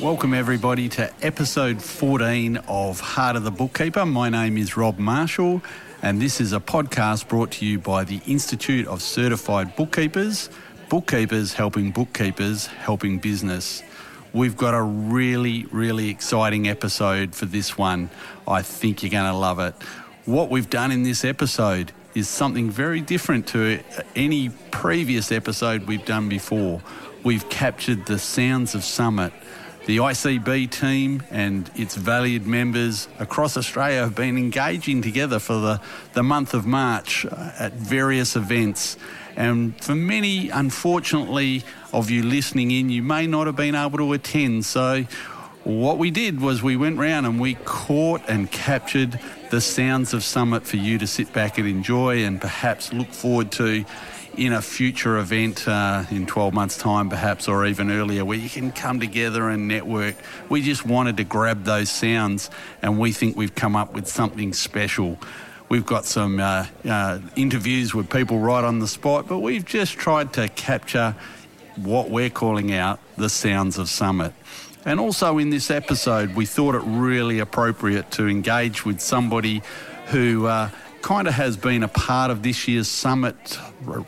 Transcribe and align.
Welcome, 0.00 0.34
everybody, 0.34 0.90
to 0.90 1.10
episode 1.24 1.80
14 1.80 2.58
of 2.68 3.00
Heart 3.00 3.36
of 3.36 3.44
the 3.44 3.50
Bookkeeper. 3.50 4.04
My 4.04 4.28
name 4.28 4.58
is 4.58 4.76
Rob 4.76 4.98
Marshall, 4.98 5.62
and 6.02 6.20
this 6.20 6.38
is 6.38 6.52
a 6.52 6.60
podcast 6.60 7.28
brought 7.28 7.52
to 7.52 7.64
you 7.64 7.78
by 7.78 8.04
the 8.04 8.20
Institute 8.26 8.86
of 8.88 9.00
Certified 9.00 9.74
Bookkeepers, 9.74 10.50
bookkeepers 10.90 11.54
helping 11.54 11.92
bookkeepers 11.92 12.66
helping 12.66 13.18
business. 13.18 13.82
We've 14.34 14.54
got 14.54 14.74
a 14.74 14.82
really, 14.82 15.64
really 15.72 16.10
exciting 16.10 16.68
episode 16.68 17.34
for 17.34 17.46
this 17.46 17.78
one. 17.78 18.10
I 18.46 18.60
think 18.60 19.02
you're 19.02 19.10
going 19.10 19.32
to 19.32 19.38
love 19.38 19.60
it. 19.60 19.74
What 20.26 20.50
we've 20.50 20.68
done 20.68 20.92
in 20.92 21.04
this 21.04 21.24
episode 21.24 21.90
is 22.14 22.28
something 22.28 22.68
very 22.68 23.00
different 23.00 23.46
to 23.48 23.80
any 24.14 24.50
previous 24.70 25.32
episode 25.32 25.84
we've 25.84 26.04
done 26.04 26.28
before. 26.28 26.82
We've 27.24 27.48
captured 27.48 28.04
the 28.04 28.18
sounds 28.18 28.74
of 28.74 28.84
Summit. 28.84 29.32
The 29.86 29.98
ICB 29.98 30.68
team 30.72 31.22
and 31.30 31.70
its 31.76 31.94
valued 31.94 32.44
members 32.44 33.06
across 33.20 33.56
Australia 33.56 34.00
have 34.00 34.16
been 34.16 34.36
engaging 34.36 35.00
together 35.00 35.38
for 35.38 35.60
the, 35.60 35.80
the 36.12 36.24
month 36.24 36.54
of 36.54 36.66
March 36.66 37.24
uh, 37.24 37.52
at 37.56 37.74
various 37.74 38.34
events. 38.34 38.96
And 39.36 39.80
for 39.80 39.94
many, 39.94 40.50
unfortunately, 40.50 41.62
of 41.92 42.10
you 42.10 42.24
listening 42.24 42.72
in, 42.72 42.90
you 42.90 43.04
may 43.04 43.28
not 43.28 43.46
have 43.46 43.54
been 43.54 43.76
able 43.76 43.98
to 43.98 44.12
attend. 44.12 44.64
So, 44.64 45.04
what 45.62 45.98
we 45.98 46.10
did 46.10 46.40
was 46.40 46.64
we 46.64 46.76
went 46.76 46.98
round 46.98 47.24
and 47.24 47.38
we 47.38 47.54
caught 47.64 48.22
and 48.26 48.50
captured 48.50 49.20
the 49.50 49.60
sounds 49.60 50.12
of 50.14 50.24
Summit 50.24 50.66
for 50.66 50.78
you 50.78 50.98
to 50.98 51.06
sit 51.06 51.32
back 51.32 51.58
and 51.58 51.68
enjoy 51.68 52.24
and 52.24 52.40
perhaps 52.40 52.92
look 52.92 53.12
forward 53.12 53.52
to 53.52 53.84
in 54.36 54.52
a 54.52 54.60
future 54.60 55.18
event 55.18 55.66
uh, 55.66 56.04
in 56.10 56.26
12 56.26 56.52
months' 56.52 56.76
time, 56.76 57.08
perhaps, 57.08 57.48
or 57.48 57.66
even 57.66 57.90
earlier, 57.90 58.24
where 58.24 58.38
you 58.38 58.48
can 58.48 58.70
come 58.70 59.00
together 59.00 59.48
and 59.48 59.66
network. 59.66 60.14
We 60.48 60.62
just 60.62 60.84
wanted 60.84 61.16
to 61.16 61.24
grab 61.24 61.64
those 61.64 61.90
sounds, 61.90 62.50
and 62.82 62.98
we 62.98 63.12
think 63.12 63.36
we've 63.36 63.54
come 63.54 63.76
up 63.76 63.94
with 63.94 64.06
something 64.06 64.52
special. 64.52 65.18
We've 65.68 65.86
got 65.86 66.04
some 66.04 66.38
uh, 66.38 66.66
uh, 66.84 67.20
interviews 67.34 67.94
with 67.94 68.10
people 68.10 68.38
right 68.38 68.62
on 68.62 68.78
the 68.78 68.88
spot, 68.88 69.26
but 69.26 69.38
we've 69.38 69.64
just 69.64 69.94
tried 69.94 70.32
to 70.34 70.48
capture 70.48 71.16
what 71.76 72.10
we're 72.10 72.30
calling 72.30 72.72
out 72.72 73.00
the 73.16 73.28
sounds 73.28 73.78
of 73.78 73.88
Summit. 73.88 74.32
And 74.84 75.00
also 75.00 75.38
in 75.38 75.50
this 75.50 75.70
episode, 75.70 76.36
we 76.36 76.46
thought 76.46 76.74
it 76.74 76.82
really 76.84 77.40
appropriate 77.40 78.10
to 78.12 78.28
engage 78.28 78.84
with 78.84 79.00
somebody 79.00 79.62
who 80.06 80.46
uh, 80.46 80.70
kind 81.06 81.28
of 81.28 81.34
has 81.34 81.56
been 81.56 81.84
a 81.84 81.88
part 81.88 82.32
of 82.32 82.42
this 82.42 82.66
year's 82.66 82.88
summit 82.88 83.60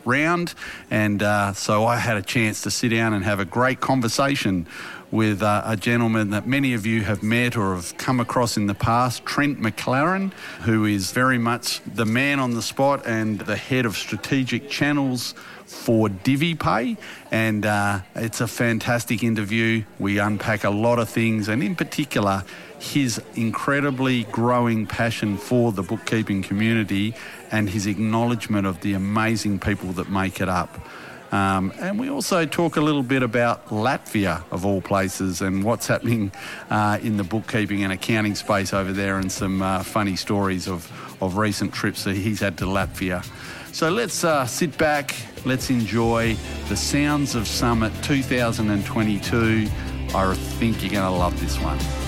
round. 0.04 0.52
And 0.90 1.22
uh, 1.22 1.52
so 1.52 1.86
I 1.86 1.96
had 1.96 2.16
a 2.16 2.22
chance 2.22 2.62
to 2.62 2.72
sit 2.72 2.88
down 2.88 3.12
and 3.12 3.24
have 3.24 3.38
a 3.38 3.44
great 3.44 3.78
conversation 3.78 4.66
with 5.12 5.40
uh, 5.40 5.62
a 5.64 5.76
gentleman 5.76 6.30
that 6.30 6.48
many 6.48 6.74
of 6.74 6.84
you 6.84 7.02
have 7.02 7.22
met 7.22 7.56
or 7.56 7.76
have 7.76 7.96
come 7.98 8.18
across 8.18 8.56
in 8.56 8.66
the 8.66 8.74
past, 8.74 9.24
Trent 9.24 9.60
McLaren, 9.60 10.32
who 10.62 10.86
is 10.86 11.12
very 11.12 11.38
much 11.38 11.80
the 11.86 12.04
man 12.04 12.40
on 12.40 12.54
the 12.54 12.62
spot 12.62 13.06
and 13.06 13.38
the 13.42 13.56
head 13.56 13.86
of 13.86 13.96
strategic 13.96 14.68
channels 14.68 15.34
for 15.66 16.08
DiviPay. 16.08 16.96
And 17.30 17.64
uh, 17.64 18.00
it's 18.16 18.40
a 18.40 18.48
fantastic 18.48 19.22
interview. 19.22 19.84
We 20.00 20.18
unpack 20.18 20.64
a 20.64 20.70
lot 20.70 20.98
of 20.98 21.08
things, 21.08 21.46
and 21.46 21.62
in 21.62 21.76
particular, 21.76 22.42
his 22.78 23.20
incredibly 23.34 24.24
growing 24.24 24.86
passion 24.86 25.36
for 25.36 25.72
the 25.72 25.82
bookkeeping 25.82 26.42
community 26.42 27.14
and 27.50 27.68
his 27.68 27.86
acknowledgement 27.86 28.66
of 28.66 28.80
the 28.80 28.94
amazing 28.94 29.58
people 29.58 29.92
that 29.92 30.10
make 30.10 30.40
it 30.40 30.48
up. 30.48 30.78
Um, 31.30 31.74
and 31.78 31.98
we 31.98 32.08
also 32.08 32.46
talk 32.46 32.76
a 32.76 32.80
little 32.80 33.02
bit 33.02 33.22
about 33.22 33.68
Latvia, 33.68 34.42
of 34.50 34.64
all 34.64 34.80
places, 34.80 35.42
and 35.42 35.62
what's 35.62 35.86
happening 35.86 36.32
uh, 36.70 36.98
in 37.02 37.18
the 37.18 37.24
bookkeeping 37.24 37.84
and 37.84 37.92
accounting 37.92 38.34
space 38.34 38.72
over 38.72 38.92
there, 38.92 39.18
and 39.18 39.30
some 39.30 39.60
uh, 39.60 39.82
funny 39.82 40.16
stories 40.16 40.68
of, 40.68 40.90
of 41.22 41.36
recent 41.36 41.74
trips 41.74 42.04
that 42.04 42.16
he's 42.16 42.40
had 42.40 42.56
to 42.58 42.64
Latvia. 42.64 43.24
So 43.74 43.90
let's 43.90 44.24
uh, 44.24 44.46
sit 44.46 44.78
back, 44.78 45.14
let's 45.44 45.68
enjoy 45.68 46.34
the 46.68 46.76
sounds 46.76 47.34
of 47.34 47.46
Summit 47.46 47.92
2022. 48.02 49.66
I 50.14 50.34
think 50.34 50.82
you're 50.82 50.92
going 50.92 51.04
to 51.04 51.10
love 51.10 51.38
this 51.38 51.60
one. 51.60 52.07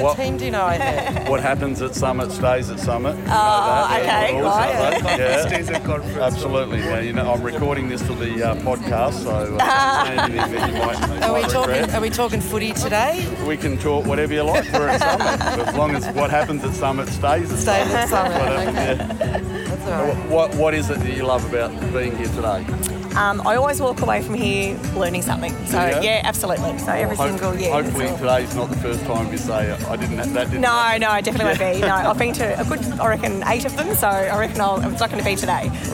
13 0.00 0.32
what, 0.32 0.40
denied 0.40 0.80
it. 0.80 1.28
What 1.30 1.40
happens 1.40 1.80
at 1.82 1.94
Summit 1.94 2.32
stays 2.32 2.70
at 2.70 2.80
Summit. 2.80 3.16
You 3.16 3.24
know 3.24 3.30
oh, 3.30 3.98
okay. 4.00 4.40
Right. 4.40 5.18
Yeah. 5.18 6.20
Absolutely. 6.20 6.80
Yeah, 6.80 7.00
you 7.00 7.12
know, 7.12 7.32
I'm 7.32 7.42
recording 7.42 7.88
this 7.88 8.02
for 8.02 8.14
the 8.14 8.50
uh, 8.50 8.54
podcast, 8.56 9.22
so 9.22 9.56
uh, 9.60 11.22
are, 11.22 11.34
we 11.34 11.42
talking, 11.42 11.90
are 11.90 12.00
we 12.00 12.10
talking 12.10 12.40
footy 12.40 12.72
today? 12.72 13.26
We 13.46 13.56
can 13.56 13.78
talk 13.78 14.06
whatever 14.06 14.34
you 14.34 14.42
like. 14.42 14.70
We're 14.72 14.88
at 14.88 15.00
Summit, 15.00 15.68
as 15.68 15.74
long 15.76 15.90
as 15.92 16.06
what 16.14 16.30
happens 16.30 16.64
at 16.64 16.74
Summit 16.74 17.08
stays 17.08 17.52
at 17.52 17.58
stays 17.58 17.86
Summit. 17.86 17.94
At 17.94 18.08
summit. 18.08 18.68
Okay. 18.68 18.74
yeah. 18.74 19.38
That's 19.68 19.86
all 19.86 20.04
right. 20.04 20.30
What, 20.30 20.54
what 20.56 20.74
is 20.74 20.90
it 20.90 20.98
that 21.00 21.16
you 21.16 21.24
love 21.24 21.44
about 21.52 21.70
being 21.92 22.16
here 22.16 22.28
today? 22.28 22.99
Um, 23.16 23.44
I 23.46 23.56
always 23.56 23.80
walk 23.80 24.00
away 24.02 24.22
from 24.22 24.34
here 24.34 24.78
learning 24.94 25.22
something. 25.22 25.52
So 25.66 25.76
Yeah? 25.78 26.00
yeah, 26.00 26.20
absolutely. 26.24 26.78
So 26.78 26.92
every 26.92 27.16
Hope- 27.16 27.28
single 27.28 27.56
year. 27.56 27.72
Hopefully 27.72 28.04
it's 28.06 28.12
all- 28.12 28.18
today's 28.18 28.54
not 28.54 28.70
the 28.70 28.76
first 28.76 29.04
time 29.04 29.30
you 29.32 29.38
say 29.38 29.72
I 29.72 29.96
didn't. 29.96 30.16
That 30.32 30.46
didn't. 30.50 30.60
No, 30.60 30.96
no, 30.98 31.10
I 31.10 31.20
definitely 31.20 31.58
won't 31.64 31.74
be. 31.80 31.80
No, 31.86 31.94
I've 31.94 32.18
been 32.18 32.32
to 32.34 32.60
a 32.60 32.64
good, 32.64 33.00
I 33.00 33.06
reckon, 33.08 33.42
eight 33.48 33.64
of 33.64 33.76
them. 33.76 33.94
So 33.96 34.08
I 34.08 34.38
reckon 34.38 34.60
I'll, 34.60 34.76
it's 34.90 35.00
not 35.00 35.10
going 35.10 35.22
to 35.22 35.28
be 35.28 35.36
today. 35.36 35.70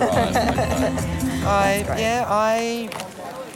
I 1.48 1.84
yeah, 1.98 2.24
I 2.28 2.88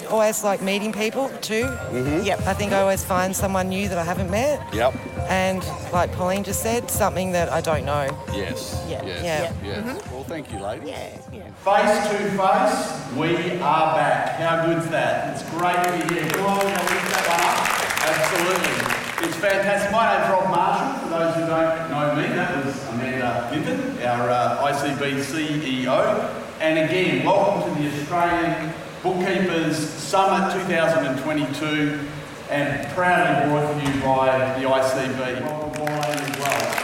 always 0.08 0.42
like 0.42 0.62
meeting 0.62 0.92
people 0.92 1.28
too. 1.40 1.68
Yep. 1.92 2.40
I 2.46 2.54
think 2.54 2.72
I 2.72 2.80
always 2.80 3.04
find 3.04 3.34
someone 3.34 3.68
new 3.68 3.88
that 3.88 3.98
I 3.98 4.04
haven't 4.04 4.30
met, 4.30 4.60
Yep. 4.74 4.94
and 5.28 5.64
like 5.92 6.12
Pauline 6.12 6.44
just 6.44 6.62
said, 6.62 6.90
something 6.90 7.32
that 7.32 7.48
I 7.52 7.60
don't 7.60 7.84
know. 7.84 8.08
Yes. 8.34 8.82
Yeah. 8.88 9.02
Yes. 9.04 9.22
Yeah. 9.24 9.52
Yes. 9.84 10.02
Well, 10.12 10.24
thank 10.24 10.52
you, 10.52 10.58
ladies. 10.60 10.88
Yeah, 10.88 11.08
yeah. 11.29 11.29
Face 11.60 12.08
to 12.08 12.16
face, 12.16 13.14
we 13.14 13.60
are 13.60 13.94
back. 13.94 14.36
How 14.36 14.64
good's 14.64 14.88
that? 14.88 15.36
It's 15.36 15.42
great 15.50 15.76
to 15.76 16.08
be 16.08 16.14
here. 16.14 16.30
Come 16.30 16.46
on, 16.46 16.56
we'll 16.56 16.68
lift 16.68 16.88
that 17.12 17.28
one 17.28 17.40
up. 17.44 17.60
Absolutely. 18.08 19.28
It's 19.28 19.36
fantastic. 19.36 19.92
My 19.92 20.16
name's 20.16 20.30
Rob 20.30 20.48
Marshall. 20.48 21.02
For 21.02 21.08
those 21.10 21.34
who 21.34 21.40
don't 21.42 21.90
know 21.90 22.14
me, 22.16 22.34
that 22.34 22.64
was 22.64 22.88
Amanda 22.88 23.50
Linton, 23.52 24.02
our 24.06 24.30
uh, 24.30 24.72
ICB 24.72 25.20
CEO. 25.20 26.34
And 26.60 26.78
again, 26.78 27.26
welcome 27.26 27.74
to 27.74 27.82
the 27.82 27.88
Australian 27.94 28.72
Bookkeepers 29.02 29.76
Summit 29.76 30.54
2022 30.62 32.00
and 32.48 32.88
proudly 32.94 33.50
brought 33.50 33.70
to 33.70 33.92
you 33.92 34.00
by 34.00 34.58
the 34.58 34.66
ICB. 34.66 35.42
As 35.76 36.38
well. 36.38 36.80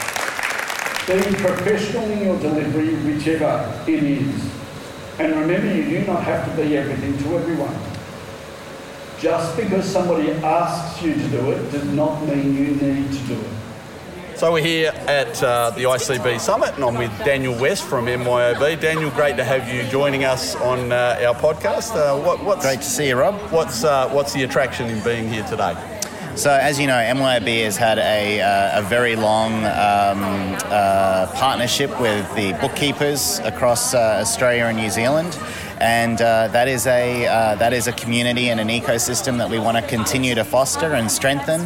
Being 1.06 1.34
professional 1.36 2.04
in 2.10 2.24
your 2.24 2.38
delivery, 2.40 2.94
whichever 2.96 3.82
it 3.86 4.02
is. 4.02 4.55
And 5.18 5.34
remember, 5.34 5.74
you 5.74 5.84
do 5.84 6.06
not 6.06 6.22
have 6.24 6.44
to 6.50 6.62
be 6.62 6.76
everything 6.76 7.16
to 7.18 7.38
everyone. 7.38 7.74
Just 9.18 9.56
because 9.56 9.90
somebody 9.90 10.30
asks 10.30 11.02
you 11.02 11.14
to 11.14 11.28
do 11.28 11.50
it 11.52 11.72
does 11.72 11.86
not 11.94 12.22
mean 12.24 12.54
you 12.54 12.74
need 12.74 13.10
to 13.10 13.18
do 13.26 13.40
it. 13.40 13.50
So 14.36 14.52
we're 14.52 14.62
here 14.62 14.92
at 15.06 15.42
uh, 15.42 15.70
the 15.70 15.84
ICB 15.84 16.38
Summit, 16.38 16.74
and 16.74 16.84
I'm 16.84 16.96
with 16.96 17.16
Daniel 17.24 17.58
West 17.58 17.84
from 17.84 18.04
MYOB. 18.04 18.78
Daniel, 18.78 19.08
great 19.12 19.38
to 19.38 19.44
have 19.44 19.72
you 19.72 19.84
joining 19.84 20.24
us 20.24 20.54
on 20.56 20.92
uh, 20.92 21.18
our 21.26 21.34
podcast. 21.34 21.96
Uh, 21.96 22.22
what, 22.22 22.44
what's 22.44 22.62
Great 22.62 22.80
to 22.80 22.84
see 22.84 23.08
you, 23.08 23.16
Rob. 23.16 23.36
What's 23.50 23.84
uh, 23.84 24.10
what's 24.10 24.34
the 24.34 24.42
attraction 24.42 24.90
in 24.90 25.02
being 25.02 25.30
here 25.30 25.44
today? 25.44 25.95
So, 26.36 26.50
as 26.50 26.78
you 26.78 26.86
know, 26.86 26.92
MYOB 26.92 27.64
has 27.64 27.78
had 27.78 27.96
a, 27.96 28.42
uh, 28.42 28.80
a 28.80 28.82
very 28.82 29.16
long 29.16 29.54
um, 29.64 30.54
uh, 30.66 31.32
partnership 31.34 31.98
with 31.98 32.28
the 32.34 32.52
bookkeepers 32.60 33.38
across 33.38 33.94
uh, 33.94 34.18
Australia 34.20 34.64
and 34.64 34.76
New 34.76 34.90
Zealand. 34.90 35.38
And 35.80 36.20
uh, 36.20 36.48
that 36.48 36.68
is 36.68 36.86
a 36.86 37.26
uh, 37.26 37.54
that 37.56 37.72
is 37.72 37.86
a 37.86 37.92
community 37.92 38.50
and 38.50 38.60
an 38.60 38.68
ecosystem 38.68 39.38
that 39.38 39.48
we 39.48 39.58
want 39.58 39.78
to 39.78 39.82
continue 39.86 40.34
to 40.34 40.44
foster 40.44 40.94
and 40.94 41.10
strengthen, 41.10 41.62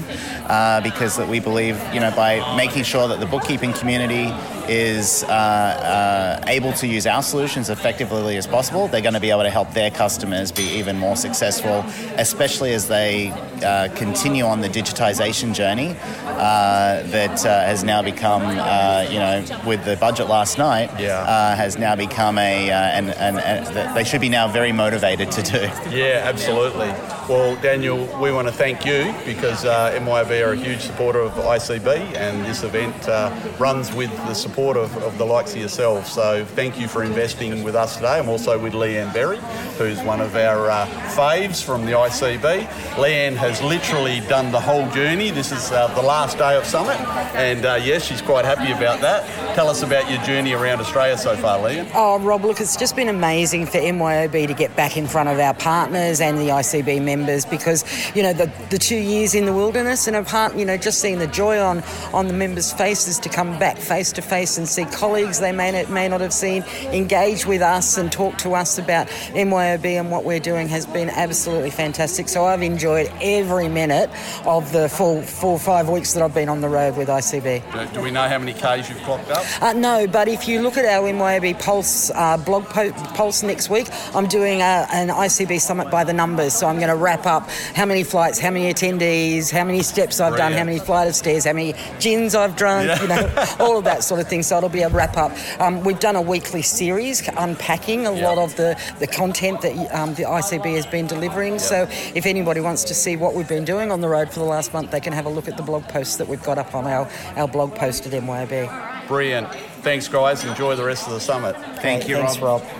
uh, 0.46 0.80
because 0.82 1.16
that 1.16 1.28
we 1.28 1.40
believe, 1.40 1.76
you 1.92 1.98
know, 1.98 2.12
by 2.12 2.38
making 2.56 2.84
sure 2.84 3.08
that 3.08 3.18
the 3.18 3.26
bookkeeping 3.26 3.72
community 3.72 4.32
is 4.70 5.24
uh, 5.24 5.26
uh, 5.28 6.44
able 6.46 6.72
to 6.74 6.86
use 6.86 7.04
our 7.04 7.22
solutions 7.22 7.68
effectively 7.70 8.36
as 8.36 8.46
possible, 8.46 8.86
they're 8.86 9.00
going 9.00 9.14
to 9.14 9.20
be 9.20 9.30
able 9.30 9.42
to 9.42 9.50
help 9.50 9.72
their 9.74 9.90
customers 9.90 10.52
be 10.52 10.62
even 10.62 10.96
more 10.96 11.16
successful, 11.16 11.84
especially 12.16 12.72
as 12.72 12.86
they 12.86 13.30
uh, 13.64 13.88
continue 13.96 14.44
on 14.44 14.60
the 14.60 14.68
digitization 14.68 15.52
journey 15.52 15.96
uh, 16.26 17.02
that 17.08 17.44
uh, 17.44 17.66
has 17.66 17.82
now 17.82 18.00
become, 18.00 18.42
uh, 18.42 19.04
you 19.10 19.18
know, 19.18 19.44
with 19.66 19.84
the 19.84 19.96
budget 19.96 20.28
last 20.28 20.56
night, 20.56 20.88
Yeah. 21.00 21.18
uh, 21.18 21.56
has 21.56 21.76
now 21.76 21.96
become 21.96 22.38
a, 22.38 22.70
uh, 22.70 22.74
and, 22.74 23.10
and, 23.10 23.38
and 23.40 23.66
that 23.74 23.94
they 23.94 24.04
should 24.04 24.20
be 24.20 24.28
now 24.28 24.46
very 24.46 24.70
motivated 24.72 25.32
to 25.32 25.42
do. 25.42 25.60
Yeah, 25.90 26.22
absolutely. 26.24 26.92
Well, 27.30 27.54
Daniel, 27.62 28.08
we 28.20 28.32
want 28.32 28.48
to 28.48 28.52
thank 28.52 28.84
you 28.84 29.14
because 29.24 29.64
uh, 29.64 29.96
MYOB 30.00 30.44
are 30.44 30.52
a 30.52 30.56
huge 30.56 30.80
supporter 30.80 31.20
of 31.20 31.30
ICB 31.34 32.16
and 32.16 32.44
this 32.44 32.64
event 32.64 33.08
uh, 33.08 33.32
runs 33.56 33.94
with 33.94 34.10
the 34.26 34.34
support 34.34 34.76
of, 34.76 34.96
of 35.04 35.16
the 35.16 35.24
likes 35.24 35.52
of 35.52 35.60
yourselves. 35.60 36.10
So 36.10 36.44
thank 36.44 36.76
you 36.80 36.88
for 36.88 37.04
investing 37.04 37.62
with 37.62 37.76
us 37.76 37.94
today. 37.94 38.18
I'm 38.18 38.28
also 38.28 38.58
with 38.58 38.72
Leanne 38.72 39.14
Berry, 39.14 39.38
who's 39.78 40.02
one 40.02 40.20
of 40.20 40.34
our 40.34 40.70
uh, 40.70 40.86
faves 41.14 41.62
from 41.62 41.86
the 41.86 41.92
ICB. 41.92 42.66
Leanne 42.96 43.36
has 43.36 43.62
literally 43.62 44.18
done 44.28 44.50
the 44.50 44.60
whole 44.60 44.90
journey. 44.90 45.30
This 45.30 45.52
is 45.52 45.70
uh, 45.70 45.86
the 45.94 46.02
last 46.02 46.36
day 46.36 46.56
of 46.56 46.64
Summit, 46.64 46.98
and 47.36 47.64
uh, 47.64 47.78
yes, 47.80 48.04
she's 48.04 48.22
quite 48.22 48.44
happy 48.44 48.72
about 48.72 49.00
that. 49.02 49.54
Tell 49.54 49.68
us 49.68 49.84
about 49.84 50.10
your 50.10 50.20
journey 50.24 50.52
around 50.52 50.80
Australia 50.80 51.16
so 51.16 51.36
far, 51.36 51.60
Leanne. 51.60 51.88
Oh, 51.94 52.18
Rob, 52.18 52.44
look, 52.44 52.60
it's 52.60 52.76
just 52.76 52.96
been 52.96 53.08
amazing 53.08 53.66
for 53.66 53.78
MYOB 53.78 54.48
to 54.48 54.54
get 54.54 54.74
back 54.74 54.96
in 54.96 55.06
front 55.06 55.28
of 55.28 55.38
our 55.38 55.54
partners 55.54 56.20
and 56.20 56.36
the 56.36 56.48
ICB 56.48 57.00
members 57.04 57.19
because, 57.26 57.84
you 58.14 58.22
know, 58.22 58.32
the, 58.32 58.50
the 58.70 58.78
two 58.78 58.96
years 58.96 59.34
in 59.34 59.46
the 59.46 59.52
wilderness 59.52 60.06
and 60.06 60.16
apart, 60.16 60.56
you 60.56 60.64
know, 60.64 60.76
just 60.76 61.00
seeing 61.00 61.18
the 61.18 61.26
joy 61.26 61.58
on, 61.58 61.82
on 62.12 62.26
the 62.28 62.32
members' 62.32 62.72
faces 62.72 63.18
to 63.18 63.28
come 63.28 63.58
back 63.58 63.76
face 63.76 64.12
to 64.12 64.22
face 64.22 64.58
and 64.58 64.68
see 64.68 64.84
colleagues 64.86 65.40
they 65.40 65.52
may 65.52 65.70
not, 65.70 65.90
may 65.90 66.08
not 66.08 66.20
have 66.20 66.32
seen 66.32 66.62
engage 66.92 67.46
with 67.46 67.62
us 67.62 67.96
and 67.98 68.10
talk 68.12 68.36
to 68.38 68.54
us 68.54 68.78
about 68.78 69.06
MYOB 69.34 69.84
and 69.84 70.10
what 70.10 70.24
we're 70.24 70.40
doing 70.40 70.68
has 70.68 70.86
been 70.86 71.10
absolutely 71.10 71.70
fantastic. 71.70 72.28
So 72.28 72.44
I've 72.44 72.62
enjoyed 72.62 73.10
every 73.20 73.68
minute 73.68 74.10
of 74.44 74.72
the 74.72 74.88
full 74.88 75.22
four 75.22 75.52
or 75.52 75.58
five 75.58 75.88
weeks 75.88 76.12
that 76.14 76.22
I've 76.22 76.34
been 76.34 76.48
on 76.48 76.60
the 76.60 76.68
road 76.68 76.96
with 76.96 77.08
ICB. 77.08 77.92
Do 77.92 78.00
we 78.00 78.10
know 78.10 78.28
how 78.28 78.38
many 78.38 78.52
Ks 78.52 78.88
you've 78.88 78.98
clocked 79.02 79.30
up? 79.30 79.62
Uh, 79.62 79.72
no, 79.72 80.06
but 80.06 80.28
if 80.28 80.48
you 80.48 80.60
look 80.62 80.76
at 80.76 80.84
our 80.84 81.08
MYOB 81.08 81.60
Pulse 81.60 82.10
uh, 82.10 82.36
blog 82.36 82.64
po- 82.64 82.92
Pulse 83.14 83.42
next 83.42 83.70
week, 83.70 83.88
I'm 84.14 84.26
doing 84.26 84.60
a, 84.60 84.86
an 84.92 85.08
ICB 85.08 85.60
summit 85.60 85.90
by 85.90 86.04
the 86.04 86.12
numbers. 86.12 86.54
So 86.54 86.66
I'm 86.66 86.76
going 86.76 86.88
to 86.88 86.96
wrap 87.00 87.26
up 87.26 87.48
how 87.74 87.86
many 87.86 88.04
flights, 88.04 88.38
how 88.38 88.50
many 88.50 88.72
attendees, 88.72 89.50
how 89.50 89.64
many 89.64 89.82
steps 89.82 90.20
I've 90.20 90.36
done, 90.36 90.52
how 90.52 90.64
many 90.64 90.78
flight 90.78 91.08
of 91.08 91.14
stairs, 91.14 91.44
how 91.44 91.52
many 91.52 91.74
gins 91.98 92.34
I've 92.34 92.56
drunk, 92.56 92.86
Yeah. 92.88 93.02
you 93.02 93.08
know, 93.08 93.44
all 93.58 93.78
of 93.78 93.84
that 93.84 94.04
sort 94.04 94.20
of 94.20 94.28
thing. 94.28 94.42
So 94.42 94.56
it'll 94.58 94.68
be 94.68 94.82
a 94.82 94.88
wrap 94.88 95.16
up. 95.16 95.32
Um, 95.60 95.82
we've 95.82 95.98
done 96.00 96.16
a 96.16 96.22
weekly 96.22 96.62
series 96.62 97.26
unpacking 97.36 98.06
a 98.06 98.10
lot 98.12 98.38
of 98.38 98.54
the, 98.56 98.78
the 98.98 99.06
content 99.06 99.60
that 99.62 99.74
um, 99.94 100.14
the 100.14 100.24
ICB 100.24 100.74
has 100.76 100.86
been 100.86 101.06
delivering. 101.06 101.58
So 101.58 101.86
if 102.14 102.26
anybody 102.26 102.60
wants 102.60 102.84
to 102.84 102.94
see 102.94 103.16
what 103.16 103.34
we've 103.34 103.48
been 103.48 103.64
doing 103.64 103.90
on 103.90 104.00
the 104.00 104.08
road 104.08 104.30
for 104.30 104.38
the 104.40 104.44
last 104.46 104.72
month, 104.72 104.90
they 104.90 105.00
can 105.00 105.12
have 105.12 105.26
a 105.26 105.30
look 105.30 105.48
at 105.48 105.56
the 105.56 105.62
blog 105.62 105.84
posts 105.88 106.16
that 106.16 106.28
we've 106.28 106.42
got 106.42 106.58
up 106.58 106.74
on 106.74 106.86
our, 106.86 107.08
our 107.36 107.48
blog 107.48 107.74
post 107.74 108.06
at 108.06 108.12
MYOB. 108.12 109.06
Brilliant. 109.08 109.48
Thanks, 109.82 110.08
guys. 110.08 110.44
Enjoy 110.44 110.76
the 110.76 110.84
rest 110.84 111.06
of 111.06 111.14
the 111.14 111.20
summit. 111.20 111.56
Thank 111.80 112.08
you, 112.08 112.16
Thanks, 112.16 112.38
Rob. 112.38 112.62
Rob. 112.62 112.70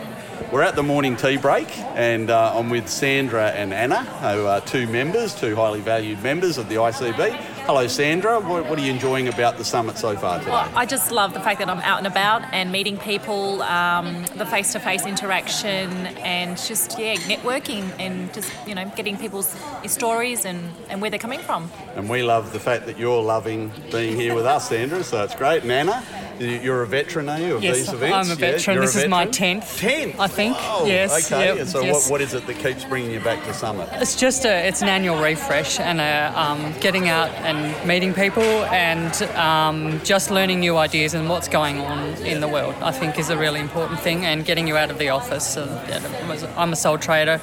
We're 0.52 0.62
at 0.62 0.74
the 0.74 0.82
morning 0.82 1.16
tea 1.16 1.36
break, 1.36 1.68
and 1.94 2.28
uh, 2.28 2.58
I'm 2.58 2.70
with 2.70 2.88
Sandra 2.88 3.50
and 3.50 3.72
Anna, 3.72 4.02
who 4.02 4.46
are 4.46 4.60
two 4.60 4.88
members, 4.88 5.32
two 5.32 5.54
highly 5.54 5.80
valued 5.80 6.20
members 6.24 6.58
of 6.58 6.68
the 6.68 6.74
ICB. 6.74 7.36
Hello, 7.66 7.86
Sandra. 7.86 8.40
What, 8.40 8.66
what 8.66 8.76
are 8.76 8.82
you 8.82 8.90
enjoying 8.90 9.28
about 9.28 9.58
the 9.58 9.64
summit 9.64 9.96
so 9.96 10.16
far 10.16 10.40
today? 10.40 10.50
Well, 10.50 10.68
I 10.74 10.86
just 10.86 11.12
love 11.12 11.34
the 11.34 11.40
fact 11.40 11.60
that 11.60 11.68
I'm 11.68 11.78
out 11.80 11.98
and 11.98 12.06
about 12.08 12.42
and 12.52 12.72
meeting 12.72 12.98
people, 12.98 13.62
um, 13.62 14.24
the 14.36 14.44
face-to-face 14.44 15.06
interaction, 15.06 15.90
and 16.18 16.58
just 16.58 16.98
yeah, 16.98 17.14
networking 17.14 17.88
and 18.00 18.32
just 18.34 18.52
you 18.66 18.74
know 18.74 18.90
getting 18.96 19.16
people's 19.16 19.54
stories 19.86 20.44
and, 20.44 20.72
and 20.88 21.00
where 21.00 21.10
they're 21.10 21.20
coming 21.20 21.40
from. 21.40 21.70
And 21.94 22.08
we 22.10 22.24
love 22.24 22.52
the 22.52 22.60
fact 22.60 22.86
that 22.86 22.98
you're 22.98 23.22
loving 23.22 23.70
being 23.92 24.16
here 24.16 24.34
with 24.34 24.46
us, 24.46 24.68
Sandra, 24.68 25.04
so 25.04 25.22
it's 25.22 25.36
great. 25.36 25.62
And 25.62 25.70
Anna, 25.70 26.02
you're 26.40 26.82
a 26.82 26.86
veteran, 26.86 27.28
are 27.28 27.38
you, 27.38 27.56
of 27.56 27.62
Yes, 27.62 27.76
these 27.76 27.92
events? 27.92 28.28
I'm 28.28 28.32
a 28.32 28.34
veteran. 28.34 28.74
you're 28.74 28.82
a 28.82 28.86
This 28.86 28.96
is 28.96 29.08
my 29.08 29.26
10th, 29.26 29.78
Tenth? 29.78 30.18
I 30.18 30.26
think. 30.26 30.56
Wow. 30.56 30.84
Yes, 30.86 31.30
Okay, 31.30 31.56
yep, 31.56 31.66
so 31.66 31.82
yes. 31.82 32.04
what, 32.06 32.12
what 32.12 32.20
is 32.20 32.34
it 32.34 32.46
that 32.46 32.58
keeps 32.58 32.84
bringing 32.84 33.10
you 33.10 33.20
back 33.20 33.44
to 33.44 33.52
Summit? 33.54 33.88
It's 33.92 34.16
just 34.16 34.44
a, 34.44 34.66
it's 34.66 34.82
an 34.82 34.88
annual 34.88 35.20
refresh 35.22 35.78
and 35.78 36.00
a, 36.00 36.32
um, 36.34 36.74
getting 36.80 37.08
out 37.08 37.30
and 37.30 37.86
meeting 37.86 38.14
people 38.14 38.42
and 38.42 39.22
um, 39.36 40.00
just 40.02 40.30
learning 40.30 40.60
new 40.60 40.76
ideas 40.76 41.14
and 41.14 41.28
what's 41.28 41.48
going 41.48 41.80
on 41.80 42.14
in 42.24 42.40
the 42.40 42.48
world. 42.48 42.74
I 42.80 42.92
think 42.92 43.18
is 43.18 43.30
a 43.30 43.36
really 43.36 43.60
important 43.60 44.00
thing 44.00 44.24
and 44.24 44.44
getting 44.44 44.66
you 44.66 44.76
out 44.76 44.90
of 44.90 44.98
the 44.98 45.10
office. 45.10 45.56
And, 45.56 45.70
and 45.90 46.44
I'm 46.56 46.72
a 46.72 46.76
sole 46.76 46.98
trader. 46.98 47.40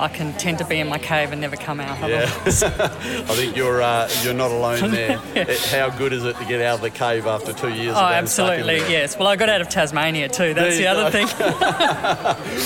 I 0.00 0.08
can 0.08 0.32
tend 0.34 0.58
to 0.58 0.64
be 0.64 0.80
in 0.80 0.88
my 0.88 0.98
cave 0.98 1.30
and 1.32 1.40
never 1.40 1.56
come 1.56 1.78
out. 1.80 2.08
Yeah, 2.08 2.22
I 2.46 3.34
think 3.34 3.56
you're 3.56 3.82
uh, 3.82 4.08
you're 4.22 4.34
not 4.34 4.50
alone 4.50 4.90
there. 4.92 5.20
It- 5.34 5.58
How 5.66 5.90
good 5.90 6.12
is 6.12 6.24
it 6.24 6.36
to 6.38 6.44
get 6.46 6.60
out 6.62 6.76
of 6.76 6.80
the 6.80 6.90
cave 6.90 7.26
after 7.26 7.52
two 7.52 7.68
years? 7.72 7.94
Oh, 7.96 8.00
of 8.00 8.10
being 8.14 8.26
stuck 8.26 8.46
in 8.54 8.60
absolutely, 8.60 8.92
yes. 8.92 9.18
Well, 9.18 9.28
I 9.28 9.36
got 9.36 9.48
out 9.48 9.60
of 9.60 9.68
Tasmania 9.68 10.28
too. 10.28 10.54
That's 10.54 10.76
the 10.76 10.86
other 10.86 11.10
go. 11.10 11.26
thing. 11.26 11.28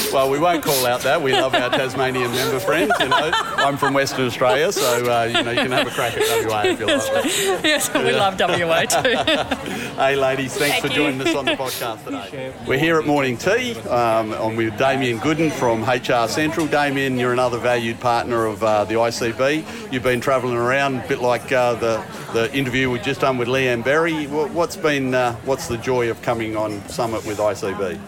Well, 0.12 0.30
we 0.30 0.38
won't 0.38 0.62
call 0.62 0.86
out 0.86 1.00
that. 1.02 1.20
We 1.22 1.32
love 1.32 1.54
our 1.54 1.70
Tasmanian 1.70 2.30
member 2.30 2.60
friends. 2.60 2.92
You 3.00 3.08
know, 3.08 3.30
I'm 3.34 3.76
from 3.76 3.94
Western 3.94 4.26
Australia, 4.26 4.70
so 4.72 5.10
uh, 5.10 5.24
you 5.24 5.42
know 5.42 5.50
you 5.50 5.56
can 5.58 5.72
have 5.72 5.86
a 5.86 5.90
crack 5.90 6.16
at 6.16 6.46
WA 6.46 6.62
if 6.62 6.78
you 6.78 6.86
like. 6.86 7.64
yes, 7.64 7.92
we 7.94 8.12
love 8.12 8.38
WA 8.38 8.82
too. 8.84 9.73
Hey, 9.96 10.16
ladies, 10.16 10.56
thanks 10.56 10.80
Thank 10.80 10.82
for 10.82 10.88
you. 10.88 10.94
joining 11.10 11.20
us 11.26 11.34
on 11.36 11.44
the 11.44 11.52
podcast 11.56 12.04
today. 12.04 12.52
We're 12.66 12.78
here 12.78 12.98
at 12.98 13.06
Morning 13.06 13.36
Tea. 13.36 13.74
Um, 13.82 14.32
I'm 14.32 14.56
with 14.56 14.76
Damien 14.76 15.18
Gooden 15.18 15.52
from 15.52 15.84
HR 15.84 16.28
Central. 16.28 16.66
Damien, 16.66 17.16
you're 17.16 17.32
another 17.32 17.58
valued 17.58 18.00
partner 18.00 18.44
of 18.46 18.62
uh, 18.64 18.84
the 18.84 18.94
ICB. 18.94 19.92
You've 19.92 20.02
been 20.02 20.20
travelling 20.20 20.56
around, 20.56 20.96
a 20.96 21.08
bit 21.08 21.20
like 21.20 21.52
uh, 21.52 21.74
the 21.74 22.04
the 22.32 22.52
interview 22.52 22.90
we 22.90 22.98
just 22.98 23.20
done 23.20 23.38
with 23.38 23.46
Leanne 23.46 23.84
Berry. 23.84 24.26
Wha- 24.26 24.48
What's 24.48 24.76
been 24.76 25.14
uh, 25.14 25.34
what's 25.44 25.68
the 25.68 25.78
joy 25.78 26.10
of 26.10 26.20
coming 26.22 26.56
on 26.56 26.86
Summit 26.88 27.24
with 27.24 27.38
ICB? 27.38 28.00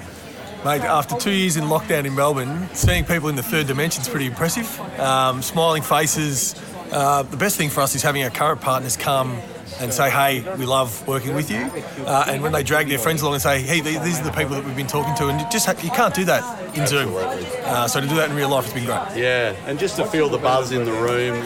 Mate, 0.65 0.83
after 0.83 1.15
two 1.17 1.31
years 1.31 1.57
in 1.57 1.65
lockdown 1.65 2.05
in 2.05 2.17
Melbourne, 2.17 2.69
seeing 2.75 3.05
people 3.05 3.29
in 3.29 3.37
the 3.37 3.43
third 3.45 3.69
dimension 3.69 4.03
is 4.03 4.09
pretty 4.09 4.27
impressive. 4.27 4.81
Um, 4.99 5.41
smiling 5.41 5.83
faces. 5.85 6.57
Uh, 6.91 7.23
the 7.23 7.37
best 7.37 7.57
thing 7.57 7.71
for 7.71 7.81
us 7.83 7.95
is 7.95 8.03
having 8.03 8.25
our 8.25 8.31
current 8.31 8.61
partners 8.61 8.97
come 8.97 9.39
and 9.81 9.93
say, 9.93 10.11
hey, 10.11 10.41
we 10.57 10.67
love 10.67 11.07
working 11.07 11.35
with 11.35 11.51
you. 11.51 11.71
Uh, 12.07 12.25
and 12.29 12.43
when 12.43 12.53
they 12.53 12.63
drag 12.63 12.89
their 12.89 12.99
friends 12.99 13.23
along 13.23 13.35
and 13.35 13.43
say, 13.43 13.61
hey, 13.61 13.81
these 13.81 14.21
are 14.21 14.25
the 14.25 14.31
people 14.31 14.55
that 14.55 14.65
we've 14.65 14.77
been 14.77 14.87
talking 14.87 15.15
to, 15.17 15.29
and 15.29 15.41
you 15.41 15.47
just 15.51 15.67
ha- 15.67 15.75
you 15.83 15.91
can't 15.91 16.15
do 16.15 16.25
that 16.25 16.77
in 16.77 16.87
Zoom. 16.87 17.13
Uh, 17.15 17.89
so 17.89 18.01
to 18.01 18.07
do 18.07 18.15
that 18.17 18.31
in 18.31 18.37
real 18.37 18.49
life 18.49 18.65
has 18.65 18.75
been 18.75 18.85
great. 18.85 19.17
Yeah, 19.17 19.55
and 19.67 19.79
just 19.79 19.97
to 19.97 20.07
feel 20.07 20.29
the 20.29 20.39
buzz 20.39 20.73
in 20.73 20.85
the 20.85 20.93
room, 20.93 21.43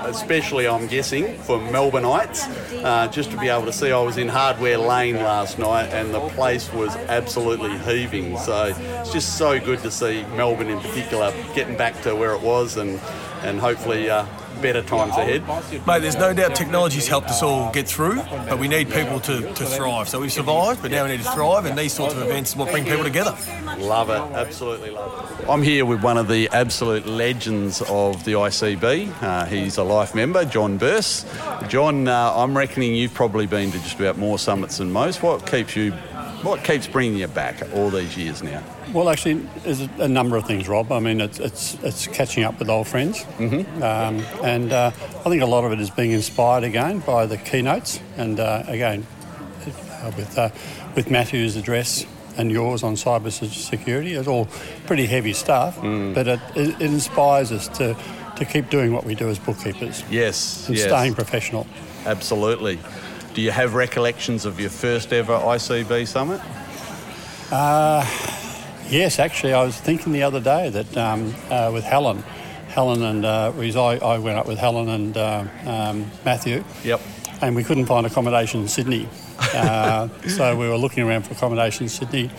especially 0.00 0.66
I'm 0.66 0.86
guessing 0.86 1.38
for 1.38 1.58
Melbourneites, 1.58 2.84
uh, 2.84 3.08
just 3.08 3.30
to 3.30 3.38
be 3.38 3.48
able 3.48 3.66
to 3.66 3.72
see. 3.72 3.92
I 3.92 4.00
was 4.00 4.18
in 4.18 4.28
Hardware 4.28 4.78
Lane 4.78 5.16
last 5.16 5.58
night, 5.58 5.88
and 5.92 6.12
the 6.12 6.20
place 6.30 6.72
was 6.72 6.94
absolutely 6.96 7.76
heaving. 7.78 8.38
So 8.38 8.74
it's 8.76 9.12
just 9.12 9.38
so 9.38 9.58
good 9.60 9.80
to 9.80 9.90
see 9.90 10.24
Melbourne 10.36 10.68
in 10.68 10.80
particular 10.80 11.32
getting 11.54 11.76
back 11.76 12.00
to 12.02 12.14
where 12.14 12.32
it 12.32 12.40
was, 12.42 12.76
and 12.76 13.00
and 13.42 13.58
hopefully 13.58 14.08
uh, 14.08 14.24
better 14.62 14.82
times 14.82 15.12
ahead. 15.16 15.46
Mate, 15.86 16.00
there's 16.00 16.16
no 16.16 16.32
doubt 16.32 16.54
technology's 16.54 17.08
helped 17.08 17.28
us 17.28 17.42
all 17.42 17.70
get 17.72 17.88
through, 17.88 18.16
but 18.48 18.58
we 18.58 18.68
need 18.68 18.90
people 18.90 19.20
to, 19.20 19.52
to 19.54 19.66
thrive. 19.66 20.08
So 20.08 20.20
we've 20.20 20.32
survived, 20.32 20.80
but 20.80 20.90
now 20.90 21.04
we 21.04 21.10
need 21.10 21.22
to 21.22 21.30
thrive, 21.32 21.66
and 21.66 21.76
these 21.76 21.92
sorts 21.92 22.14
of 22.14 22.22
events 22.22 22.56
will 22.56 22.66
bring 22.66 22.84
people 22.84 23.04
together. 23.04 23.36
Love 23.78 24.10
it, 24.10 24.36
absolutely 24.36 24.90
love 24.90 25.40
it. 25.40 25.48
I'm 25.48 25.62
here 25.62 25.84
with 25.84 26.02
one 26.02 26.16
of 26.16 26.28
the 26.28 26.48
absolute 26.52 27.06
legends 27.06 27.82
of 27.82 28.24
the 28.24 28.32
ICB. 28.32 29.22
Uh, 29.22 29.44
he's 29.46 29.76
a 29.76 29.82
life 29.82 30.14
member, 30.14 30.44
John 30.44 30.78
Burse. 30.78 31.26
John, 31.68 32.06
uh, 32.08 32.32
I'm 32.34 32.56
reckoning 32.56 32.94
you've 32.94 33.14
probably 33.14 33.46
been 33.46 33.72
to 33.72 33.78
just 33.78 33.98
about 33.98 34.18
more 34.18 34.38
summits 34.38 34.78
than 34.78 34.92
most. 34.92 35.22
What 35.22 35.46
keeps 35.46 35.74
you, 35.74 35.92
what 36.42 36.64
keeps 36.64 36.86
bringing 36.86 37.18
you 37.18 37.28
back 37.28 37.62
all 37.74 37.90
these 37.90 38.16
years 38.16 38.42
now? 38.42 38.62
Well, 38.92 39.08
actually, 39.08 39.34
there's 39.64 39.80
a, 39.80 40.08
number 40.08 40.36
of 40.36 40.46
things, 40.46 40.68
Rob. 40.68 40.92
I 40.92 41.00
mean, 41.00 41.20
it's 41.20 41.38
it's, 41.38 41.74
it's 41.82 42.06
catching 42.06 42.44
up 42.44 42.58
with 42.58 42.68
old 42.68 42.88
friends, 42.88 43.22
mm-hmm. 43.38 43.82
um, 43.82 44.20
and 44.44 44.72
uh, 44.72 44.90
I 45.20 45.28
think 45.30 45.42
a 45.42 45.46
lot 45.46 45.64
of 45.64 45.72
it 45.72 45.80
is 45.80 45.90
being 45.90 46.10
inspired 46.10 46.64
again 46.64 46.98
by 47.00 47.26
the 47.26 47.38
keynotes, 47.38 48.00
and 48.16 48.38
uh, 48.38 48.64
again 48.66 49.06
uh, 49.66 50.12
with 50.16 50.36
uh, 50.36 50.50
with 50.94 51.10
Matthew's 51.10 51.56
address 51.56 52.06
and 52.36 52.50
yours 52.50 52.82
on 52.82 52.94
cyber 52.94 53.30
security. 53.30 54.14
It's 54.14 54.28
all 54.28 54.46
pretty 54.86 55.06
heavy 55.06 55.32
stuff, 55.34 55.76
but 55.80 56.26
it, 56.26 56.40
it, 56.56 56.68
it 56.68 56.80
inspires 56.80 57.52
us 57.52 57.68
to 57.78 57.96
to 58.36 58.44
keep 58.44 58.70
doing 58.70 58.92
what 58.92 59.04
we 59.04 59.14
do 59.14 59.28
as 59.28 59.38
bookkeepers 59.38 60.02
Yes, 60.10 60.66
and 60.66 60.76
yes, 60.76 60.86
staying 60.86 61.14
professional. 61.14 61.66
absolutely. 62.06 62.78
Do 63.34 63.40
you 63.40 63.50
have 63.50 63.72
recollections 63.74 64.44
of 64.44 64.60
your 64.60 64.68
first 64.68 65.10
ever 65.10 65.32
ICB 65.38 66.06
summit? 66.06 66.38
Uh, 67.50 68.04
yes, 68.90 69.18
actually, 69.18 69.54
I 69.54 69.64
was 69.64 69.74
thinking 69.80 70.12
the 70.12 70.22
other 70.22 70.40
day 70.40 70.68
that 70.68 70.96
um, 70.98 71.34
uh, 71.48 71.70
with 71.72 71.82
Helen, 71.84 72.22
Helen 72.68 73.02
and 73.02 73.24
uh, 73.24 73.52
I, 73.56 73.98
I 74.02 74.18
went 74.18 74.36
up 74.38 74.46
with 74.46 74.58
Helen 74.58 74.90
and 74.90 75.16
uh, 75.16 75.44
um, 75.64 76.10
Matthew, 76.26 76.62
Yep. 76.84 77.00
and 77.40 77.56
we 77.56 77.64
couldn't 77.64 77.86
find 77.86 78.04
accommodation 78.06 78.60
in 78.60 78.68
Sydney, 78.68 79.08
uh, 79.54 80.08
so 80.28 80.54
we 80.54 80.68
were 80.68 80.76
looking 80.76 81.02
around 81.02 81.22
for 81.22 81.32
accommodation 81.32 81.84
in 81.84 81.88
Sydney. 81.88 82.30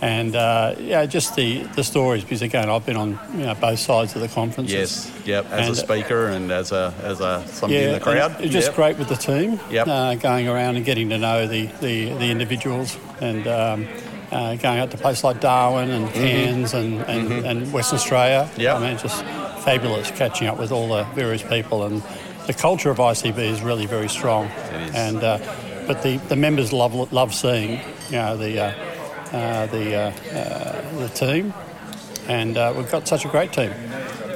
And 0.00 0.36
uh, 0.36 0.74
yeah, 0.78 1.06
just 1.06 1.34
the, 1.36 1.62
the 1.76 1.84
stories 1.84 2.22
because 2.22 2.42
again, 2.42 2.68
I've 2.68 2.84
been 2.84 2.96
on 2.96 3.18
you 3.32 3.46
know, 3.46 3.54
both 3.54 3.78
sides 3.78 4.14
of 4.14 4.20
the 4.20 4.28
conferences. 4.28 4.74
Yes, 4.74 5.26
yep. 5.26 5.46
As 5.50 5.68
And- 5.68 5.70
a 5.70 5.74
speaker 5.74 6.26
and 6.26 6.50
as 6.50 6.72
a 6.72 6.92
as 7.02 7.20
a 7.20 7.42
somebody 7.46 7.80
Yeah, 7.80 7.88
in 7.88 7.94
the 7.94 8.00
crowd. 8.00 8.36
It's 8.40 8.52
just 8.52 8.68
Yep. 8.68 8.76
great 8.76 8.98
with 8.98 9.08
the 9.08 9.16
team. 9.16 9.58
Yep. 9.70 9.86
Uh, 9.88 10.14
going 10.16 10.48
around 10.48 10.76
and 10.76 10.84
getting 10.84 11.08
to 11.10 11.18
know 11.18 11.46
the, 11.46 11.66
the, 11.80 12.10
the 12.14 12.30
individuals 12.30 12.98
and 13.20 13.46
um, 13.46 13.86
uh, 14.30 14.56
going 14.56 14.80
out 14.80 14.90
to 14.90 14.96
places 14.98 15.24
like 15.24 15.40
Darwin 15.40 15.90
and 15.90 16.10
Cairns 16.12 16.74
and, 16.74 17.00
and, 17.02 17.32
and 17.46 17.72
Western 17.72 17.96
Australia. 17.96 18.50
Mm-hmm. 18.56 18.84
I 18.84 18.88
mean, 18.88 18.98
just 18.98 19.22
fabulous 19.64 20.10
catching 20.10 20.48
up 20.48 20.58
with 20.58 20.72
all 20.72 20.88
the 20.88 21.04
various 21.14 21.42
people, 21.42 21.84
and 21.84 22.02
the 22.46 22.52
culture 22.52 22.90
of 22.90 22.98
ICB 22.98 23.38
is 23.38 23.62
really 23.62 23.86
very 23.86 24.08
strong. 24.08 24.46
It 24.46 24.88
is. 24.90 24.94
And 24.94 25.22
uh, 25.22 25.38
but 25.86 26.02
the, 26.02 26.16
the 26.28 26.36
members 26.36 26.72
love 26.72 27.12
love 27.12 27.34
seeing 27.34 27.80
you 28.10 28.16
know 28.16 28.36
the 28.36 28.58
uh, 28.58 28.64
uh, 28.66 28.93
the 29.34 29.94
uh, 29.94 30.12
uh, 30.38 30.98
the 30.98 31.08
team, 31.08 31.52
and 32.28 32.56
uh, 32.56 32.72
we've 32.76 32.90
got 32.90 33.08
such 33.08 33.24
a 33.24 33.28
great 33.28 33.52
team. 33.52 33.72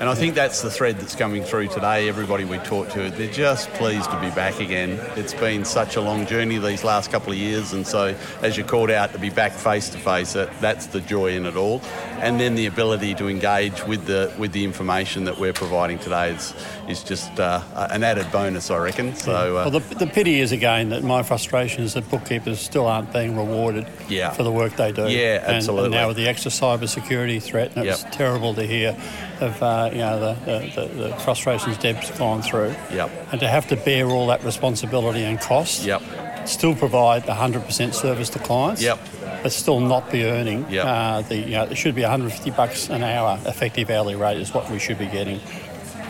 And 0.00 0.08
I 0.08 0.14
think 0.14 0.36
that's 0.36 0.62
the 0.62 0.70
thread 0.70 0.96
that's 0.98 1.16
coming 1.16 1.42
through 1.42 1.68
today. 1.68 2.08
Everybody 2.08 2.44
we 2.44 2.58
talk 2.58 2.88
to, 2.90 3.10
they're 3.10 3.32
just 3.32 3.68
pleased 3.70 4.08
to 4.10 4.20
be 4.20 4.30
back 4.30 4.60
again. 4.60 5.00
It's 5.16 5.34
been 5.34 5.64
such 5.64 5.96
a 5.96 6.00
long 6.00 6.24
journey 6.24 6.58
these 6.58 6.84
last 6.84 7.10
couple 7.10 7.32
of 7.32 7.38
years, 7.38 7.72
and 7.72 7.84
so 7.84 8.14
as 8.40 8.56
you 8.56 8.62
called 8.62 8.90
out 8.92 9.12
to 9.12 9.18
be 9.18 9.28
back 9.28 9.50
face 9.50 9.88
to 9.88 9.98
face, 9.98 10.34
that's 10.34 10.86
the 10.86 11.00
joy 11.00 11.32
in 11.32 11.46
it 11.46 11.56
all. 11.56 11.82
And 12.20 12.38
then 12.38 12.54
the 12.54 12.66
ability 12.66 13.14
to 13.16 13.28
engage 13.28 13.84
with 13.86 14.06
the 14.06 14.32
with 14.38 14.52
the 14.52 14.64
information 14.64 15.24
that 15.24 15.38
we're 15.38 15.52
providing 15.52 15.98
today 15.98 16.30
is 16.30 16.54
is 16.88 17.02
just 17.02 17.38
uh, 17.40 17.60
an 17.90 18.04
added 18.04 18.30
bonus, 18.30 18.70
I 18.70 18.78
reckon. 18.78 19.14
So 19.16 19.58
uh, 19.58 19.68
Well, 19.68 19.80
the, 19.80 19.94
the 19.96 20.06
pity 20.06 20.40
is 20.40 20.52
again 20.52 20.90
that 20.90 21.02
my 21.02 21.22
frustration 21.24 21.82
is 21.82 21.94
that 21.94 22.08
bookkeepers 22.08 22.60
still 22.60 22.86
aren't 22.86 23.12
being 23.12 23.36
rewarded 23.36 23.86
Yeah. 24.08 24.30
for 24.30 24.42
the 24.44 24.50
work 24.52 24.76
they 24.76 24.92
do. 24.92 25.02
Yeah, 25.08 25.44
And- 25.44 25.56
absolutely. 25.56 25.86
And, 25.86 25.94
now 25.94 26.08
with 26.08 26.16
the 26.16 26.28
extra 26.28 26.50
cyber 26.50 26.88
security 26.88 27.40
threat, 27.40 27.72
and 27.76 27.86
it's 27.86 28.02
Yep. 28.04 28.12
terrible 28.12 28.54
to 28.54 28.62
hear 28.62 28.96
of 29.40 29.62
uh, 29.62 29.87
you 29.92 29.98
know 29.98 30.18
the, 30.20 30.32
the, 30.44 30.80
the, 30.86 30.94
the 31.08 31.16
frustrations 31.16 31.76
Deb's 31.78 32.10
gone 32.18 32.42
through. 32.42 32.74
Yep. 32.92 33.10
And 33.32 33.40
to 33.40 33.48
have 33.48 33.66
to 33.68 33.76
bear 33.76 34.06
all 34.06 34.26
that 34.28 34.42
responsibility 34.44 35.24
and 35.24 35.40
cost. 35.40 35.84
Yep. 35.84 36.02
Still 36.46 36.74
provide 36.74 37.24
100% 37.24 37.92
service 37.94 38.30
to 38.30 38.38
clients. 38.38 38.80
Yep. 38.82 38.98
But 39.42 39.52
still 39.52 39.80
not 39.80 40.10
be 40.10 40.24
earning 40.24 40.66
Yep. 40.70 40.84
uh, 40.84 41.20
the 41.22 41.36
you 41.36 41.50
know, 41.52 41.64
it 41.64 41.76
should 41.76 41.94
be 41.94 42.02
150 42.02 42.50
bucks 42.52 42.88
an 42.88 43.02
hour 43.02 43.38
effective 43.46 43.90
hourly 43.90 44.16
rate 44.16 44.38
is 44.38 44.52
what 44.52 44.68
we 44.70 44.78
should 44.78 44.98
be 44.98 45.06
getting, 45.06 45.40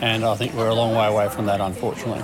and 0.01 0.23
I 0.25 0.35
think 0.35 0.53
we're 0.53 0.69
a 0.69 0.73
long 0.73 0.95
way 0.95 1.05
away 1.07 1.29
from 1.29 1.45
that 1.45 1.61
unfortunately. 1.61 2.23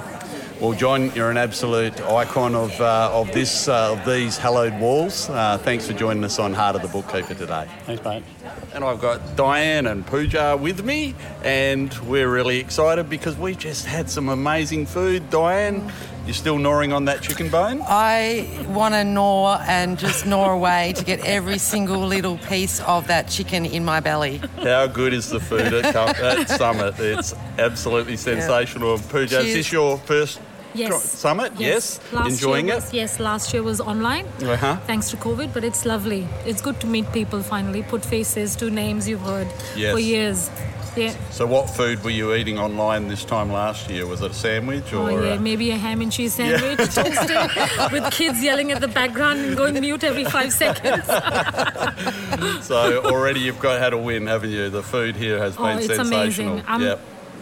Well, 0.61 0.71
John, 0.71 1.13
you're 1.13 1.29
an 1.29 1.37
absolute 1.37 1.99
icon 1.99 2.55
of, 2.55 2.79
uh, 2.79 3.09
of 3.11 3.29
this 3.33 3.67
uh, 3.67 3.91
of 3.91 4.05
these 4.05 4.37
hallowed 4.37 4.79
walls. 4.79 5.29
Uh, 5.29 5.57
thanks 5.57 5.85
for 5.85 5.91
joining 5.91 6.23
us 6.23 6.39
on 6.39 6.53
Heart 6.53 6.77
of 6.77 6.81
the 6.81 6.87
Bookkeeper 6.87 7.33
today. 7.33 7.67
Thanks, 7.85 8.01
mate. 8.05 8.23
And 8.73 8.81
I've 8.81 9.01
got 9.01 9.35
Diane 9.35 9.85
and 9.85 10.07
Pooja 10.07 10.55
with 10.55 10.85
me, 10.85 11.13
and 11.43 11.93
we're 12.07 12.31
really 12.31 12.57
excited 12.59 13.09
because 13.09 13.35
we 13.35 13.53
just 13.53 13.85
had 13.85 14.09
some 14.09 14.29
amazing 14.29 14.85
food. 14.85 15.29
Diane, 15.29 15.91
you're 16.25 16.33
still 16.33 16.57
gnawing 16.57 16.91
on 16.93 17.05
that 17.05 17.21
chicken 17.21 17.49
bone? 17.49 17.81
I 17.87 18.47
want 18.69 18.93
to 18.95 19.03
gnaw 19.03 19.59
and 19.67 19.97
just 19.99 20.25
gnaw 20.25 20.51
away 20.53 20.93
to 20.97 21.03
get 21.05 21.19
every 21.25 21.57
single 21.57 21.99
little 21.99 22.37
piece 22.37 22.79
of 22.81 23.07
that 23.07 23.27
chicken 23.29 23.65
in 23.65 23.85
my 23.85 23.99
belly. 23.99 24.41
How 24.63 24.87
good 24.87 25.13
is 25.13 25.29
the 25.29 25.39
food 25.39 25.73
at, 25.73 25.93
Com- 25.93 26.09
at 26.25 26.49
Summit? 26.49 26.95
It's 26.99 27.33
absolutely 27.59 28.17
sensational. 28.17 28.97
Pooja, 28.97 29.39
is 29.39 29.53
this 29.53 29.71
your 29.71 29.97
first 29.99 30.39
Yes. 30.73 30.89
tro- 30.89 30.99
Summit? 30.99 31.53
Yes. 31.57 32.01
Last 32.11 32.31
Enjoying 32.31 32.65
year 32.65 32.73
it? 32.75 32.83
was, 32.83 32.93
Yes, 32.93 33.19
last 33.19 33.53
year 33.53 33.63
was 33.63 33.79
online. 33.79 34.25
Uh-huh. 34.43 34.75
Thanks 34.87 35.09
to 35.11 35.15
COVID, 35.17 35.53
but 35.53 35.63
it's 35.63 35.85
lovely. 35.85 36.27
It's 36.45 36.61
good 36.61 36.81
to 36.81 36.87
meet 36.87 37.09
people 37.13 37.41
finally, 37.41 37.81
put 37.83 38.03
faces 38.03 38.57
to 38.57 38.69
names 38.69 39.07
you've 39.07 39.21
heard 39.21 39.47
Yes. 39.77 39.93
for 39.93 39.99
years. 39.99 40.49
Yeah. 40.97 41.15
So, 41.31 41.45
what 41.45 41.69
food 41.69 42.03
were 42.03 42.09
you 42.09 42.33
eating 42.33 42.57
online 42.57 43.07
this 43.07 43.25
time 43.25 43.51
last 43.51 43.89
year? 43.89 44.05
Was 44.05 44.21
it 44.21 44.31
a 44.31 44.33
sandwich 44.33 44.93
or? 44.93 45.11
oh, 45.11 45.23
yeah, 45.23 45.33
uh, 45.33 45.39
maybe 45.39 45.71
a 45.71 45.77
ham 45.77 46.01
and 46.01 46.11
cheese 46.11 46.33
sandwich 46.33 46.77
toasted 46.95 47.91
with 47.91 48.11
kids 48.11 48.41
yelling 48.43 48.71
at 48.71 48.81
the 48.81 48.87
background 48.87 49.39
and 49.39 49.57
going 49.57 49.79
mute 49.79 50.03
every 50.03 50.25
five 50.25 50.53
seconds. 50.53 51.05
so 52.65 53.03
already 53.05 53.41
you've 53.41 53.59
got 53.59 53.79
had 53.79 53.93
a 53.93 53.97
win, 53.97 54.27
haven't 54.27 54.51
you? 54.51 54.69
The 54.69 54.83
food 54.83 55.15
here 55.15 55.39
has 55.39 55.55
oh, 55.57 55.63
been 55.65 55.77
it's 55.79 55.87
sensational. 55.87 56.53
amazing. 56.53 56.63
I'm 56.67 56.81
Yep. 56.81 56.99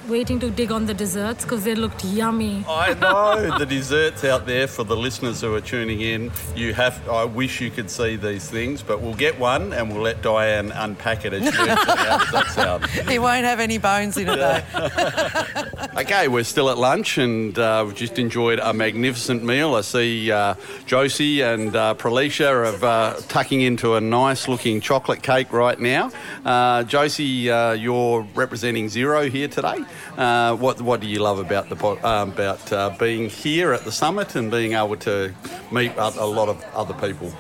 Waiting 0.10 0.38
to 0.42 0.50
dig 0.50 0.70
on 0.70 0.86
the 0.86 0.94
desserts 0.94 1.46
because 1.46 1.64
they 1.64 1.76
looked 1.76 2.04
yummy. 2.04 2.66
I 2.68 2.94
know 3.00 3.58
the 3.58 3.66
desserts 3.66 4.26
out 4.26 4.46
there 4.46 4.68
for 4.68 4.84
the 4.84 4.98
listeners 4.98 5.40
who 5.40 5.56
are 5.56 5.62
tuning 5.62 6.02
in. 6.02 6.30
You 6.58 6.74
have. 6.74 7.08
I 7.08 7.24
wish 7.24 7.62
you 7.62 7.72
could 7.72 7.90
see 7.90 8.18
these 8.18 8.50
things, 8.50 8.82
but 8.84 9.00
we'll 9.02 9.14
get 9.14 9.40
one 9.40 9.72
and 9.72 9.94
we'll 9.94 10.02
let 10.02 10.22
Diane 10.22 10.72
unpack 10.74 11.24
it 11.24 11.32
as 11.32 11.44
she 11.44 11.58
works 11.58 11.84
it 11.84 11.90
out. 11.90 12.22
How 12.26 12.32
that 12.32 12.48
sound? 12.52 12.84
It 13.14 13.22
won't 13.22 13.46
have 13.46 13.60
any 13.62 13.78
bones 13.78 14.18
in 14.18 14.28
it 14.28 14.36
though. 14.36 15.64
Okay, 15.96 16.28
we're 16.28 16.44
still 16.44 16.70
at 16.72 16.78
lunch 16.78 17.18
and 17.20 17.58
uh, 17.58 17.84
we've 17.86 17.96
just 17.96 18.18
enjoyed 18.18 18.58
a 18.60 18.74
magnificent 18.74 19.44
meal. 19.44 19.76
I 19.76 19.82
see 19.82 20.32
uh, 20.32 20.56
Josie 20.88 21.42
and 21.42 21.76
uh, 21.76 21.94
Pralisha 21.94 22.50
are 22.50 22.66
uh, 22.86 23.22
tucking 23.28 23.62
into 23.62 23.94
a 23.94 24.02
nice 24.02 24.48
looking 24.48 24.82
chocolate 24.82 25.22
cake 25.22 25.54
right 25.54 25.80
now. 25.80 26.12
Uh, 26.44 26.84
Josie, 26.84 27.50
uh, 27.50 27.74
you're 27.74 28.22
representing 28.34 28.88
Xero 28.88 29.30
here 29.30 29.48
today. 29.48 29.84
Uh, 30.18 30.56
what 30.56 30.82
what 30.82 31.00
do 31.02 31.08
you 31.08 31.20
love 31.20 31.40
about 31.40 31.70
the 31.70 31.78
um, 32.08 32.32
about 32.32 32.72
uh, 32.72 32.90
being 33.00 33.30
here 33.30 33.74
at 33.74 33.84
the 33.84 33.92
summit 33.92 34.36
and 34.36 34.52
being 34.52 34.74
able 34.74 34.96
to 34.98 35.34
meet 35.72 35.92
a, 35.98 36.08
a 36.20 36.26
lot 36.26 36.50
of 36.50 36.64
other 36.76 36.94
people? 36.94 37.32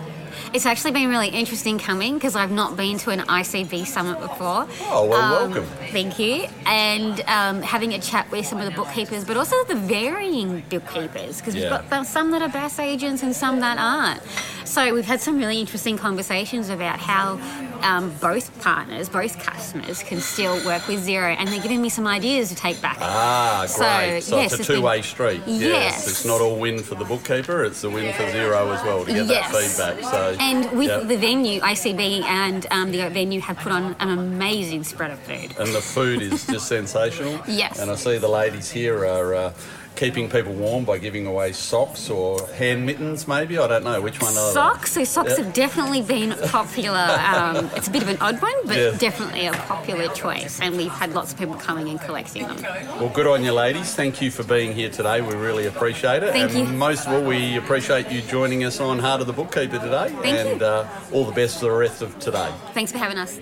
It's 0.53 0.65
actually 0.67 0.91
been 0.91 1.09
really 1.09 1.29
interesting 1.29 1.79
coming 1.79 2.13
because 2.15 2.35
I've 2.35 2.51
not 2.51 2.77
been 2.77 2.97
to 2.99 3.09
an 3.09 3.21
ICB 3.21 3.87
summit 3.87 4.19
before. 4.19 4.67
Oh, 4.91 5.07
well, 5.07 5.13
Um, 5.43 5.51
welcome. 5.51 5.65
Thank 5.91 6.19
you. 6.19 6.47
And 6.67 7.21
um, 7.27 7.61
having 7.63 7.93
a 7.93 7.99
chat 7.99 8.29
with 8.29 8.45
some 8.45 8.59
of 8.59 8.65
the 8.65 8.71
bookkeepers, 8.71 9.23
but 9.25 9.35
also 9.35 9.55
the 9.65 9.75
varying 9.75 10.61
bookkeepers 10.69 11.37
because 11.39 11.55
Yeah. 11.55 11.79
we've 11.81 11.89
got 11.89 12.05
some 12.05 12.29
that 12.31 12.41
are 12.43 12.49
BAS 12.49 12.77
agents 12.77 13.23
and 13.23 13.35
some 13.35 13.61
that 13.61 13.77
aren't. 13.79 14.21
So 14.67 14.93
we've 14.93 15.05
had 15.05 15.21
some 15.21 15.37
really 15.37 15.59
interesting 15.59 15.97
conversations 15.97 16.69
about 16.69 16.99
how 16.99 17.37
um, 17.83 18.09
both 18.21 18.59
partners, 18.61 19.09
both 19.09 19.37
customers 19.43 20.01
can 20.03 20.19
still 20.21 20.55
work 20.65 20.87
with 20.87 21.05
Xero 21.05 21.35
and 21.37 21.47
they're 21.49 21.61
giving 21.61 21.81
me 21.81 21.89
some 21.89 22.07
ideas 22.07 22.49
to 22.49 22.55
take 22.55 22.81
back. 22.81 22.97
Ah, 23.01 23.65
So, 23.67 23.79
great. 23.83 24.21
So, 24.23 24.37
yes, 24.37 24.53
it's 24.53 24.53
a 24.53 24.57
been- 24.71 24.77
two-way 24.81 25.01
street. 25.01 25.41
Yes. 25.45 26.07
It's 26.07 26.25
not 26.25 26.41
all 26.41 26.55
win 26.57 26.79
for 26.81 26.95
the 26.95 27.05
bookkeeper, 27.05 27.63
it's 27.63 27.83
a 27.83 27.89
win 27.89 28.13
for 28.13 28.23
Xero 28.23 28.75
as 28.75 28.83
well 28.83 29.05
to 29.05 29.13
get 29.13 29.27
that 29.27 29.51
Yes. 29.51 29.75
feedback. 29.77 30.03
So 30.03 30.35
And 30.39 30.71
with 30.71 30.87
Yep. 30.89 31.07
the 31.07 31.17
venue, 31.17 31.59
ICB 31.61 32.23
and 32.23 32.65
um, 32.71 32.91
the 32.91 33.09
venue 33.09 33.41
have 33.41 33.57
put 33.57 33.71
on 33.71 33.95
an 33.99 34.09
amazing 34.09 34.83
spread 34.83 35.11
of 35.11 35.19
food. 35.19 35.53
and 35.59 35.73
the 35.73 35.81
food 35.81 36.21
is 36.21 36.45
just 36.47 36.67
sensational. 36.77 37.39
Yes. 37.47 37.79
And 37.79 37.91
I 37.91 37.95
see 37.95 38.17
the 38.17 38.27
ladies 38.29 38.71
here 38.71 39.05
are 39.05 39.33
uh, 39.35 39.53
keeping 39.95 40.29
people 40.29 40.53
warm 40.53 40.85
by 40.85 40.97
giving 40.97 41.27
away 41.27 41.51
socks 41.51 42.09
or 42.09 42.47
hand 42.53 42.85
mittens, 42.85 43.27
maybe. 43.27 43.57
I 43.57 43.67
don't 43.67 43.83
know 43.83 44.01
which 44.01 44.21
one. 44.21 44.31
Are 44.35 44.47
they? 44.47 44.53
Socks, 44.53 44.91
so 44.93 45.03
socks 45.03 45.37
Yeah. 45.37 45.45
have 45.45 45.53
definitely 45.53 46.01
been 46.01 46.31
popular. 46.49 46.99
Um, 47.33 47.69
it's 47.75 47.87
a 47.87 47.91
bit 47.91 48.01
of 48.01 48.09
an 48.09 48.17
odd 48.19 48.41
one, 48.41 48.53
but 48.65 48.77
Yeah. 48.77 48.91
definitely 48.97 49.45
a 49.47 49.53
popular 49.53 50.07
choice. 50.09 50.59
And 50.61 50.77
we've 50.77 50.91
had 50.91 51.13
lots 51.13 51.31
of 51.33 51.39
people 51.39 51.55
coming 51.55 51.89
and 51.89 52.01
collecting 52.01 52.47
them. 52.47 52.57
Well, 52.99 53.09
good 53.09 53.27
on 53.27 53.43
you, 53.43 53.53
ladies. 53.53 53.93
Thank 53.93 54.21
you 54.21 54.31
for 54.31 54.43
being 54.43 54.73
here 54.73 54.89
today. 54.89 55.21
We 55.21 55.35
really 55.35 55.67
appreciate 55.67 56.23
it. 56.23 56.31
Thank 56.31 56.55
and 56.55 56.67
you. 56.69 56.73
most 56.73 57.07
of 57.07 57.13
all, 57.13 57.21
we 57.21 57.57
appreciate 57.57 58.09
you 58.09 58.21
joining 58.21 58.63
us 58.63 58.79
on 58.79 58.99
Heart 58.99 59.21
of 59.21 59.27
the 59.27 59.33
Bookkeeper 59.33 59.79
today. 59.79 60.09
Thank 60.21 60.25
and 60.37 60.59
you. 60.61 60.65
Uh, 60.65 60.87
all 61.11 61.25
the 61.25 61.31
best 61.31 61.59
for 61.59 61.65
the 61.65 61.71
rest 61.71 62.01
of 62.01 62.17
today. 62.19 62.49
Thanks 62.73 62.91
for 62.91 62.97
having 62.97 63.17
us. 63.17 63.39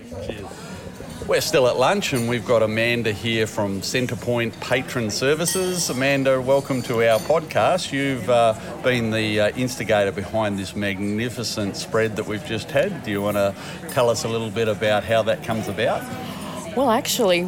We're 1.32 1.40
still 1.40 1.70
at 1.70 1.78
lunch 1.78 2.12
and 2.12 2.28
we've 2.28 2.46
got 2.46 2.62
Amanda 2.62 3.14
here 3.14 3.48
from 3.48 3.80
Centrepoint 3.80 4.60
Patron 4.60 5.10
Services. 5.10 5.90
Amanda, 5.90 6.42
welcome 6.42 6.82
to 6.82 7.10
our 7.10 7.20
podcast. 7.20 7.94
You've 7.94 8.30
uh, 8.30 8.54
been 8.84 9.12
the 9.12 9.40
uh, 9.40 9.50
instigator 9.52 10.12
behind 10.12 10.60
this 10.60 10.76
magnificent 10.76 11.78
spread 11.78 12.18
that 12.18 12.28
we've 12.28 12.44
just 12.44 12.70
had. 12.70 13.04
Do 13.04 13.12
you 13.12 13.22
want 13.22 13.38
to 13.38 13.56
tell 13.92 14.10
us 14.10 14.26
a 14.26 14.28
little 14.28 14.50
bit 14.50 14.68
about 14.68 15.06
how 15.06 15.24
that 15.24 15.42
comes 15.42 15.70
about? 15.70 16.04
Well, 16.76 16.92
actually, 16.92 17.48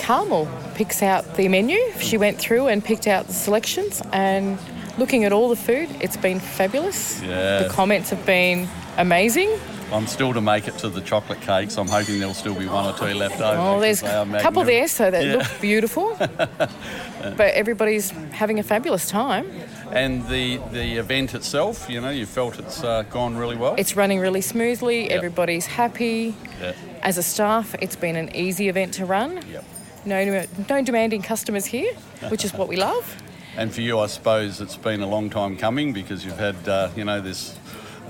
Carmel 0.00 0.48
picks 0.74 1.04
out 1.04 1.36
the 1.36 1.46
menu. 1.46 1.78
She 2.00 2.18
went 2.18 2.38
through 2.38 2.66
and 2.66 2.84
picked 2.84 3.06
out 3.06 3.28
the 3.28 3.32
selections, 3.32 4.02
and 4.12 4.58
looking 4.98 5.22
at 5.22 5.32
all 5.32 5.48
the 5.48 5.54
food, 5.54 5.88
it's 6.00 6.16
been 6.16 6.40
fabulous. 6.40 7.22
Yeah. 7.22 7.62
The 7.62 7.68
comments 7.68 8.10
have 8.10 8.26
been 8.26 8.68
amazing. 8.96 9.56
I'm 9.92 10.06
still 10.06 10.32
to 10.32 10.40
make 10.40 10.68
it 10.68 10.78
to 10.78 10.88
the 10.88 11.02
chocolate 11.02 11.40
cakes. 11.42 11.76
I'm 11.76 11.88
hoping 11.88 12.18
there'll 12.18 12.32
still 12.34 12.54
be 12.54 12.66
one 12.66 12.86
or 12.86 12.96
two 12.96 13.14
left 13.14 13.40
over. 13.40 13.58
Oh, 13.60 13.80
there's 13.80 14.02
a 14.02 14.38
couple 14.40 14.64
there, 14.64 14.88
so 14.88 15.10
they 15.10 15.28
Yeah. 15.28 15.36
look 15.36 15.60
beautiful. 15.60 16.16
but 16.18 17.40
everybody's 17.40 18.10
having 18.30 18.58
a 18.58 18.62
fabulous 18.62 19.08
time. 19.08 19.46
And 19.90 20.26
the, 20.28 20.56
the 20.70 20.96
event 20.96 21.34
itself, 21.34 21.88
you 21.90 22.00
know, 22.00 22.08
you 22.08 22.24
felt 22.24 22.58
it's 22.58 22.82
uh, 22.82 23.02
gone 23.10 23.36
really 23.36 23.56
well? 23.56 23.74
It's 23.76 23.94
running 23.94 24.18
really 24.20 24.40
smoothly. 24.40 25.10
Everybody's 25.10 25.66
happy. 25.66 26.34
Yeah. 26.60 26.72
As 27.02 27.18
a 27.18 27.22
staff, 27.22 27.74
it's 27.80 27.96
been 27.96 28.16
an 28.16 28.34
easy 28.34 28.68
event 28.68 28.94
to 28.94 29.04
run. 29.04 29.40
Yep. 29.50 29.64
No, 30.06 30.44
no 30.68 30.82
demanding 30.82 31.22
customers 31.22 31.66
here, 31.66 31.92
which 32.28 32.44
is 32.44 32.54
what 32.54 32.68
we 32.68 32.76
love. 32.76 33.16
And 33.54 33.70
for 33.70 33.82
you, 33.82 33.98
I 33.98 34.06
suppose 34.06 34.62
it's 34.62 34.78
been 34.78 35.02
a 35.02 35.06
long 35.06 35.28
time 35.28 35.58
coming 35.58 35.92
because 35.92 36.24
you've 36.24 36.38
had, 36.38 36.56
uh, 36.66 36.88
you 36.96 37.04
know, 37.04 37.20
this 37.20 37.54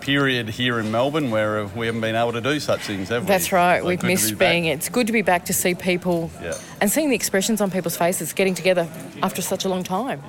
period 0.02 0.48
here 0.50 0.78
in 0.80 0.90
Melbourne 0.90 1.30
where 1.30 1.60
uh, 1.60 1.68
we 1.74 1.86
haven't 1.86 2.00
been 2.02 2.16
able 2.16 2.32
to 2.32 2.40
do 2.40 2.60
such 2.60 2.80
things, 2.82 3.08
have 3.08 3.22
we? 3.22 3.28
That's 3.28 3.52
right. 3.52 3.80
So 3.80 3.88
We've 3.88 4.02
missed 4.02 4.30
be 4.30 4.34
back. 4.34 4.50
being. 4.52 4.64
It's 4.66 4.88
good 4.88 5.06
to 5.06 5.12
be 5.12 5.22
back 5.22 5.44
to 5.46 5.52
see 5.52 5.74
people 5.74 6.30
Yeah. 6.42 6.54
and 6.80 6.90
seeing 6.90 7.08
the 7.08 7.14
expressions 7.14 7.60
on 7.60 7.70
people's 7.70 7.96
faces, 7.96 8.32
getting 8.32 8.54
together 8.54 8.88
after 9.22 9.40
such 9.40 9.64
a 9.64 9.68
long 9.68 9.84
time. 9.84 10.20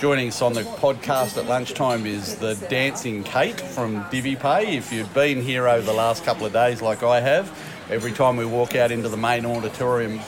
Joining 0.00 0.28
us 0.28 0.40
on 0.40 0.54
the 0.54 0.62
podcast 0.62 1.36
at 1.36 1.46
lunchtime 1.46 2.06
is 2.06 2.36
the 2.36 2.54
Dancing 2.70 3.22
Kate 3.24 3.60
from 3.60 4.02
DiviPay. 4.04 4.76
If 4.76 4.92
you've 4.92 5.12
been 5.12 5.42
here 5.42 5.68
over 5.68 5.84
the 5.84 5.92
last 5.92 6.24
couple 6.24 6.46
of 6.46 6.52
days, 6.52 6.80
like 6.80 7.02
I 7.02 7.20
have, 7.20 7.50
every 7.90 8.12
time 8.12 8.36
we 8.36 8.46
walk 8.46 8.74
out 8.76 8.90
into 8.92 9.08
the 9.08 9.16
main 9.18 9.44
auditorium, 9.44 10.20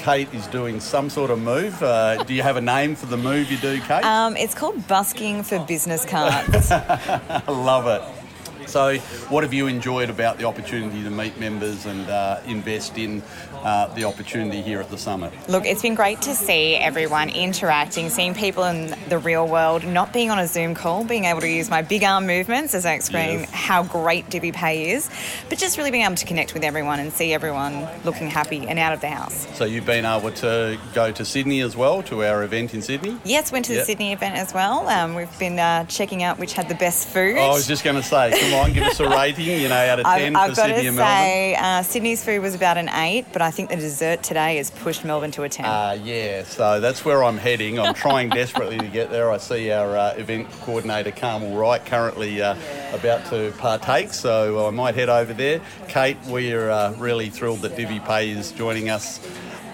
Kate 0.00 0.32
is 0.32 0.46
doing 0.46 0.80
some 0.80 1.10
sort 1.10 1.30
of 1.30 1.38
move. 1.38 1.82
Uh, 1.82 2.24
do 2.24 2.32
you 2.32 2.40
have 2.40 2.56
a 2.56 2.60
name 2.60 2.94
for 2.96 3.04
the 3.04 3.18
move 3.18 3.50
you 3.52 3.58
do, 3.58 3.78
Kate? 3.82 4.02
Um, 4.02 4.34
it's 4.34 4.54
called 4.54 4.88
busking 4.88 5.42
for 5.42 5.58
business 5.66 6.06
cards. 6.06 6.70
I 6.70 7.42
love 7.46 7.86
it. 7.86 8.66
So, 8.66 8.96
what 9.28 9.44
have 9.44 9.52
you 9.52 9.66
enjoyed 9.66 10.08
about 10.08 10.38
the 10.38 10.44
opportunity 10.44 11.02
to 11.02 11.10
meet 11.10 11.38
members 11.38 11.84
and 11.84 12.08
uh, 12.08 12.40
invest 12.46 12.96
in 12.96 13.22
uh, 13.62 13.86
the 13.94 14.04
opportunity 14.04 14.62
here 14.62 14.80
at 14.80 14.90
the 14.90 14.98
summit? 14.98 15.32
Look, 15.48 15.64
it's 15.66 15.82
been 15.82 15.94
great 15.94 16.22
to 16.22 16.34
see 16.34 16.76
everyone 16.76 17.28
interacting, 17.28 18.08
seeing 18.10 18.34
people 18.34 18.64
in 18.64 18.94
the 19.08 19.18
real 19.18 19.46
world, 19.46 19.84
not 19.84 20.12
being 20.12 20.30
on 20.30 20.38
a 20.38 20.46
Zoom 20.46 20.74
call, 20.74 21.04
being 21.04 21.24
able 21.24 21.40
to 21.40 21.48
use 21.48 21.68
my 21.70 21.82
big 21.82 22.02
arm 22.04 22.26
movements 22.26 22.74
as 22.74 22.86
I 22.86 22.92
explain 22.94 23.40
Yes. 23.40 23.50
how 23.50 23.82
great 23.82 24.28
DiviPay 24.30 24.86
is, 24.94 25.10
but 25.48 25.58
just 25.58 25.76
really 25.78 25.90
being 25.90 26.04
able 26.04 26.14
to 26.16 26.24
connect 26.26 26.54
with 26.54 26.64
everyone 26.64 27.00
and 27.00 27.12
see 27.12 27.32
everyone 27.32 27.86
looking 28.04 28.28
happy 28.30 28.66
and 28.66 28.78
out 28.78 28.92
of 28.92 29.00
the 29.00 29.08
house. 29.08 29.46
So, 29.54 29.64
you've 29.64 29.86
been 29.86 30.04
able 30.04 30.30
to 30.32 30.78
go 30.94 31.12
to 31.12 31.24
Sydney 31.24 31.60
as 31.60 31.76
well 31.76 32.02
to 32.04 32.24
our 32.24 32.42
event 32.44 32.74
in 32.74 32.82
Sydney? 32.82 33.18
Yes, 33.24 33.52
went 33.52 33.64
to 33.66 33.72
the 33.72 33.78
Yep. 33.78 33.86
Sydney 33.86 34.12
event 34.12 34.36
as 34.36 34.52
well. 34.54 34.88
Um, 34.88 35.14
we've 35.14 35.38
been 35.38 35.58
uh, 35.58 35.84
checking 35.84 36.22
out 36.22 36.38
which 36.38 36.52
had 36.54 36.68
the 36.68 36.74
best 36.74 37.08
food. 37.08 37.36
Oh, 37.38 37.50
I 37.50 37.54
was 37.54 37.66
just 37.66 37.84
going 37.84 37.96
to 37.96 38.02
say, 38.02 38.32
come 38.40 38.54
on, 38.54 38.72
give 38.72 38.84
us 38.84 39.00
a 39.00 39.08
rating, 39.08 39.60
you 39.60 39.68
know, 39.68 39.74
out 39.74 40.00
of 40.00 40.06
10 40.06 40.36
I've, 40.36 40.42
I've 40.42 40.50
for 40.50 40.56
got 40.56 40.66
Sydney 40.66 40.82
to 40.82 40.88
and 40.88 40.96
Melbourne. 40.96 41.14
say, 41.24 41.54
uh, 41.56 41.82
Sydney's 41.82 42.24
food 42.24 42.42
was 42.42 42.54
about 42.54 42.76
an 42.78 42.88
eight, 42.90 43.26
but 43.32 43.42
I 43.42 43.49
think 43.50 43.70
the 43.70 43.76
dessert 43.76 44.22
today 44.22 44.56
has 44.56 44.70
pushed 44.70 45.04
Melbourne 45.04 45.30
to 45.32 45.42
a 45.42 45.48
ten. 45.48 45.66
Uh, 45.66 45.98
yeah, 46.02 46.42
so 46.44 46.80
that's 46.80 47.04
where 47.04 47.22
I'm 47.24 47.38
heading. 47.38 47.78
I'm 47.78 47.94
trying 47.94 48.28
desperately 48.30 48.78
to 48.78 48.86
get 48.88 49.10
there. 49.10 49.30
I 49.30 49.38
see 49.38 49.70
our 49.70 49.96
uh, 49.96 50.14
event 50.16 50.50
coordinator, 50.62 51.10
Carmel 51.10 51.56
Wright, 51.56 51.84
currently 51.84 52.42
uh, 52.42 52.56
about 52.92 53.24
to 53.26 53.52
partake, 53.58 54.12
so 54.12 54.66
I 54.66 54.70
might 54.70 54.94
head 54.94 55.08
over 55.08 55.32
there. 55.32 55.60
Kate, 55.88 56.16
we're 56.26 56.70
uh, 56.70 56.92
really 56.94 57.30
thrilled 57.30 57.60
that 57.60 57.72
DiviPay 57.76 58.36
is 58.36 58.52
joining 58.52 58.90
us 58.90 59.20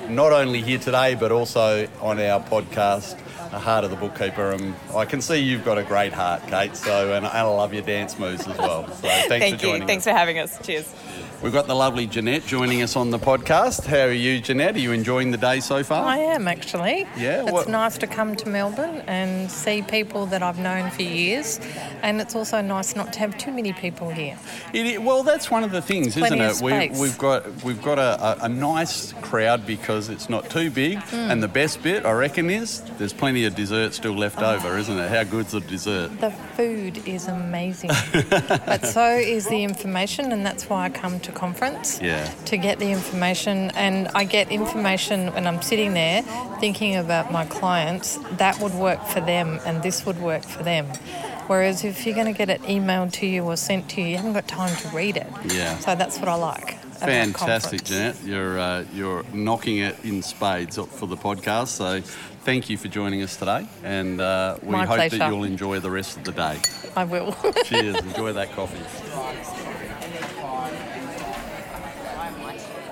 not 0.08 0.32
only 0.32 0.62
here 0.62 0.78
today, 0.78 1.14
but 1.14 1.32
also 1.32 1.88
on 2.00 2.20
our 2.20 2.40
podcast, 2.40 3.18
The 3.50 3.58
Heart 3.58 3.84
of 3.84 3.90
the 3.90 3.96
Bookkeeper. 3.96 4.52
And 4.52 4.74
I 4.94 5.04
can 5.04 5.20
see 5.20 5.38
you've 5.38 5.64
got 5.64 5.78
a 5.78 5.82
great 5.82 6.12
heart, 6.12 6.42
Kate, 6.46 6.76
so 6.76 7.12
and 7.14 7.26
I 7.26 7.42
love 7.42 7.74
your 7.74 7.82
dance 7.82 8.18
moves 8.18 8.46
as 8.46 8.56
well. 8.58 8.86
So 8.88 9.08
thanks 9.08 9.26
Thank 9.28 9.60
for 9.60 9.66
you. 9.66 9.72
joining 9.72 9.88
Thanks 9.88 10.06
us. 10.06 10.12
for 10.12 10.16
having 10.16 10.38
us. 10.38 10.64
Cheers. 10.64 10.94
We've 11.42 11.52
got 11.52 11.66
the 11.66 11.74
lovely 11.76 12.06
Jeanette 12.06 12.46
joining 12.46 12.80
us 12.82 12.96
on 12.96 13.10
the 13.10 13.18
podcast. 13.18 13.84
How 13.84 14.04
are 14.06 14.10
you, 14.12 14.40
Jeanette? 14.40 14.74
Are 14.74 14.78
you 14.80 14.92
enjoying 14.92 15.30
the 15.30 15.36
day 15.36 15.60
so 15.60 15.84
far? 15.84 16.04
I 16.04 16.16
am 16.16 16.48
actually. 16.48 17.06
Yeah, 17.16 17.42
It's 17.42 17.52
what- 17.52 17.68
nice 17.68 17.98
to 17.98 18.06
come 18.06 18.34
to 18.36 18.48
Melbourne 18.48 19.02
and 19.06 19.50
see 19.50 19.82
people 19.82 20.24
that 20.26 20.42
I've 20.42 20.58
known 20.58 20.90
for 20.90 21.02
years, 21.02 21.60
and 22.02 22.20
it's 22.22 22.34
also 22.34 22.62
nice 22.62 22.96
not 22.96 23.12
to 23.12 23.18
have 23.20 23.36
too 23.36 23.52
many 23.52 23.74
people 23.74 24.08
here. 24.10 24.36
It, 24.72 25.02
well, 25.02 25.22
that's 25.22 25.50
one 25.50 25.62
of 25.62 25.70
the 25.72 25.82
things, 25.82 26.14
Plenty 26.14 26.40
isn't 26.40 26.66
it? 26.72 26.92
We, 26.92 27.00
we've 27.00 27.18
got 27.18 27.62
we've 27.62 27.82
got 27.82 27.98
a, 27.98 28.44
a, 28.44 28.48
nice 28.48 29.12
crowd 29.20 29.66
because 29.66 30.08
it's 30.08 30.28
not 30.30 30.48
too 30.50 30.70
big, 30.70 30.98
Mm. 30.98 31.30
and 31.30 31.42
the 31.42 31.48
best 31.48 31.82
bit, 31.82 32.06
I 32.06 32.12
reckon, 32.12 32.48
is 32.50 32.80
there's 32.98 33.12
plenty 33.12 33.44
of 33.44 33.54
dessert 33.54 33.92
still 33.94 34.14
left 34.16 34.38
Ah. 34.40 34.54
over, 34.54 34.78
isn't 34.78 34.98
it? 34.98 35.10
How 35.10 35.22
good's 35.24 35.52
the 35.52 35.60
dessert? 35.60 36.18
The 36.20 36.30
food 36.56 37.06
is 37.06 37.28
amazing, 37.28 37.90
but 38.30 38.86
so 38.86 39.04
is 39.16 39.46
the 39.48 39.62
information, 39.62 40.32
and 40.32 40.44
that's 40.44 40.68
why 40.70 40.86
I 40.86 40.88
come 40.88 41.20
to 41.26 41.32
conference. 41.32 42.00
Yeah. 42.00 42.24
to 42.46 42.56
get 42.56 42.78
the 42.78 42.90
information 42.90 43.70
and 43.74 44.08
I 44.14 44.24
get 44.24 44.50
information 44.50 45.18
when 45.34 45.46
I'm 45.46 45.60
sitting 45.62 45.92
there 45.94 46.22
thinking 46.60 46.96
about 46.96 47.30
my 47.30 47.44
clients 47.46 48.18
that 48.38 48.58
would 48.60 48.74
work 48.74 49.02
for 49.12 49.20
them 49.20 49.60
and 49.66 49.82
this 49.82 50.04
would 50.06 50.18
work 50.20 50.44
for 50.44 50.62
them 50.62 50.86
whereas 51.50 51.84
if 51.84 52.04
you're 52.04 52.14
going 52.20 52.32
to 52.34 52.38
get 52.42 52.50
it 52.50 52.60
emailed 52.62 53.12
to 53.20 53.26
you 53.26 53.42
or 53.44 53.56
sent 53.56 53.88
to 53.90 54.00
you 54.00 54.08
you 54.08 54.16
haven't 54.16 54.32
got 54.32 54.48
time 54.48 54.74
to 54.82 54.88
read 54.96 55.16
it 55.16 55.26
Yeah. 55.60 55.78
so 55.78 55.94
that's 55.94 56.18
what 56.18 56.28
I 56.28 56.34
like 56.34 56.78
Fantastic, 56.96 57.84
Janet. 57.84 58.16
You're 58.24 58.58
uh, 58.58 58.84
you're 58.94 59.22
knocking 59.34 59.76
it 59.78 59.96
in 60.02 60.22
spades 60.22 60.76
for 60.98 61.06
the 61.06 61.16
podcast. 61.16 61.68
So, 61.68 62.00
thank 62.48 62.70
you 62.70 62.78
for 62.78 62.88
joining 62.88 63.20
us 63.22 63.36
today, 63.36 63.68
and 63.84 64.18
uh, 64.18 64.56
we 64.62 64.70
My 64.72 64.86
hope 64.86 64.96
pleasure. 64.96 65.18
that 65.18 65.28
you'll 65.30 65.44
enjoy 65.44 65.78
the 65.80 65.90
rest 65.90 66.16
of 66.16 66.24
the 66.24 66.32
day. 66.32 66.56
I 66.96 67.04
will 67.04 67.36
Cheers. 67.66 67.96
Enjoy 68.10 68.32
that 68.32 68.48
coffee. 68.52 68.80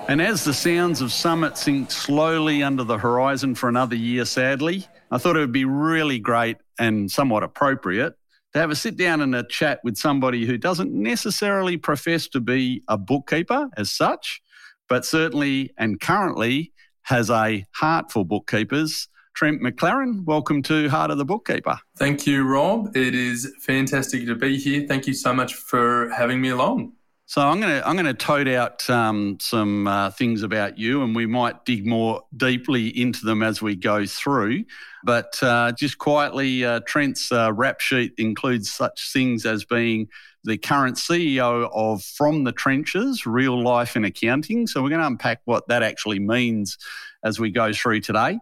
And 0.07 0.21
as 0.21 0.43
the 0.43 0.53
sounds 0.53 1.01
of 1.01 1.11
Summit 1.11 1.57
sink 1.57 1.89
slowly 1.89 2.61
under 2.61 2.83
the 2.83 2.97
horizon 2.97 3.55
for 3.55 3.69
another 3.69 3.95
year, 3.95 4.23
sadly, 4.25 4.85
I 5.09 5.17
thought 5.17 5.35
it 5.35 5.39
would 5.39 5.51
be 5.51 5.65
really 5.65 6.19
great 6.19 6.57
and 6.77 7.09
somewhat 7.09 7.41
appropriate 7.41 8.13
to 8.53 8.59
have 8.59 8.69
a 8.69 8.75
sit 8.75 8.97
down 8.97 9.21
and 9.21 9.33
a 9.33 9.43
chat 9.43 9.79
with 9.83 9.97
somebody 9.97 10.45
who 10.45 10.59
doesn't 10.59 10.93
necessarily 10.93 11.77
profess 11.77 12.27
to 12.29 12.39
be 12.39 12.83
a 12.87 12.99
bookkeeper 12.99 13.67
as 13.77 13.91
such, 13.91 14.43
but 14.87 15.05
certainly 15.05 15.73
and 15.79 15.99
currently 15.99 16.71
has 17.01 17.31
a 17.31 17.65
heart 17.73 18.11
for 18.11 18.23
bookkeepers. 18.23 19.07
Trent 19.33 19.59
McLaren, 19.61 20.23
welcome 20.23 20.61
to 20.63 20.87
Heart 20.87 21.11
of 21.11 21.17
the 21.17 21.25
Bookkeeper. 21.25 21.79
Thank 21.97 22.27
you, 22.27 22.47
Rob. 22.47 22.95
It 22.95 23.15
is 23.15 23.53
fantastic 23.59 24.27
to 24.27 24.35
be 24.35 24.57
here. 24.57 24.87
Thank 24.87 25.07
you 25.07 25.13
so 25.13 25.33
much 25.33 25.55
for 25.55 26.09
having 26.11 26.39
me 26.39 26.49
along. 26.49 26.93
So 27.27 27.41
I'm 27.41 27.59
going 27.59 27.81
to 27.81 27.87
I'm 27.87 27.97
to 27.97 28.13
tote 28.13 28.47
out 28.47 28.87
um, 28.87 29.37
some 29.41 29.87
uh, 29.87 30.11
things 30.11 30.43
about 30.43 30.77
you, 30.77 31.01
and 31.01 31.15
we 31.15 31.25
might 31.25 31.65
dig 31.65 31.85
more 31.85 32.21
deeply 32.37 32.87
into 32.89 33.25
them 33.25 33.41
as 33.41 33.63
we 33.63 33.75
go 33.75 34.05
through. 34.05 34.65
But 35.03 35.41
uh, 35.41 35.71
just 35.71 35.97
quietly, 35.97 36.63
uh, 36.63 36.81
Trent's 36.85 37.31
uh, 37.31 37.51
rap 37.51 37.81
sheet 37.81 38.13
includes 38.19 38.71
such 38.71 39.11
things 39.11 39.43
as 39.45 39.65
being 39.65 40.07
the 40.43 40.57
current 40.57 40.97
CEO 40.97 41.67
of 41.73 42.03
From 42.03 42.43
the 42.43 42.51
Trenches, 42.51 43.25
Real 43.25 43.61
Life 43.61 43.95
in 43.95 44.05
Accounting. 44.05 44.67
So 44.67 44.83
we're 44.83 44.89
going 44.89 45.01
to 45.01 45.07
unpack 45.07 45.41
what 45.45 45.67
that 45.67 45.81
actually 45.81 46.19
means 46.19 46.77
as 47.23 47.39
we 47.39 47.49
go 47.49 47.73
through 47.73 48.01
today. 48.01 48.37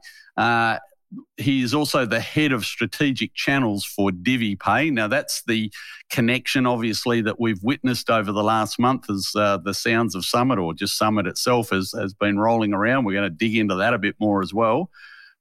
He 1.38 1.62
is 1.62 1.74
also 1.74 2.06
the 2.06 2.20
head 2.20 2.52
of 2.52 2.66
strategic 2.66 3.34
channels 3.34 3.86
for 3.86 4.12
DiviPay. 4.12 4.92
Now, 4.92 5.08
that's 5.08 5.44
the 5.44 5.72
connection, 6.10 6.66
obviously, 6.66 7.22
that 7.22 7.40
we've 7.40 7.62
witnessed 7.64 8.10
over 8.10 8.32
the 8.32 8.44
last 8.44 8.80
month 8.80 9.10
as 9.10 9.32
uh, 9.36 9.58
the 9.58 9.74
Sounds 9.74 10.16
of 10.16 10.26
Summit 10.26 10.60
or 10.60 10.74
just 10.74 10.98
Summit 10.98 11.28
itself 11.28 11.70
has, 11.72 11.94
has 11.98 12.14
been 12.14 12.40
rolling 12.40 12.74
around. 12.74 13.06
We're 13.06 13.20
going 13.20 13.30
to 13.30 13.36
dig 13.36 13.56
into 13.56 13.76
that 13.76 13.94
a 13.94 14.00
bit 14.00 14.16
more 14.20 14.42
as 14.42 14.54
well. 14.54 14.90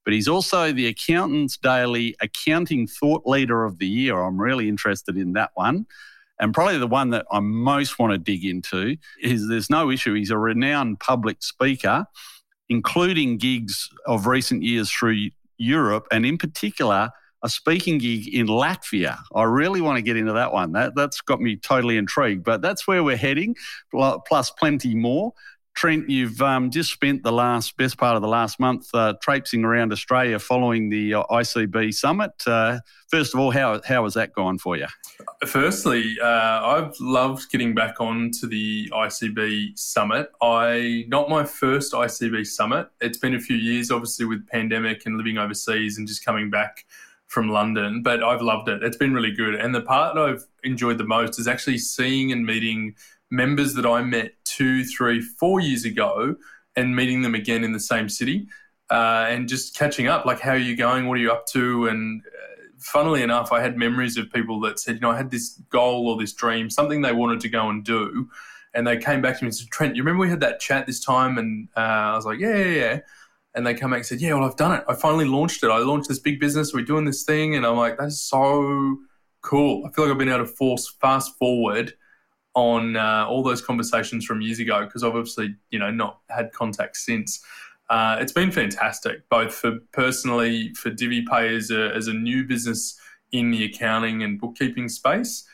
But 0.03 0.13
he's 0.13 0.27
also 0.27 0.71
the 0.71 0.87
Accountants 0.87 1.57
Daily 1.57 2.15
Accounting 2.21 2.87
Thought 2.87 3.25
Leader 3.25 3.63
of 3.63 3.79
the 3.79 3.87
Year. 3.87 4.21
I'm 4.21 4.39
really 4.39 4.67
interested 4.67 5.15
in 5.17 5.33
that 5.33 5.51
one. 5.53 5.85
And 6.39 6.53
probably 6.53 6.77
the 6.77 6.87
one 6.87 7.11
that 7.11 7.25
I 7.31 7.39
most 7.39 7.99
want 7.99 8.11
to 8.11 8.17
dig 8.17 8.43
into 8.43 8.97
is 9.21 9.47
there's 9.47 9.69
no 9.69 9.89
issue. 9.89 10.13
He's 10.13 10.31
a 10.31 10.37
renowned 10.37 10.99
public 10.99 11.41
speaker, 11.41 12.05
including 12.67 13.37
gigs 13.37 13.89
of 14.05 14.27
recent 14.27 14.63
years 14.63 14.91
through 14.91 15.29
Europe, 15.63 16.07
and 16.11 16.25
in 16.25 16.37
particular, 16.37 17.09
a 17.43 17.49
speaking 17.49 17.97
gig 17.97 18.33
in 18.33 18.47
Latvia. 18.47 19.17
I 19.35 19.43
really 19.43 19.81
want 19.81 19.97
to 19.97 20.01
get 20.01 20.15
into 20.15 20.33
that 20.33 20.53
one. 20.53 20.71
That, 20.71 20.93
that's 20.95 21.19
got 21.21 21.41
me 21.41 21.57
totally 21.57 21.97
intrigued, 21.97 22.43
but 22.43 22.61
that's 22.61 22.87
where 22.87 23.03
we're 23.03 23.17
heading, 23.17 23.55
plus 23.91 24.49
plenty 24.51 24.95
more. 24.95 25.33
Trent, 25.75 26.07
you've 26.07 26.39
um, 26.41 26.69
just 26.69 26.91
spent 26.91 27.23
the 27.23 27.31
last 27.31 27.75
best 27.77 27.97
part 27.97 28.15
of 28.15 28.21
the 28.21 28.27
last 28.27 28.59
month 28.59 28.87
uh, 28.93 29.13
traipsing 29.21 29.65
around 29.65 29.91
Australia 29.91 30.37
following 30.37 30.89
the 30.89 31.15
uh, 31.15 31.23
ICB 31.31 31.93
summit. 31.93 32.31
Uh, 32.45 32.79
first 33.09 33.33
of 33.33 33.39
all, 33.39 33.49
how 33.51 33.81
how 33.85 34.03
has 34.03 34.13
that 34.13 34.33
gone 34.33 34.59
for 34.59 34.77
you? 34.77 34.85
Firstly, 35.45 36.15
uh, 36.21 36.27
I've 36.27 36.93
loved 36.99 37.49
getting 37.51 37.73
back 37.73 37.99
on 37.99 38.29
to 38.39 38.47
the 38.47 38.89
ICB 38.93 39.77
summit. 39.77 40.29
I 40.41 41.05
not 41.07 41.27
my 41.27 41.43
first 41.43 41.93
ICB 41.93 42.45
summit. 42.45 42.87
It's 43.01 43.17
been 43.17 43.33
a 43.33 43.39
few 43.39 43.57
years, 43.57 43.89
obviously, 43.89 44.25
with 44.25 44.47
pandemic 44.47 45.05
and 45.07 45.17
living 45.17 45.39
overseas 45.39 45.97
and 45.97 46.07
just 46.07 46.23
coming 46.23 46.51
back 46.51 46.85
from 47.27 47.49
London. 47.49 48.03
But 48.03 48.23
I've 48.23 48.41
loved 48.41 48.69
it. 48.69 48.83
It's 48.83 48.97
been 48.97 49.13
really 49.13 49.31
good. 49.31 49.55
And 49.55 49.73
the 49.73 49.81
part 49.81 50.17
I've 50.17 50.45
enjoyed 50.63 50.99
the 50.99 51.03
most 51.03 51.39
is 51.39 51.47
actually 51.47 51.79
seeing 51.79 52.31
and 52.31 52.45
meeting 52.45 52.95
members 53.33 53.73
that 53.73 53.85
I 53.85 54.03
met 54.03 54.33
two, 54.45 54.85
three, 54.85 55.19
four 55.19 55.59
years 55.59 55.85
ago, 55.85 56.35
and 56.75 56.95
meeting 56.95 57.23
them 57.23 57.35
again 57.35 57.63
in 57.63 57.71
the 57.71 57.79
same 57.79 58.07
city, 58.07 58.47
uh, 58.89 59.25
and 59.27 59.49
just 59.49 59.75
catching 59.75 60.07
up. 60.07 60.25
Like, 60.25 60.39
how 60.39 60.51
are 60.51 60.57
you 60.57 60.75
going? 60.75 61.07
What 61.07 61.17
are 61.17 61.21
you 61.21 61.31
up 61.31 61.47
to? 61.47 61.87
And 61.87 62.21
funnily 62.77 63.23
enough, 63.23 63.51
I 63.51 63.61
had 63.61 63.77
memories 63.77 64.17
of 64.17 64.31
people 64.31 64.59
that 64.61 64.79
said, 64.79 64.95
you 64.95 65.01
know, 65.01 65.11
I 65.11 65.17
had 65.17 65.31
this 65.31 65.61
goal 65.69 66.07
or 66.07 66.17
this 66.17 66.33
dream, 66.33 66.69
something 66.69 67.01
they 67.01 67.13
wanted 67.13 67.39
to 67.41 67.49
go 67.49 67.69
and 67.69 67.83
do. 67.83 68.29
And 68.75 68.85
they 68.85 68.97
came 68.97 69.21
back 69.21 69.37
to 69.37 69.43
me 69.43 69.47
and 69.47 69.55
said, 69.55 69.67
Trent, 69.69 69.95
you 69.95 70.03
remember 70.03 70.21
we 70.21 70.29
had 70.29 70.41
that 70.41 70.59
chat 70.59 70.85
this 70.85 70.99
time? 70.99 71.37
And 71.37 71.69
uh, 71.77 71.79
I 71.79 72.15
was 72.15 72.25
like, 72.25 72.39
yeah, 72.39 72.55
yeah, 72.55 72.71
yeah. 72.71 72.99
And 73.55 73.65
they 73.65 73.75
come 73.75 73.91
back 73.91 73.99
and 73.99 74.05
said, 74.05 74.19
yeah, 74.19 74.33
well, 74.33 74.45
I've 74.45 74.55
done 74.55 74.73
it. 74.73 74.83
I 74.87 74.95
finally 74.95 75.25
launched 75.25 75.63
it. 75.63 75.69
I 75.69 75.77
launched 75.77 76.09
this 76.09 76.19
big 76.19 76.39
business. 76.39 76.73
We're 76.73 76.83
doing 76.83 77.05
this 77.05 77.23
thing. 77.23 77.55
And 77.55 77.65
I'm 77.65 77.77
like, 77.77 77.97
that's 77.97 78.19
so 78.19 78.97
cool. 79.41 79.85
I 79.85 79.91
feel 79.91 80.05
like 80.05 80.11
I've 80.11 80.17
been 80.17 80.29
able 80.29 80.45
to 80.45 80.47
force 80.47 80.89
fast 80.99 81.37
forward 81.37 81.93
on 82.55 82.95
uh, 82.95 83.25
all 83.27 83.43
those 83.43 83.61
conversations 83.61 84.25
from 84.25 84.41
years 84.41 84.59
ago 84.59 84.85
because 84.85 85.03
I've 85.03 85.15
obviously, 85.15 85.55
you 85.71 85.79
know, 85.79 85.91
not 85.91 86.19
had 86.29 86.51
contact 86.53 86.97
since. 86.97 87.43
Uh, 87.89 88.17
it's 88.19 88.31
been 88.31 88.51
fantastic, 88.51 89.27
both 89.29 89.53
for 89.53 89.79
personally 89.91 90.73
for 90.73 90.89
DiviPay 90.89 91.55
as 91.55 91.71
a, 91.71 91.93
as 91.95 92.07
a 92.07 92.13
new 92.13 92.43
business 92.45 92.99
in 93.31 93.51
the 93.51 93.65
accounting 93.65 94.23
and 94.23 94.39
bookkeeping 94.39 94.87
space. 94.87 95.45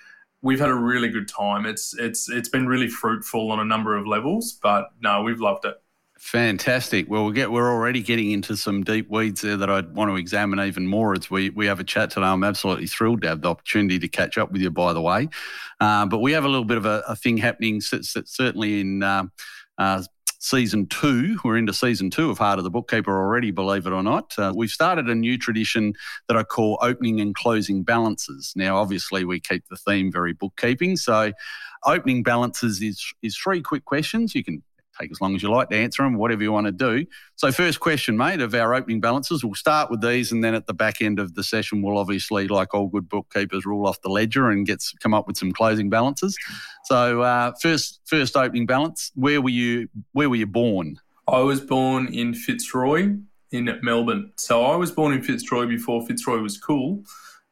We've 0.42 0.60
had 0.60 0.70
a 0.70 0.76
really 0.76 1.10
good 1.10 1.28
time. 1.28 1.66
It's 1.66 1.94
it's 1.98 2.30
it's 2.30 2.48
been 2.48 2.68
really 2.68 2.88
fruitful 2.88 3.52
on 3.52 3.60
a 3.60 3.66
number 3.66 3.98
of 3.98 4.08
levels, 4.08 4.58
but 4.62 4.90
no, 5.02 5.22
we've 5.22 5.42
loved 5.42 5.66
it. 5.66 5.76
Fantastic. 6.20 7.10
Well, 7.10 7.26
we 7.26 7.34
get, 7.34 7.50
we're 7.50 7.72
already 7.72 8.04
getting 8.04 8.32
into 8.32 8.58
some 8.58 8.84
deep 8.84 9.10
weeds 9.10 9.42
there 9.42 9.56
that 9.56 9.70
I'd 9.70 9.96
want 9.96 10.12
to 10.12 10.18
examine 10.18 10.60
even 10.60 10.86
more 10.86 11.14
as 11.14 11.32
we, 11.32 11.50
we 11.52 11.66
have 11.66 11.80
a 11.80 11.84
chat 11.84 12.12
today. 12.12 12.26
I'm 12.26 12.44
absolutely 12.44 12.88
thrilled 12.88 13.22
to 13.22 13.30
have 13.30 13.42
the 13.42 13.50
opportunity 13.50 14.00
to 14.00 14.08
catch 14.10 14.38
up 14.38 14.52
with 14.52 14.62
you, 14.62 14.70
by 14.70 14.92
the 14.92 15.02
way. 15.02 15.30
Uh, 15.80 16.06
but 16.08 16.20
we 16.20 16.34
have 16.34 16.44
a 16.44 16.50
little 16.50 16.66
bit 16.66 16.78
of 16.78 16.86
a, 16.86 17.04
a 17.08 17.16
thing 17.16 17.38
happening, 17.38 17.80
certainly 17.80 18.82
in 18.82 19.02
uh, 19.02 19.24
uh, 19.78 20.04
season 20.40 20.88
two. 20.88 21.40
We're 21.46 21.58
into 21.58 21.74
season 21.74 22.10
two 22.10 22.30
of 22.30 22.38
Heart 22.38 22.60
of 22.60 22.66
the 22.66 22.70
Bookkeeper 22.70 23.18
already, 23.18 23.52
believe 23.52 23.88
it 23.88 23.94
or 23.94 24.04
not. 24.04 24.38
Uh, 24.38 24.52
we've 24.54 24.70
started 24.70 25.08
a 25.08 25.16
new 25.16 25.38
tradition 25.38 25.94
that 26.28 26.36
I 26.36 26.44
call 26.44 26.80
opening 26.82 27.22
and 27.22 27.34
closing 27.34 27.84
balances. 27.84 28.52
Now, 28.58 28.76
obviously, 28.76 29.24
we 29.24 29.40
keep 29.40 29.64
the 29.70 29.78
theme 29.78 30.12
very 30.12 30.34
bookkeeping. 30.34 30.98
So, 30.98 31.32
opening 31.86 32.24
balances 32.24 32.82
is, 32.82 33.14
is 33.22 33.38
three 33.38 33.62
quick 33.62 33.86
questions. 33.86 34.36
You 34.36 34.44
can 34.44 34.64
take 35.00 35.12
as 35.12 35.22
long 35.22 35.36
as 35.36 35.44
you 35.44 35.50
like 35.50 35.70
to 35.70 35.76
answer 35.76 36.04
them, 36.04 36.16
whatever 36.16 36.44
you 36.44 36.52
want 36.52 36.68
to 36.68 36.72
do. 36.72 37.06
So, 37.36 37.52
first 37.52 37.80
question, 37.80 38.18
mate, 38.18 38.42
of 38.42 38.54
our 38.54 38.74
opening 38.74 39.00
balances, 39.00 39.44
we'll 39.44 39.56
start 39.56 39.90
with 39.90 40.02
these, 40.02 40.32
and 40.32 40.44
then 40.44 40.54
at 40.54 40.68
the 40.68 40.74
back 40.74 41.02
end 41.02 41.20
of 41.20 41.36
the 41.36 41.44
session, 41.44 41.82
we'll 41.82 41.98
obviously, 41.98 42.48
like 42.48 42.74
all 42.74 42.88
good 42.88 43.10
bookkeepers, 43.10 43.66
rule 43.66 43.88
off 43.88 44.02
the 44.02 44.10
ledger 44.10 44.50
and 44.50 44.66
get 44.66 44.84
come 45.02 45.14
up 45.14 45.28
with 45.28 45.38
some 45.38 45.52
closing 45.52 45.90
balances. 45.90 46.38
So, 46.86 47.22
uh, 47.22 47.54
first, 47.62 48.02
first 48.06 48.36
opening 48.36 48.66
balance, 48.66 49.12
where 49.16 49.42
were 49.42 49.50
you? 49.50 49.90
Where 50.14 50.30
were 50.30 50.36
you 50.36 50.48
born? 50.48 51.00
I 51.28 51.40
was 51.40 51.62
born 51.62 52.08
in 52.14 52.34
Fitzroy 52.34 53.16
in 53.52 53.80
Melbourne. 53.82 54.32
So, 54.38 54.66
I 54.66 54.76
was 54.76 54.92
born 54.92 55.14
in 55.14 55.22
Fitzroy 55.22 55.66
before 55.68 56.06
Fitzroy 56.06 56.40
was 56.40 56.58
cool. 56.58 57.04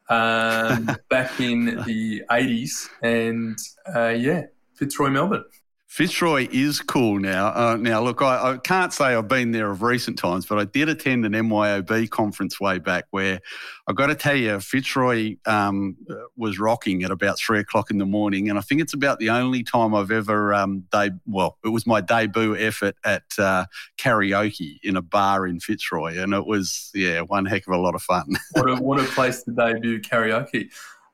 Um, 0.10 0.90
back 1.10 1.42
in 1.42 1.84
the 1.86 2.24
80s, 2.32 2.88
and 3.02 3.58
uh, 3.94 4.10
yeah, 4.10 4.44
Fitzroy, 4.76 5.10
Melbourne. 5.10 5.44
Fitzroy 5.98 6.48
is 6.52 6.80
cool 6.80 7.18
now. 7.18 7.48
Uh, 7.48 7.76
now, 7.76 8.04
look, 8.04 8.22
I, 8.22 8.52
I, 8.52 8.58
can't 8.58 8.94
say 8.94 9.16
I've 9.16 9.28
been 9.28 9.50
there 9.50 9.72
of 9.72 9.82
recent 9.82 10.20
times, 10.20 10.46
but 10.46 10.60
I 10.60 10.66
did 10.66 10.90
attend 10.90 11.26
an 11.26 11.32
MYOB 11.32 12.12
conference 12.12 12.60
way 12.60 12.78
back 12.78 13.06
where 13.10 13.40
I've 13.88 13.96
got 13.96 14.06
to 14.06 14.14
tell 14.14 14.36
you, 14.36 14.60
Fitzroy 14.60 15.38
um, 15.48 15.98
was 16.36 16.60
rocking 16.60 17.02
at 17.02 17.10
about 17.10 17.40
three 17.40 17.60
o'clock 17.60 17.90
in 17.90 17.98
the 17.98 18.06
morning. 18.06 18.48
And 18.48 18.60
I 18.60 18.62
think 18.62 18.80
it's 18.80 18.94
about 18.94 19.18
the 19.18 19.32
only 19.32 19.64
time 19.64 19.96
I've 19.96 20.12
ever, 20.12 20.54
um, 20.54 20.84
de- 20.92 21.20
well, 21.26 21.58
it 21.66 21.70
was 21.70 21.88
my 21.88 22.00
debut 22.00 22.56
effort 22.56 22.96
at 23.04 23.24
uh, 23.40 23.66
karaoke 23.98 24.78
in 24.84 24.98
a 24.98 25.02
bar 25.02 25.48
in 25.48 25.60
Fitzroy. 25.60 26.20
And 26.20 26.32
it 26.32 26.46
was, 26.46 26.92
yeah, 26.94 27.22
one 27.22 27.48
heck 27.48 27.66
of 27.66 27.74
a 27.74 27.78
lot 27.78 27.96
of 27.96 28.04
fun. 28.04 28.36
what, 28.52 28.70
a, 28.70 28.76
what 28.76 29.00
a 29.00 29.04
place 29.06 29.42
to 29.46 29.52
debut 29.52 30.00
karaoke. 30.00 30.70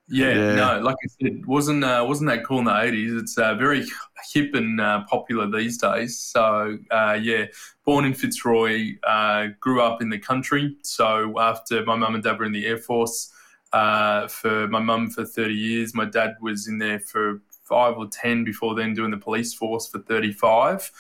Yeah, 0.10 0.36
yeah, 0.36 0.56
no, 0.56 0.80
like 0.82 0.98
I 1.02 1.08
said, 1.22 1.46
wasn't 1.46 1.84
uh, 1.84 2.04
wasn't 2.06 2.30
that 2.30 2.44
cool 2.44 2.60
in 2.60 2.66
the 2.66 2.78
eighties? 2.78 3.13
It's 3.13 3.38
uh, 3.38 3.56
very 3.56 3.86
hip 4.34 4.54
and 4.54 4.80
uh, 4.82 5.06
popular 5.10 5.50
these 5.50 5.78
days. 5.78 6.20
So 6.20 6.78
uh, 6.92 7.18
yeah, 7.22 7.46
born 7.86 8.04
in 8.04 8.13
Fitzroy, 8.13 8.98
uh, 9.04 9.48
grew 9.62 9.82
up 9.82 10.02
in 10.02 10.10
the 10.10 10.20
country. 10.20 10.76
So 10.82 11.39
after 11.39 11.86
my 11.86 11.96
mum 11.96 12.16
and 12.16 12.24
dad 12.24 12.38
were 12.38 12.46
in 12.46 12.52
the 12.52 12.66
air 12.66 12.78
force, 12.78 13.32
uh, 13.72 14.28
for 14.28 14.68
my 14.68 14.80
mum 14.80 15.10
for 15.10 15.24
thirty 15.24 15.56
years, 15.56 15.96
my 15.96 16.06
dad 16.06 16.36
was 16.42 16.68
in 16.68 16.80
there 16.80 17.00
for 17.00 17.42
five 17.63 17.98
or 17.98 18.08
ten 18.08 18.44
before 18.44 18.76
then, 18.76 18.94
doing 18.94 19.12
the 19.12 19.18
police 19.18 19.54
force 19.54 19.88
for 19.88 20.00
thirty 20.00 20.34
five. 20.34 20.92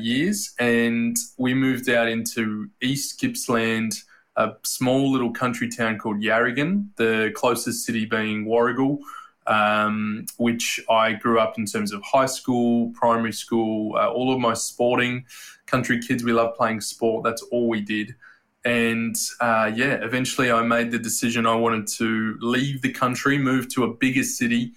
years, 0.00 0.54
and 0.60 1.16
we 1.38 1.54
moved 1.54 1.88
out 1.88 2.08
into 2.08 2.68
East 2.80 3.20
Gippsland, 3.20 3.96
a 4.36 4.52
small 4.62 5.12
little 5.12 5.32
country 5.32 5.68
town 5.68 5.98
called 5.98 6.20
Yarragon, 6.20 6.88
the 6.96 7.32
closest 7.34 7.86
city 7.86 8.04
being 8.04 8.44
Warragul, 8.44 8.98
um, 9.46 10.26
which 10.36 10.80
I 10.90 11.12
grew 11.12 11.38
up 11.38 11.58
in 11.58 11.66
terms 11.66 11.92
of 11.92 12.02
high 12.02 12.26
school, 12.26 12.92
primary 12.94 13.32
school, 13.32 13.96
uh, 13.96 14.10
all 14.10 14.32
of 14.32 14.40
my 14.40 14.54
sporting. 14.54 15.24
Country 15.66 16.00
kids, 16.00 16.22
we 16.22 16.32
love 16.32 16.54
playing 16.54 16.80
sport. 16.80 17.24
That's 17.24 17.42
all 17.42 17.68
we 17.68 17.80
did. 17.80 18.14
And 18.64 19.14
uh, 19.40 19.70
yeah, 19.74 19.98
eventually 20.02 20.50
I 20.50 20.62
made 20.62 20.90
the 20.90 20.98
decision 20.98 21.46
I 21.46 21.54
wanted 21.54 21.86
to 21.98 22.36
leave 22.40 22.82
the 22.82 22.92
country, 22.92 23.38
move 23.38 23.72
to 23.74 23.84
a 23.84 23.94
bigger 23.94 24.24
city. 24.24 24.72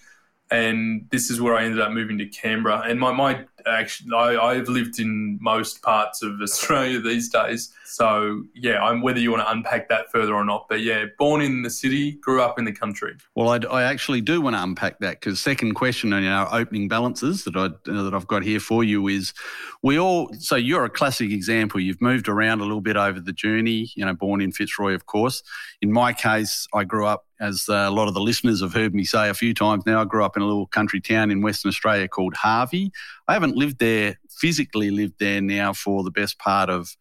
And 0.52 1.08
this 1.12 1.30
is 1.30 1.41
where 1.41 1.56
I 1.56 1.65
ended 1.65 1.82
up 1.82 1.91
moving 1.91 2.17
to 2.19 2.28
Canberra. 2.28 2.84
And 2.86 3.00
my, 3.00 3.12
my 3.12 3.45
actually, 3.67 4.15
I, 4.15 4.38
I've 4.38 4.69
lived 4.69 5.00
in 5.00 5.38
most 5.41 5.82
parts 5.82 6.22
of 6.22 6.41
Australia 6.41 7.00
these 7.02 7.30
days. 7.30 7.74
So 7.86 8.43
yeah, 8.54 8.84
I'm 8.84 9.02
whether 9.02 9.19
you 9.19 9.32
want 9.32 9.43
to 9.43 9.52
unpack 9.52 9.89
that 9.89 10.12
further 10.12 10.36
or 10.36 10.43
not. 10.45 10.67
But 10.69 10.82
yeah, 10.82 11.06
born 11.17 11.41
in 11.41 11.63
the 11.63 11.69
city, 11.69 12.13
grew 12.13 12.41
up 12.41 12.60
in 12.60 12.65
the 12.65 12.72
country. 12.72 13.15
Well, 13.36 13.50
I, 13.50 13.58
I 13.69 13.84
actually 13.84 14.22
do 14.22 14.41
want 14.41 14.56
to 14.56 14.63
unpack 14.63 15.00
that 15.00 15.19
because 15.19 15.39
second 15.39 15.74
question 15.74 16.13
on 16.13 16.24
our 16.26 16.48
opening 16.54 16.88
balances 16.88 17.43
that 17.45 17.56
I 17.56 17.65
uh, 17.65 18.04
that 18.04 18.13
I've 18.13 18.28
got 18.28 18.43
here 18.43 18.60
for 18.60 18.84
you 18.84 19.08
is, 19.08 19.34
we 19.82 20.00
all. 20.00 20.30
So 20.39 20.56
you're 20.56 20.86
a 20.86 20.89
classic 20.89 21.32
example. 21.32 21.80
You've 21.80 22.02
moved 22.02 22.30
around 22.30 22.62
a 22.62 22.63
little 22.63 22.82
bit 22.82 22.95
over 22.95 23.19
the 23.19 23.34
journey. 23.34 23.91
You 23.95 24.06
know, 24.06 24.13
born 24.13 24.41
in 24.41 24.52
Fitzroy, 24.52 24.93
of 24.93 25.08
course. 25.08 25.41
In 25.82 25.91
my 25.91 26.13
case, 26.13 26.67
I 26.74 26.84
grew 26.84 27.06
up 27.06 27.26
as 27.39 27.67
uh, 27.69 27.86
a 27.88 27.91
lot 27.91 28.08
of 28.08 28.13
the 28.13 28.19
listeners 28.19 28.62
have 28.62 28.74
heard 28.74 28.93
me 28.93 29.04
say 29.04 29.30
a 29.30 29.34
few 29.34 29.54
times 29.54 29.86
now, 29.86 30.02
I 30.02 30.06
grew 30.06 30.24
up 30.24 30.36
in 30.36 30.43
a 30.43 30.45
little 30.45 30.67
country 30.67 31.00
town 31.00 31.32
in 31.32 31.41
Western 31.41 31.69
Australia 31.69 32.08
called 32.08 32.36
Harvey. 32.36 32.91
I 33.30 33.34
haven't 33.34 33.56
lived 33.56 33.78
there, 33.78 34.20
physically 34.32 34.89
lived 34.89 35.20
there 35.20 35.39
now 35.39 35.72
for 35.72 36.04
the 36.04 36.10
best 36.10 36.39
part 36.39 36.72
of 36.72 36.98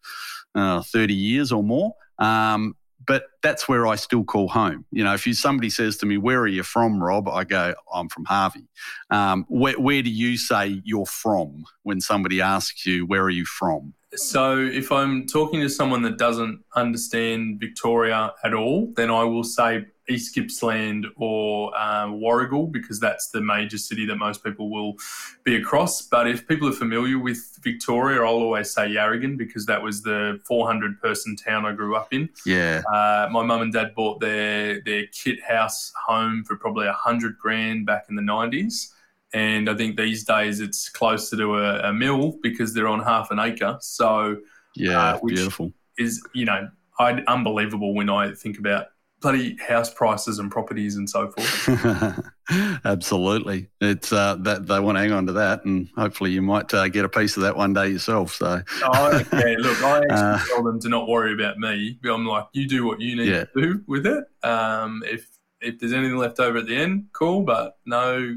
uh, 0.53 0.83
30 0.83 1.11
years 1.11 1.51
or 1.51 1.63
more. 1.63 1.93
Um, 2.19 2.75
but 3.07 3.23
that's 3.41 3.67
where 3.67 3.87
I 3.87 3.95
still 3.95 4.23
call 4.23 4.47
home. 4.47 4.85
You 4.91 5.03
know, 5.03 5.15
if 5.15 5.25
you, 5.25 5.33
somebody 5.33 5.71
says 5.71 5.97
to 5.97 6.05
me, 6.05 6.17
"Where 6.17 6.41
are 6.41 6.47
you 6.47 6.61
from, 6.61 7.01
Rob?" 7.01 7.27
I 7.27 7.45
go, 7.45 7.73
"I'm 7.91 8.09
from 8.09 8.25
Harvey." 8.25 8.67
Um, 9.09 9.45
where, 9.49 9.79
where 9.79 10.03
do 10.03 10.11
you 10.11 10.37
say 10.37 10.81
you're 10.83 11.07
from 11.07 11.63
when 11.81 12.01
somebody 12.01 12.41
asks 12.41 12.85
you, 12.85 13.07
"Where 13.07 13.23
are 13.23 13.29
you 13.31 13.45
from?" 13.45 13.95
So, 14.15 14.59
if 14.59 14.91
I'm 14.91 15.25
talking 15.25 15.61
to 15.61 15.69
someone 15.69 16.03
that 16.03 16.17
doesn't 16.17 16.63
understand 16.75 17.59
Victoria 17.59 18.33
at 18.43 18.53
all, 18.53 18.93
then 18.95 19.09
I 19.09 19.23
will 19.23 19.45
say 19.45 19.85
East 20.09 20.35
Gippsland 20.35 21.05
or 21.15 21.77
um, 21.79 22.19
Warragul 22.19 22.71
because 22.71 22.99
that's 22.99 23.29
the 23.29 23.41
major 23.41 23.77
city 23.77 24.05
that 24.07 24.15
most 24.15 24.43
people 24.43 24.69
will 24.69 24.95
be 25.43 25.55
across. 25.55 26.01
But 26.01 26.27
if 26.27 26.47
people 26.47 26.67
are 26.67 26.73
familiar 26.73 27.19
with 27.19 27.57
Victoria, 27.61 28.21
I'll 28.21 28.33
always 28.35 28.73
say 28.73 28.89
Yarragon 28.89 29.37
because 29.37 29.65
that 29.67 29.81
was 29.81 30.01
the 30.01 30.39
400 30.45 30.99
person 31.01 31.35
town 31.35 31.65
I 31.65 31.73
grew 31.73 31.95
up 31.95 32.13
in. 32.13 32.29
Yeah. 32.45 32.81
Uh, 32.91 33.29
my 33.31 33.43
mum 33.43 33.61
and 33.61 33.73
dad 33.73 33.93
bought 33.95 34.19
their 34.19 34.81
their 34.81 35.07
kit 35.07 35.41
house 35.43 35.91
home 36.07 36.43
for 36.43 36.55
probably 36.55 36.87
a 36.87 36.93
hundred 36.93 37.37
grand 37.37 37.85
back 37.85 38.05
in 38.09 38.15
the 38.15 38.21
90s. 38.21 38.93
And 39.33 39.69
I 39.69 39.75
think 39.75 39.95
these 39.95 40.23
days 40.23 40.59
it's 40.59 40.89
closer 40.89 41.37
to 41.37 41.57
a, 41.57 41.89
a 41.89 41.93
mill 41.93 42.39
because 42.41 42.73
they're 42.73 42.87
on 42.87 42.99
half 42.99 43.29
an 43.29 43.39
acre. 43.39 43.77
So 43.81 44.37
yeah, 44.75 44.99
uh, 44.99 45.19
beautiful. 45.23 45.71
Is 45.97 46.25
you 46.33 46.45
know 46.45 46.69
I, 46.99 47.11
unbelievable 47.27 47.93
when 47.93 48.09
I 48.09 48.33
think 48.33 48.57
about 48.57 48.87
bloody 49.21 49.57
house 49.57 49.93
prices 49.93 50.39
and 50.39 50.51
properties 50.51 50.95
and 50.95 51.09
so 51.09 51.31
forth. 51.31 52.19
Absolutely, 52.85 53.67
it's 53.81 54.11
uh, 54.11 54.35
that 54.41 54.67
they 54.67 54.79
want 54.79 54.97
to 54.97 55.01
hang 55.01 55.11
on 55.11 55.25
to 55.27 55.33
that, 55.33 55.65
and 55.65 55.89
hopefully 55.95 56.31
you 56.31 56.41
might 56.41 56.73
uh, 56.73 56.87
get 56.87 57.05
a 57.05 57.09
piece 57.09 57.37
of 57.37 57.43
that 57.43 57.55
one 57.55 57.73
day 57.73 57.89
yourself. 57.89 58.33
So, 58.33 58.61
oh, 58.83 59.23
yeah, 59.33 59.55
look, 59.57 59.83
I 59.83 59.97
actually 59.99 60.15
uh, 60.15 60.39
tell 60.47 60.63
them 60.63 60.79
to 60.81 60.89
not 60.89 61.07
worry 61.07 61.33
about 61.33 61.57
me. 61.57 61.99
I'm 62.05 62.25
like, 62.25 62.47
you 62.53 62.67
do 62.67 62.85
what 62.85 62.99
you 62.99 63.15
need 63.15 63.29
yeah. 63.29 63.45
to 63.45 63.61
do 63.61 63.83
with 63.87 64.05
it. 64.05 64.23
Um, 64.43 65.03
if 65.05 65.27
if 65.61 65.79
there's 65.79 65.93
anything 65.93 66.17
left 66.17 66.39
over 66.39 66.59
at 66.59 66.67
the 66.67 66.75
end, 66.75 67.07
cool, 67.13 67.43
but 67.43 67.77
no 67.85 68.35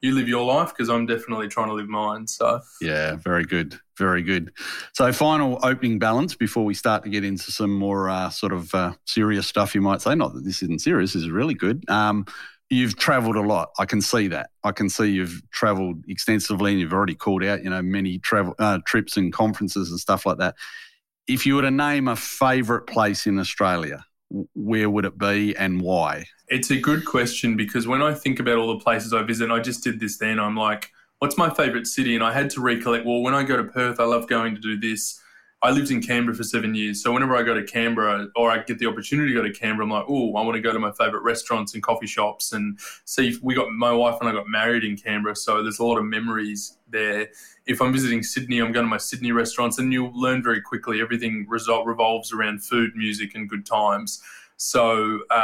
you 0.00 0.14
live 0.14 0.28
your 0.28 0.44
life 0.44 0.68
because 0.68 0.88
I'm 0.88 1.06
definitely 1.06 1.48
trying 1.48 1.68
to 1.68 1.74
live 1.74 1.88
mine. 1.88 2.26
So 2.26 2.60
yeah, 2.80 3.16
very 3.16 3.44
good, 3.44 3.78
very 3.96 4.22
good. 4.22 4.52
So 4.92 5.12
final 5.12 5.58
opening 5.62 5.98
balance 5.98 6.34
before 6.34 6.64
we 6.64 6.74
start 6.74 7.02
to 7.04 7.10
get 7.10 7.24
into 7.24 7.50
some 7.50 7.72
more 7.72 8.08
uh, 8.08 8.30
sort 8.30 8.52
of 8.52 8.74
uh, 8.74 8.92
serious 9.06 9.46
stuff. 9.46 9.74
You 9.74 9.80
might 9.80 10.00
say, 10.00 10.14
not 10.14 10.34
that 10.34 10.44
this 10.44 10.62
isn't 10.62 10.80
serious. 10.80 11.14
This 11.14 11.22
is 11.22 11.30
really 11.30 11.54
good. 11.54 11.88
Um, 11.90 12.26
you've 12.70 12.96
travelled 12.96 13.36
a 13.36 13.40
lot. 13.40 13.70
I 13.78 13.86
can 13.86 14.00
see 14.00 14.28
that. 14.28 14.50
I 14.62 14.72
can 14.72 14.88
see 14.88 15.06
you've 15.06 15.42
travelled 15.50 16.04
extensively, 16.06 16.72
and 16.72 16.80
you've 16.80 16.92
already 16.92 17.14
called 17.14 17.42
out, 17.42 17.64
you 17.64 17.70
know, 17.70 17.82
many 17.82 18.18
travel 18.18 18.54
uh, 18.58 18.78
trips 18.86 19.16
and 19.16 19.32
conferences 19.32 19.90
and 19.90 19.98
stuff 19.98 20.26
like 20.26 20.38
that. 20.38 20.54
If 21.26 21.44
you 21.44 21.56
were 21.56 21.62
to 21.62 21.70
name 21.70 22.08
a 22.08 22.16
favourite 22.16 22.86
place 22.86 23.26
in 23.26 23.38
Australia, 23.38 24.04
where 24.54 24.88
would 24.88 25.04
it 25.04 25.18
be 25.18 25.56
and 25.56 25.80
why? 25.80 26.26
It's 26.50 26.70
a 26.70 26.76
good 26.76 27.04
question 27.04 27.56
because 27.56 27.86
when 27.86 28.02
I 28.02 28.14
think 28.14 28.40
about 28.40 28.56
all 28.56 28.68
the 28.68 28.82
places 28.82 29.12
I 29.12 29.22
visit, 29.22 29.50
I 29.50 29.60
just 29.60 29.84
did 29.84 30.00
this 30.00 30.16
then. 30.16 30.40
I'm 30.40 30.56
like, 30.56 30.90
what's 31.18 31.36
my 31.36 31.50
favourite 31.50 31.86
city? 31.86 32.14
And 32.14 32.24
I 32.24 32.32
had 32.32 32.48
to 32.50 32.60
recollect, 32.60 33.04
well, 33.04 33.20
when 33.20 33.34
I 33.34 33.42
go 33.42 33.56
to 33.56 33.64
Perth, 33.64 34.00
I 34.00 34.04
love 34.04 34.28
going 34.28 34.54
to 34.54 34.60
do 34.60 34.78
this. 34.78 35.20
I 35.60 35.72
lived 35.72 35.90
in 35.90 36.00
Canberra 36.00 36.36
for 36.36 36.44
seven 36.44 36.74
years. 36.76 37.02
So 37.02 37.12
whenever 37.12 37.34
I 37.34 37.42
go 37.42 37.52
to 37.52 37.64
Canberra 37.64 38.28
or 38.36 38.50
I 38.50 38.62
get 38.62 38.78
the 38.78 38.86
opportunity 38.86 39.34
to 39.34 39.34
go 39.34 39.42
to 39.42 39.52
Canberra, 39.52 39.84
I'm 39.84 39.90
like, 39.90 40.04
oh, 40.08 40.36
I 40.36 40.42
want 40.44 40.54
to 40.54 40.60
go 40.60 40.72
to 40.72 40.78
my 40.78 40.92
favourite 40.92 41.24
restaurants 41.24 41.74
and 41.74 41.82
coffee 41.82 42.06
shops 42.06 42.52
and 42.52 42.78
see 43.04 43.28
if 43.28 43.42
we 43.42 43.54
got 43.56 43.68
my 43.70 43.90
wife 43.90 44.18
and 44.20 44.28
I 44.28 44.32
got 44.32 44.46
married 44.46 44.84
in 44.84 44.96
Canberra. 44.96 45.34
So 45.34 45.62
there's 45.62 45.80
a 45.80 45.84
lot 45.84 45.98
of 45.98 46.04
memories 46.04 46.78
there. 46.88 47.28
If 47.66 47.82
I'm 47.82 47.92
visiting 47.92 48.22
Sydney, 48.22 48.60
I'm 48.60 48.70
going 48.70 48.86
to 48.86 48.90
my 48.90 48.98
Sydney 48.98 49.32
restaurants 49.32 49.78
and 49.78 49.92
you'll 49.92 50.18
learn 50.18 50.44
very 50.44 50.62
quickly 50.62 51.00
everything 51.00 51.44
result 51.48 51.86
revolves 51.86 52.32
around 52.32 52.62
food, 52.62 52.92
music, 52.94 53.34
and 53.34 53.48
good 53.48 53.66
times. 53.66 54.22
So 54.58 55.20
uh, 55.30 55.34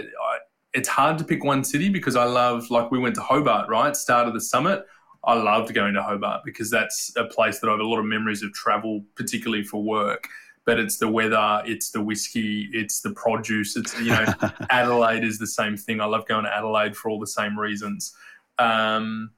I, 0.00 0.38
it's 0.74 0.88
hard 0.88 1.18
to 1.18 1.24
pick 1.24 1.44
one 1.44 1.64
city 1.64 1.88
because 1.88 2.16
I 2.16 2.24
love, 2.24 2.70
like, 2.70 2.90
we 2.90 2.98
went 2.98 3.14
to 3.16 3.22
Hobart, 3.22 3.68
right? 3.68 3.96
Start 3.96 4.28
of 4.28 4.34
the 4.34 4.40
summit. 4.40 4.84
I 5.24 5.34
loved 5.34 5.74
going 5.74 5.94
to 5.94 6.02
Hobart 6.02 6.42
because 6.44 6.70
that's 6.70 7.12
a 7.16 7.24
place 7.24 7.58
that 7.60 7.68
I 7.68 7.72
have 7.72 7.80
a 7.80 7.84
lot 7.84 7.98
of 7.98 8.04
memories 8.04 8.42
of 8.42 8.52
travel, 8.52 9.04
particularly 9.16 9.64
for 9.64 9.82
work. 9.82 10.28
But 10.64 10.78
it's 10.78 10.98
the 10.98 11.08
weather, 11.08 11.62
it's 11.64 11.90
the 11.90 12.02
whiskey, 12.02 12.68
it's 12.72 13.00
the 13.00 13.10
produce. 13.12 13.76
It's 13.76 13.98
you 14.00 14.10
know, 14.10 14.26
Adelaide 14.70 15.24
is 15.24 15.38
the 15.38 15.46
same 15.46 15.76
thing. 15.76 16.00
I 16.00 16.04
love 16.04 16.26
going 16.26 16.44
to 16.44 16.54
Adelaide 16.54 16.96
for 16.96 17.10
all 17.10 17.18
the 17.18 17.26
same 17.26 17.58
reasons. 17.58 18.14
Um, 18.58 19.30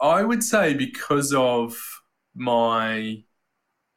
I 0.00 0.24
would 0.24 0.42
say 0.42 0.74
because 0.74 1.32
of 1.32 1.76
my 2.34 3.22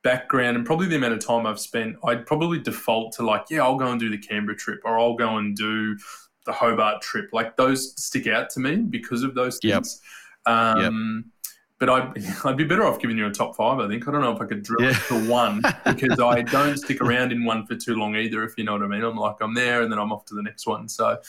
background 0.03 0.55
and 0.55 0.65
probably 0.65 0.87
the 0.87 0.95
amount 0.95 1.13
of 1.13 1.25
time 1.25 1.47
I've 1.47 1.59
spent, 1.59 1.97
I'd 2.05 2.27
probably 2.27 2.59
default 2.59 3.13
to 3.13 3.25
like, 3.25 3.45
yeah, 3.49 3.63
I'll 3.63 3.77
go 3.77 3.87
and 3.87 3.99
do 3.99 4.09
the 4.09 4.19
Canberra 4.19 4.55
trip 4.55 4.81
or 4.85 4.99
I'll 4.99 5.15
go 5.15 5.37
and 5.37 5.55
do 5.55 5.97
the 6.45 6.53
Hobart 6.53 7.01
trip. 7.01 7.29
Like 7.33 7.57
those 7.57 7.93
stick 8.01 8.27
out 8.27 8.49
to 8.51 8.59
me 8.59 8.77
because 8.77 9.23
of 9.23 9.35
those 9.35 9.59
things. 9.59 10.01
Yep. 10.45 10.53
Um, 10.53 11.23
yep. 11.23 11.51
But 11.77 11.89
I'd, 11.89 12.25
I'd 12.45 12.57
be 12.57 12.63
better 12.63 12.85
off 12.85 12.99
giving 12.99 13.17
you 13.17 13.27
a 13.27 13.31
top 13.31 13.55
five, 13.55 13.79
I 13.79 13.87
think. 13.87 14.07
I 14.07 14.11
don't 14.11 14.21
know 14.21 14.33
if 14.33 14.41
I 14.41 14.45
could 14.45 14.63
drill 14.63 14.89
yeah. 14.89 14.97
to 15.07 15.29
one 15.29 15.61
because 15.85 16.19
I 16.19 16.41
don't 16.41 16.77
stick 16.77 17.01
around 17.01 17.31
in 17.31 17.43
one 17.43 17.65
for 17.65 17.75
too 17.75 17.95
long 17.95 18.15
either, 18.15 18.43
if 18.43 18.57
you 18.57 18.63
know 18.63 18.73
what 18.73 18.83
I 18.83 18.87
mean. 18.87 19.03
I'm 19.03 19.17
like, 19.17 19.37
I'm 19.41 19.53
there 19.53 19.81
and 19.81 19.91
then 19.91 19.99
I'm 19.99 20.11
off 20.11 20.25
to 20.25 20.35
the 20.35 20.43
next 20.43 20.65
one. 20.65 20.87
So 20.87 21.19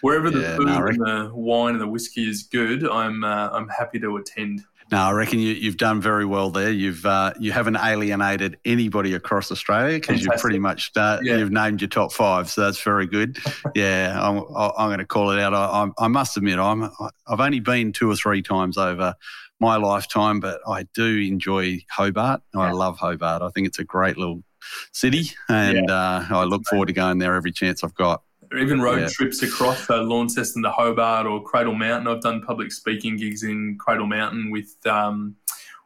wherever 0.00 0.30
the 0.30 0.40
yeah, 0.40 0.56
food 0.56 0.66
no, 0.66 0.86
and 0.86 1.00
the 1.00 1.30
wine 1.34 1.74
and 1.74 1.80
the 1.80 1.88
whiskey 1.88 2.28
is 2.28 2.42
good, 2.42 2.86
I'm, 2.86 3.24
uh, 3.24 3.48
I'm 3.50 3.68
happy 3.68 3.98
to 4.00 4.16
attend. 4.16 4.64
No, 4.92 4.98
I 4.98 5.12
reckon 5.12 5.40
you, 5.40 5.64
have 5.64 5.76
done 5.76 6.00
very 6.00 6.24
well 6.24 6.50
there. 6.50 6.70
You've 6.70 7.04
uh, 7.04 7.32
you 7.40 7.50
haven't 7.50 7.76
alienated 7.76 8.58
anybody 8.64 9.14
across 9.14 9.50
Australia 9.50 9.98
because 9.98 10.24
you've 10.24 10.38
pretty 10.38 10.60
much 10.60 10.92
uh, 10.96 11.18
yeah. 11.22 11.36
you've 11.36 11.50
named 11.50 11.80
your 11.80 11.88
top 11.88 12.12
five, 12.12 12.48
so 12.48 12.60
that's 12.60 12.80
very 12.80 13.06
good. 13.06 13.36
yeah, 13.74 14.16
I'm, 14.20 14.44
I'm 14.56 14.88
going 14.88 14.98
to 14.98 15.06
call 15.06 15.30
it 15.30 15.40
out. 15.40 15.54
I, 15.54 15.88
I, 15.98 16.06
must 16.06 16.36
admit, 16.36 16.60
I'm 16.60 16.88
I've 17.26 17.40
only 17.40 17.58
been 17.58 17.92
two 17.92 18.08
or 18.08 18.14
three 18.14 18.42
times 18.42 18.78
over 18.78 19.14
my 19.58 19.76
lifetime, 19.76 20.38
but 20.38 20.60
I 20.68 20.84
do 20.94 21.18
enjoy 21.18 21.80
Hobart. 21.90 22.42
Yeah. 22.54 22.60
I 22.60 22.70
love 22.70 22.96
Hobart. 22.98 23.42
I 23.42 23.48
think 23.50 23.66
it's 23.66 23.80
a 23.80 23.84
great 23.84 24.16
little 24.16 24.44
city, 24.92 25.30
and 25.48 25.88
yeah. 25.88 25.94
uh, 25.94 26.26
I 26.30 26.44
look 26.44 26.62
forward 26.64 26.86
to 26.86 26.92
going 26.92 27.18
there 27.18 27.34
every 27.34 27.52
chance 27.52 27.82
I've 27.82 27.94
got 27.94 28.22
or 28.56 28.60
even 28.60 28.80
road 28.80 29.00
yeah. 29.00 29.08
trips 29.08 29.42
across 29.42 29.88
Launceston 29.88 30.62
to 30.62 30.70
Hobart 30.70 31.26
or 31.26 31.42
Cradle 31.42 31.74
Mountain. 31.74 32.08
I've 32.08 32.22
done 32.22 32.42
public 32.42 32.72
speaking 32.72 33.16
gigs 33.16 33.42
in 33.42 33.76
Cradle 33.78 34.06
Mountain 34.06 34.50
with, 34.50 34.74
um, 34.86 35.36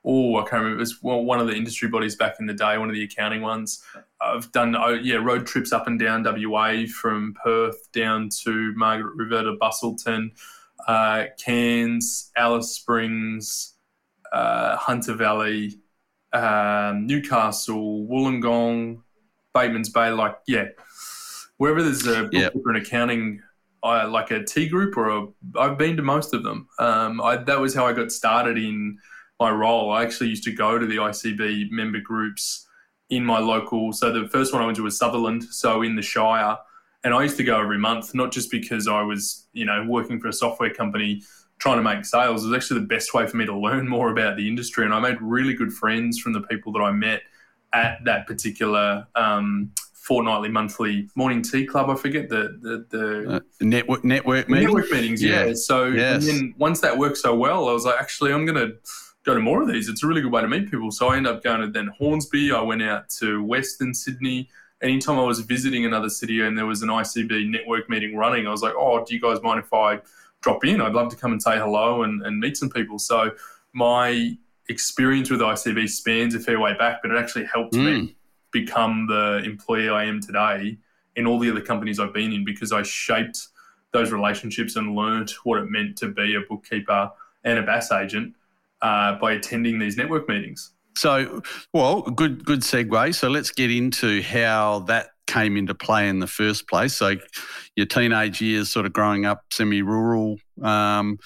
oh, 0.05 0.37
I 0.37 0.43
can't 0.43 0.63
remember. 0.63 0.77
It 0.77 0.81
was 0.81 1.03
one 1.03 1.41
of 1.41 1.49
the 1.49 1.55
industry 1.55 1.89
bodies 1.89 2.17
back 2.17 2.37
in 2.39 2.47
the 2.47 2.55
day, 2.55 2.79
one 2.79 2.89
of 2.89 2.95
the 2.95 3.03
accounting 3.03 3.43
ones. 3.43 3.83
I've 4.21 4.51
done, 4.53 4.77
oh, 4.77 4.95
yeah, 4.95 5.17
road 5.17 5.47
trips 5.47 5.73
up 5.73 5.87
and 5.87 5.99
down 5.99 6.23
WA 6.23 6.85
from 6.87 7.35
Perth 7.43 7.91
down 7.93 8.29
to 8.45 8.73
Margaret 8.77 9.17
River 9.17 9.43
to 9.43 9.57
Busselton, 9.57 10.31
uh, 10.87 11.25
Cairns, 11.39 12.31
Alice 12.37 12.73
Springs, 12.73 13.75
uh, 14.33 14.77
Hunter 14.77 15.15
Valley, 15.15 15.81
um, 16.33 17.07
Newcastle, 17.07 18.07
Wollongong, 18.07 19.03
Bateman's 19.53 19.89
Bay. 19.89 20.11
Like, 20.11 20.39
yeah 20.47 20.67
wherever 21.61 21.83
there's 21.83 22.07
a 22.07 22.27
yep. 22.33 22.55
an 22.65 22.77
accounting, 22.77 23.43
I 23.83 24.05
like 24.05 24.31
a 24.31 24.43
T 24.43 24.67
group 24.67 24.97
or 24.97 25.11
a. 25.11 25.27
I've 25.59 25.77
been 25.77 25.95
to 25.99 26.03
most 26.03 26.33
of 26.33 26.43
them. 26.43 26.67
Um, 26.79 27.21
I, 27.21 27.37
that 27.37 27.61
was 27.61 27.75
how 27.75 27.87
I 27.87 27.93
got 27.93 28.11
started 28.11 28.57
in 28.57 28.99
my 29.39 29.51
role. 29.51 29.93
I 29.93 30.03
actually 30.03 30.31
used 30.31 30.45
to 30.45 30.53
go 30.53 30.79
to 30.79 30.87
the 30.87 30.97
ICB 30.97 31.71
member 31.71 32.01
groups 32.01 32.67
in 33.11 33.27
my 33.27 33.39
local. 33.39 33.93
So 33.93 34.11
the 34.11 34.27
first 34.31 34.55
one 34.55 34.63
I 34.63 34.65
went 34.65 34.77
to 34.79 34.85
was 34.85 34.97
Sutherland, 34.97 35.45
so 35.45 35.83
in 35.83 35.97
the 35.97 36.03
Shire, 36.03 36.57
and 37.05 37.13
I 37.13 37.23
used 37.25 37.37
to 37.37 37.45
go 37.45 37.61
every 37.61 37.79
month, 37.79 38.15
not 38.15 38.33
just 38.33 38.51
because 38.51 38.89
I 38.89 39.03
was 39.03 39.47
you 39.53 39.67
know 39.67 39.85
working 39.87 40.19
for 40.19 40.29
a 40.29 40.33
software 40.33 40.73
company 40.73 41.23
trying 41.59 41.77
to 41.77 41.83
make 41.83 42.07
sales. 42.07 42.43
It 42.43 42.49
was 42.49 42.57
actually 42.57 42.81
the 42.81 42.87
best 42.87 43.13
way 43.13 43.27
for 43.27 43.37
me 43.37 43.45
to 43.45 43.55
learn 43.55 43.87
more 43.87 44.11
about 44.11 44.39
the 44.39 44.49
industry, 44.49 44.87
and 44.87 44.95
I 44.95 45.01
made 45.01 45.19
really 45.21 45.53
good 45.53 45.75
friends 45.75 46.21
from 46.21 46.33
the 46.33 46.41
people 46.41 46.73
that 46.73 46.81
I 46.81 46.91
met 46.91 47.21
at 47.75 47.99
that 48.07 48.27
particular 48.27 49.07
um, 49.15 49.73
fortnightly, 50.11 50.49
monthly 50.49 51.09
morning 51.15 51.41
tea 51.41 51.65
club. 51.65 51.89
I 51.89 51.95
forget 51.95 52.29
the 52.29 52.59
the, 52.61 52.85
the 52.91 53.35
uh, 53.37 53.41
network 53.61 54.03
network 54.03 54.49
meetings. 54.49 54.67
Network 54.67 54.91
meetings, 54.91 55.23
yeah. 55.23 55.45
yeah. 55.45 55.55
So 55.55 55.85
yes. 55.85 56.27
then 56.27 56.53
once 56.59 56.81
that 56.81 56.99
worked 56.99 57.19
so 57.19 57.33
well, 57.37 57.69
I 57.69 57.73
was 57.73 57.85
like, 57.85 58.01
actually, 58.01 58.33
I'm 58.33 58.45
going 58.45 58.59
to 58.59 58.77
go 59.25 59.35
to 59.35 59.41
more 59.41 59.63
of 59.63 59.69
these. 59.69 59.89
It's 59.89 60.03
a 60.03 60.09
really 60.09 60.21
good 60.21 60.33
way 60.33 60.43
to 60.43 60.49
meet 60.49 60.69
people. 60.69 60.91
So 60.91 61.11
I 61.11 61.17
ended 61.17 61.33
up 61.33 61.45
going 61.45 61.61
to 61.61 61.69
then 61.69 61.91
Hornsby. 61.97 62.51
I 62.51 62.61
went 62.61 62.83
out 62.83 63.09
to 63.21 63.45
Western 63.45 63.95
Sydney. 63.95 64.49
Anytime 64.83 65.17
I 65.17 65.23
was 65.23 65.39
visiting 65.41 65.87
another 65.87 66.11
city 66.11 66.41
and 66.41 66.59
there 66.59 66.67
was 66.67 66.83
an 66.83 66.89
ICB 66.89 67.49
network 67.49 67.89
meeting 67.89 68.17
running, 68.17 68.49
I 68.49 68.51
was 68.51 68.63
like, 68.63 68.75
oh, 68.77 69.05
do 69.05 69.15
you 69.15 69.21
guys 69.21 69.41
mind 69.43 69.61
if 69.61 69.73
I 69.73 70.01
drop 70.41 70.65
in? 70.65 70.81
I'd 70.81 70.93
love 70.93 71.11
to 71.11 71.17
come 71.17 71.31
and 71.31 71.41
say 71.41 71.57
hello 71.57 72.03
and, 72.03 72.27
and 72.27 72.41
meet 72.41 72.57
some 72.57 72.71
people. 72.71 72.99
So 72.99 73.31
my 73.75 74.37
experience 74.69 75.31
with 75.31 75.39
ICB 75.39 75.89
spans 75.89 76.35
a 76.35 76.41
fair 76.41 76.59
way 76.59 76.75
back, 76.77 77.01
but 77.01 77.13
it 77.13 77.17
actually 77.17 77.45
helped 77.45 77.75
mm. 77.75 77.85
me 77.85 78.17
become 78.53 79.07
the 79.07 79.43
employee 79.45 79.89
I 79.89 80.05
am 80.05 80.21
today 80.21 80.79
in 81.17 81.27
all 81.27 81.39
the 81.39 81.51
other 81.51 81.61
companies 81.61 81.99
I've 81.99 82.15
been 82.15 82.33
in 82.33 82.45
because 82.45 82.73
I 82.73 82.83
shaped 82.83 83.49
those 83.93 84.13
relationships 84.13 84.77
and 84.77 84.95
learned 84.95 85.31
what 85.45 85.59
it 85.61 85.71
meant 85.71 85.97
to 85.99 86.09
be 86.09 86.37
a 86.37 86.41
bookkeeper 86.49 87.11
and 87.45 87.59
a 87.59 87.63
BAS 87.63 87.91
agent 87.93 88.35
uh, 88.83 89.17
by 89.17 89.33
attending 89.33 89.79
these 89.79 89.97
network 89.97 90.29
meetings. 90.29 90.73
So, 90.97 91.43
well, 91.73 92.03
good 92.03 92.45
good 92.45 92.61
segue. 92.61 93.15
So 93.15 93.29
let's 93.29 93.51
get 93.51 93.71
into 93.71 94.23
how 94.23 94.81
that 94.81 95.10
came 95.31 95.57
into 95.57 95.75
play 95.75 96.09
in 96.09 96.19
the 96.19 96.27
first 96.27 96.69
place. 96.69 96.95
So, 96.95 97.17
your 97.77 97.87
teenage 97.87 98.41
years, 98.41 98.71
sort 98.71 98.87
of 98.87 98.93
growing 98.93 99.25
up 99.25 99.45
semi-rural. 99.53 100.39
Um, 100.63 101.19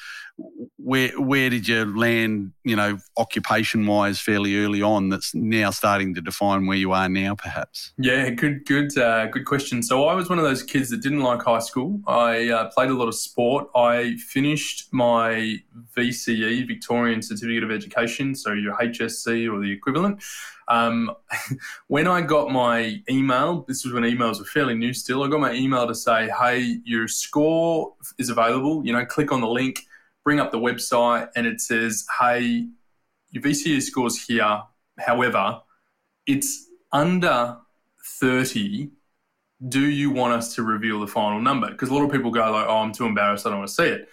where 0.77 1.11
where 1.21 1.49
did 1.49 1.69
you 1.69 1.85
land, 1.97 2.53
you 2.65 2.75
know, 2.75 2.99
occupation 3.17 3.87
wise, 3.87 4.21
fairly 4.21 4.59
early 4.59 4.83
on? 4.83 5.09
That's 5.09 5.35
now 5.35 5.71
starting 5.71 6.15
to 6.15 6.21
define 6.21 6.67
where 6.67 6.77
you 6.77 6.93
are 6.93 7.09
now, 7.09 7.35
perhaps. 7.37 7.93
Yeah, 7.99 8.31
good, 8.31 8.67
good, 8.67 8.97
uh, 8.99 9.27
good 9.27 9.45
question. 9.45 9.83
So 9.83 10.07
I 10.07 10.15
was 10.15 10.29
one 10.29 10.39
of 10.39 10.45
those 10.45 10.63
kids 10.63 10.91
that 10.91 11.03
didn't 11.03 11.21
like 11.21 11.43
high 11.43 11.61
school. 11.61 12.01
I 12.07 12.49
uh, 12.49 12.71
played 12.71 12.91
a 12.91 12.95
lot 12.95 13.09
of 13.09 13.15
sport. 13.15 13.69
I 13.77 14.17
finished 14.17 14.89
my 14.93 15.59
VCE, 15.97 16.67
Victorian 16.67 17.23
Certificate 17.23 17.63
of 17.63 17.71
Education, 17.71 18.35
so 18.35 18.53
your 18.53 18.75
HSC 18.75 19.53
or 19.53 19.61
the 19.61 19.71
equivalent. 19.71 20.23
Um, 20.69 21.11
when 21.89 22.07
I 22.07 22.21
got 22.21 22.51
my 22.51 23.03
email, 23.11 23.65
this 23.69 23.85
was 23.85 23.93
when 23.93 24.05
emails 24.05 24.39
were 24.39 24.45
fairly 24.45 24.75
new 24.75 24.93
still. 24.93 25.23
I 25.23 25.29
got 25.29 25.41
my 25.41 25.53
email 25.53 25.87
to 25.87 25.95
say, 25.95 26.31
"Hey, 26.31 26.79
your 26.85 27.09
score 27.09 27.95
is 28.19 28.31
available. 28.31 28.85
You 28.85 28.93
know, 28.93 29.05
click 29.05 29.33
on 29.33 29.41
the 29.41 29.49
link." 29.49 29.81
bring 30.25 30.41
up 30.41 30.51
the 30.51 30.59
website 30.59 31.29
and 31.37 31.47
it 31.47 31.61
says, 31.61 32.07
hey, 32.19 32.67
your 33.31 33.43
VCE 33.43 33.83
score's 33.83 34.25
here. 34.25 34.63
However, 34.99 35.61
it's 36.27 36.67
under 36.91 37.59
30. 38.21 38.91
Do 39.69 39.89
you 39.89 40.11
want 40.11 40.33
us 40.33 40.55
to 40.57 40.63
reveal 40.63 41.01
the 41.01 41.07
final 41.07 41.41
number? 41.41 41.71
Because 41.71 41.91
a 41.91 41.95
lot 41.95 42.05
of 42.05 42.11
people 42.11 42.31
go 42.31 42.51
like, 42.51 42.67
oh, 42.67 42.79
I'm 42.79 42.93
too 42.93 43.05
embarrassed. 43.05 43.47
I 43.47 43.51
don't 43.51 43.59
want 43.59 43.69
to 43.69 43.75
see 43.75 43.85
it. 43.85 44.09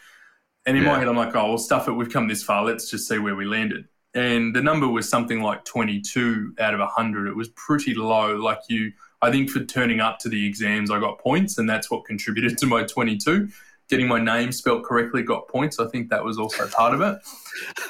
And 0.66 0.78
in 0.78 0.84
yeah. 0.84 0.92
my 0.92 1.00
head, 1.00 1.08
I'm 1.08 1.16
like, 1.16 1.36
oh, 1.36 1.50
well, 1.50 1.58
stuff 1.58 1.88
it. 1.88 1.94
We've 1.94 2.12
come 2.12 2.28
this 2.28 2.44
far. 2.44 2.64
Let's 2.64 2.90
just 2.90 3.08
see 3.08 3.18
where 3.18 3.36
we 3.36 3.46
landed. 3.46 3.86
And 4.14 4.54
the 4.54 4.62
number 4.62 4.88
was 4.88 5.08
something 5.08 5.42
like 5.42 5.64
22 5.64 6.56
out 6.60 6.74
of 6.74 6.80
100. 6.80 7.28
It 7.28 7.36
was 7.36 7.50
pretty 7.50 7.94
low. 7.94 8.36
Like 8.36 8.60
you, 8.68 8.92
I 9.22 9.32
think 9.32 9.50
for 9.50 9.64
turning 9.64 10.02
up 10.02 10.20
to 10.20 10.30
the 10.30 10.46
exams, 10.46 10.92
I 10.92 11.00
got 11.00 11.20
points, 11.20 11.58
and 11.58 11.70
that's 11.70 11.90
what 11.90 12.06
contributed 12.06 12.58
to 12.58 12.66
my 12.66 12.84
22 12.84 13.50
getting 13.92 14.08
my 14.08 14.20
name 14.20 14.54
spelt 14.54 14.86
correctly 14.86 15.22
got 15.22 15.50
points. 15.50 15.78
I 15.78 15.86
think 15.88 16.10
that 16.10 16.24
was 16.24 16.40
also 16.40 16.66
part 16.70 16.94
of 16.94 17.02
it. 17.02 17.20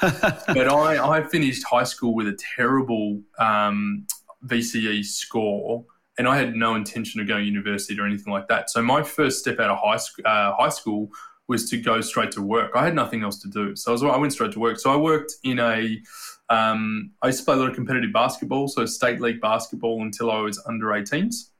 but 0.48 0.68
I, 0.68 1.18
I 1.18 1.22
finished 1.22 1.64
high 1.64 1.84
school 1.84 2.12
with 2.14 2.26
a 2.26 2.36
terrible 2.56 3.22
um, 3.38 4.06
VCE 4.44 5.04
score, 5.04 5.84
and 6.18 6.26
I 6.26 6.36
had 6.36 6.56
no 6.56 6.74
intention 6.74 7.20
of 7.20 7.28
going 7.28 7.44
to 7.44 7.46
university 7.46 7.98
or 7.98 8.04
anything 8.04 8.32
like 8.32 8.48
that. 8.48 8.68
So 8.68 8.82
my 8.82 9.04
first 9.04 9.38
step 9.38 9.60
out 9.60 9.70
of 9.70 9.78
high, 9.78 9.96
sc- 9.96 10.24
uh, 10.24 10.52
high 10.54 10.70
school 10.70 11.08
was 11.52 11.70
to 11.70 11.76
go 11.76 12.00
straight 12.00 12.32
to 12.32 12.42
work. 12.42 12.72
I 12.74 12.84
had 12.84 12.94
nothing 12.94 13.22
else 13.22 13.38
to 13.42 13.48
do, 13.48 13.76
so 13.76 13.90
I, 13.90 13.92
was, 13.92 14.02
I 14.02 14.16
went 14.16 14.32
straight 14.32 14.52
to 14.52 14.60
work. 14.60 14.78
So 14.80 14.92
I 14.92 14.96
worked 14.96 15.32
in 15.44 15.58
a 15.58 16.00
um, 16.48 17.12
I 17.22 17.28
used 17.28 17.38
to 17.40 17.44
play 17.44 17.54
a 17.54 17.58
lot 17.58 17.68
of 17.70 17.74
competitive 17.74 18.12
basketball, 18.12 18.68
so 18.68 18.84
state 18.86 19.20
league 19.20 19.40
basketball 19.40 20.02
until 20.02 20.30
I 20.30 20.40
was 20.40 20.62
under 20.66 20.86
18s. 20.86 21.50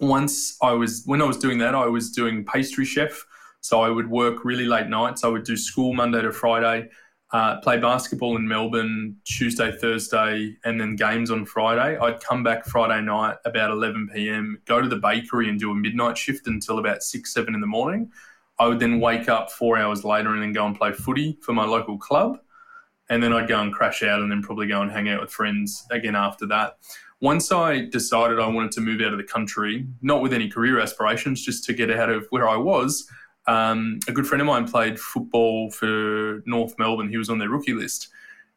Once 0.00 0.56
I 0.60 0.72
was 0.72 1.02
when 1.06 1.22
I 1.22 1.24
was 1.24 1.38
doing 1.38 1.58
that, 1.58 1.74
I 1.74 1.86
was 1.86 2.10
doing 2.10 2.44
pastry 2.44 2.84
chef 2.84 3.24
so 3.60 3.80
I 3.80 3.90
would 3.90 4.08
work 4.08 4.44
really 4.44 4.66
late 4.66 4.88
nights. 4.88 5.24
I 5.24 5.28
would 5.28 5.44
do 5.44 5.56
school 5.56 5.92
Monday 5.92 6.22
to 6.22 6.32
Friday, 6.32 6.88
uh, 7.32 7.60
play 7.60 7.78
basketball 7.78 8.36
in 8.36 8.46
Melbourne 8.46 9.16
Tuesday, 9.24 9.72
Thursday, 9.72 10.56
and 10.64 10.80
then 10.80 10.96
games 10.96 11.30
on 11.30 11.44
Friday. 11.44 11.98
I'd 11.98 12.20
come 12.20 12.42
back 12.42 12.64
Friday 12.64 13.04
night 13.04 13.36
about 13.44 13.70
11 13.70 14.10
p.m., 14.14 14.60
go 14.64 14.80
to 14.80 14.88
the 14.88 14.96
bakery 14.96 15.48
and 15.48 15.58
do 15.58 15.70
a 15.70 15.74
midnight 15.74 16.16
shift 16.16 16.46
until 16.46 16.78
about 16.78 17.02
6, 17.02 17.32
7 17.32 17.54
in 17.54 17.60
the 17.60 17.66
morning. 17.66 18.10
I 18.58 18.66
would 18.66 18.80
then 18.80 19.00
wake 19.00 19.28
up 19.28 19.50
four 19.50 19.78
hours 19.78 20.04
later 20.04 20.30
and 20.30 20.42
then 20.42 20.52
go 20.52 20.66
and 20.66 20.76
play 20.76 20.92
footy 20.92 21.38
for 21.42 21.52
my 21.52 21.64
local 21.64 21.98
club. 21.98 22.40
And 23.10 23.22
then 23.22 23.32
I'd 23.32 23.48
go 23.48 23.60
and 23.60 23.72
crash 23.72 24.02
out 24.02 24.20
and 24.20 24.30
then 24.30 24.42
probably 24.42 24.66
go 24.66 24.82
and 24.82 24.90
hang 24.90 25.08
out 25.08 25.20
with 25.20 25.30
friends 25.30 25.86
again 25.90 26.14
after 26.14 26.46
that. 26.46 26.78
Once 27.20 27.50
I 27.50 27.86
decided 27.86 28.38
I 28.38 28.46
wanted 28.46 28.72
to 28.72 28.80
move 28.80 29.00
out 29.00 29.12
of 29.12 29.18
the 29.18 29.24
country, 29.24 29.86
not 30.02 30.22
with 30.22 30.32
any 30.32 30.48
career 30.48 30.78
aspirations, 30.78 31.44
just 31.44 31.64
to 31.64 31.72
get 31.72 31.90
out 31.90 32.10
of 32.10 32.26
where 32.30 32.48
I 32.48 32.56
was, 32.56 33.08
um, 33.46 33.98
a 34.06 34.12
good 34.12 34.26
friend 34.26 34.42
of 34.42 34.46
mine 34.46 34.68
played 34.68 35.00
football 35.00 35.70
for 35.70 36.42
North 36.46 36.78
Melbourne. 36.78 37.08
He 37.08 37.16
was 37.16 37.30
on 37.30 37.38
their 37.38 37.48
rookie 37.48 37.72
list. 37.72 38.08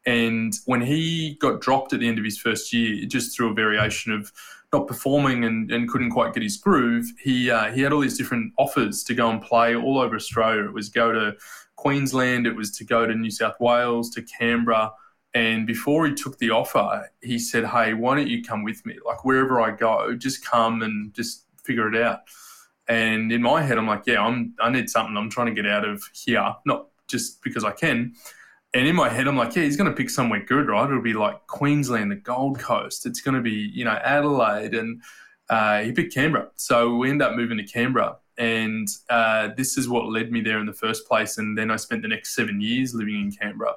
And 0.04 0.54
when 0.66 0.82
he 0.82 1.36
got 1.40 1.60
dropped 1.60 1.92
at 1.92 2.00
the 2.00 2.08
end 2.08 2.18
of 2.18 2.24
his 2.24 2.38
first 2.38 2.72
year, 2.72 3.06
just 3.06 3.34
through 3.34 3.50
a 3.50 3.54
variation 3.54 4.12
of 4.12 4.32
not 4.72 4.88
performing 4.88 5.44
and, 5.44 5.70
and 5.70 5.88
couldn't 5.88 6.10
quite 6.10 6.32
get 6.32 6.42
his 6.42 6.56
groove, 6.56 7.06
he 7.20 7.50
uh, 7.50 7.70
he 7.72 7.82
had 7.82 7.92
all 7.92 8.00
these 8.00 8.16
different 8.16 8.52
offers 8.58 9.04
to 9.04 9.14
go 9.14 9.30
and 9.30 9.42
play 9.42 9.76
all 9.76 9.98
over 9.98 10.16
Australia. 10.16 10.64
It 10.64 10.72
was 10.72 10.88
go 10.88 11.12
to 11.12 11.36
Queensland, 11.76 12.46
it 12.46 12.56
was 12.56 12.70
to 12.78 12.84
go 12.84 13.06
to 13.06 13.14
New 13.14 13.30
South 13.30 13.58
Wales, 13.60 14.10
to 14.10 14.22
Canberra. 14.22 14.92
And 15.34 15.66
before 15.66 16.06
he 16.06 16.14
took 16.14 16.38
the 16.38 16.50
offer, 16.50 17.10
he 17.22 17.38
said, 17.38 17.64
Hey, 17.66 17.94
why 17.94 18.16
don't 18.16 18.28
you 18.28 18.42
come 18.42 18.64
with 18.64 18.84
me? 18.84 18.96
Like 19.04 19.24
wherever 19.24 19.60
I 19.60 19.70
go, 19.70 20.14
just 20.14 20.44
come 20.44 20.82
and 20.82 21.12
just 21.14 21.44
figure 21.64 21.92
it 21.92 22.00
out. 22.00 22.20
And 22.88 23.30
in 23.32 23.42
my 23.42 23.62
head, 23.62 23.78
I'm 23.78 23.86
like, 23.86 24.02
yeah, 24.06 24.22
I'm 24.22 24.54
I 24.60 24.70
need 24.70 24.90
something. 24.90 25.16
I'm 25.16 25.30
trying 25.30 25.54
to 25.54 25.62
get 25.62 25.70
out 25.70 25.86
of 25.86 26.02
here, 26.12 26.54
not 26.66 26.88
just 27.08 27.42
because 27.42 27.64
I 27.64 27.70
can. 27.70 28.14
And 28.74 28.88
in 28.88 28.96
my 28.96 29.08
head, 29.10 29.28
I'm 29.28 29.36
like, 29.36 29.54
yeah, 29.54 29.64
he's 29.64 29.76
going 29.76 29.90
to 29.90 29.96
pick 29.96 30.08
somewhere 30.08 30.42
good, 30.42 30.68
right? 30.68 30.88
It'll 30.88 31.02
be 31.02 31.12
like 31.12 31.46
Queensland, 31.46 32.10
the 32.10 32.16
Gold 32.16 32.58
Coast. 32.58 33.04
It's 33.04 33.20
going 33.20 33.34
to 33.34 33.42
be, 33.42 33.70
you 33.74 33.84
know, 33.84 33.98
Adelaide. 34.02 34.74
And 34.74 35.02
uh, 35.50 35.82
he 35.82 35.92
picked 35.92 36.14
Canberra. 36.14 36.48
So 36.56 36.96
we 36.96 37.10
end 37.10 37.20
up 37.20 37.34
moving 37.34 37.58
to 37.58 37.64
Canberra. 37.64 38.16
And 38.38 38.88
uh, 39.10 39.50
this 39.56 39.76
is 39.76 39.90
what 39.90 40.08
led 40.08 40.32
me 40.32 40.40
there 40.40 40.58
in 40.58 40.64
the 40.64 40.72
first 40.72 41.06
place. 41.06 41.36
And 41.36 41.56
then 41.56 41.70
I 41.70 41.76
spent 41.76 42.00
the 42.00 42.08
next 42.08 42.34
seven 42.34 42.62
years 42.62 42.94
living 42.94 43.16
in 43.16 43.30
Canberra. 43.30 43.74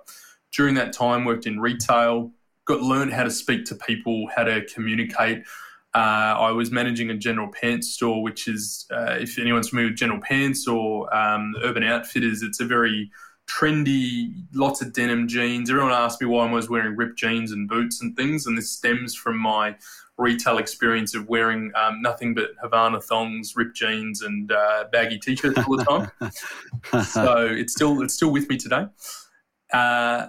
During 0.54 0.76
that 0.76 0.94
time, 0.94 1.26
worked 1.26 1.46
in 1.46 1.60
retail, 1.60 2.32
got 2.64 2.82
learned 2.82 3.12
how 3.12 3.24
to 3.24 3.32
speak 3.32 3.66
to 3.66 3.76
people, 3.76 4.30
how 4.34 4.46
to 4.46 4.66
communicate. 4.66 5.44
Uh, 5.94 6.36
I 6.40 6.52
was 6.52 6.72
managing 6.72 7.10
a 7.10 7.16
General 7.16 7.50
Pants 7.50 7.90
store, 7.90 8.24
which 8.24 8.48
is, 8.48 8.86
uh, 8.92 9.18
if 9.20 9.38
anyone's 9.38 9.70
familiar 9.70 9.92
with 9.92 9.98
General 9.98 10.22
Pants 10.22 10.68
or 10.68 11.14
um, 11.14 11.54
Urban 11.62 11.84
Outfitters, 11.84 12.42
it's 12.42 12.62
a 12.62 12.66
very 12.66 13.12
trendy, 13.48 14.34
lots 14.54 14.82
of 14.82 14.94
denim 14.94 15.28
jeans. 15.28 15.70
Everyone 15.70 15.92
asked 15.92 16.22
me 16.22 16.28
why 16.28 16.48
I 16.48 16.52
was 16.52 16.70
wearing 16.70 16.96
ripped 16.96 17.18
jeans 17.18 17.52
and 17.52 17.68
boots 17.68 18.02
and 18.02 18.16
things, 18.16 18.46
and 18.46 18.58
this 18.58 18.72
stems 18.72 19.16
from 19.16 19.38
my 19.38 19.76
retail 20.18 20.58
experience 20.58 21.14
of 21.14 21.28
wearing 21.28 21.72
um, 21.76 22.02
nothing 22.02 22.34
but 22.34 22.52
Havana 22.62 23.02
thongs, 23.02 23.54
ripped 23.56 23.76
jeans, 23.76 24.22
and 24.22 24.52
uh, 24.52 24.86
baggy 24.92 25.20
t-shirts 25.20 25.58
all 25.58 25.78
the 25.78 25.84
time. 25.84 26.32
so 27.04 27.46
it's 27.46 27.74
still 27.74 28.02
it's 28.02 28.14
still 28.14 28.32
with 28.32 28.50
me 28.50 28.58
today. 28.58 28.86
Uh, 29.74 30.28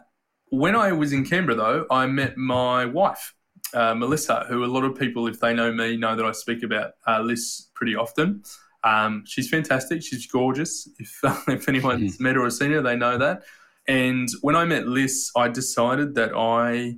when 0.51 0.77
I 0.77 0.93
was 0.93 1.13
in 1.13 1.25
Canberra, 1.25 1.57
though, 1.57 1.87
I 1.91 2.07
met 2.07 2.37
my 2.37 2.85
wife, 2.85 3.35
uh, 3.75 3.95
Melissa, 3.95 4.47
who 4.49 4.65
a 4.65 4.67
lot 4.67 4.85
of 4.85 4.97
people, 4.97 5.27
if 5.27 5.41
they 5.41 5.53
know 5.53 5.73
me, 5.73 5.97
know 5.97 6.17
that 6.17 6.25
I 6.25 6.33
speak 6.33 6.63
about 6.63 6.93
uh, 7.07 7.21
Liz 7.21 7.69
pretty 7.75 7.97
often. 7.97 8.43
Um, 8.87 9.25
she's 9.27 9.49
fantastic. 9.49 10.03
She's 10.03 10.27
gorgeous. 10.27 10.89
If 10.99 11.19
if 11.49 11.69
anyone's 11.69 12.21
met 12.21 12.37
her 12.37 12.45
or 12.45 12.51
seen 12.51 12.71
her, 12.71 12.81
they 12.81 12.97
know 12.97 13.19
that. 13.19 13.43
And 13.89 14.29
when 14.43 14.55
I 14.55 14.65
met 14.65 14.87
Liz, 14.87 15.31
I 15.37 15.49
decided 15.49 16.15
that 16.15 16.31
I 16.37 16.97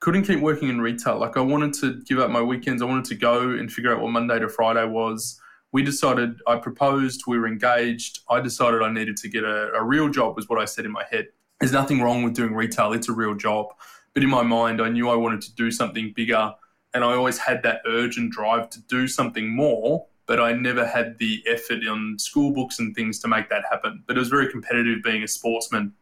couldn't 0.00 0.24
keep 0.24 0.40
working 0.40 0.68
in 0.68 0.80
retail. 0.80 1.18
Like 1.18 1.36
I 1.36 1.40
wanted 1.40 1.72
to 1.74 2.02
give 2.04 2.18
up 2.18 2.30
my 2.30 2.42
weekends. 2.42 2.82
I 2.82 2.86
wanted 2.86 3.04
to 3.06 3.14
go 3.14 3.50
and 3.50 3.72
figure 3.72 3.94
out 3.94 4.00
what 4.00 4.10
Monday 4.10 4.40
to 4.40 4.48
Friday 4.48 4.84
was. 4.84 5.40
We 5.72 5.84
decided. 5.84 6.40
I 6.48 6.56
proposed. 6.56 7.22
We 7.28 7.38
were 7.38 7.46
engaged. 7.46 8.20
I 8.28 8.40
decided 8.40 8.82
I 8.82 8.92
needed 8.92 9.16
to 9.18 9.28
get 9.28 9.44
a, 9.44 9.72
a 9.72 9.84
real 9.84 10.08
job. 10.08 10.34
Was 10.34 10.48
what 10.48 10.60
I 10.60 10.64
said 10.64 10.84
in 10.84 10.90
my 10.90 11.04
head. 11.12 11.28
There's 11.60 11.72
nothing 11.72 12.00
wrong 12.00 12.24
with 12.24 12.34
doing 12.34 12.54
retail. 12.54 12.92
It's 12.92 13.08
a 13.08 13.12
real 13.12 13.34
job. 13.34 13.66
But 14.14 14.24
in 14.24 14.30
my 14.30 14.42
mind, 14.42 14.80
I 14.80 14.88
knew 14.88 15.08
I 15.08 15.14
wanted 15.14 15.42
to 15.42 15.54
do 15.54 15.70
something 15.70 16.12
bigger, 16.16 16.54
and 16.92 17.04
I 17.04 17.12
always 17.12 17.38
had 17.38 17.62
that 17.62 17.82
urge 17.86 18.16
and 18.16 18.32
drive 18.32 18.68
to 18.70 18.80
do 18.88 19.06
something 19.06 19.54
more 19.54 20.06
but 20.30 20.38
I 20.38 20.52
never 20.52 20.86
had 20.86 21.18
the 21.18 21.42
effort 21.48 21.84
on 21.88 22.16
school 22.20 22.52
books 22.52 22.78
and 22.78 22.94
things 22.94 23.18
to 23.18 23.26
make 23.26 23.48
that 23.48 23.64
happen. 23.68 24.04
But 24.06 24.16
it 24.16 24.20
was 24.20 24.28
very 24.28 24.48
competitive 24.48 25.02
being 25.02 25.24
a 25.24 25.26
sportsman. 25.26 25.92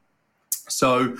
So 0.50 1.16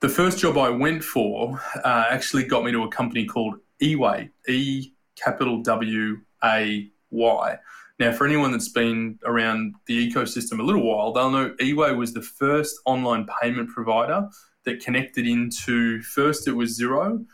the 0.00 0.10
first 0.10 0.40
job 0.40 0.58
I 0.58 0.68
went 0.68 1.02
for 1.02 1.58
uh, 1.82 2.04
actually 2.10 2.44
got 2.44 2.62
me 2.62 2.70
to 2.72 2.82
a 2.82 2.88
company 2.88 3.24
called 3.24 3.54
Eway, 3.80 4.28
E 4.46 4.92
capital 5.16 5.62
W 5.62 6.18
A 6.44 6.90
Y. 7.10 7.58
Now, 7.98 8.12
for 8.12 8.26
anyone 8.26 8.52
that's 8.52 8.68
been 8.68 9.18
around 9.24 9.76
the 9.86 9.96
ecosystem 10.06 10.60
a 10.60 10.62
little 10.62 10.82
while, 10.82 11.14
they'll 11.14 11.30
know 11.30 11.54
Eway 11.60 11.96
was 11.96 12.12
the 12.12 12.20
first 12.20 12.78
online 12.84 13.26
payment 13.40 13.70
provider 13.70 14.28
that 14.66 14.84
connected 14.84 15.26
into 15.26 16.02
first 16.02 16.46
it 16.46 16.52
was 16.52 16.78
Xero, 16.78 17.24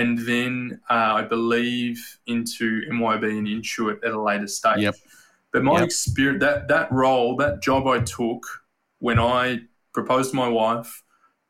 and 0.00 0.18
then 0.18 0.80
uh, 0.88 1.12
I 1.20 1.22
believe 1.22 2.18
into 2.26 2.82
MYOB 2.90 3.24
and 3.24 3.46
Intuit 3.46 4.04
at 4.04 4.12
a 4.12 4.20
later 4.20 4.46
stage. 4.46 4.78
Yep. 4.78 4.94
But 5.52 5.64
my 5.64 5.74
Yep. 5.74 5.84
experience, 5.84 6.40
that 6.40 6.68
that 6.68 6.90
role, 6.90 7.36
that 7.36 7.60
job 7.62 7.86
I 7.86 8.00
took 8.00 8.46
when 8.98 9.18
I 9.18 9.60
proposed 9.92 10.30
to 10.30 10.36
my 10.36 10.48
wife, 10.48 11.02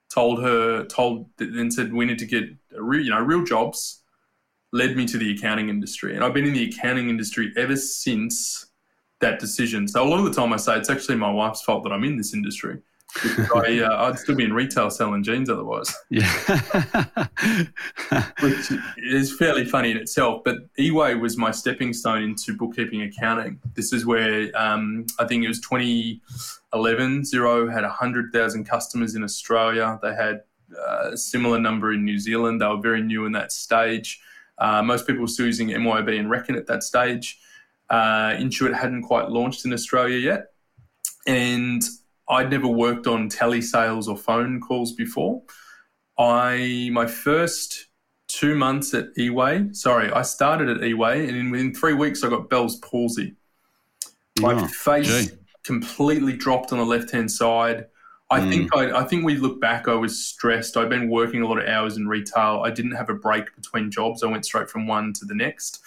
told 0.09 0.43
her, 0.43 0.85
told 0.87 1.27
then 1.37 1.71
said 1.71 1.93
we 1.93 2.05
need 2.05 2.19
to 2.19 2.27
get 2.27 2.45
real, 2.77 3.05
you 3.05 3.11
know, 3.11 3.21
real 3.21 3.45
jobs, 3.45 4.03
led 4.73 4.97
me 4.97 5.07
to 5.07 5.19
the 5.19 5.33
accounting 5.33 5.69
industry, 5.69 6.15
and 6.15 6.25
I've 6.25 6.35
been 6.35 6.47
in 6.47 6.55
the 6.55 6.69
accounting 6.71 7.09
industry 7.09 7.53
ever 7.57 7.77
since 7.77 8.67
that 9.21 9.39
decision. 9.39 9.87
So 9.87 10.03
a 10.03 10.09
lot 10.09 10.19
of 10.19 10.25
the 10.25 10.33
time 10.33 10.53
I 10.53 10.57
say 10.57 10.77
it's 10.79 10.91
actually 10.91 11.17
my 11.17 11.31
wife's 11.31 11.63
fault 11.63 11.85
that 11.85 11.93
I'm 11.93 12.05
in 12.05 12.17
this 12.17 12.33
industry. 12.35 12.79
I, 13.55 13.81
uh, 13.81 14.07
I'd 14.07 14.18
still 14.18 14.35
be 14.35 14.44
in 14.44 14.53
retail 14.53 14.90
selling 14.90 15.23
jeans 15.23 15.51
otherwise. 15.51 15.94
Yeah. 16.11 16.29
which 18.40 18.73
is 18.96 19.37
fairly 19.37 19.64
funny 19.64 19.90
in 19.90 19.96
itself. 19.96 20.42
But 20.44 20.73
Eway 20.77 21.20
was 21.20 21.37
my 21.37 21.51
stepping 21.51 21.92
stone 21.92 22.23
into 22.23 22.57
bookkeeping 22.57 23.03
accounting. 23.03 23.61
This 23.75 23.92
is 23.92 24.05
where 24.07 24.51
um, 24.55 25.07
I 25.18 25.27
think 25.27 25.44
it 25.44 25.49
was 25.49 25.61
2011. 25.61 27.23
Xero 27.23 27.73
had 27.73 27.83
100,000 27.83 28.64
customers 28.64 29.14
in 29.14 29.23
Australia. 29.23 29.99
They 30.03 30.14
had 30.14 30.42
uh, 30.77 31.11
a 31.12 31.16
similar 31.16 31.59
number 31.59 31.92
in 31.92 32.05
New 32.05 32.18
Zealand. 32.18 32.61
They 32.61 32.66
were 32.66 32.81
very 32.81 33.03
new 33.03 33.25
in 33.27 33.33
that 33.33 33.53
stage. 33.53 34.20
Uh, 34.59 34.83
most 34.83 35.07
people 35.07 35.23
were 35.23 35.29
still 35.29 35.46
using 35.46 35.68
MYOB 35.68 36.18
and 36.18 36.31
Reckon 36.31 36.55
at 36.55 36.66
that 36.66 36.83
stage. 36.83 37.38
Uh, 37.88 38.31
Intuit 38.33 38.75
hadn't 38.75 39.03
quite 39.03 39.31
launched 39.31 39.64
in 39.64 39.73
Australia 39.73 40.18
yet. 40.18 40.53
And 41.27 41.83
I'd 42.31 42.51
never 42.51 42.69
worked 42.69 43.07
on 43.07 43.29
telesales 43.29 44.07
or 44.09 44.16
phone 44.16 44.61
calls 44.61 44.93
before. 44.93 45.43
I 46.19 46.90
my 46.93 47.07
first 47.07 47.87
two 48.29 48.55
months 48.57 48.95
at 48.95 49.14
Eway. 49.16 49.75
Sorry, 49.75 50.11
I 50.12 50.23
started 50.23 50.69
at 50.69 50.79
Eway, 50.79 51.27
and 51.29 51.37
in, 51.37 51.51
within 51.51 51.75
three 51.75 51.95
weeks, 51.95 52.23
I 52.23 52.29
got 52.29 52.49
Bell's 52.49 52.77
palsy. 52.77 53.35
My 54.40 54.55
Oh, 54.55 54.66
face 54.69 55.27
gee. 55.31 55.37
completely 55.64 56.35
dropped 56.35 56.73
on 56.73 56.79
the 56.79 56.85
left 56.85 57.11
hand 57.11 57.31
side. 57.31 57.87
I 58.31 58.40
Mm. 58.40 58.49
think 58.51 58.77
I, 58.77 59.01
I 59.01 59.05
think 59.05 59.25
we 59.25 59.37
look 59.37 59.61
back. 59.61 59.88
I 59.88 59.95
was 59.95 60.25
stressed. 60.25 60.77
I'd 60.77 60.88
been 60.88 61.11
working 61.11 61.43
a 61.43 61.49
lot 61.49 61.59
of 61.59 61.66
hours 61.66 61.97
in 61.97 62.07
retail. 62.07 62.62
I 62.64 62.71
didn't 62.71 62.93
have 62.93 63.11
a 63.11 63.14
break 63.14 63.55
between 63.57 63.90
jobs. 63.90 64.23
I 64.23 64.27
went 64.27 64.45
straight 64.45 64.71
from 64.71 64.87
one 64.87 65.12
to 65.14 65.25
the 65.25 65.35
next. 65.35 65.81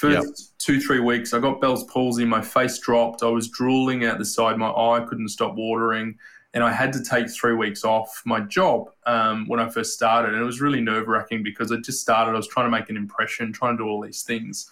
First 0.00 0.26
Yep. 0.26 0.48
two 0.56 0.80
three 0.80 1.00
weeks, 1.00 1.34
I 1.34 1.40
got 1.40 1.60
Bell's 1.60 1.84
palsy. 1.84 2.24
My 2.24 2.40
face 2.40 2.78
dropped. 2.78 3.22
I 3.22 3.26
was 3.26 3.50
drooling 3.50 4.06
out 4.06 4.16
the 4.16 4.24
side. 4.24 4.56
My 4.56 4.70
eye 4.70 5.04
couldn't 5.06 5.28
stop 5.28 5.56
watering, 5.56 6.16
and 6.54 6.64
I 6.64 6.72
had 6.72 6.90
to 6.94 7.04
take 7.04 7.28
three 7.30 7.52
weeks 7.54 7.84
off 7.84 8.22
my 8.24 8.40
job 8.40 8.88
um, 9.04 9.46
when 9.46 9.60
I 9.60 9.68
first 9.68 9.92
started. 9.92 10.32
And 10.32 10.40
it 10.40 10.46
was 10.46 10.62
really 10.62 10.80
nerve 10.80 11.06
wracking 11.06 11.42
because 11.42 11.70
I 11.70 11.76
just 11.76 12.00
started. 12.00 12.30
I 12.30 12.36
was 12.36 12.48
trying 12.48 12.64
to 12.64 12.70
make 12.70 12.88
an 12.88 12.96
impression, 12.96 13.52
trying 13.52 13.76
to 13.76 13.84
do 13.84 13.88
all 13.90 14.00
these 14.00 14.22
things. 14.22 14.70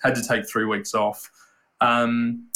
Had 0.00 0.14
to 0.14 0.22
take 0.22 0.48
three 0.48 0.64
weeks 0.64 0.94
off. 0.94 1.28
Um, 1.80 2.46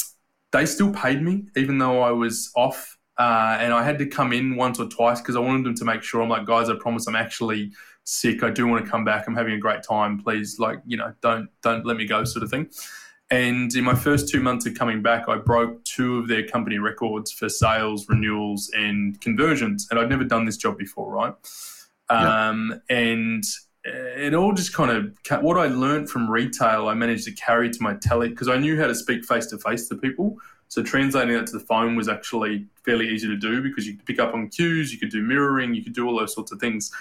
they 0.51 0.65
still 0.65 0.93
paid 0.93 1.21
me 1.21 1.47
even 1.57 1.77
though 1.77 1.99
I 2.01 2.11
was 2.11 2.51
off. 2.55 2.92
Uh, 3.17 3.57
and 3.59 3.73
I 3.73 3.83
had 3.83 3.99
to 3.99 4.07
come 4.07 4.33
in 4.33 4.55
once 4.55 4.79
or 4.79 4.87
twice 4.87 5.21
because 5.21 5.35
I 5.35 5.39
wanted 5.39 5.65
them 5.65 5.75
to 5.75 5.85
make 5.85 6.01
sure. 6.01 6.21
I'm 6.21 6.29
like, 6.29 6.45
guys, 6.45 6.69
I 6.69 6.75
promise 6.75 7.07
I'm 7.07 7.15
actually 7.15 7.71
sick. 8.05 8.43
I 8.43 8.49
do 8.49 8.67
want 8.67 8.83
to 8.83 8.89
come 8.89 9.05
back. 9.05 9.27
I'm 9.27 9.35
having 9.35 9.53
a 9.53 9.59
great 9.59 9.83
time. 9.83 10.19
Please, 10.19 10.57
like, 10.59 10.79
you 10.85 10.97
know, 10.97 11.13
don't 11.21 11.49
don't 11.61 11.85
let 11.85 11.97
me 11.97 12.05
go, 12.05 12.23
sort 12.23 12.43
of 12.43 12.49
thing. 12.49 12.69
And 13.29 13.73
in 13.75 13.83
my 13.83 13.95
first 13.95 14.29
two 14.29 14.41
months 14.41 14.65
of 14.65 14.75
coming 14.75 15.01
back, 15.01 15.27
I 15.27 15.37
broke 15.37 15.83
two 15.85 16.19
of 16.19 16.27
their 16.27 16.45
company 16.45 16.77
records 16.77 17.31
for 17.31 17.49
sales, 17.49 18.07
renewals, 18.07 18.69
and 18.75 19.19
conversions. 19.21 19.87
And 19.89 19.99
I'd 19.99 20.09
never 20.09 20.23
done 20.23 20.45
this 20.45 20.57
job 20.57 20.77
before, 20.77 21.11
right? 21.11 21.33
Um, 22.09 22.81
and 22.89 23.43
it 23.85 24.33
all 24.33 24.53
just 24.53 24.73
kind 24.73 24.91
of 24.91 25.43
what 25.43 25.57
I 25.57 25.67
learned 25.67 26.09
from 26.09 26.29
retail, 26.29 26.87
I 26.87 26.93
managed 26.93 27.25
to 27.25 27.31
carry 27.31 27.69
to 27.69 27.81
my 27.81 27.95
tele 27.95 28.29
because 28.29 28.47
I 28.47 28.57
knew 28.57 28.79
how 28.79 28.87
to 28.87 28.95
speak 28.95 29.25
face 29.25 29.47
to 29.47 29.57
face 29.57 29.87
to 29.89 29.95
people. 29.95 30.37
So 30.73 30.81
translating 30.81 31.35
that 31.35 31.45
to 31.45 31.53
the 31.53 31.63
phone 31.65 31.95
was 31.95 32.09
actually 32.09 32.65
fairly 32.83 33.07
easy 33.07 33.27
to 33.27 33.37
do 33.37 33.61
because 33.61 33.85
you 33.85 33.95
could 33.95 34.07
pick 34.07 34.17
up 34.17 34.33
on 34.33 34.49
cues, 34.49 34.91
you 34.91 34.97
could 34.97 35.11
do 35.11 35.21
mirroring, 35.21 35.75
you 35.75 35.83
could 35.83 35.93
do 35.93 36.07
all 36.07 36.17
those 36.17 36.33
sorts 36.33 36.51
of 36.51 36.59
things. 36.59 36.91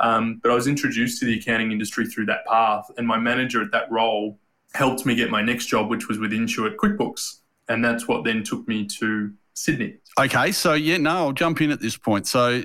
Um, 0.00 0.40
but 0.42 0.50
I 0.50 0.54
was 0.56 0.66
introduced 0.66 1.20
to 1.20 1.26
the 1.26 1.38
accounting 1.38 1.70
industry 1.70 2.08
through 2.08 2.26
that 2.26 2.44
path, 2.46 2.90
and 2.96 3.06
my 3.06 3.18
manager 3.18 3.62
at 3.62 3.70
that 3.70 3.88
role 3.88 4.36
helped 4.74 5.06
me 5.06 5.14
get 5.14 5.30
my 5.30 5.42
next 5.42 5.66
job, 5.66 5.90
which 5.90 6.08
was 6.08 6.18
with 6.18 6.32
Intuit 6.32 6.74
QuickBooks, 6.74 7.36
and 7.68 7.84
that's 7.84 8.08
what 8.08 8.24
then 8.24 8.42
took 8.42 8.66
me 8.66 8.84
to 8.98 9.32
Sydney. 9.54 9.98
Okay, 10.18 10.50
so 10.50 10.74
yeah, 10.74 10.96
no, 10.96 11.10
I'll 11.10 11.32
jump 11.32 11.60
in 11.60 11.70
at 11.70 11.80
this 11.80 11.96
point. 11.96 12.26
So 12.26 12.64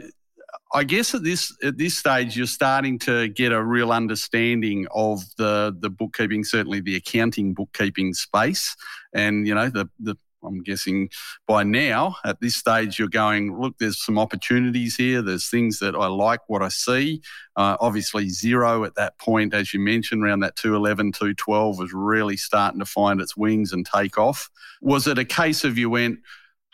I 0.74 0.84
guess 0.84 1.14
at 1.14 1.24
this 1.24 1.56
at 1.64 1.78
this 1.78 1.96
stage 1.96 2.36
you're 2.36 2.48
starting 2.48 2.98
to 3.00 3.28
get 3.28 3.52
a 3.52 3.64
real 3.64 3.92
understanding 3.92 4.88
of 4.96 5.22
the 5.38 5.76
the 5.80 5.92
bookkeeping, 5.92 6.44
certainly 6.44 6.80
the 6.80 6.96
accounting 6.96 7.54
bookkeeping 7.54 8.16
space, 8.16 8.76
and 9.14 9.48
you 9.48 9.54
know 9.54 9.70
the 9.70 9.88
the 10.00 10.18
I'm 10.46 10.64
guessing 10.64 11.10
by 11.48 11.64
now 11.64 12.16
at 12.24 12.40
this 12.42 12.56
stage 12.56 13.00
you're 13.00 13.08
going, 13.08 13.60
look, 13.60 13.78
there's 13.80 14.04
some 14.04 14.20
opportunities 14.20 14.96
here. 14.96 15.22
There's 15.22 15.50
things 15.50 15.80
that 15.80 15.96
I 15.96 16.08
like 16.08 16.42
what 16.48 16.62
I 16.62 16.70
see. 16.70 17.22
Uh, 17.56 17.78
obviously, 17.80 18.28
Xero 18.28 18.86
at 18.86 18.96
that 18.96 19.18
point, 19.18 19.54
as 19.54 19.74
you 19.74 19.80
mentioned, 19.80 20.24
around 20.24 20.42
that 20.42 20.56
211, 20.56 21.14
212 21.14 21.78
was 21.78 21.94
really 21.94 22.38
starting 22.38 22.80
to 22.80 22.86
find 22.86 23.22
its 23.22 23.38
wings 23.38 23.72
and 23.72 23.86
take 23.86 24.18
off. 24.18 24.50
Was 24.82 25.08
it 25.08 25.18
a 25.18 25.26
case 25.26 25.64
of 25.64 25.78
you 25.78 25.90
went, 25.90 26.20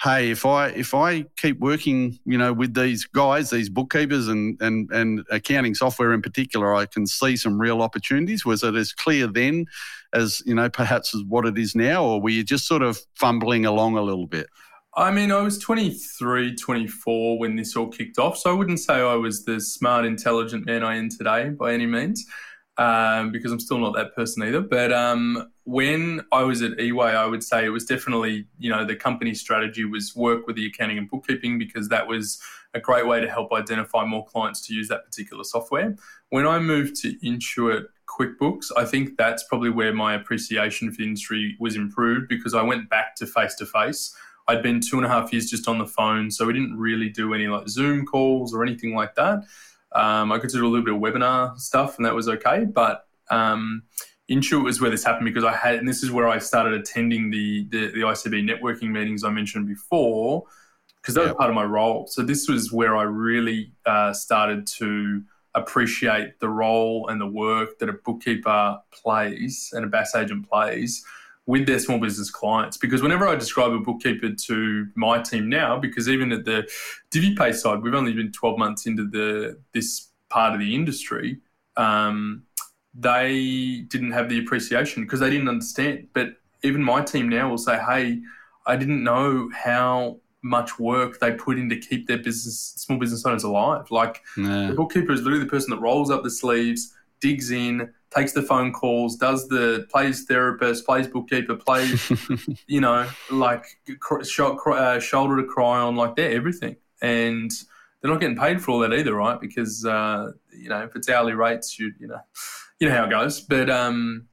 hey, 0.04 0.32
if 0.32 0.46
I 0.46 0.68
if 0.70 0.94
I 0.94 1.24
keep 1.38 1.60
working, 1.60 2.20
you 2.26 2.38
know, 2.38 2.54
with 2.54 2.74
these 2.74 3.06
guys, 3.06 3.50
these 3.50 3.70
bookkeepers 3.70 4.28
and 4.28 4.60
and 4.62 4.90
and 4.92 5.26
accounting 5.30 5.76
software 5.76 6.14
in 6.14 6.22
particular, 6.22 6.74
I 6.76 6.86
can 6.86 7.06
see 7.06 7.36
some 7.38 7.60
real 7.60 7.82
opportunities. 7.82 8.46
Was 8.46 8.64
it 8.64 8.76
as 8.76 8.94
clear 8.94 9.28
then 9.28 9.66
as 10.14 10.42
you 10.46 10.56
know, 10.56 10.70
perhaps 10.70 11.16
as 11.16 11.24
what 11.24 11.46
it 11.46 11.58
is 11.58 11.76
now, 11.76 12.04
or 12.04 12.22
were 12.22 12.30
you 12.30 12.44
just 12.44 12.68
sort 12.68 12.82
of 12.82 13.00
fumbling 13.16 13.66
along 13.66 13.98
a 13.98 14.02
little 14.02 14.28
bit? 14.28 14.48
I 14.98 15.10
mean, 15.10 15.32
I 15.32 15.42
was 15.42 15.58
23, 15.58 16.56
24 16.56 17.40
when 17.40 17.56
this 17.56 17.78
all 17.78 17.88
kicked 17.88 18.20
off, 18.20 18.38
so 18.38 18.52
I 18.52 18.54
wouldn't 18.54 18.80
say 18.82 18.96
I 18.96 19.16
was 19.16 19.46
the 19.46 19.62
smart, 19.62 20.04
intelligent 20.04 20.66
man 20.66 20.84
I 20.84 20.98
am 20.98 21.08
today 21.08 21.50
by 21.50 21.74
any 21.74 21.86
means 21.86 22.26
um, 22.82 23.32
because 23.32 23.52
I'm 23.52 23.60
still 23.60 23.78
not 23.78 23.94
that 23.96 24.16
person 24.16 24.42
either. 24.42 24.60
But 24.60 24.92
um, 24.92 25.52
when 25.66 26.26
I 26.32 26.42
was 26.42 26.64
at 26.64 26.72
eWay, 26.74 27.16
I 27.16 27.28
would 27.28 27.44
say 27.44 27.64
it 27.64 27.70
was 27.70 27.86
definitely, 27.86 28.48
you 28.58 28.72
know, 28.72 28.86
the 28.86 28.96
company 28.96 29.36
strategy 29.36 29.86
was 29.86 30.16
work 30.16 30.48
with 30.48 30.56
the 30.56 30.66
accounting 30.66 30.98
and 30.98 31.08
bookkeeping 31.08 31.60
because 31.60 31.90
that 31.90 32.08
was 32.08 32.42
a 32.74 32.80
great 32.80 33.06
way 33.06 33.20
to 33.20 33.30
help 33.30 33.54
identify 33.54 34.04
more 34.04 34.26
clients 34.26 34.66
to 34.66 34.74
use 34.74 34.88
that 34.88 35.06
particular 35.06 35.44
software. 35.44 35.96
When 36.30 36.48
I 36.48 36.58
moved 36.58 36.96
to 37.02 37.14
Intuit 37.20 37.86
QuickBooks, 38.08 38.72
I 38.76 38.86
think 38.86 39.16
that's 39.16 39.44
probably 39.44 39.70
where 39.70 39.94
my 39.94 40.16
appreciation 40.16 40.90
for 40.90 40.98
the 40.98 41.04
industry 41.04 41.56
was 41.60 41.76
improved 41.76 42.30
because 42.30 42.56
I 42.56 42.64
went 42.64 42.90
back 42.90 43.16
to 43.18 43.28
face 43.28 43.54
to 43.56 43.66
face. 43.68 44.16
I'd 44.48 44.64
been 44.64 44.82
two 44.82 44.98
and 44.98 45.06
a 45.06 45.10
half 45.10 45.32
years 45.32 45.50
just 45.50 45.68
on 45.68 45.78
the 45.78 45.86
phone, 45.86 46.32
so 46.32 46.48
we 46.48 46.54
didn't 46.54 46.78
really 46.78 47.10
do 47.10 47.34
any 47.36 47.48
like 47.48 47.70
Zoom 47.70 48.08
calls 48.08 48.56
or 48.56 48.64
anything 48.64 48.96
like 48.96 49.14
that. 49.16 49.44
Um, 49.94 50.32
I 50.32 50.40
could 50.40 50.50
do 50.50 50.66
a 50.66 50.68
little 50.68 50.86
bit 50.86 50.94
of 50.94 51.02
webinar 51.02 51.58
stuff, 51.58 51.98
and 51.98 52.06
that 52.06 52.16
was 52.16 52.28
okay. 52.30 52.66
But 52.66 53.06
um, 53.30 53.84
Intuit 54.30 54.64
was 54.64 54.80
where 54.80 54.90
this 54.90 55.04
happened 55.04 55.26
because 55.26 55.44
I 55.44 55.54
had, 55.54 55.76
and 55.76 55.88
this 55.88 56.04
is 56.04 56.12
where 56.12 56.28
I 56.28 56.40
started 56.40 56.74
attending 56.74 57.30
the 57.30 57.68
the, 57.70 57.92
the 57.92 58.02
ICB 58.02 58.50
networking 58.50 58.92
meetings 58.92 59.24
I 59.24 59.30
mentioned 59.30 59.68
before, 59.68 60.44
because 61.02 61.16
that 61.16 61.22
yep. 61.22 61.30
was 61.32 61.38
part 61.38 61.50
of 61.50 61.56
my 61.56 61.66
role. 61.66 62.08
So 62.08 62.24
this 62.24 62.48
was 62.48 62.72
where 62.72 62.96
I 62.96 63.04
really 63.04 63.74
uh, 63.86 64.14
started 64.14 64.68
to 64.78 65.24
appreciate 65.54 66.40
the 66.40 66.48
role 66.48 67.08
and 67.10 67.20
the 67.20 67.28
work 67.28 67.78
that 67.80 67.90
a 67.90 67.94
bookkeeper 67.94 68.80
plays 68.92 69.72
and 69.74 69.84
a 69.84 69.88
BAS 69.88 70.16
agent 70.16 70.50
plays 70.50 71.04
with 71.52 71.68
their 71.68 71.80
small 71.80 72.00
business 72.00 72.32
clients. 72.32 72.78
Because 72.78 73.02
whenever 73.02 73.28
I 73.28 73.36
describe 73.36 73.74
a 73.74 73.80
bookkeeper 73.80 74.30
to 74.30 74.88
my 74.96 75.22
team 75.22 75.50
now, 75.50 75.78
because 75.78 76.08
even 76.08 76.32
at 76.32 76.46
the 76.46 76.66
DiviPay 77.12 77.54
side, 77.54 77.82
we've 77.82 77.94
only 77.94 78.14
been 78.14 78.32
12 78.32 78.58
months 78.58 78.86
into 78.86 79.06
the 79.06 79.60
this 79.74 80.08
part 80.30 80.54
of 80.54 80.62
the 80.62 80.74
industry, 80.74 81.42
um, 81.76 82.44
they 82.94 83.84
didn't 83.90 84.12
have 84.12 84.30
the 84.30 84.40
appreciation 84.40 85.04
because 85.04 85.20
they 85.20 85.30
didn't 85.30 85.50
understand. 85.50 86.08
But 86.14 86.38
even 86.64 86.82
my 86.82 87.02
team 87.02 87.28
now 87.28 87.50
will 87.50 87.58
say, 87.58 87.78
hey, 87.78 88.22
I 88.66 88.78
didn't 88.78 89.04
know 89.04 89.50
how 89.54 90.22
much 90.44 90.80
work 90.80 91.20
they 91.20 91.34
put 91.34 91.60
in 91.60 91.68
to 91.68 91.76
keep 91.76 92.08
their 92.08 92.18
business, 92.18 92.76
small 92.78 92.98
business 92.98 93.26
owners 93.26 93.44
alive. 93.44 93.92
Like 93.92 94.24
nah. 94.38 94.70
the 94.70 94.74
bookkeeper 94.74 95.12
is 95.12 95.22
literally 95.22 95.44
the 95.44 95.50
person 95.50 95.72
that 95.72 95.82
rolls 95.82 96.10
up 96.10 96.24
the 96.24 96.32
sleeves, 96.32 96.94
digs 97.20 97.52
in, 97.52 97.94
takes 98.14 98.34
the 98.34 98.42
phone 98.42 98.74
calls, 98.74 99.16
does 99.16 99.48
the 99.48 99.88
plays 99.90 100.26
therapist, 100.26 100.86
plays 100.86 101.08
bookkeeper, 101.08 101.56
plays, 101.56 102.12
you 102.68 102.82
know, 102.82 103.08
like 103.30 103.66
uh, 103.88 105.00
shoulder 105.00 105.38
to 105.38 105.48
cry 105.48 105.80
on, 105.80 105.96
like 105.96 106.16
they're 106.16 106.32
everything. 106.32 106.76
And 107.02 107.52
they're 108.02 108.12
not 108.12 108.20
getting 108.20 108.38
paid 108.38 108.62
for 108.62 108.72
all 108.72 108.80
that 108.80 108.94
either, 108.94 109.16
right? 109.16 109.40
Because 109.40 109.86
uh, 109.86 110.32
you 110.56 110.70
know, 110.70 110.84
if 110.84 110.96
it's 110.96 111.10
hourly 111.10 111.34
rates, 111.34 111.80
you 111.80 111.94
you 112.00 112.08
know, 112.08 112.20
you 112.80 112.90
know 112.90 112.96
how 112.96 113.06
it 113.06 113.10
goes. 113.10 113.42
But 113.42 113.70
um, 113.70 114.28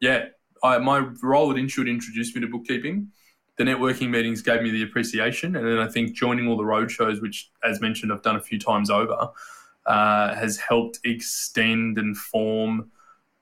yeah, 0.00 0.26
I, 0.62 0.78
my 0.78 1.08
role 1.22 1.50
at 1.50 1.56
Intuit 1.56 1.88
introduced 1.88 2.34
me 2.34 2.40
to 2.42 2.48
bookkeeping. 2.48 3.08
The 3.56 3.64
networking 3.64 4.10
meetings 4.10 4.40
gave 4.40 4.62
me 4.62 4.70
the 4.70 4.84
appreciation, 4.84 5.56
and 5.56 5.66
then 5.66 5.78
I 5.78 5.88
think 5.88 6.14
joining 6.14 6.46
all 6.46 6.56
the 6.56 6.64
road 6.64 6.92
shows, 6.92 7.20
which, 7.20 7.50
as 7.64 7.80
mentioned, 7.80 8.12
I've 8.12 8.22
done 8.22 8.36
a 8.36 8.40
few 8.40 8.58
times 8.58 8.88
over, 8.88 9.30
uh, 9.86 10.34
has 10.36 10.58
helped 10.58 11.00
extend 11.02 11.98
and 11.98 12.16
form 12.16 12.92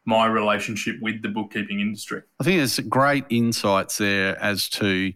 my 0.07 0.27
relationship 0.27 0.97
with 1.03 1.21
the 1.23 1.29
bookkeeping 1.29 1.81
industry. 1.81 2.23
I 2.41 2.45
think 2.45 2.59
there's 2.59 2.79
great 2.81 3.25
insights 3.29 3.99
there 3.99 4.41
as 4.41 4.69
to, 4.71 5.13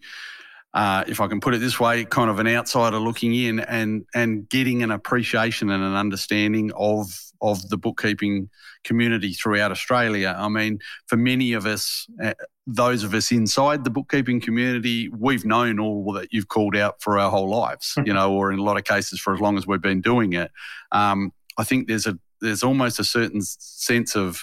uh, 0.74 1.05
if 1.07 1.20
I 1.20 1.28
can 1.28 1.41
put 1.41 1.55
it 1.55 1.59
this 1.59 1.80
way, 1.80 2.05
kind 2.05 2.28
of 2.28 2.38
an 2.38 2.49
outsider 2.49 2.99
looking 2.99 3.34
in 3.34 3.61
and 3.61 4.05
and 4.14 4.49
getting 4.49 4.82
an 4.82 4.91
appreciation 4.91 5.70
and 5.70 5.82
an 5.82 5.95
understanding 5.95 6.72
of 6.76 7.07
of 7.43 7.68
the 7.70 7.78
bookkeeping 7.78 8.51
community 8.84 9.32
throughout 9.32 9.70
Australia. 9.70 10.34
I 10.36 10.49
mean, 10.49 10.78
for 11.07 11.16
many 11.16 11.53
of 11.55 11.66
us, 11.66 12.07
uh, 12.22 12.34
those 12.66 13.03
of 13.03 13.14
us 13.14 13.32
inside 13.32 13.84
the 13.84 13.91
bookkeeping 13.91 14.41
community, 14.41 15.09
we've 15.09 15.45
known 15.45 15.78
all 15.78 16.12
that 16.12 16.32
you've 16.32 16.49
called 16.49 16.76
out 16.76 17.01
for 17.01 17.18
our 17.18 17.30
whole 17.30 17.49
lives, 17.49 17.95
you 18.05 18.12
know, 18.12 18.32
or 18.32 18.53
in 18.53 18.59
a 18.59 18.62
lot 18.62 18.76
of 18.76 18.84
cases 18.84 19.20
for 19.20 19.34
as 19.34 19.41
long 19.41 19.57
as 19.57 19.66
we've 19.66 19.80
been 19.80 20.01
doing 20.01 20.34
it. 20.34 20.51
Um, 20.93 21.32
I 21.59 21.64
think 21.64 21.88
there's 21.88 22.07
a 22.07 22.18
there's 22.41 22.62
almost 22.62 22.99
a 22.99 23.05
certain 23.05 23.43
sense 23.43 24.16
of 24.16 24.43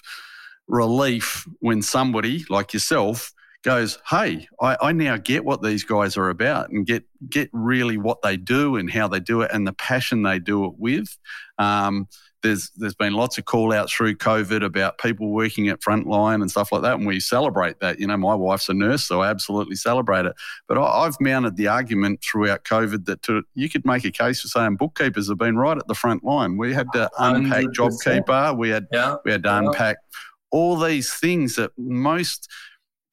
relief 0.68 1.48
when 1.60 1.82
somebody 1.82 2.46
like 2.50 2.74
yourself 2.74 3.34
goes, 3.64 3.98
"Hey, 4.10 4.48
I, 4.62 4.78
I, 4.82 4.92
now 4.92 5.18
get 5.18 5.44
what 5.44 5.62
these 5.62 5.84
guys 5.84 6.18
are 6.18 6.30
about, 6.30 6.70
and 6.70 6.86
get 6.86 7.04
get 7.30 7.50
really 7.54 7.98
what 7.98 8.22
they 8.22 8.38
do 8.38 8.76
and 8.76 8.90
how 8.92 9.08
they 9.08 9.20
do 9.20 9.42
it, 9.42 9.52
and 9.54 9.68
the 9.68 9.74
passion 9.74 10.24
they 10.24 10.40
do 10.40 10.66
it 10.66 10.74
with." 10.78 11.18
Um, 11.58 12.08
there's 12.44 12.70
there's 12.78 12.96
been 12.96 13.14
lots 13.14 13.38
of 13.38 13.46
call 13.46 13.74
outs 13.74 13.92
through 13.92 14.16
COVID 14.16 14.64
about 14.64 15.00
people 15.00 15.32
working 15.32 15.70
at 15.70 15.82
frontline 15.82 16.42
and 16.42 16.52
stuff 16.52 16.72
like 16.72 16.82
that, 16.84 16.96
and 16.96 17.08
we 17.08 17.20
celebrate 17.20 17.80
that. 17.80 18.00
You 18.00 18.08
know, 18.08 18.18
my 18.18 18.36
wife's 18.36 18.70
a 18.70 18.74
nurse, 18.74 19.04
so 19.04 19.22
I 19.22 19.30
absolutely 19.30 19.76
celebrate 19.76 20.26
it. 20.26 20.34
But 20.68 20.78
I, 20.78 21.04
have 21.04 21.18
mounted 21.20 21.58
the 21.58 21.68
argument 21.68 22.24
throughout 22.24 22.64
COVID 22.64 23.06
that 23.06 23.22
to, 23.24 23.44
you 23.56 23.70
could 23.70 23.86
make 23.86 24.06
a 24.06 24.12
case 24.12 24.42
for 24.42 24.48
saying 24.48 24.78
bookkeepers 24.78 25.30
have 25.30 25.38
been 25.38 25.58
right 25.58 25.78
at 25.78 25.88
the 25.88 25.96
front 25.96 26.24
line. 26.24 26.58
We 26.58 26.74
had 26.74 26.88
to 26.94 27.10
unpack 27.18 27.66
100%. 27.66 27.74
JobKeeper, 27.74 28.58
we 28.58 28.70
had 28.70 28.88
yeah. 28.92 29.16
we 29.26 29.32
had 29.32 29.44
to 29.44 29.58
unpack 29.58 29.98
all 30.52 30.78
these 30.78 31.14
things 31.14 31.56
that 31.56 31.72
most 31.78 32.48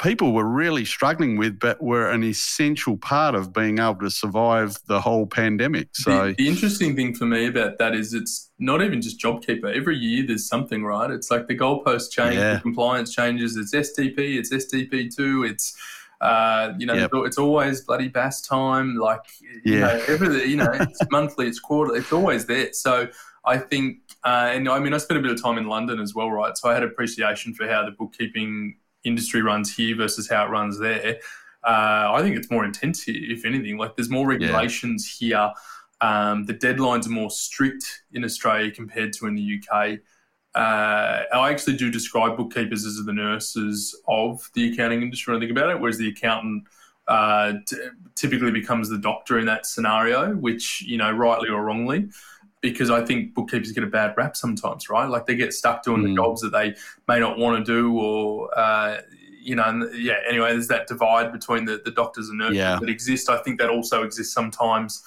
people 0.02 0.32
were 0.32 0.44
really 0.44 0.84
struggling 0.84 1.36
with, 1.36 1.58
but 1.58 1.82
were 1.82 2.10
an 2.10 2.24
essential 2.24 2.96
part 2.96 3.34
of 3.34 3.52
being 3.52 3.78
able 3.78 3.96
to 3.96 4.10
survive 4.10 4.78
the 4.86 5.00
whole 5.00 5.26
pandemic. 5.26 5.88
So 5.92 6.28
the, 6.28 6.34
the, 6.34 6.48
interesting 6.48 6.96
thing 6.96 7.14
for 7.14 7.26
me 7.26 7.46
about 7.46 7.78
that 7.78 7.94
is 7.94 8.12
it's 8.12 8.50
not 8.58 8.82
even 8.82 9.00
just 9.00 9.20
JobKeeper. 9.20 9.74
Every 9.74 9.96
year 9.96 10.26
there's 10.26 10.48
something, 10.48 10.84
right? 10.84 11.10
It's 11.10 11.30
like 11.30 11.46
the 11.46 11.56
goalpost 11.56 12.10
change, 12.10 12.36
yeah. 12.36 12.54
the 12.54 12.60
compliance 12.60 13.14
changes. 13.14 13.56
It's 13.56 13.74
STP, 13.74 14.38
it's 14.38 14.52
STP 14.52 15.14
two, 15.14 15.44
it's 15.44 15.76
uh, 16.20 16.72
you 16.78 16.86
know, 16.86 16.94
yep. 16.94 17.10
it's 17.14 17.38
always 17.38 17.82
bloody 17.82 18.08
BAS 18.08 18.40
time. 18.40 18.96
Like, 18.96 19.24
yeah. 19.64 19.74
you 19.74 19.80
know, 19.80 20.04
everything, 20.08 20.50
you 20.50 20.56
know, 20.56 20.72
it's 20.72 21.00
monthly, 21.10 21.46
it's 21.46 21.60
quarterly, 21.60 22.00
it's 22.00 22.12
always 22.12 22.46
there. 22.46 22.72
So 22.72 23.08
I 23.44 23.58
think, 23.58 23.98
uh, 24.24 24.50
and 24.52 24.68
I 24.68 24.78
mean, 24.78 24.94
I 24.94 24.98
spent 24.98 25.18
a 25.18 25.22
bit 25.22 25.30
of 25.30 25.42
time 25.42 25.58
in 25.58 25.66
London 25.66 26.00
as 26.00 26.14
well, 26.14 26.30
right? 26.30 26.56
So 26.56 26.70
I 26.70 26.74
had 26.74 26.82
appreciation 26.82 27.54
for 27.54 27.68
how 27.68 27.84
the 27.84 27.90
bookkeeping 27.90 28.76
industry 29.04 29.42
runs 29.42 29.74
here 29.74 29.94
versus 29.96 30.28
how 30.28 30.46
it 30.46 30.50
runs 30.50 30.78
there. 30.78 31.18
Uh, 31.62 32.10
I 32.12 32.20
think 32.22 32.36
it's 32.36 32.50
more 32.50 32.64
intense 32.64 33.02
here, 33.02 33.16
if 33.18 33.44
anything. 33.44 33.76
Like 33.76 33.96
there's 33.96 34.10
more 34.10 34.26
regulations 34.26 35.18
yeah. 35.20 35.28
here. 35.28 35.52
Um, 36.00 36.44
the 36.44 36.54
deadlines 36.54 37.06
are 37.06 37.10
more 37.10 37.30
strict 37.30 38.02
in 38.12 38.24
Australia 38.24 38.70
compared 38.70 39.12
to 39.14 39.26
in 39.26 39.34
the 39.34 39.60
UK. 39.60 39.98
Uh, 40.54 41.24
I 41.34 41.50
actually 41.50 41.76
do 41.76 41.90
describe 41.90 42.36
bookkeepers 42.36 42.86
as 42.86 43.02
the 43.04 43.12
nurses 43.12 43.98
of 44.08 44.48
the 44.54 44.72
accounting 44.72 45.02
industry 45.02 45.32
when 45.32 45.42
I 45.42 45.46
think 45.46 45.56
about 45.56 45.70
it, 45.70 45.80
whereas 45.80 45.98
the 45.98 46.08
accountant 46.08 46.64
uh, 47.08 47.54
t- 47.66 47.76
typically 48.14 48.52
becomes 48.52 48.88
the 48.88 48.98
doctor 48.98 49.38
in 49.38 49.46
that 49.46 49.66
scenario, 49.66 50.34
which, 50.34 50.82
you 50.82 50.96
know, 50.96 51.10
rightly 51.10 51.48
or 51.48 51.62
wrongly 51.62 52.08
because 52.64 52.90
I 52.90 53.04
think 53.04 53.34
bookkeepers 53.34 53.72
get 53.72 53.84
a 53.84 53.88
bad 53.88 54.14
rap 54.16 54.36
sometimes, 54.36 54.88
right? 54.88 55.04
Like 55.04 55.26
they 55.26 55.34
get 55.34 55.52
stuck 55.52 55.82
doing 55.82 56.00
mm. 56.00 56.08
the 56.08 56.14
jobs 56.14 56.40
that 56.40 56.50
they 56.50 56.74
may 57.06 57.20
not 57.20 57.38
want 57.38 57.64
to 57.64 57.72
do, 57.72 57.98
or 57.98 58.48
uh, 58.58 59.02
you 59.42 59.54
know, 59.54 59.64
and 59.64 59.94
yeah. 59.94 60.16
Anyway, 60.26 60.50
there's 60.52 60.68
that 60.68 60.86
divide 60.86 61.30
between 61.30 61.66
the, 61.66 61.82
the 61.84 61.90
doctors 61.90 62.30
and 62.30 62.38
nurses 62.38 62.56
yeah. 62.56 62.78
that 62.80 62.88
exist. 62.88 63.28
I 63.28 63.36
think 63.42 63.60
that 63.60 63.68
also 63.68 64.02
exists 64.02 64.34
sometimes. 64.34 65.02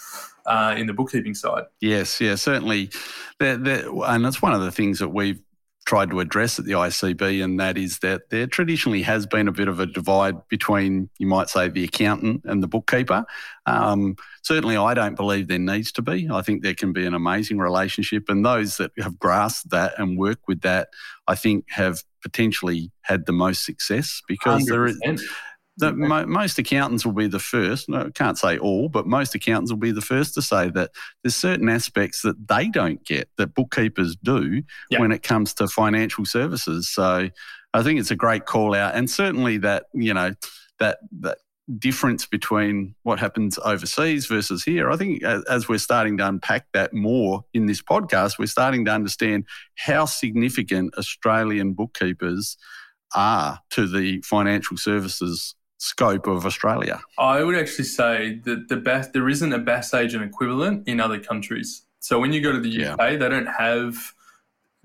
Uh, 0.45 0.74
in 0.78 0.88
the 0.88 0.93
bookkeeping 0.93 1.36
side. 1.36 1.66
Yes, 1.82 2.22
yeah, 2.22 2.36
certainly. 2.36 2.89
They're, 3.38 3.58
they're, 3.58 3.89
and 4.05 4.24
that's 4.24 4.41
one 4.41 4.53
of 4.53 4.62
the 4.62 4.72
things 4.72 4.97
that 4.99 5.10
we've 5.10 5.41
tried 5.88 6.12
to 6.12 6.20
address 6.20 6.60
at 6.60 6.66
the 6.66 6.74
ICB, 6.74 7.42
and 7.42 7.60
that 7.62 7.78
is 7.78 8.00
that 8.00 8.30
there 8.30 8.46
traditionally 8.46 9.02
has 9.02 9.26
been 9.26 9.48
a 9.48 9.54
bit 9.54 9.70
of 9.70 9.80
a 9.80 9.86
divide 9.86 10.36
between, 10.50 11.10
you 11.18 11.26
might 11.26 11.50
say, 11.50 11.70
the 11.70 11.86
accountant 11.86 12.42
and 12.44 12.62
the 12.62 12.68
bookkeeper. 12.68 13.26
Um, 13.66 14.18
certainly, 14.44 14.76
I 14.76 14.94
don't 14.94 15.16
believe 15.16 15.48
there 15.48 15.58
needs 15.58 15.94
to 15.94 16.02
be. 16.02 16.28
I 16.30 16.42
think 16.42 16.62
there 16.62 16.76
can 16.76 16.92
be 16.92 17.06
an 17.06 17.14
amazing 17.14 17.58
relationship, 17.58 18.26
and 18.28 18.46
those 18.46 18.78
that 18.78 18.92
have 19.00 19.18
grasped 19.18 19.72
that 19.72 19.94
and 19.98 20.18
work 20.18 20.40
with 20.48 20.62
that, 20.62 20.90
I 21.26 21.36
think, 21.36 21.66
have 21.70 22.04
potentially 22.22 22.92
had 23.02 23.26
the 23.26 23.32
most 23.32 23.64
success 23.64 24.22
because 24.28 24.64
100%. 24.64 24.68
there 24.68 24.86
is 24.86 25.00
that 25.78 25.95
mo- 25.95 26.25
most 26.25 26.57
accountants 26.57 27.05
will 27.05 27.13
be 27.13 27.28
the 27.28 27.39
first. 27.39 27.88
No, 27.89 28.05
I 28.07 28.09
can't 28.09 28.38
say 28.38 28.57
all, 28.57 28.89
but 28.89 29.05
most 29.05 29.36
accountants 29.36 29.71
will 29.71 29.80
be 29.80 29.91
the 29.91 30.01
first 30.01 30.34
to 30.34 30.41
say 30.41 30.69
that 30.71 30.91
there's 31.23 31.36
certain 31.36 31.69
aspects 31.69 32.21
that 32.23 32.47
they 32.47 32.67
don't 32.69 33.03
get 33.05 33.30
that 33.38 33.53
bookkeepers 33.53 34.15
do 34.15 34.63
Yeah. 34.89 34.99
when 34.99 35.11
it 35.11 35.23
comes 35.23 35.53
to 35.55 35.67
financial 35.67 36.25
services. 36.25 36.89
So 36.89 37.30
I 37.73 37.84
think 37.84 37.99
it's 37.99 38.11
a 38.11 38.15
great 38.15 38.45
call 38.45 38.73
out, 38.73 38.95
and 38.95 39.09
certainly 39.09 39.57
that 39.59 39.86
you 39.93 40.13
know 40.13 40.34
that 40.80 40.99
that 41.19 41.38
difference 41.80 42.25
between 42.25 42.95
what 43.03 43.19
happens 43.19 43.59
overseas 43.65 44.25
versus 44.25 44.63
here. 44.63 44.89
I 44.89 44.95
think 44.95 45.21
as 45.23 45.67
we're 45.67 45.80
starting 45.80 46.17
to 46.17 46.25
unpack 46.28 46.65
that 46.73 46.93
more 46.93 47.43
in 47.53 47.65
this 47.65 47.82
podcast, 47.82 48.39
we're 48.39 48.45
starting 48.45 48.86
to 48.86 48.91
understand 48.91 49.43
how 49.75 50.05
significant 50.05 50.93
Australian 50.97 51.73
bookkeepers 51.73 52.55
are 53.15 53.59
to 53.71 53.86
the 53.86 54.21
financial 54.21 54.78
services 54.78 55.55
scope 55.78 56.28
of 56.28 56.45
Australia. 56.45 56.99
I 57.17 57.43
would 57.43 57.55
actually 57.55 57.86
say 57.86 58.39
that 58.45 58.67
the 58.67 58.78
BAS, 58.78 59.09
there 59.09 59.30
isn't 59.30 59.53
a 59.53 59.59
BAS 59.59 59.93
agent 59.93 60.23
equivalent 60.23 60.88
in 60.88 60.99
other 60.99 61.19
countries. 61.19 61.84
So 61.99 62.19
when 62.19 62.34
you 62.34 62.41
go 62.41 62.51
to 62.51 62.59
the 62.59 62.86
UK, 62.86 63.19
they 63.19 63.30
don't 63.30 63.45
have. 63.47 63.95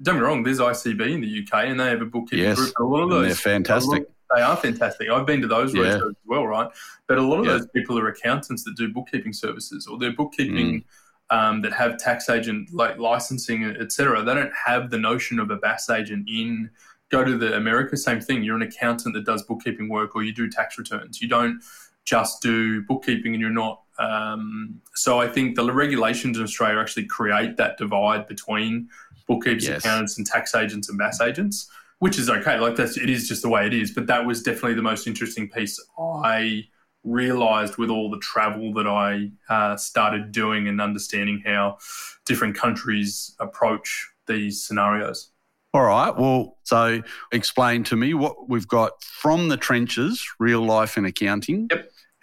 Don't 0.00 0.16
get 0.16 0.20
me 0.20 0.26
wrong. 0.26 0.42
There's 0.42 0.58
ICB 0.58 1.12
in 1.12 1.20
the 1.20 1.42
UK, 1.46 1.66
and 1.66 1.78
they 1.78 1.88
have 1.90 2.02
a 2.02 2.06
bookkeeping 2.06 2.40
Yes, 2.44 2.56
group. 2.58 2.72
A 2.78 2.82
lot 2.82 3.02
of 3.02 3.10
those 3.10 3.26
they're 3.26 3.34
fantastic. 3.36 4.04
they 4.34 4.42
are 4.42 4.56
fantastic. 4.56 5.08
I've 5.10 5.26
been 5.26 5.40
to 5.42 5.46
those 5.46 5.72
Yeah. 5.74 5.82
as 5.96 6.02
well, 6.24 6.46
right? 6.46 6.68
But 7.06 7.18
a 7.18 7.22
lot 7.22 7.38
of 7.40 7.44
Yeah. 7.46 7.52
those 7.52 7.66
people 7.68 7.98
are 7.98 8.08
accountants 8.08 8.64
that 8.64 8.74
do 8.76 8.88
bookkeeping 8.92 9.32
services, 9.32 9.86
or 9.86 9.98
they're 9.98 10.12
bookkeeping 10.12 10.80
Mm. 10.80 10.84
um, 11.30 11.60
that 11.62 11.72
have 11.72 11.98
tax 11.98 12.28
agent 12.28 12.72
like 12.74 12.98
licensing, 12.98 13.64
etc. 13.64 14.22
They 14.24 14.34
don't 14.34 14.52
have 14.66 14.90
the 14.90 14.98
notion 14.98 15.38
of 15.38 15.50
a 15.50 15.56
BAS 15.56 15.88
agent 15.88 16.28
in. 16.28 16.70
Go 17.12 17.22
to 17.22 17.36
the 17.36 17.54
America, 17.56 17.96
same 17.96 18.20
thing. 18.22 18.42
You're 18.42 18.56
an 18.56 18.62
accountant 18.62 19.14
that 19.14 19.26
does 19.26 19.42
bookkeeping 19.42 19.88
work, 19.90 20.16
or 20.16 20.22
you 20.22 20.32
do 20.32 20.48
tax 20.48 20.78
returns. 20.78 21.20
You 21.20 21.28
don't 21.28 21.62
just 22.04 22.40
do 22.42 22.82
bookkeeping, 22.84 23.34
and 23.34 23.40
you're 23.40 23.50
not. 23.50 23.82
Um, 23.98 24.80
so 24.94 25.20
I 25.20 25.28
think 25.28 25.54
the 25.54 25.70
regulations 25.70 26.38
in 26.38 26.42
Australia 26.42 26.80
actually 26.80 27.04
create 27.04 27.58
that 27.58 27.76
divide 27.76 28.26
between 28.26 28.88
bookkeepers, 29.28 29.68
Yes. 29.68 29.84
accountants, 29.84 30.16
and 30.16 30.26
tax 30.26 30.54
agents 30.54 30.88
and 30.88 30.98
BAS 30.98 31.20
agents, 31.20 31.70
which 31.98 32.18
is 32.18 32.30
okay. 32.30 32.58
Like 32.58 32.76
that's 32.76 32.96
it 32.96 33.10
is 33.10 33.28
just 33.28 33.42
the 33.42 33.48
way 33.50 33.66
it 33.66 33.74
is. 33.74 33.92
But 33.92 34.06
that 34.06 34.24
was 34.24 34.42
definitely 34.42 34.74
the 34.74 34.82
most 34.82 35.06
interesting 35.06 35.50
piece 35.50 35.78
I 35.98 36.64
realized 37.04 37.76
with 37.76 37.90
all 37.90 38.10
the 38.10 38.18
travel 38.20 38.72
that 38.72 38.86
I 38.86 39.30
uh, 39.50 39.76
started 39.76 40.32
doing 40.32 40.66
and 40.66 40.80
understanding 40.80 41.42
how 41.44 41.76
different 42.24 42.56
countries 42.56 43.34
approach 43.38 44.08
these 44.26 44.64
scenarios. 44.66 45.31
All 45.74 45.82
right. 45.84 46.14
Well, 46.14 46.58
so 46.64 47.02
explain 47.32 47.82
to 47.84 47.96
me 47.96 48.12
what 48.12 48.48
we've 48.48 48.68
got 48.68 49.02
from 49.02 49.48
the 49.48 49.56
trenches, 49.56 50.22
real 50.38 50.60
life 50.62 50.96
and 50.98 51.06
accounting, 51.06 51.68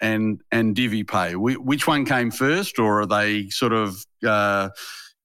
and 0.00 0.40
and 0.52 0.76
DiviPay. 0.76 1.32
Wh- 1.34 1.64
Which 1.64 1.86
one 1.86 2.04
came 2.04 2.30
first, 2.30 2.78
or 2.78 3.00
are 3.00 3.06
they 3.06 3.48
sort 3.50 3.72
of 3.72 4.06
uh, 4.24 4.68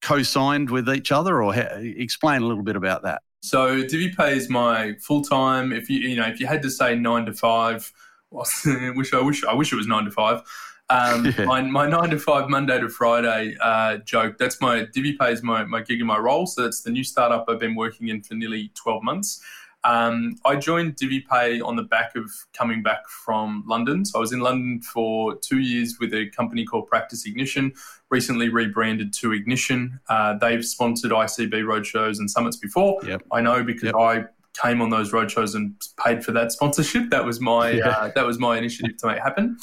co-signed 0.01 0.71
with 0.71 0.89
each 0.89 1.11
other, 1.11 1.41
or 1.43 1.53
ha- 1.53 1.77
explain 1.79 2.41
a 2.41 2.47
little 2.47 2.63
bit 2.63 2.75
about 2.75 3.03
that? 3.03 3.21
So 3.43 3.83
DiviPay 3.83 4.35
is 4.35 4.49
my 4.49 4.93
full 5.01 5.21
time. 5.21 5.71
If 5.71 5.87
you 5.89 5.99
you 5.99 6.15
know 6.15 6.25
if 6.27 6.39
you 6.39 6.47
had 6.47 6.63
to 6.63 6.71
say 6.71 6.95
nine 6.95 7.27
to 7.27 7.33
five, 7.33 7.91
well, 8.31 8.47
wish 8.95 9.13
I 9.13 9.21
wish 9.21 9.43
I 9.45 9.53
wish 9.53 9.71
it 9.71 9.75
was 9.75 9.85
nine 9.87 10.05
to 10.05 10.11
five. 10.11 10.41
Um, 10.89 11.25
Yeah. 11.37 11.45
my, 11.45 11.61
my 11.61 11.87
nine 11.87 12.11
to 12.11 12.19
five 12.19 12.49
Monday 12.49 12.79
to 12.79 12.89
Friday 12.89 13.55
uh, 13.61 13.97
joke. 13.97 14.37
That's 14.37 14.61
my 14.61 14.81
DiviPay 14.85 15.31
is 15.31 15.43
my 15.43 15.63
my 15.65 15.81
gig 15.81 15.99
and 15.99 16.07
my 16.07 16.17
role. 16.17 16.45
So 16.47 16.61
that's 16.63 16.81
the 16.81 16.91
new 16.91 17.03
startup 17.03 17.45
I've 17.47 17.59
been 17.59 17.75
working 17.75 18.07
in 18.09 18.21
for 18.21 18.35
nearly 18.35 18.71
twelve 18.75 19.01
months. 19.03 19.41
Um, 19.83 20.37
I 20.45 20.55
joined 20.55 20.95
DiviPay 20.95 21.63
on 21.63 21.75
the 21.75 21.83
back 21.83 22.15
of 22.15 22.23
coming 22.57 22.81
back 22.81 23.07
from 23.07 23.63
London. 23.67 24.03
So 24.03 24.17
I 24.17 24.21
was 24.21 24.33
in 24.33 24.39
London 24.39 24.81
for 24.81 25.35
two 25.35 25.59
years 25.59 25.97
with 25.99 26.11
a 26.13 26.27
company 26.29 26.65
called 26.65 26.87
Practice 26.87 27.27
Ignition, 27.27 27.71
recently 28.09 28.49
rebranded 28.49 29.13
to 29.13 29.31
Ignition. 29.33 29.99
Uh, 30.09 30.39
they've 30.39 30.65
sponsored 30.65 31.11
ICB 31.11 31.51
roadshows 31.65 32.17
and 32.17 32.29
summits 32.31 32.57
before. 32.57 32.99
I 33.31 33.41
know 33.41 33.63
because 33.63 33.91
I 33.95 34.25
came 34.59 34.81
on 34.81 34.89
those 34.89 35.11
roadshows 35.11 35.53
and 35.53 35.75
paid 36.03 36.25
for 36.25 36.31
that 36.31 36.51
sponsorship. 36.51 37.11
That 37.11 37.23
was 37.23 37.39
my 37.39 37.69
Yeah. 37.71 37.89
uh, 37.89 38.11
that 38.15 38.25
was 38.25 38.39
my 38.39 38.57
initiative 38.57 38.97
to 38.97 39.07
make 39.07 39.19
happen. 39.19 39.57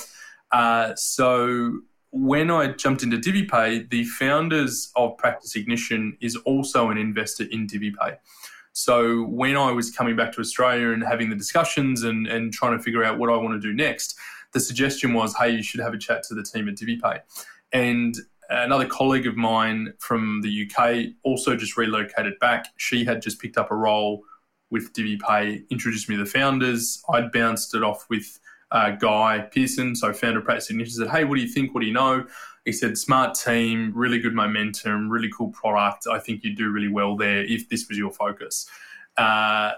Uh, 0.53 0.94
so 0.94 1.80
when 2.11 2.50
I 2.50 2.68
jumped 2.72 3.03
into 3.03 3.16
DiviPay, 3.16 3.88
the 3.90 4.05
founders 4.05 4.92
of 4.96 5.16
Practice 5.16 5.57
Ignition 5.57 6.16
is 6.20 6.36
also 6.36 6.90
an 6.90 6.98
investor 6.98 7.44
in 7.50 7.66
DiviPay. 7.66 8.18
So 8.74 9.24
when 9.24 9.57
I 9.57 9.70
was 9.72 9.90
coming 9.90 10.16
back 10.16 10.32
to 10.32 10.40
Australia 10.40 10.90
and 10.90 11.03
having 11.03 11.30
the 11.30 11.36
discussions 11.36 12.05
and, 12.05 12.26
and 12.26 12.53
trying 12.53 12.76
to 12.76 12.82
figure 12.82 13.05
out 13.05 13.18
what 13.18 13.30
I 13.30 13.36
want 13.36 13.61
to 13.61 13.61
do 13.61 13.74
next, 13.74 14.18
the 14.53 14.61
suggestion 14.61 15.14
was, 15.14 15.34
hey, 15.36 15.50
you 15.50 15.62
should 15.62 15.80
have 15.80 15.94
a 15.94 15.98
chat 15.98 16.22
to 16.24 16.34
the 16.34 16.42
team 16.42 16.68
at 16.68 16.74
DiviPay. 16.74 17.20
And 17.72 18.14
another 18.50 18.86
colleague 18.86 19.26
of 19.26 19.36
mine 19.36 19.94
from 19.98 20.42
the 20.42 20.70
UK 20.70 21.14
also 21.22 21.57
just 21.57 21.76
relocated 21.76 22.38
back. 22.38 22.66
She 22.76 23.05
had 23.05 23.22
just 23.22 23.40
picked 23.40 23.57
up 23.57 23.70
a 23.70 23.74
role 23.74 24.22
with 24.70 24.92
DiviPay, 24.92 25.68
introduced 25.70 26.09
me 26.09 26.16
to 26.16 26.24
the 26.24 26.30
founders. 26.30 27.03
I'd 27.11 27.32
bounced 27.32 27.74
it 27.74 27.82
off 27.82 28.07
with 28.09 28.38
uh, 28.72 28.90
Guy 28.90 29.46
Pearson, 29.52 29.94
so 29.94 30.12
founder 30.12 30.40
of 30.40 30.44
Practice 30.44 30.70
Ignition, 30.70 30.94
said, 30.94 31.10
hey, 31.10 31.24
what 31.24 31.36
do 31.36 31.42
you 31.42 31.48
think? 31.48 31.74
What 31.74 31.80
do 31.80 31.86
you 31.86 31.92
know? 31.92 32.26
He 32.64 32.72
said, 32.72 32.96
smart 32.96 33.34
team, 33.34 33.92
really 33.94 34.18
good 34.18 34.34
momentum, 34.34 35.10
really 35.10 35.30
cool 35.36 35.50
product. 35.50 36.06
I 36.10 36.18
think 36.18 36.42
you'd 36.42 36.56
do 36.56 36.70
really 36.70 36.88
well 36.88 37.16
there 37.16 37.44
if 37.44 37.68
this 37.68 37.88
was 37.88 37.98
your 37.98 38.10
focus. 38.10 38.68
Uh, 39.16 39.72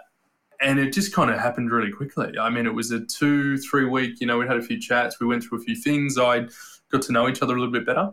and 0.61 0.78
it 0.78 0.92
just 0.92 1.12
kind 1.12 1.30
of 1.30 1.40
happened 1.40 1.72
really 1.72 1.90
quickly. 1.90 2.38
I 2.38 2.49
mean, 2.51 2.66
it 2.66 2.74
was 2.74 2.92
a 2.92 3.01
two, 3.01 3.59
three 3.59 3.84
week, 3.84 4.20
you 4.20 4.26
know, 4.26 4.38
we 4.38 4.47
had 4.47 4.57
a 4.57 4.62
few 4.62 4.80
chats, 4.80 5.18
we 5.18 5.26
went 5.26 5.42
through 5.42 5.59
a 5.59 5.62
few 5.62 5.74
things. 5.74 6.16
I 6.16 6.47
got 6.90 7.03
to 7.03 7.12
know 7.12 7.28
each 7.28 7.42
other 7.42 7.55
a 7.55 7.59
little 7.59 7.72
bit 7.72 7.84
better. 7.84 8.12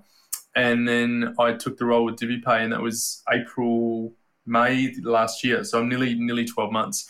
And 0.56 0.88
then 0.88 1.36
I 1.40 1.54
took 1.54 1.78
the 1.78 1.86
role 1.86 2.04
with 2.06 2.18
DiviPay, 2.18 2.64
and 2.64 2.74
that 2.74 2.82
was 2.82 3.24
April, 3.32 4.14
May 4.46 4.94
last 5.04 5.44
year. 5.44 5.64
So 5.64 5.80
I'm 5.80 5.88
nearly, 5.88 6.16
nearly 6.16 6.46
12 6.46 6.72
months. 6.72 7.08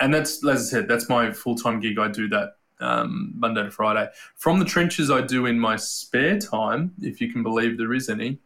And 0.00 0.14
that's, 0.14 0.46
as 0.46 0.68
I 0.68 0.70
said, 0.70 0.88
that's 0.88 1.08
my 1.08 1.32
full 1.32 1.56
time 1.56 1.80
gig. 1.80 1.98
I 1.98 2.08
do 2.08 2.28
that 2.28 2.52
um, 2.80 3.32
Monday 3.36 3.64
to 3.64 3.70
Friday. 3.70 4.08
From 4.36 4.58
the 4.58 4.64
trenches, 4.64 5.10
I 5.10 5.20
do 5.20 5.46
in 5.46 5.58
my 5.58 5.76
spare 5.76 6.38
time, 6.38 6.92
if 7.00 7.20
you 7.20 7.32
can 7.32 7.42
believe 7.42 7.78
there 7.78 7.92
is 7.92 8.08
any. 8.08 8.38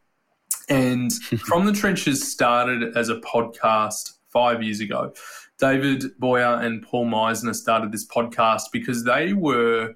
And 0.69 1.13
From 1.47 1.67
the 1.67 1.73
Trenches 1.73 2.31
started 2.31 2.97
as 2.97 3.09
a 3.09 3.17
podcast 3.17 4.13
five 4.29 4.63
years 4.63 4.81
ago. 4.81 5.13
David 5.59 6.19
Boyer 6.19 6.61
and 6.61 6.83
Paul 6.83 7.07
Meisner 7.07 7.55
started 7.55 7.93
this 7.93 8.07
podcast 8.07 8.63
because 8.73 9.05
they 9.05 9.33
were, 9.33 9.95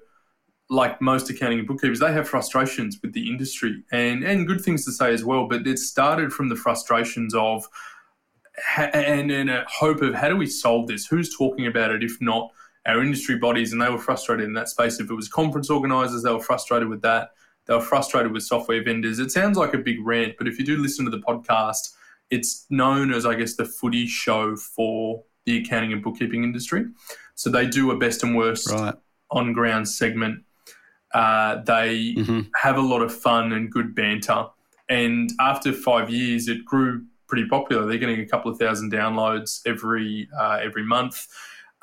like 0.69 1.01
most 1.01 1.29
accounting 1.29 1.59
and 1.59 1.67
bookkeepers, 1.67 1.99
they 1.99 2.11
have 2.11 2.27
frustrations 2.27 2.99
with 3.01 3.13
the 3.13 3.29
industry 3.29 3.83
and, 3.91 4.23
and 4.23 4.45
good 4.45 4.61
things 4.61 4.85
to 4.85 4.91
say 4.91 5.13
as 5.13 5.23
well. 5.23 5.47
But 5.47 5.65
it 5.65 5.79
started 5.79 6.31
from 6.31 6.49
the 6.49 6.55
frustrations 6.55 7.33
of 7.33 7.67
and, 8.77 9.31
and 9.31 9.49
a 9.49 9.65
hope 9.67 10.01
of 10.01 10.13
how 10.13 10.29
do 10.29 10.35
we 10.35 10.47
solve 10.47 10.87
this? 10.87 11.05
Who's 11.05 11.35
talking 11.35 11.67
about 11.67 11.91
it 11.91 12.03
if 12.03 12.19
not 12.21 12.51
our 12.85 13.01
industry 13.01 13.37
bodies? 13.37 13.71
And 13.71 13.81
they 13.81 13.89
were 13.89 13.97
frustrated 13.97 14.45
in 14.45 14.53
that 14.53 14.69
space. 14.69 14.99
If 14.99 15.09
it 15.09 15.15
was 15.15 15.27
conference 15.27 15.69
organisers, 15.69 16.23
they 16.23 16.31
were 16.31 16.39
frustrated 16.39 16.89
with 16.89 17.01
that. 17.01 17.31
They 17.65 17.73
were 17.73 17.81
frustrated 17.81 18.31
with 18.31 18.43
software 18.43 18.83
vendors. 18.83 19.19
It 19.19 19.31
sounds 19.31 19.57
like 19.57 19.73
a 19.73 19.77
big 19.77 19.97
rant, 20.05 20.35
but 20.37 20.47
if 20.47 20.57
you 20.57 20.65
do 20.65 20.77
listen 20.77 21.05
to 21.05 21.11
the 21.11 21.19
podcast, 21.19 21.93
it's 22.29 22.65
known 22.69 23.13
as, 23.13 23.25
I 23.25 23.35
guess, 23.35 23.55
the 23.55 23.65
footy 23.65 24.07
show 24.07 24.55
for 24.55 25.23
the 25.45 25.57
accounting 25.59 25.93
and 25.93 26.03
bookkeeping 26.03 26.43
industry. 26.43 26.85
So 27.35 27.49
they 27.49 27.67
do 27.67 27.91
a 27.91 27.97
best 27.97 28.23
and 28.23 28.35
worst 28.35 28.73
on 29.31 29.53
ground 29.53 29.87
segment. 29.87 30.43
Uh, 31.13 31.61
they 31.63 32.15
have 32.55 32.77
a 32.77 32.81
lot 32.81 33.01
of 33.01 33.13
fun 33.13 33.51
and 33.53 33.71
good 33.71 33.95
banter. 33.95 34.45
And 34.89 35.31
after 35.39 35.73
five 35.73 36.09
years, 36.09 36.47
it 36.47 36.65
grew 36.65 37.05
pretty 37.27 37.47
popular. 37.47 37.85
They're 37.85 37.97
getting 37.97 38.21
a 38.21 38.25
couple 38.25 38.51
of 38.51 38.57
thousand 38.57 38.91
downloads 38.91 39.61
every 39.65 40.29
uh, 40.37 40.59
every 40.61 40.83
month. 40.83 41.27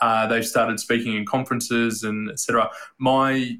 Uh, 0.00 0.26
they've 0.26 0.46
started 0.46 0.80
speaking 0.80 1.16
in 1.16 1.24
conferences 1.24 2.02
and 2.02 2.30
etc. 2.30 2.70
My 2.98 3.58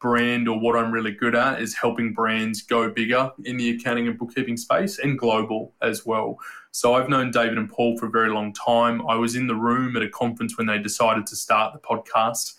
brand 0.00 0.48
or 0.48 0.60
what 0.60 0.76
I'm 0.76 0.92
really 0.92 1.12
good 1.12 1.34
at 1.34 1.62
is 1.62 1.74
helping 1.74 2.12
brands 2.12 2.60
go 2.60 2.90
bigger 2.90 3.32
in 3.44 3.56
the 3.56 3.70
accounting 3.70 4.06
and 4.06 4.18
bookkeeping 4.18 4.58
space 4.58 4.98
and 4.98 5.18
global 5.18 5.74
as 5.80 6.04
well. 6.04 6.38
So 6.72 6.94
I've 6.94 7.08
known 7.08 7.30
David 7.30 7.56
and 7.56 7.70
Paul 7.70 7.96
for 7.96 8.06
a 8.06 8.10
very 8.10 8.28
long 8.28 8.52
time. 8.52 9.00
I 9.08 9.14
was 9.14 9.34
in 9.34 9.46
the 9.46 9.54
room 9.54 9.96
at 9.96 10.02
a 10.02 10.08
conference 10.10 10.58
when 10.58 10.66
they 10.66 10.78
decided 10.78 11.26
to 11.28 11.36
start 11.36 11.72
the 11.72 11.78
podcast. 11.78 12.52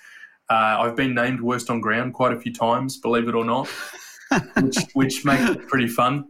Uh, 0.49 0.77
I've 0.79 0.95
been 0.95 1.13
named 1.13 1.39
worst 1.39 1.69
on 1.69 1.81
ground 1.81 2.15
quite 2.15 2.33
a 2.33 2.39
few 2.39 2.51
times, 2.51 2.97
believe 2.97 3.27
it 3.27 3.35
or 3.35 3.45
not, 3.45 3.67
which, 4.61 4.77
which 4.93 5.23
makes 5.23 5.47
it 5.47 5.67
pretty 5.67 5.87
fun. 5.87 6.29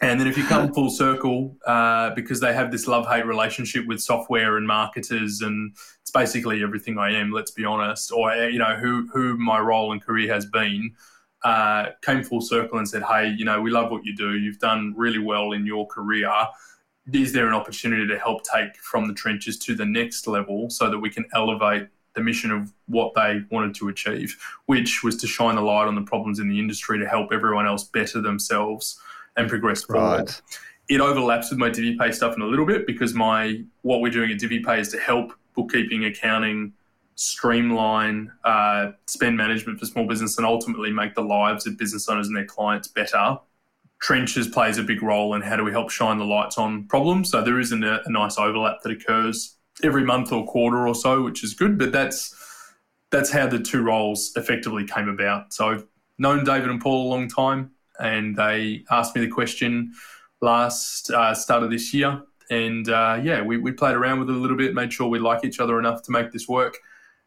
And 0.00 0.20
then 0.20 0.26
if 0.26 0.36
you 0.36 0.44
come 0.44 0.74
full 0.74 0.90
circle, 0.90 1.56
uh, 1.66 2.10
because 2.10 2.40
they 2.40 2.52
have 2.52 2.70
this 2.70 2.86
love 2.86 3.08
hate 3.08 3.24
relationship 3.24 3.86
with 3.86 4.00
software 4.00 4.58
and 4.58 4.66
marketers, 4.66 5.40
and 5.40 5.74
it's 6.02 6.10
basically 6.10 6.62
everything 6.62 6.98
I 6.98 7.12
am. 7.12 7.32
Let's 7.32 7.50
be 7.50 7.64
honest, 7.64 8.12
or 8.12 8.30
uh, 8.30 8.46
you 8.46 8.58
know 8.58 8.76
who 8.76 9.08
who 9.12 9.38
my 9.38 9.58
role 9.58 9.92
and 9.92 10.02
career 10.02 10.32
has 10.32 10.44
been. 10.46 10.94
Uh, 11.44 11.90
came 12.02 12.22
full 12.22 12.42
circle 12.42 12.78
and 12.78 12.86
said, 12.86 13.04
"Hey, 13.04 13.28
you 13.28 13.44
know, 13.44 13.62
we 13.62 13.70
love 13.70 13.90
what 13.90 14.04
you 14.04 14.14
do. 14.14 14.36
You've 14.36 14.58
done 14.58 14.92
really 14.96 15.18
well 15.18 15.52
in 15.52 15.64
your 15.64 15.86
career. 15.86 16.30
Is 17.12 17.32
there 17.32 17.46
an 17.46 17.54
opportunity 17.54 18.06
to 18.06 18.18
help 18.18 18.42
take 18.42 18.76
from 18.76 19.08
the 19.08 19.14
trenches 19.14 19.56
to 19.60 19.74
the 19.74 19.86
next 19.86 20.26
level 20.26 20.68
so 20.68 20.90
that 20.90 20.98
we 20.98 21.08
can 21.08 21.24
elevate 21.34 21.88
the 22.14 22.20
mission 22.20 22.50
of 22.50 22.72
what 22.86 23.14
they 23.14 23.42
wanted 23.50 23.74
to 23.76 23.88
achieve, 23.88 24.36
which 24.66 25.02
was 25.04 25.16
to 25.18 25.26
shine 25.26 25.54
the 25.54 25.60
light 25.62 25.86
on 25.86 25.94
the 25.94 26.02
problems 26.02 26.38
in 26.38 26.48
the 26.48 26.58
industry 26.58 26.98
to 26.98 27.06
help 27.06 27.32
everyone 27.32 27.66
else 27.66 27.84
better 27.84 28.20
themselves 28.20 28.98
and 29.36 29.48
progress 29.48 29.84
forward. 29.84 30.18
Right. 30.18 30.42
It 30.88 31.00
overlaps 31.00 31.50
with 31.50 31.58
my 31.58 31.68
DiviPay 31.68 32.14
stuff 32.14 32.36
in 32.36 32.42
a 32.42 32.46
little 32.46 32.66
bit 32.66 32.86
because 32.86 33.12
my 33.14 33.62
what 33.82 34.00
we're 34.00 34.12
doing 34.12 34.30
at 34.30 34.38
DiviPay 34.38 34.78
is 34.78 34.88
to 34.90 34.98
help 34.98 35.32
bookkeeping, 35.54 36.04
accounting, 36.04 36.72
streamline 37.16 38.30
uh, 38.44 38.92
spend 39.06 39.36
management 39.36 39.80
for 39.80 39.86
small 39.86 40.06
business, 40.06 40.36
and 40.36 40.46
ultimately 40.46 40.92
make 40.92 41.14
the 41.14 41.22
lives 41.22 41.66
of 41.66 41.76
business 41.76 42.08
owners 42.08 42.28
and 42.28 42.36
their 42.36 42.44
clients 42.44 42.88
better. 42.88 43.38
Trenches 43.98 44.46
plays 44.46 44.78
a 44.78 44.82
big 44.82 45.02
role 45.02 45.34
in 45.34 45.40
how 45.40 45.56
do 45.56 45.64
we 45.64 45.72
help 45.72 45.90
shine 45.90 46.18
the 46.18 46.24
lights 46.24 46.58
on 46.58 46.84
problems. 46.84 47.30
So 47.30 47.42
there 47.42 47.58
isn't 47.58 47.82
a, 47.82 48.02
a 48.04 48.10
nice 48.10 48.38
overlap 48.38 48.82
that 48.82 48.92
occurs 48.92 49.56
every 49.82 50.04
month 50.04 50.32
or 50.32 50.46
quarter 50.46 50.86
or 50.86 50.94
so, 50.94 51.22
which 51.22 51.42
is 51.42 51.54
good. 51.54 51.78
But 51.78 51.92
that's 51.92 52.34
that's 53.10 53.30
how 53.30 53.46
the 53.46 53.58
two 53.58 53.82
roles 53.82 54.32
effectively 54.36 54.84
came 54.86 55.08
about. 55.08 55.52
So 55.54 55.70
I've 55.70 55.86
known 56.18 56.44
David 56.44 56.68
and 56.68 56.80
Paul 56.80 57.06
a 57.06 57.08
long 57.08 57.28
time, 57.28 57.70
and 57.98 58.36
they 58.36 58.84
asked 58.90 59.14
me 59.14 59.22
the 59.22 59.30
question 59.30 59.92
last 60.40 61.10
uh, 61.10 61.34
start 61.34 61.62
of 61.62 61.70
this 61.70 61.92
year. 61.94 62.22
And 62.50 62.88
uh, 62.88 63.20
yeah, 63.22 63.42
we, 63.42 63.58
we 63.58 63.72
played 63.72 63.96
around 63.96 64.20
with 64.20 64.30
it 64.30 64.36
a 64.36 64.38
little 64.38 64.56
bit, 64.56 64.74
made 64.74 64.92
sure 64.92 65.08
we 65.08 65.18
like 65.18 65.44
each 65.44 65.58
other 65.58 65.78
enough 65.78 66.02
to 66.02 66.12
make 66.12 66.30
this 66.30 66.46
work. 66.46 66.78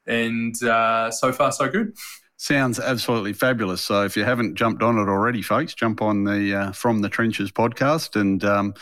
And 0.08 0.62
uh, 0.64 1.12
so 1.12 1.32
far, 1.32 1.52
so 1.52 1.70
good. 1.70 1.94
Sounds 2.38 2.80
absolutely 2.80 3.34
fabulous. 3.34 3.82
So 3.82 4.06
if 4.06 4.16
you 4.16 4.24
haven't 4.24 4.56
jumped 4.56 4.82
on 4.82 4.98
it 4.98 5.10
already, 5.10 5.42
folks, 5.42 5.74
jump 5.74 6.02
on 6.02 6.24
the 6.24 6.56
uh, 6.56 6.72
From 6.72 7.02
the 7.02 7.10
Trenches 7.10 7.52
podcast, 7.52 8.20
and 8.20 8.44
um, 8.46 8.74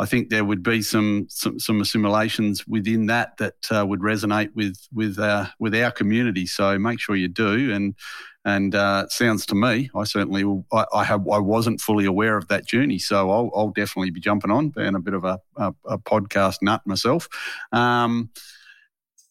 I 0.00 0.06
think 0.06 0.28
there 0.28 0.44
would 0.44 0.62
be 0.62 0.82
some 0.82 1.26
some, 1.28 1.58
some 1.58 1.80
assimilations 1.80 2.66
within 2.66 3.06
that 3.06 3.36
that 3.38 3.54
uh, 3.70 3.84
would 3.86 4.00
resonate 4.00 4.50
with 4.54 4.76
with 4.92 5.18
uh, 5.18 5.46
with 5.58 5.74
our 5.74 5.90
community. 5.90 6.46
So 6.46 6.78
make 6.78 7.00
sure 7.00 7.16
you 7.16 7.28
do. 7.28 7.72
And 7.72 7.94
and 8.44 8.74
uh, 8.74 9.08
sounds 9.08 9.46
to 9.46 9.54
me, 9.54 9.90
I 9.96 10.04
certainly 10.04 10.44
I, 10.72 10.84
I, 10.92 11.04
have 11.04 11.26
I 11.28 11.38
wasn't 11.38 11.80
fully 11.80 12.04
aware 12.04 12.36
of 12.36 12.48
that 12.48 12.66
journey, 12.66 12.98
so 12.98 13.30
I'll, 13.30 13.50
I'll 13.54 13.70
definitely 13.70 14.10
be 14.10 14.20
jumping 14.20 14.50
on, 14.50 14.68
being 14.68 14.94
a 14.94 15.00
bit 15.00 15.14
of 15.14 15.24
a, 15.24 15.38
a, 15.56 15.74
a 15.86 15.98
podcast 15.98 16.58
nut 16.60 16.82
myself. 16.84 17.26
Um, 17.72 18.30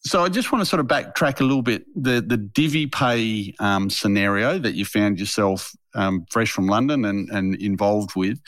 so 0.06 0.22
I 0.22 0.28
just 0.28 0.50
want 0.52 0.62
to 0.62 0.66
sort 0.66 0.80
of 0.80 0.86
backtrack 0.86 1.40
a 1.40 1.44
little 1.44 1.62
bit. 1.62 1.84
The 1.94 2.20
the 2.20 2.36
DiviPay 2.36 3.54
um, 3.60 3.88
scenario 3.88 4.58
that 4.58 4.74
you 4.74 4.84
found 4.84 5.20
yourself 5.20 5.72
um, 5.94 6.26
fresh 6.30 6.50
from 6.50 6.66
London 6.66 7.04
and, 7.04 7.30
and 7.30 7.54
involved 7.54 8.16
with. 8.16 8.40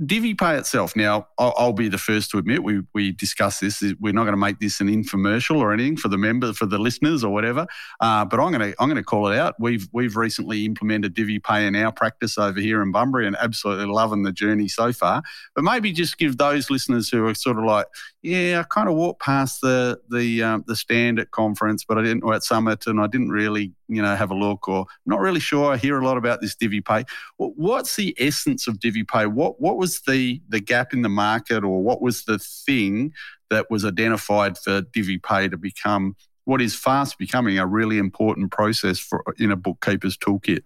DiviPay 0.00 0.58
itself. 0.58 0.94
Now, 0.94 1.26
I'll, 1.38 1.54
I'll, 1.58 1.72
be 1.72 1.88
the 1.88 1.98
first 1.98 2.30
to 2.30 2.38
admit 2.38 2.62
we 2.62 2.82
we 2.94 3.10
discussed 3.10 3.60
this. 3.60 3.82
We're 3.98 4.12
not 4.12 4.22
going 4.24 4.32
to 4.32 4.38
make 4.38 4.60
this 4.60 4.80
an 4.80 4.86
infomercial 4.86 5.56
or 5.56 5.72
anything 5.72 5.96
for 5.96 6.06
the 6.06 6.16
member 6.16 6.52
for 6.52 6.66
the 6.66 6.78
listeners 6.78 7.24
or 7.24 7.32
whatever. 7.32 7.66
Uh, 7.98 8.24
but 8.24 8.38
I'm 8.38 8.52
going 8.52 8.70
to 8.70 8.80
I'm 8.80 8.88
going 8.88 8.96
to 8.96 9.02
call 9.02 9.26
it 9.26 9.36
out. 9.36 9.56
We've 9.58 9.88
we've 9.92 10.16
recently 10.16 10.64
implemented 10.64 11.16
DiviPay 11.16 11.66
in 11.66 11.74
our 11.74 11.90
practice 11.90 12.38
over 12.38 12.60
here 12.60 12.80
in 12.80 12.92
Bunbury 12.92 13.26
and 13.26 13.34
absolutely 13.40 13.86
loving 13.86 14.22
the 14.22 14.32
journey 14.32 14.68
so 14.68 14.92
far. 14.92 15.20
But 15.56 15.64
maybe 15.64 15.90
just 15.90 16.16
give 16.16 16.38
those 16.38 16.70
listeners 16.70 17.08
who 17.08 17.26
are 17.26 17.34
sort 17.34 17.58
of 17.58 17.64
like, 17.64 17.86
yeah, 18.28 18.60
I 18.60 18.62
kind 18.64 18.88
of 18.90 18.94
walked 18.94 19.22
past 19.22 19.62
the 19.62 19.98
the 20.10 20.42
um, 20.42 20.64
the 20.66 20.76
stand 20.76 21.18
at 21.18 21.30
conference, 21.30 21.84
but 21.84 21.96
I 21.96 22.02
didn't 22.02 22.22
or 22.22 22.34
at 22.34 22.44
summit, 22.44 22.86
and 22.86 23.00
I 23.00 23.06
didn't 23.06 23.30
really 23.30 23.72
you 23.88 24.02
know 24.02 24.14
have 24.14 24.30
a 24.30 24.34
look 24.34 24.68
or 24.68 24.86
not 25.06 25.20
really 25.20 25.40
sure. 25.40 25.72
I 25.72 25.78
hear 25.78 25.98
a 25.98 26.04
lot 26.04 26.18
about 26.18 26.42
this 26.42 26.54
divvy 26.54 26.82
DiviPay. 26.82 27.08
What's 27.38 27.96
the 27.96 28.14
essence 28.18 28.66
of 28.68 28.78
DiviPay? 28.78 29.32
What 29.32 29.60
what 29.60 29.78
was 29.78 30.02
the 30.02 30.42
the 30.48 30.60
gap 30.60 30.92
in 30.92 31.00
the 31.00 31.08
market, 31.08 31.64
or 31.64 31.82
what 31.82 32.02
was 32.02 32.24
the 32.24 32.38
thing 32.38 33.14
that 33.48 33.70
was 33.70 33.86
identified 33.86 34.58
for 34.58 34.82
divvy 34.82 35.18
DiviPay 35.18 35.50
to 35.50 35.56
become 35.56 36.14
what 36.44 36.60
is 36.60 36.74
fast 36.74 37.18
becoming 37.18 37.58
a 37.58 37.66
really 37.66 37.96
important 37.98 38.50
process 38.50 38.98
for 38.98 39.24
in 39.38 39.50
a 39.50 39.56
bookkeeper's 39.56 40.18
toolkit? 40.18 40.64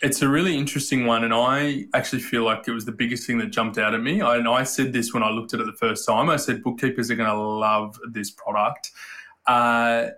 It's 0.00 0.22
a 0.22 0.28
really 0.28 0.56
interesting 0.56 1.06
one, 1.06 1.24
and 1.24 1.34
I 1.34 1.86
actually 1.92 2.22
feel 2.22 2.44
like 2.44 2.68
it 2.68 2.70
was 2.70 2.84
the 2.84 2.92
biggest 2.92 3.26
thing 3.26 3.38
that 3.38 3.48
jumped 3.48 3.78
out 3.78 3.94
at 3.94 4.00
me. 4.00 4.20
I, 4.20 4.36
and 4.36 4.46
I 4.46 4.62
said 4.62 4.92
this 4.92 5.12
when 5.12 5.24
I 5.24 5.30
looked 5.30 5.54
at 5.54 5.60
it 5.60 5.66
the 5.66 5.72
first 5.72 6.06
time. 6.06 6.30
I 6.30 6.36
said 6.36 6.62
bookkeepers 6.62 7.10
are 7.10 7.16
going 7.16 7.28
to 7.28 7.36
love 7.36 7.98
this 8.08 8.30
product. 8.30 8.92
Uh, 9.46 10.10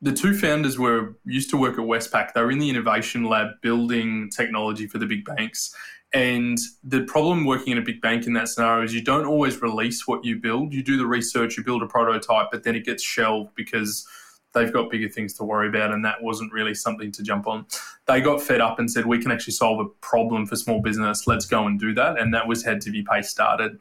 the 0.00 0.12
two 0.12 0.34
founders 0.34 0.78
were 0.78 1.16
used 1.26 1.50
to 1.50 1.58
work 1.58 1.74
at 1.74 1.84
Westpac. 1.84 2.32
They 2.32 2.40
were 2.40 2.50
in 2.50 2.58
the 2.58 2.70
innovation 2.70 3.24
lab 3.24 3.48
building 3.60 4.30
technology 4.30 4.86
for 4.86 4.98
the 4.98 5.06
big 5.06 5.24
banks. 5.26 5.74
And 6.14 6.58
the 6.82 7.02
problem 7.02 7.44
working 7.44 7.72
in 7.72 7.78
a 7.78 7.82
big 7.82 8.00
bank 8.00 8.26
in 8.26 8.32
that 8.34 8.48
scenario 8.48 8.84
is 8.84 8.94
you 8.94 9.02
don't 9.02 9.24
always 9.26 9.60
release 9.62 10.06
what 10.06 10.24
you 10.24 10.36
build. 10.36 10.72
You 10.72 10.82
do 10.82 10.96
the 10.96 11.06
research, 11.06 11.56
you 11.56 11.64
build 11.64 11.82
a 11.82 11.86
prototype, 11.86 12.48
but 12.50 12.64
then 12.64 12.74
it 12.76 12.84
gets 12.84 13.02
shelved 13.02 13.54
because 13.54 14.06
they've 14.54 14.72
got 14.72 14.90
bigger 14.90 15.08
things 15.08 15.34
to 15.34 15.44
worry 15.44 15.68
about, 15.68 15.92
and 15.92 16.04
that 16.04 16.22
wasn't 16.22 16.52
really 16.52 16.74
something 16.74 17.10
to 17.12 17.22
jump 17.22 17.46
on. 17.46 17.66
They 18.06 18.20
got 18.20 18.42
fed 18.42 18.60
up 18.60 18.78
and 18.78 18.90
said, 18.90 19.06
"We 19.06 19.20
can 19.20 19.30
actually 19.30 19.54
solve 19.54 19.80
a 19.80 19.88
problem 20.00 20.46
for 20.46 20.56
small 20.56 20.80
business. 20.80 21.26
Let's 21.26 21.46
go 21.46 21.66
and 21.66 21.78
do 21.78 21.94
that." 21.94 22.18
And 22.18 22.32
that 22.34 22.46
was 22.46 22.64
how 22.64 22.74
DiviPay 22.74 23.24
started. 23.24 23.78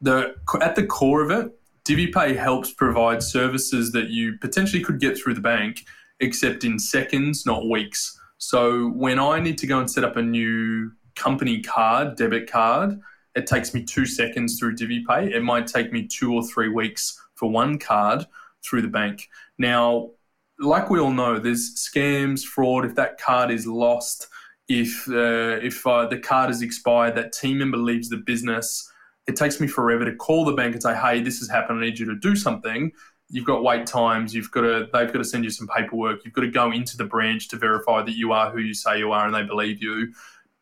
The 0.00 0.34
at 0.60 0.76
the 0.76 0.86
core 0.86 1.22
of 1.22 1.30
it, 1.30 1.58
DiviPay 1.84 2.36
helps 2.36 2.72
provide 2.72 3.22
services 3.22 3.92
that 3.92 4.08
you 4.08 4.38
potentially 4.40 4.82
could 4.82 5.00
get 5.00 5.18
through 5.18 5.34
the 5.34 5.40
bank, 5.40 5.84
except 6.20 6.64
in 6.64 6.78
seconds, 6.78 7.44
not 7.44 7.68
weeks. 7.68 8.18
So 8.38 8.88
when 8.88 9.18
I 9.18 9.40
need 9.40 9.58
to 9.58 9.66
go 9.66 9.78
and 9.78 9.90
set 9.90 10.04
up 10.04 10.16
a 10.16 10.22
new 10.22 10.92
company 11.14 11.62
card, 11.62 12.16
debit 12.16 12.50
card, 12.50 13.00
it 13.34 13.46
takes 13.46 13.74
me 13.74 13.82
two 13.82 14.06
seconds 14.06 14.58
through 14.58 14.76
DiviPay. 14.76 15.32
It 15.32 15.42
might 15.42 15.66
take 15.66 15.92
me 15.92 16.06
two 16.06 16.32
or 16.32 16.42
three 16.46 16.68
weeks 16.68 17.20
for 17.34 17.50
one 17.50 17.78
card 17.78 18.26
through 18.64 18.82
the 18.82 18.88
bank. 18.88 19.28
Now, 19.58 20.10
like 20.58 20.90
we 20.90 21.00
all 21.00 21.10
know, 21.10 21.38
there's 21.38 21.74
scams, 21.74 22.42
fraud. 22.42 22.84
If 22.84 22.94
that 22.96 23.18
card 23.18 23.50
is 23.50 23.66
lost, 23.66 24.28
if 24.68 25.08
uh, 25.08 25.58
if 25.62 25.86
uh, 25.86 26.06
the 26.06 26.18
card 26.18 26.50
is 26.50 26.62
expired, 26.62 27.16
that 27.16 27.32
team 27.32 27.58
member 27.58 27.76
leaves 27.76 28.08
the 28.08 28.16
business 28.18 28.90
it 29.26 29.36
takes 29.36 29.60
me 29.60 29.66
forever 29.66 30.04
to 30.04 30.14
call 30.14 30.44
the 30.44 30.52
bank 30.52 30.74
and 30.74 30.82
say, 30.82 30.94
hey, 30.94 31.22
this 31.22 31.38
has 31.38 31.48
happened. 31.48 31.78
I 31.78 31.86
need 31.86 31.98
you 31.98 32.06
to 32.06 32.16
do 32.16 32.36
something. 32.36 32.92
You've 33.30 33.46
got 33.46 33.62
wait 33.62 33.86
times. 33.86 34.34
You've 34.34 34.50
got 34.50 34.62
to, 34.62 34.88
they've 34.92 35.12
got 35.12 35.18
to 35.18 35.24
send 35.24 35.44
you 35.44 35.50
some 35.50 35.66
paperwork. 35.66 36.24
You've 36.24 36.34
got 36.34 36.42
to 36.42 36.50
go 36.50 36.72
into 36.72 36.96
the 36.96 37.04
branch 37.04 37.48
to 37.48 37.56
verify 37.56 38.02
that 38.02 38.14
you 38.14 38.32
are 38.32 38.50
who 38.50 38.58
you 38.58 38.74
say 38.74 38.98
you 38.98 39.12
are 39.12 39.24
and 39.24 39.34
they 39.34 39.42
believe 39.42 39.82
you 39.82 40.12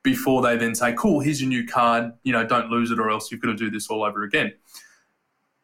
before 0.04 0.42
they 0.42 0.56
then 0.56 0.74
say, 0.74 0.94
cool, 0.96 1.20
here's 1.20 1.40
your 1.40 1.48
new 1.48 1.66
card. 1.66 2.12
You 2.22 2.32
know, 2.32 2.46
don't 2.46 2.70
lose 2.70 2.90
it 2.90 3.00
or 3.00 3.10
else 3.10 3.30
you've 3.30 3.40
got 3.40 3.48
to 3.48 3.56
do 3.56 3.70
this 3.70 3.88
all 3.88 4.04
over 4.04 4.22
again. 4.22 4.52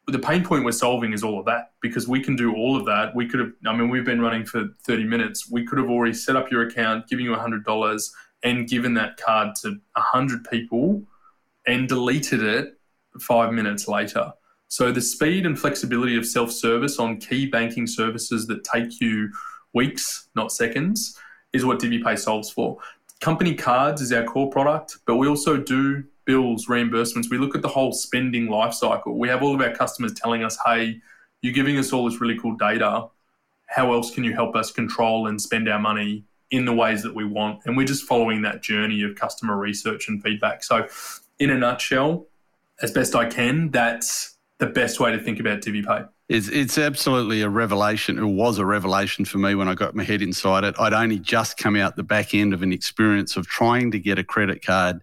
The 0.09 0.19
pain 0.19 0.43
point 0.43 0.65
we're 0.65 0.73
solving 0.73 1.13
is 1.13 1.23
all 1.23 1.39
of 1.39 1.45
that 1.47 1.73
because 1.83 2.09
we 2.09 2.23
can 2.23 2.35
do 2.35 2.55
all 2.55 2.77
of 2.77 2.87
that. 2.87 3.15
We 3.15 3.29
could 3.29 3.41
have, 3.41 3.53
I 3.67 3.77
mean, 3.77 3.91
we've 3.91 4.07
been 4.07 4.23
running 4.23 4.45
for 4.45 4.69
30 4.85 5.05
minutes. 5.05 5.51
We 5.51 5.67
could 5.67 5.79
have 5.79 5.91
already 5.91 6.15
set 6.15 6.35
up 6.35 6.51
your 6.51 6.67
account, 6.67 7.09
given 7.09 7.27
you 7.27 7.33
$100 7.33 8.11
and 8.43 8.67
given 8.67 8.95
that 8.95 9.19
card 9.19 9.55
to 9.63 9.69
100 9.97 10.49
people 10.51 11.03
and 11.67 11.87
deleted 11.87 12.43
it 12.43 12.79
five 13.21 13.53
minutes 13.53 13.87
later. 13.87 14.33
So 14.69 14.93
the 14.93 15.01
speed 15.01 15.45
and 15.45 15.59
flexibility 15.59 16.17
of 16.17 16.27
self-service 16.27 16.99
on 16.99 17.19
key 17.19 17.47
banking 17.47 17.87
services 17.87 18.47
that 18.47 18.65
take 18.65 19.01
you 19.01 19.31
weeks, 19.75 20.29
not 20.35 20.53
seconds, 20.53 21.19
is 21.53 21.65
what 21.65 21.81
DiviPay 21.81 22.19
solves 22.19 22.51
for. 22.51 22.79
Company 23.21 23.55
cards 23.55 24.01
is 24.01 24.13
our 24.13 24.25
core 24.25 24.51
product, 24.51 24.99
but 25.07 25.17
we 25.17 25.27
also 25.27 25.57
do 25.57 26.05
bills, 26.29 26.67
reimbursements. 26.67 27.31
We 27.31 27.39
look 27.39 27.57
at 27.57 27.63
the 27.63 27.69
whole 27.69 27.91
spending 27.91 28.49
life 28.49 28.75
cycle. 28.75 29.19
We 29.19 29.29
have 29.29 29.43
all 29.43 29.55
of 29.55 29.63
our 29.63 29.75
customers 29.75 30.13
telling 30.13 30.45
us, 30.45 30.59
hey, 30.67 31.01
you're 31.41 31.55
giving 31.55 31.79
us 31.79 31.91
all 31.91 32.09
this 32.09 32.21
really 32.21 32.39
cool 32.39 32.55
data. 32.55 33.07
How 33.67 33.95
else 33.95 34.11
can 34.15 34.25
you 34.25 34.35
help 34.35 34.55
us 34.55 34.71
control 34.71 35.27
and 35.27 35.41
spend 35.41 35.71
our 35.71 35.79
money 35.79 36.25
in 36.51 36.67
the 36.67 36.73
ways 36.75 37.03
that 37.03 37.15
we 37.15 37.25
want? 37.25 37.61
And 37.65 37.79
we're 37.79 37.87
just 37.87 38.05
following 38.05 38.43
that 38.43 38.63
journey 38.63 39.03
of 39.05 39.15
customer 39.15 39.57
research 39.57 40.09
and 40.09 40.23
feedback. 40.23 40.63
So, 40.63 40.87
in 41.39 41.49
a 41.49 41.57
nutshell, 41.57 42.27
as 42.83 42.91
best 42.91 43.15
I 43.15 43.25
can, 43.25 43.71
that's 43.71 44.37
the 44.59 44.67
best 44.67 45.01
way 45.01 45.13
to 45.13 45.19
think 45.19 45.41
about 45.41 45.63
DiviPay. 45.63 46.09
It's, 46.29 46.49
it's 46.49 46.77
absolutely 46.77 47.41
a 47.41 47.49
revelation. 47.49 48.19
It 48.19 48.27
was 48.27 48.59
a 48.59 48.67
revelation 48.67 49.25
for 49.25 49.39
me 49.39 49.55
when 49.55 49.67
I 49.67 49.75
got 49.75 49.95
my 49.95 50.05
head 50.05 50.21
inside 50.21 50.65
it. 50.65 50.75
I'd 50.79 50.93
only 50.93 51.19
just 51.19 51.57
come 51.57 51.75
out 51.75 51.97
the 51.97 52.03
back 52.03 52.35
end 52.35 52.53
of 52.53 52.63
an 52.63 52.71
experience 52.71 53.39
of 53.39 53.47
trying 53.47 53.93
to 53.93 53.99
get 53.99 54.19
a 54.19 54.25
credit 54.25 54.63
card. 54.63 55.01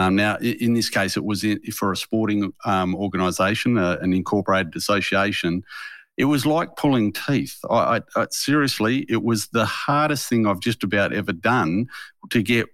Um, 0.00 0.16
now, 0.16 0.36
in 0.38 0.72
this 0.72 0.88
case, 0.88 1.18
it 1.18 1.24
was 1.24 1.44
for 1.74 1.92
a 1.92 1.96
sporting 1.96 2.54
um, 2.64 2.94
organisation, 2.94 3.76
uh, 3.76 3.98
an 4.00 4.14
incorporated 4.14 4.74
association. 4.74 5.62
It 6.16 6.24
was 6.24 6.46
like 6.46 6.74
pulling 6.76 7.12
teeth. 7.12 7.58
I, 7.68 7.74
I, 7.76 8.00
I, 8.16 8.26
seriously, 8.30 9.04
it 9.10 9.22
was 9.22 9.48
the 9.48 9.66
hardest 9.66 10.26
thing 10.26 10.46
I've 10.46 10.60
just 10.60 10.82
about 10.84 11.12
ever 11.12 11.34
done 11.34 11.88
to 12.30 12.42
get 12.42 12.66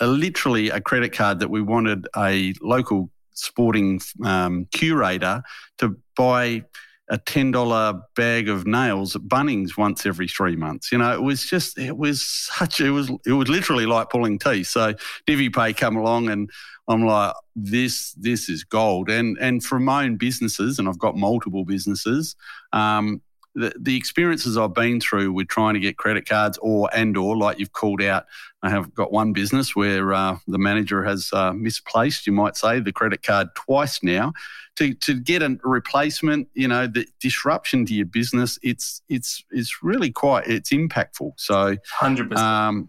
a, 0.00 0.06
literally 0.06 0.70
a 0.70 0.80
credit 0.80 1.12
card 1.12 1.40
that 1.40 1.50
we 1.50 1.60
wanted 1.60 2.06
a 2.16 2.54
local 2.62 3.10
sporting 3.34 4.00
um, 4.24 4.66
curator 4.72 5.42
to 5.76 5.94
buy 6.16 6.62
a 7.10 7.18
$10 7.18 8.02
bag 8.14 8.48
of 8.48 8.66
nails 8.66 9.16
at 9.16 9.22
Bunnings 9.22 9.76
once 9.76 10.06
every 10.06 10.28
three 10.28 10.56
months. 10.56 10.92
You 10.92 10.98
know, 10.98 11.12
it 11.12 11.22
was 11.22 11.44
just, 11.44 11.78
it 11.78 11.96
was 11.96 12.24
such, 12.26 12.80
it 12.80 12.90
was, 12.90 13.10
it 13.26 13.32
was 13.32 13.48
literally 13.48 13.86
like 13.86 14.10
pulling 14.10 14.38
teeth. 14.38 14.68
So 14.68 14.94
DiviPay 15.26 15.76
come 15.76 15.96
along 15.96 16.30
and 16.30 16.50
I'm 16.88 17.04
like, 17.04 17.34
this, 17.56 18.12
this 18.12 18.48
is 18.48 18.64
gold. 18.64 19.10
And, 19.10 19.36
and 19.40 19.62
for 19.64 19.78
my 19.78 20.04
own 20.04 20.16
businesses, 20.16 20.78
and 20.78 20.88
I've 20.88 20.98
got 20.98 21.16
multiple 21.16 21.64
businesses, 21.64 22.36
um, 22.72 23.20
the, 23.54 23.72
the 23.78 23.96
experiences 23.96 24.56
I've 24.56 24.74
been 24.74 25.00
through 25.00 25.32
with 25.32 25.48
trying 25.48 25.74
to 25.74 25.80
get 25.80 25.96
credit 25.96 26.28
cards 26.28 26.58
or 26.62 26.88
and 26.94 27.16
or 27.16 27.36
like 27.36 27.58
you've 27.58 27.72
called 27.72 28.02
out, 28.02 28.26
I 28.62 28.70
have 28.70 28.94
got 28.94 29.12
one 29.12 29.32
business 29.32 29.76
where 29.76 30.12
uh, 30.12 30.38
the 30.46 30.58
manager 30.58 31.04
has 31.04 31.30
uh, 31.32 31.52
misplaced, 31.52 32.26
you 32.26 32.32
might 32.32 32.56
say, 32.56 32.80
the 32.80 32.92
credit 32.92 33.22
card 33.22 33.48
twice 33.54 34.02
now. 34.02 34.32
To, 34.76 34.94
to 34.94 35.20
get 35.20 35.42
a 35.42 35.58
replacement, 35.62 36.48
you 36.54 36.66
know, 36.66 36.86
the 36.86 37.06
disruption 37.20 37.84
to 37.86 37.94
your 37.94 38.06
business, 38.06 38.58
it's 38.62 39.02
it's 39.08 39.44
it's 39.50 39.82
really 39.82 40.10
quite 40.10 40.46
it's 40.46 40.72
impactful. 40.72 41.32
So, 41.36 41.76
hundred 41.90 42.34
um, 42.34 42.88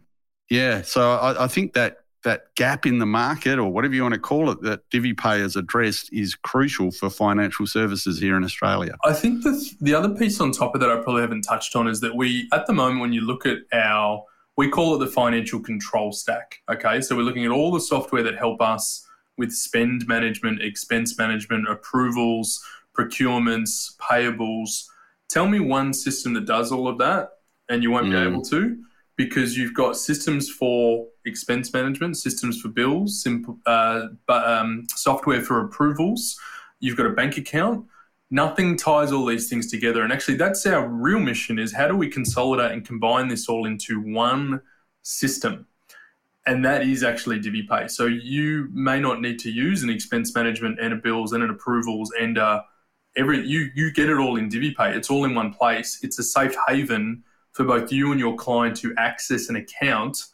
yeah. 0.50 0.82
So 0.82 1.12
I, 1.12 1.44
I 1.44 1.48
think 1.48 1.74
that 1.74 2.03
that 2.24 2.56
gap 2.56 2.86
in 2.86 3.00
the 3.00 3.06
market 3.06 3.60
or 3.60 3.70
whatever 3.70 3.94
you 3.94 4.02
want 4.02 4.14
to 4.14 4.20
call 4.20 4.50
it 4.50 4.62
that 4.62 4.90
DiviPay 4.90 5.40
has 5.40 5.56
addressed 5.56 6.12
is 6.14 6.36
crucial 6.36 6.92
for 6.92 7.10
financial 7.10 7.68
services 7.68 8.20
here 8.20 8.36
in 8.38 8.44
Australia. 8.44 8.96
I 9.04 9.14
think 9.14 9.44
the, 9.44 9.72
the 9.82 9.94
other 9.94 10.10
piece 10.10 10.40
on 10.40 10.52
top 10.52 10.74
of 10.74 10.82
that 10.82 10.90
I 10.90 10.96
probably 10.96 11.22
haven't 11.22 11.44
touched 11.44 11.76
on 11.76 11.88
is 11.88 12.00
that 12.02 12.16
we, 12.16 12.48
at 12.54 12.66
the 12.66 12.74
moment, 12.74 13.02
when 13.02 13.14
you 13.14 13.22
look 13.22 13.46
at 13.46 13.60
our, 13.74 14.24
we 14.58 14.70
call 14.70 14.96
it 14.96 15.00
the 15.00 15.12
financial 15.12 15.60
control 15.60 16.12
stack. 16.12 16.62
Okay. 16.72 17.02
So 17.02 17.16
we're 17.16 17.24
looking 17.24 17.46
at 17.46 17.52
all 17.52 17.72
the 17.72 17.82
software 17.82 18.24
that 18.24 18.38
help 18.38 18.62
us 18.62 19.06
with 19.38 19.52
spend 19.52 20.08
management, 20.08 20.62
expense 20.62 21.18
management, 21.18 21.68
approvals, 21.68 22.64
procurements, 22.98 23.98
payables. 23.98 24.86
Tell 25.30 25.48
me 25.48 25.60
one 25.60 25.94
system 25.94 26.34
that 26.36 26.46
does 26.46 26.72
all 26.72 26.88
of 26.88 26.98
that 27.00 27.30
and 27.70 27.82
you 27.82 27.92
won't 27.92 28.08
mm. 28.08 28.12
be 28.12 28.18
able 28.18 28.42
to 28.44 28.78
because 29.16 29.58
you've 29.58 29.74
got 29.74 29.98
systems 29.98 30.50
for 30.50 31.08
expense 31.26 31.74
management, 31.74 32.18
systems 32.18 32.62
for 32.62 32.70
bills, 32.70 33.22
simple, 33.22 33.58
uh, 33.66 34.08
but, 34.28 34.48
um, 34.48 34.86
software 34.90 35.42
for 35.42 35.62
approvals. 35.62 36.40
You've 36.80 36.98
got 36.98 37.06
a 37.06 37.12
bank 37.12 37.38
account. 37.38 37.86
Nothing 38.30 38.76
ties 38.78 39.12
all 39.12 39.26
these 39.26 39.50
things 39.50 39.70
together. 39.70 40.04
And 40.04 40.12
actually, 40.12 40.38
that's 40.38 40.66
our 40.66 40.88
real 40.88 41.20
mission: 41.20 41.60
is 41.60 41.74
how 41.74 41.88
do 41.88 41.96
we 41.96 42.10
consolidate 42.10 42.72
and 42.72 42.86
combine 42.86 43.28
this 43.28 43.48
all 43.48 43.66
into 43.66 44.02
one 44.02 44.62
system? 45.04 45.68
And 46.46 46.66
that 46.66 46.82
is 46.82 47.04
actually 47.04 47.40
DiviPay. 47.40 47.90
So 47.90 48.06
you 48.06 48.68
may 48.74 49.00
not 49.00 49.22
need 49.22 49.40
to 49.40 49.52
use 49.52 49.84
an 49.84 49.90
expense 49.90 50.36
management 50.36 50.80
and 50.80 50.94
a 50.94 50.98
bills 50.98 51.32
and 51.32 51.42
an 51.42 51.50
approvals 51.50 52.12
and 52.20 52.38
uh, 52.38 52.64
every 53.16 53.46
you 53.46 53.70
you 53.76 53.92
get 53.92 54.10
it 54.10 54.18
all 54.18 54.36
in 54.36 54.50
DiviPay. 54.50 54.96
It's 54.96 55.10
all 55.10 55.26
in 55.26 55.36
one 55.36 55.54
place. 55.54 56.00
It's 56.04 56.20
a 56.20 56.24
safe 56.24 56.56
haven 56.68 57.24
for 57.52 57.64
both 57.64 57.92
you 57.92 58.12
and 58.12 58.20
your 58.20 58.36
client 58.36 58.76
to 58.78 58.94
access 58.98 59.50
an 59.50 59.56
account 59.56 60.26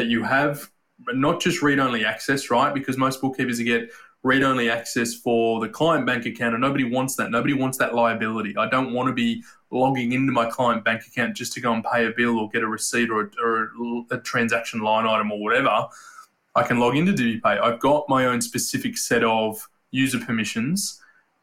that 0.00 0.08
you 0.08 0.22
have 0.22 0.70
not 1.12 1.40
just 1.40 1.60
read 1.60 1.78
only 1.78 2.06
access, 2.06 2.50
right? 2.50 2.72
Because 2.72 2.96
most 2.96 3.20
bookkeepers 3.20 3.60
get 3.60 3.90
read 4.22 4.42
only 4.42 4.70
access 4.70 5.14
for 5.14 5.60
the 5.60 5.68
client 5.68 6.06
bank 6.06 6.24
account, 6.24 6.54
and 6.54 6.62
nobody 6.62 6.84
wants 6.84 7.16
that. 7.16 7.30
Nobody 7.30 7.52
wants 7.52 7.76
that 7.78 7.94
liability. 7.94 8.56
I 8.56 8.68
don't 8.68 8.94
want 8.94 9.08
to 9.08 9.12
be 9.12 9.42
logging 9.70 10.12
into 10.12 10.32
my 10.32 10.48
client 10.48 10.84
bank 10.84 11.06
account 11.06 11.36
just 11.36 11.52
to 11.52 11.60
go 11.60 11.72
and 11.74 11.84
pay 11.84 12.06
a 12.06 12.10
bill 12.10 12.38
or 12.38 12.48
get 12.48 12.62
a 12.62 12.66
receipt 12.66 13.10
or, 13.10 13.30
or 13.42 14.04
a, 14.10 14.18
transaction 14.18 14.80
line 14.80 15.06
item 15.06 15.30
or 15.30 15.40
whatever. 15.40 15.86
I 16.54 16.62
can 16.62 16.80
log 16.80 16.96
into 16.96 17.12
DiviPay. 17.12 17.60
I've 17.60 17.78
got 17.78 18.08
my 18.08 18.24
own 18.24 18.40
specific 18.40 18.96
set 18.96 19.22
of 19.22 19.68
user 19.90 20.18
permissions 20.18 21.00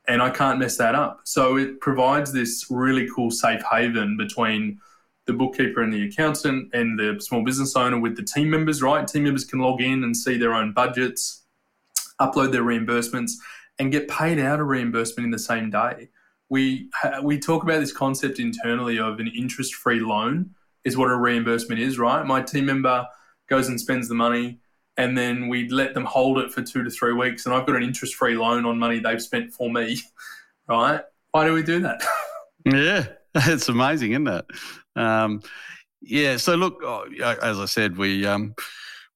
and 0.08 0.22
I 0.22 0.30
can't 0.30 0.60
mess 0.60 0.78
that 0.78 0.96
up. 0.96 1.22
So 1.24 1.58
it 1.58 1.80
provides 1.80 2.34
this 2.34 2.66
really 2.70 3.08
cool 3.14 3.32
safe 3.32 3.62
haven 3.72 4.18
between 4.18 4.80
the 5.28 5.34
bookkeeper 5.34 5.84
and 5.84 5.94
the 5.94 6.08
accountant 6.08 6.74
and 6.74 6.98
the 6.98 7.20
small 7.20 7.44
business 7.44 7.76
owner 7.76 8.00
with 8.00 8.16
the 8.16 8.24
team 8.24 8.50
members, 8.50 8.82
right? 8.82 9.08
Team 9.08 9.24
members 9.24 9.46
can 9.46 9.60
log 9.60 9.82
in 9.82 10.04
and 10.04 10.16
see 10.16 10.38
their 10.38 10.54
own 10.54 10.72
budgets, 10.72 11.44
upload 12.20 12.52
their 12.52 12.64
reimbursements, 12.64 13.34
and 13.78 13.92
get 13.92 14.08
paid 14.08 14.40
out 14.40 14.60
a 14.60 14.64
reimbursement 14.64 15.26
in 15.26 15.32
the 15.32 15.40
same 15.40 15.70
day. 15.70 16.10
We 16.50 16.90
we 17.22 17.40
talk 17.40 17.64
about 17.64 17.82
this 17.82 17.92
concept 17.92 18.40
internally 18.40 18.98
of 19.00 19.20
an 19.20 19.28
interest-free 19.28 20.00
loan 20.00 20.52
is 20.86 20.96
what 20.96 21.12
a 21.12 21.16
reimbursement 21.16 21.82
is, 21.82 22.00
right? 22.00 22.26
My 22.26 22.42
team 22.42 22.66
member 22.66 23.06
goes 23.50 23.68
and 23.68 23.80
spends 23.80 24.08
the 24.08 24.16
money, 24.16 24.60
and 24.96 25.18
then 25.18 25.50
we 25.50 25.68
let 25.68 25.94
them 25.94 26.06
hold 26.06 26.38
it 26.38 26.52
for 26.52 26.62
two 26.62 26.84
to 26.84 26.90
three 26.90 27.14
weeks, 27.14 27.46
and 27.46 27.54
I've 27.54 27.68
got 27.68 27.76
an 27.76 27.84
interest-free 27.84 28.38
loan 28.38 28.66
on 28.66 28.80
money 28.80 29.00
they've 29.00 29.22
spent 29.22 29.54
for 29.54 29.70
me, 29.70 30.00
right? 30.68 31.02
Why 31.32 31.46
do 31.46 31.54
we 31.54 31.64
do 31.64 31.82
that? 31.82 32.02
yeah, 32.66 33.08
it's 33.36 33.70
amazing, 33.70 34.12
isn't 34.12 34.28
it? 34.28 34.46
Um, 34.98 35.42
yeah. 36.02 36.38
So 36.38 36.56
look, 36.56 36.82
oh, 36.84 37.06
as 37.42 37.60
I 37.60 37.66
said, 37.66 37.98
we 37.98 38.26
um, 38.26 38.56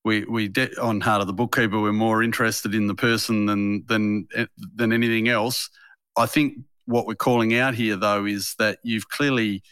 we 0.03 0.25
we 0.25 0.47
de- 0.47 0.79
on 0.81 1.01
Heart 1.01 1.21
of 1.21 1.27
the 1.27 1.33
Bookkeeper, 1.33 1.79
we're 1.79 1.93
more 1.93 2.23
interested 2.23 2.73
in 2.73 2.87
the 2.87 2.95
person 2.95 3.45
than 3.45 3.85
than 3.87 4.27
than 4.75 4.93
anything 4.93 5.29
else. 5.29 5.69
I 6.17 6.25
think 6.25 6.59
what 6.85 7.05
we're 7.07 7.15
calling 7.15 7.55
out 7.55 7.73
here, 7.73 7.95
though, 7.95 8.25
is 8.25 8.55
that 8.59 8.79
you've 8.83 9.09
clearly 9.09 9.63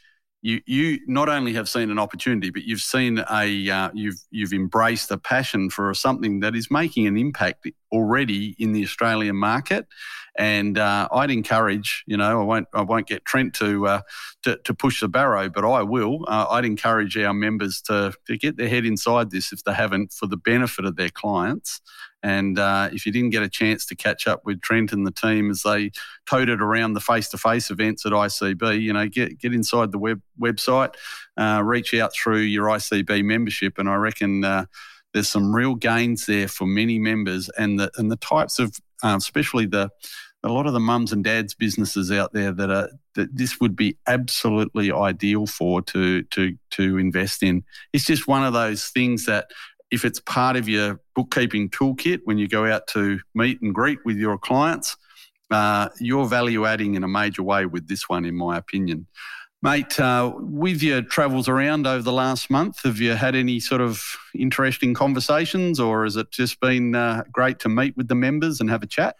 you 0.42 0.62
you 0.66 1.00
not 1.08 1.30
only 1.30 1.54
have 1.54 1.68
seen 1.68 1.90
an 1.90 2.00
opportunity, 2.00 2.50
but 2.50 2.64
you've 2.64 2.82
seen 2.82 3.24
a 3.30 3.70
uh, 3.70 3.90
you've 3.94 4.22
you've 4.32 4.54
embraced 4.54 5.12
a 5.12 5.18
passion 5.18 5.70
for 5.70 5.94
something 5.94 6.40
that 6.42 6.56
is 6.56 6.72
making 6.72 7.08
an 7.08 7.18
impact 7.18 7.68
already 7.92 8.56
in 8.60 8.72
the 8.72 8.84
Australian 8.84 9.36
market. 9.36 9.88
And 10.40 10.78
uh, 10.78 11.10
I'd 11.12 11.32
encourage, 11.32 12.06
you 12.08 12.16
know, 12.16 12.40
I 12.40 12.44
won't 12.44 12.68
I 12.74 12.82
won't 12.82 13.08
get 13.08 13.26
Trent 13.26 13.54
to 13.56 13.86
uh, 13.88 14.02
to, 14.44 14.56
to, 14.64 14.74
push 14.74 15.02
the 15.02 15.10
barrow, 15.10 15.50
but 15.50 15.66
I 15.66 15.84
will. 15.84 16.24
Uh, 16.30 16.46
I'd 16.50 16.64
encourage 16.64 17.18
our 17.18 17.34
members 17.34 17.82
to 17.84 18.14
to 18.26 18.38
get 18.38 18.56
their 18.56 18.70
head 18.70 18.86
inside 18.86 19.32
this 19.32 19.52
if 19.52 19.66
they 19.66 19.74
haven't, 19.74 20.14
for 20.14 20.28
the 20.28 20.38
benefit 20.38 20.86
of 20.86 20.96
their 20.96 21.10
clients. 21.10 21.82
And 22.24 22.58
uh, 22.58 22.90
if 22.94 23.06
you 23.06 23.12
didn't 23.12 23.32
get 23.32 23.44
a 23.44 23.50
chance 23.50 23.86
to 23.88 23.98
catch 23.98 24.28
up 24.28 24.46
with 24.46 24.62
Trent 24.62 24.94
and 24.94 25.06
the 25.06 25.12
team 25.12 25.52
as 25.52 25.64
they 25.64 25.92
toted 26.26 26.62
around 26.62 26.94
the 26.94 27.02
face-to-face 27.02 27.70
events 27.70 28.06
at 28.06 28.14
ICB, 28.14 28.82
you 28.82 28.94
know, 28.94 29.10
get 29.10 29.40
get 29.40 29.54
inside 29.54 29.92
the 29.92 30.00
web 30.00 30.22
website, 30.40 30.94
uh, 31.36 31.62
reach 31.66 31.94
out 31.94 32.14
through 32.16 32.40
your 32.40 32.68
ICB 32.68 33.26
membership, 33.26 33.78
and 33.78 33.90
I 33.90 33.96
reckon 33.96 34.46
uh, 34.46 34.66
there's 35.14 35.30
some 35.30 35.54
real 35.54 35.76
gains 35.76 36.28
there 36.28 36.48
for 36.48 36.66
many 36.66 36.98
members 36.98 37.50
and 37.58 37.78
the 37.78 37.92
and 37.98 38.10
the 38.10 38.18
types 38.18 38.58
of, 38.58 38.78
uh, 39.04 39.16
especially 39.18 39.66
the 39.66 39.90
a 40.44 40.50
lot 40.50 40.68
of 40.68 40.74
the 40.74 40.80
mums 40.80 41.12
and 41.12 41.24
dads 41.24 41.54
businesses 41.54 42.12
out 42.12 42.34
there 42.34 42.52
that 42.52 42.70
are 42.70 42.90
that 43.16 43.36
this 43.36 43.60
would 43.60 43.76
be 43.76 43.98
absolutely 44.08 44.92
ideal 44.92 45.46
for 45.46 45.82
to 45.82 46.24
to 46.24 46.56
to 46.72 46.98
invest 46.98 47.44
in. 47.44 47.64
It's 47.94 48.06
just 48.06 48.28
one 48.28 48.44
of 48.44 48.54
those 48.54 48.88
things 48.88 49.26
that 49.26 49.52
if 49.92 50.06
it's 50.06 50.20
part 50.20 50.56
of 50.56 50.70
your 50.70 51.00
bookkeeping 51.16 51.70
toolkit 51.70 52.22
when 52.24 52.38
you 52.38 52.48
go 52.48 52.66
out 52.66 52.88
to 52.88 53.20
meet 53.34 53.62
and 53.62 53.74
greet 53.74 54.00
with 54.06 54.18
your 54.18 54.38
clients, 54.38 54.96
uh, 55.52 55.90
you're 56.00 56.28
value 56.28 56.66
adding 56.66 56.96
in 56.96 57.04
a 57.04 57.08
major 57.08 57.44
way 57.44 57.66
with 57.66 57.88
this 57.88 58.08
one, 58.08 58.24
in 58.26 58.36
my 58.36 58.58
opinion. 58.58 59.08
Mate, 59.62 60.00
uh, 60.00 60.32
with 60.38 60.82
your 60.82 61.02
travels 61.02 61.50
around 61.50 61.86
over 61.86 62.02
the 62.02 62.14
last 62.14 62.50
month, 62.50 62.84
have 62.84 63.00
you 63.00 63.12
had 63.14 63.36
any 63.36 63.60
sort 63.60 63.82
of 63.82 64.02
interesting 64.34 64.94
conversations 64.94 65.82
or 65.82 66.06
has 66.06 66.16
it 66.16 66.32
just 66.32 66.62
been 66.62 66.96
uh, 66.96 67.24
great 67.30 67.60
to 67.60 67.68
meet 67.68 67.98
with 67.98 68.08
the 68.08 68.16
members 68.16 68.62
and 68.62 68.70
have 68.70 68.84
a 68.84 68.88
chat? 68.88 69.18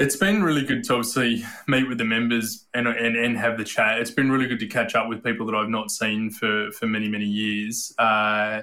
It's 0.00 0.14
been 0.14 0.44
really 0.44 0.62
good 0.62 0.84
to 0.84 0.94
obviously 0.94 1.44
meet 1.66 1.88
with 1.88 1.98
the 1.98 2.04
members 2.04 2.66
and, 2.72 2.86
and, 2.86 3.16
and 3.16 3.36
have 3.36 3.58
the 3.58 3.64
chat. 3.64 3.98
It's 3.98 4.12
been 4.12 4.30
really 4.30 4.46
good 4.46 4.60
to 4.60 4.68
catch 4.68 4.94
up 4.94 5.08
with 5.08 5.24
people 5.24 5.44
that 5.46 5.56
I've 5.56 5.68
not 5.68 5.90
seen 5.90 6.30
for, 6.30 6.70
for 6.70 6.86
many, 6.86 7.08
many 7.08 7.24
years. 7.24 7.92
Uh, 7.98 8.62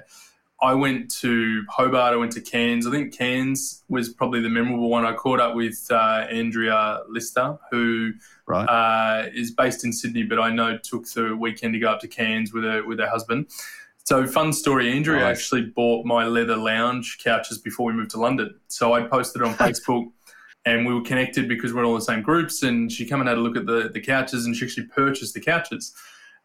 I 0.62 0.72
went 0.72 1.10
to 1.16 1.62
Hobart, 1.68 2.14
I 2.14 2.16
went 2.16 2.32
to 2.32 2.40
Cairns. 2.40 2.86
I 2.86 2.90
think 2.90 3.14
Cairns 3.14 3.84
was 3.90 4.08
probably 4.08 4.40
the 4.40 4.48
memorable 4.48 4.88
one. 4.88 5.04
I 5.04 5.12
caught 5.12 5.38
up 5.38 5.54
with 5.54 5.86
uh, 5.90 6.26
Andrea 6.30 7.00
Lister, 7.06 7.58
who 7.70 8.12
right. 8.46 8.64
uh, 8.64 9.28
is 9.34 9.50
based 9.50 9.84
in 9.84 9.92
Sydney, 9.92 10.22
but 10.22 10.40
I 10.40 10.48
know 10.48 10.78
took 10.78 11.06
the 11.10 11.36
weekend 11.36 11.74
to 11.74 11.78
go 11.78 11.90
up 11.90 12.00
to 12.00 12.08
Cairns 12.08 12.54
with 12.54 12.64
her 12.64 12.82
with 12.82 12.98
her 12.98 13.10
husband. 13.10 13.50
So 14.04 14.26
fun 14.26 14.54
story. 14.54 14.90
Andrea 14.90 15.20
nice. 15.20 15.36
actually 15.36 15.66
bought 15.66 16.06
my 16.06 16.24
leather 16.24 16.56
lounge 16.56 17.18
couches 17.22 17.58
before 17.58 17.86
we 17.86 17.92
moved 17.92 18.12
to 18.12 18.20
London. 18.20 18.54
So 18.68 18.94
I 18.94 19.02
posted 19.02 19.42
on 19.42 19.54
Facebook. 19.56 20.12
And 20.66 20.84
we 20.84 20.92
were 20.92 21.00
connected 21.00 21.48
because 21.48 21.72
we're 21.72 21.80
in 21.80 21.86
all 21.86 21.94
the 21.94 22.00
same 22.02 22.22
groups. 22.22 22.62
And 22.62 22.92
she 22.92 23.06
came 23.06 23.20
and 23.20 23.28
had 23.28 23.38
a 23.38 23.40
look 23.40 23.56
at 23.56 23.64
the, 23.64 23.88
the 23.92 24.00
couches, 24.00 24.44
and 24.44 24.54
she 24.54 24.66
actually 24.66 24.86
purchased 24.88 25.32
the 25.32 25.40
couches. 25.40 25.94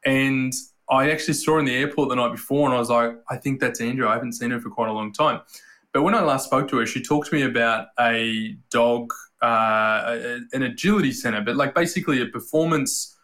And 0.05 0.53
I 0.89 1.11
actually 1.11 1.33
saw 1.33 1.53
her 1.53 1.59
in 1.59 1.65
the 1.65 1.75
airport 1.75 2.09
the 2.09 2.15
night 2.15 2.31
before, 2.31 2.65
and 2.67 2.75
I 2.75 2.79
was 2.79 2.89
like, 2.89 3.13
I 3.29 3.37
think 3.37 3.59
that's 3.59 3.81
Andrea. 3.81 4.09
I 4.09 4.13
haven't 4.13 4.33
seen 4.33 4.51
her 4.51 4.61
for 4.61 4.69
quite 4.69 4.89
a 4.89 4.93
long 4.93 5.11
time. 5.11 5.41
But 5.93 6.03
when 6.03 6.15
I 6.15 6.21
last 6.21 6.45
spoke 6.45 6.69
to 6.69 6.77
her, 6.77 6.85
she 6.85 7.01
talked 7.01 7.29
to 7.29 7.35
me 7.35 7.41
about 7.43 7.87
a 7.99 8.55
dog, 8.69 9.11
uh, 9.41 10.37
an 10.53 10.63
agility 10.63 11.11
center, 11.11 11.41
but 11.41 11.55
like 11.55 11.75
basically 11.75 12.21
a 12.21 12.27
performance 12.27 13.17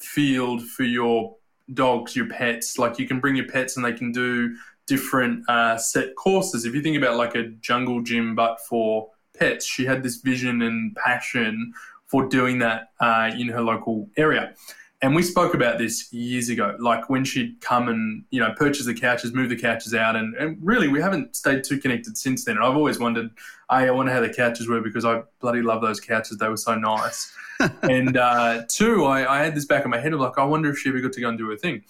field 0.00 0.62
for 0.62 0.82
your 0.82 1.36
dogs, 1.72 2.16
your 2.16 2.26
pets. 2.26 2.78
Like 2.78 2.98
you 2.98 3.06
can 3.06 3.20
bring 3.20 3.36
your 3.36 3.48
pets 3.48 3.76
and 3.76 3.84
they 3.84 3.92
can 3.92 4.12
do 4.12 4.54
different 4.86 5.48
uh, 5.48 5.78
set 5.78 6.14
courses. 6.16 6.64
If 6.64 6.74
you 6.74 6.82
think 6.82 6.96
about 6.96 7.16
like 7.16 7.34
a 7.34 7.48
jungle 7.60 8.02
gym, 8.02 8.34
but 8.34 8.58
for 8.68 9.08
pets, 9.40 9.64
she 9.64 9.84
had 9.84 10.02
this 10.02 10.16
vision 10.16 10.62
and 10.62 10.94
passion 10.94 11.72
for 12.06 12.28
doing 12.28 12.58
that 12.58 12.90
uh, 13.00 13.30
in 13.36 13.48
her 13.48 13.62
local 13.62 14.08
area. 14.16 14.54
And 15.02 15.14
we 15.14 15.22
spoke 15.22 15.54
about 15.54 15.78
this 15.78 16.12
years 16.12 16.50
ago, 16.50 16.76
like 16.78 17.08
when 17.08 17.24
she'd 17.24 17.58
come 17.62 17.88
and, 17.88 18.22
you 18.30 18.38
know, 18.38 18.52
purchase 18.54 18.84
the 18.84 18.92
couches, 18.92 19.32
move 19.32 19.48
the 19.48 19.56
couches 19.56 19.94
out. 19.94 20.14
And, 20.14 20.34
and 20.34 20.58
really, 20.60 20.88
we 20.88 21.00
haven't 21.00 21.34
stayed 21.34 21.64
too 21.64 21.78
connected 21.78 22.18
since 22.18 22.44
then. 22.44 22.56
And 22.56 22.64
I've 22.64 22.76
always 22.76 22.98
wondered, 22.98 23.30
A, 23.70 23.74
I 23.74 23.90
wonder 23.92 24.12
how 24.12 24.20
the 24.20 24.28
couches 24.28 24.68
were 24.68 24.82
because 24.82 25.06
I 25.06 25.22
bloody 25.40 25.62
love 25.62 25.80
those 25.80 26.00
couches. 26.00 26.36
They 26.36 26.48
were 26.48 26.58
so 26.58 26.74
nice. 26.74 27.34
and 27.82 28.18
uh, 28.18 28.64
two, 28.68 29.06
I, 29.06 29.38
I 29.40 29.42
had 29.42 29.54
this 29.54 29.64
back 29.64 29.86
in 29.86 29.90
my 29.90 29.98
head 29.98 30.12
of 30.12 30.20
like, 30.20 30.36
I 30.36 30.44
wonder 30.44 30.68
if 30.68 30.78
she 30.78 30.90
ever 30.90 31.00
got 31.00 31.12
to 31.14 31.20
go 31.20 31.30
and 31.30 31.38
do 31.38 31.48
her 31.48 31.56
thing. 31.56 31.82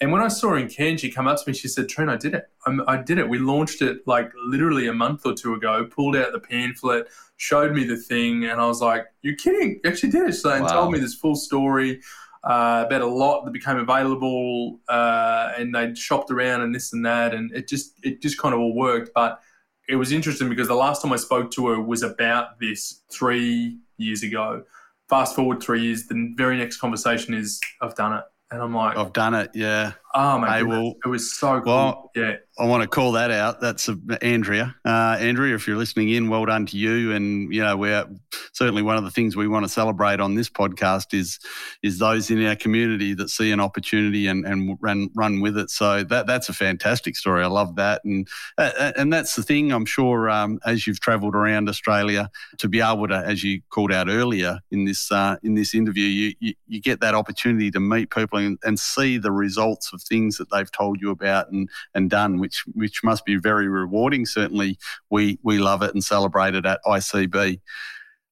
And 0.00 0.12
when 0.12 0.20
I 0.20 0.28
saw 0.28 0.50
her 0.50 0.58
in 0.58 0.68
Cairns, 0.68 1.00
she 1.00 1.10
come 1.10 1.26
up 1.26 1.42
to 1.42 1.50
me. 1.50 1.54
She 1.54 1.68
said, 1.68 1.88
"Trent, 1.88 2.10
I 2.10 2.16
did 2.16 2.34
it. 2.34 2.44
I'm, 2.66 2.82
I 2.86 2.98
did 2.98 3.18
it. 3.18 3.28
We 3.28 3.38
launched 3.38 3.80
it 3.80 4.06
like 4.06 4.30
literally 4.46 4.88
a 4.88 4.92
month 4.92 5.24
or 5.24 5.32
two 5.32 5.54
ago. 5.54 5.86
Pulled 5.86 6.16
out 6.16 6.32
the 6.32 6.40
pamphlet, 6.40 7.08
showed 7.38 7.72
me 7.72 7.84
the 7.84 7.96
thing, 7.96 8.44
and 8.44 8.60
I 8.60 8.66
was 8.66 8.82
like, 8.82 9.06
"You're 9.22 9.36
kidding? 9.36 9.80
You 9.82 9.90
actually 9.90 10.10
did 10.10 10.28
it!" 10.28 10.34
So, 10.34 10.50
and 10.50 10.68
told 10.68 10.92
me 10.92 10.98
this 10.98 11.14
full 11.14 11.34
story 11.34 12.00
uh, 12.44 12.84
about 12.86 13.00
a 13.00 13.06
lot 13.06 13.44
that 13.44 13.52
became 13.52 13.78
available, 13.78 14.80
uh, 14.88 15.52
and 15.58 15.74
they 15.74 15.94
shopped 15.94 16.30
around 16.30 16.60
and 16.60 16.74
this 16.74 16.92
and 16.92 17.04
that, 17.06 17.34
and 17.34 17.50
it 17.52 17.66
just 17.66 17.94
it 18.02 18.20
just 18.20 18.38
kind 18.38 18.54
of 18.54 18.60
all 18.60 18.74
worked. 18.74 19.10
But 19.14 19.40
it 19.88 19.96
was 19.96 20.12
interesting 20.12 20.48
because 20.48 20.68
the 20.68 20.74
last 20.74 21.02
time 21.02 21.12
I 21.12 21.16
spoke 21.16 21.50
to 21.52 21.68
her 21.68 21.80
was 21.80 22.02
about 22.02 22.60
this 22.60 23.02
three 23.10 23.78
years 23.96 24.22
ago. 24.22 24.62
Fast 25.08 25.34
forward 25.34 25.62
three 25.62 25.82
years, 25.82 26.06
the 26.06 26.34
very 26.36 26.58
next 26.58 26.76
conversation 26.76 27.32
is, 27.32 27.60
"I've 27.80 27.94
done 27.94 28.12
it," 28.12 28.24
and 28.50 28.62
I'm 28.62 28.74
like, 28.74 28.96
I've 28.96 29.12
done 29.12 29.34
it. 29.34 29.50
Yeah. 29.54 29.92
Oh 30.14 30.38
my 30.38 30.60
goodness. 30.60 30.76
well- 30.76 30.94
it 31.04 31.08
was 31.08 31.32
so 31.32 31.60
cool. 31.60 31.74
Well, 31.74 32.10
yeah. 32.14 32.36
I 32.58 32.64
want 32.64 32.82
to 32.82 32.88
call 32.88 33.12
that 33.12 33.30
out. 33.30 33.60
That's 33.60 33.86
uh, 33.86 33.96
Andrea. 34.22 34.74
Uh, 34.82 35.18
Andrea, 35.20 35.54
if 35.54 35.68
you're 35.68 35.76
listening 35.76 36.08
in, 36.08 36.30
well 36.30 36.46
done 36.46 36.64
to 36.66 36.78
you. 36.78 37.12
And 37.12 37.52
you 37.52 37.62
know, 37.62 37.76
we're 37.76 38.06
certainly 38.52 38.80
one 38.80 38.96
of 38.96 39.04
the 39.04 39.10
things 39.10 39.36
we 39.36 39.46
want 39.46 39.66
to 39.66 39.68
celebrate 39.68 40.20
on 40.20 40.36
this 40.36 40.48
podcast 40.48 41.12
is 41.12 41.38
is 41.82 41.98
those 41.98 42.30
in 42.30 42.44
our 42.46 42.56
community 42.56 43.12
that 43.12 43.28
see 43.28 43.50
an 43.50 43.60
opportunity 43.60 44.26
and, 44.26 44.46
and 44.46 44.78
run 44.80 45.10
run 45.14 45.42
with 45.42 45.58
it. 45.58 45.68
So 45.68 46.02
that 46.04 46.26
that's 46.26 46.48
a 46.48 46.54
fantastic 46.54 47.14
story. 47.16 47.44
I 47.44 47.48
love 47.48 47.76
that, 47.76 48.02
and 48.04 48.26
uh, 48.56 48.92
and 48.96 49.12
that's 49.12 49.36
the 49.36 49.42
thing. 49.42 49.70
I'm 49.70 49.84
sure 49.84 50.30
um, 50.30 50.58
as 50.64 50.86
you've 50.86 51.00
travelled 51.00 51.34
around 51.34 51.68
Australia 51.68 52.30
to 52.56 52.68
be 52.68 52.80
able 52.80 53.08
to, 53.08 53.16
as 53.16 53.44
you 53.44 53.60
called 53.68 53.92
out 53.92 54.08
earlier 54.08 54.60
in 54.70 54.86
this 54.86 55.12
uh, 55.12 55.36
in 55.42 55.56
this 55.56 55.74
interview, 55.74 56.06
you, 56.06 56.34
you 56.40 56.54
you 56.66 56.80
get 56.80 57.00
that 57.00 57.14
opportunity 57.14 57.70
to 57.70 57.80
meet 57.80 58.10
people 58.10 58.38
and, 58.38 58.58
and 58.64 58.80
see 58.80 59.18
the 59.18 59.32
results 59.32 59.92
of 59.92 60.00
things 60.08 60.36
that 60.38 60.50
they've 60.50 60.70
told 60.70 61.00
you 61.00 61.10
about 61.10 61.50
and 61.50 61.68
and 61.94 62.10
done, 62.10 62.38
which 62.38 62.64
which 62.74 63.02
must 63.02 63.24
be 63.24 63.36
very 63.36 63.68
rewarding. 63.68 64.26
Certainly, 64.26 64.78
we 65.10 65.38
we 65.42 65.58
love 65.58 65.82
it 65.82 65.94
and 65.94 66.04
celebrate 66.04 66.54
it 66.54 66.66
at 66.66 66.80
ICB. 66.86 67.60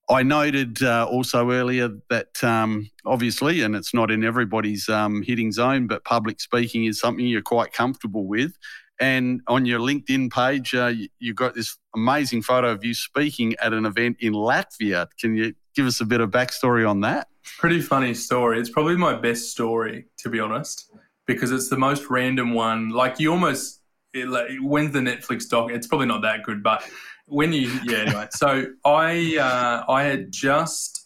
I 0.09 0.23
noted 0.23 0.83
uh, 0.83 1.07
also 1.11 1.51
earlier 1.51 1.89
that 2.11 2.45
um, 2.45 2.91
obviously, 3.07 3.63
and 3.63 3.75
it's 3.75 3.95
not 3.95 4.11
in 4.11 4.23
everybody's 4.23 4.89
um, 4.89 5.23
hitting 5.23 5.51
zone, 5.51 5.87
but 5.87 6.05
public 6.05 6.41
speaking 6.41 6.85
is 6.85 7.01
something 7.01 7.27
you're 7.27 7.41
quite 7.41 7.73
comfortable 7.73 8.27
with. 8.27 8.53
And 9.01 9.41
on 9.49 9.67
your 9.67 9.81
LinkedIn 9.81 10.31
page, 10.31 10.75
uh, 10.75 10.93
you, 11.19 11.35
got 11.35 11.55
this 11.55 11.77
amazing 11.97 12.43
photo 12.43 12.71
of 12.71 12.85
you 12.85 12.95
speaking 12.95 13.55
at 13.61 13.73
an 13.73 13.87
event 13.87 14.19
in 14.21 14.35
Latvia. 14.35 15.09
Can 15.19 15.35
you 15.35 15.55
give 15.75 15.87
us 15.87 16.01
a 16.01 16.05
bit 16.05 16.21
of 16.21 16.31
backstory 16.31 16.89
on 16.89 17.01
that? 17.01 17.27
Pretty 17.59 17.81
funny 17.81 18.15
story. 18.15 18.61
It's 18.61 18.71
probably 18.71 18.97
my 18.97 19.15
best 19.15 19.51
story, 19.51 20.07
to 20.19 20.29
be 20.29 20.39
honest, 20.39 20.91
because 21.27 21.53
it's 21.53 21.69
the 21.69 21.79
most 21.79 22.09
random 22.11 22.55
one. 22.55 22.91
Like 22.91 23.19
you 23.19 23.33
almost, 23.33 23.81
it, 24.13 24.29
like, 24.29 24.51
when's 24.61 24.93
the 24.93 25.01
Netflix 25.01 25.49
doc? 25.49 25.71
It's 25.71 25.87
probably 25.87 26.07
not 26.07 26.23
that 26.23 26.43
good, 26.43 26.63
but 26.63 26.85
when 27.27 27.53
you, 27.53 27.73
yeah. 27.85 27.99
Anyway, 27.99 28.29
so 28.31 28.67
I, 28.85 29.37
uh, 29.39 29.91
I 29.91 30.05
had 30.05 30.31
just 30.31 31.05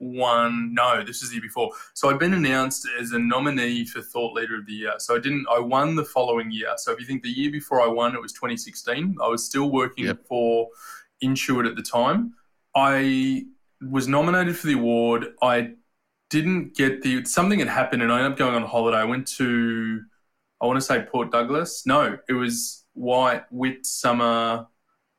won. 0.00 0.74
No, 0.74 1.04
this 1.04 1.20
was 1.20 1.30
the 1.30 1.36
year 1.36 1.42
before. 1.42 1.70
So 1.94 2.10
I'd 2.10 2.18
been 2.18 2.34
announced 2.34 2.88
as 2.98 3.12
a 3.12 3.18
nominee 3.18 3.84
for 3.84 4.00
Thought 4.00 4.34
Leader 4.34 4.56
of 4.56 4.66
the 4.66 4.72
Year. 4.72 4.94
So 4.98 5.14
I 5.14 5.18
didn't. 5.20 5.46
I 5.50 5.60
won 5.60 5.94
the 5.94 6.04
following 6.04 6.50
year. 6.50 6.72
So 6.78 6.92
if 6.92 6.98
you 6.98 7.06
think 7.06 7.22
the 7.22 7.28
year 7.28 7.50
before 7.50 7.80
I 7.80 7.86
won, 7.86 8.14
it 8.14 8.22
was 8.22 8.32
2016. 8.32 9.16
I 9.22 9.28
was 9.28 9.44
still 9.44 9.70
working 9.70 10.12
for 10.28 10.68
Intuit 11.22 11.68
at 11.68 11.76
the 11.76 11.82
time. 11.82 12.34
I 12.74 13.44
was 13.88 14.08
nominated 14.08 14.56
for 14.56 14.66
the 14.66 14.74
award. 14.74 15.34
I 15.42 15.74
didn't 16.30 16.76
get 16.76 17.02
the 17.02 17.24
something 17.24 17.58
had 17.58 17.68
happened, 17.68 18.02
and 18.02 18.12
I 18.12 18.18
ended 18.18 18.32
up 18.32 18.38
going 18.38 18.54
on 18.54 18.62
holiday. 18.62 18.98
I 18.98 19.04
went 19.04 19.26
to 19.38 20.00
I 20.60 20.66
want 20.66 20.76
to 20.78 20.80
say 20.80 21.02
Port 21.02 21.30
Douglas. 21.30 21.84
No, 21.86 22.18
it 22.28 22.32
was 22.32 22.84
White 22.94 23.44
Whit 23.50 23.84
Summer. 23.84 24.66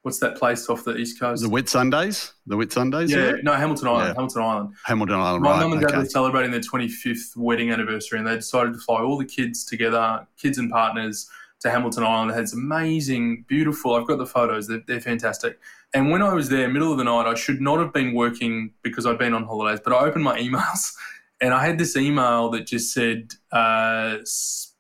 What's 0.03 0.19
that 0.19 0.35
place 0.35 0.67
off 0.67 0.83
the 0.83 0.97
east 0.97 1.19
coast? 1.19 1.43
The 1.43 1.49
Whitsundays? 1.49 2.31
The 2.47 2.55
Whitsundays? 2.55 3.09
Yeah, 3.09 3.33
no, 3.43 3.53
Hamilton 3.53 3.87
Island. 3.87 4.07
Yeah. 4.07 4.13
Hamilton 4.15 4.41
Island. 4.41 4.75
Hamilton 4.85 5.15
Island, 5.15 5.43
My 5.43 5.51
right. 5.51 5.59
mum 5.59 5.73
and 5.73 5.81
dad 5.81 5.91
okay. 5.91 5.97
were 5.99 6.05
celebrating 6.05 6.49
their 6.49 6.59
25th 6.59 7.37
wedding 7.37 7.69
anniversary, 7.69 8.17
and 8.17 8.27
they 8.27 8.35
decided 8.35 8.73
to 8.73 8.79
fly 8.79 9.01
all 9.01 9.17
the 9.17 9.25
kids 9.25 9.63
together, 9.63 10.25
kids 10.37 10.57
and 10.57 10.71
partners, 10.71 11.29
to 11.59 11.69
Hamilton 11.69 12.03
Island. 12.03 12.31
They 12.31 12.35
had 12.35 12.43
this 12.45 12.53
amazing, 12.53 13.45
beautiful. 13.47 13.93
I've 13.93 14.07
got 14.07 14.17
the 14.17 14.25
photos. 14.25 14.67
They're, 14.67 14.81
they're 14.87 15.01
fantastic. 15.01 15.59
And 15.93 16.09
when 16.09 16.21
I 16.21 16.33
was 16.33 16.49
there, 16.49 16.69
middle 16.69 16.91
of 16.91 16.97
the 16.97 17.03
night, 17.03 17.27
I 17.27 17.35
should 17.35 17.59
not 17.59 17.79
have 17.79 17.91
been 17.91 18.13
working 18.13 18.73
because 18.81 19.05
I'd 19.05 19.17
been 19.17 19.33
on 19.33 19.43
holidays. 19.43 19.81
But 19.83 19.93
I 19.93 20.05
opened 20.05 20.23
my 20.23 20.39
emails, 20.41 20.93
and 21.41 21.53
I 21.53 21.65
had 21.65 21.77
this 21.77 21.97
email 21.97 22.49
that 22.51 22.65
just 22.65 22.93
said, 22.93 23.31
uh, 23.51 24.17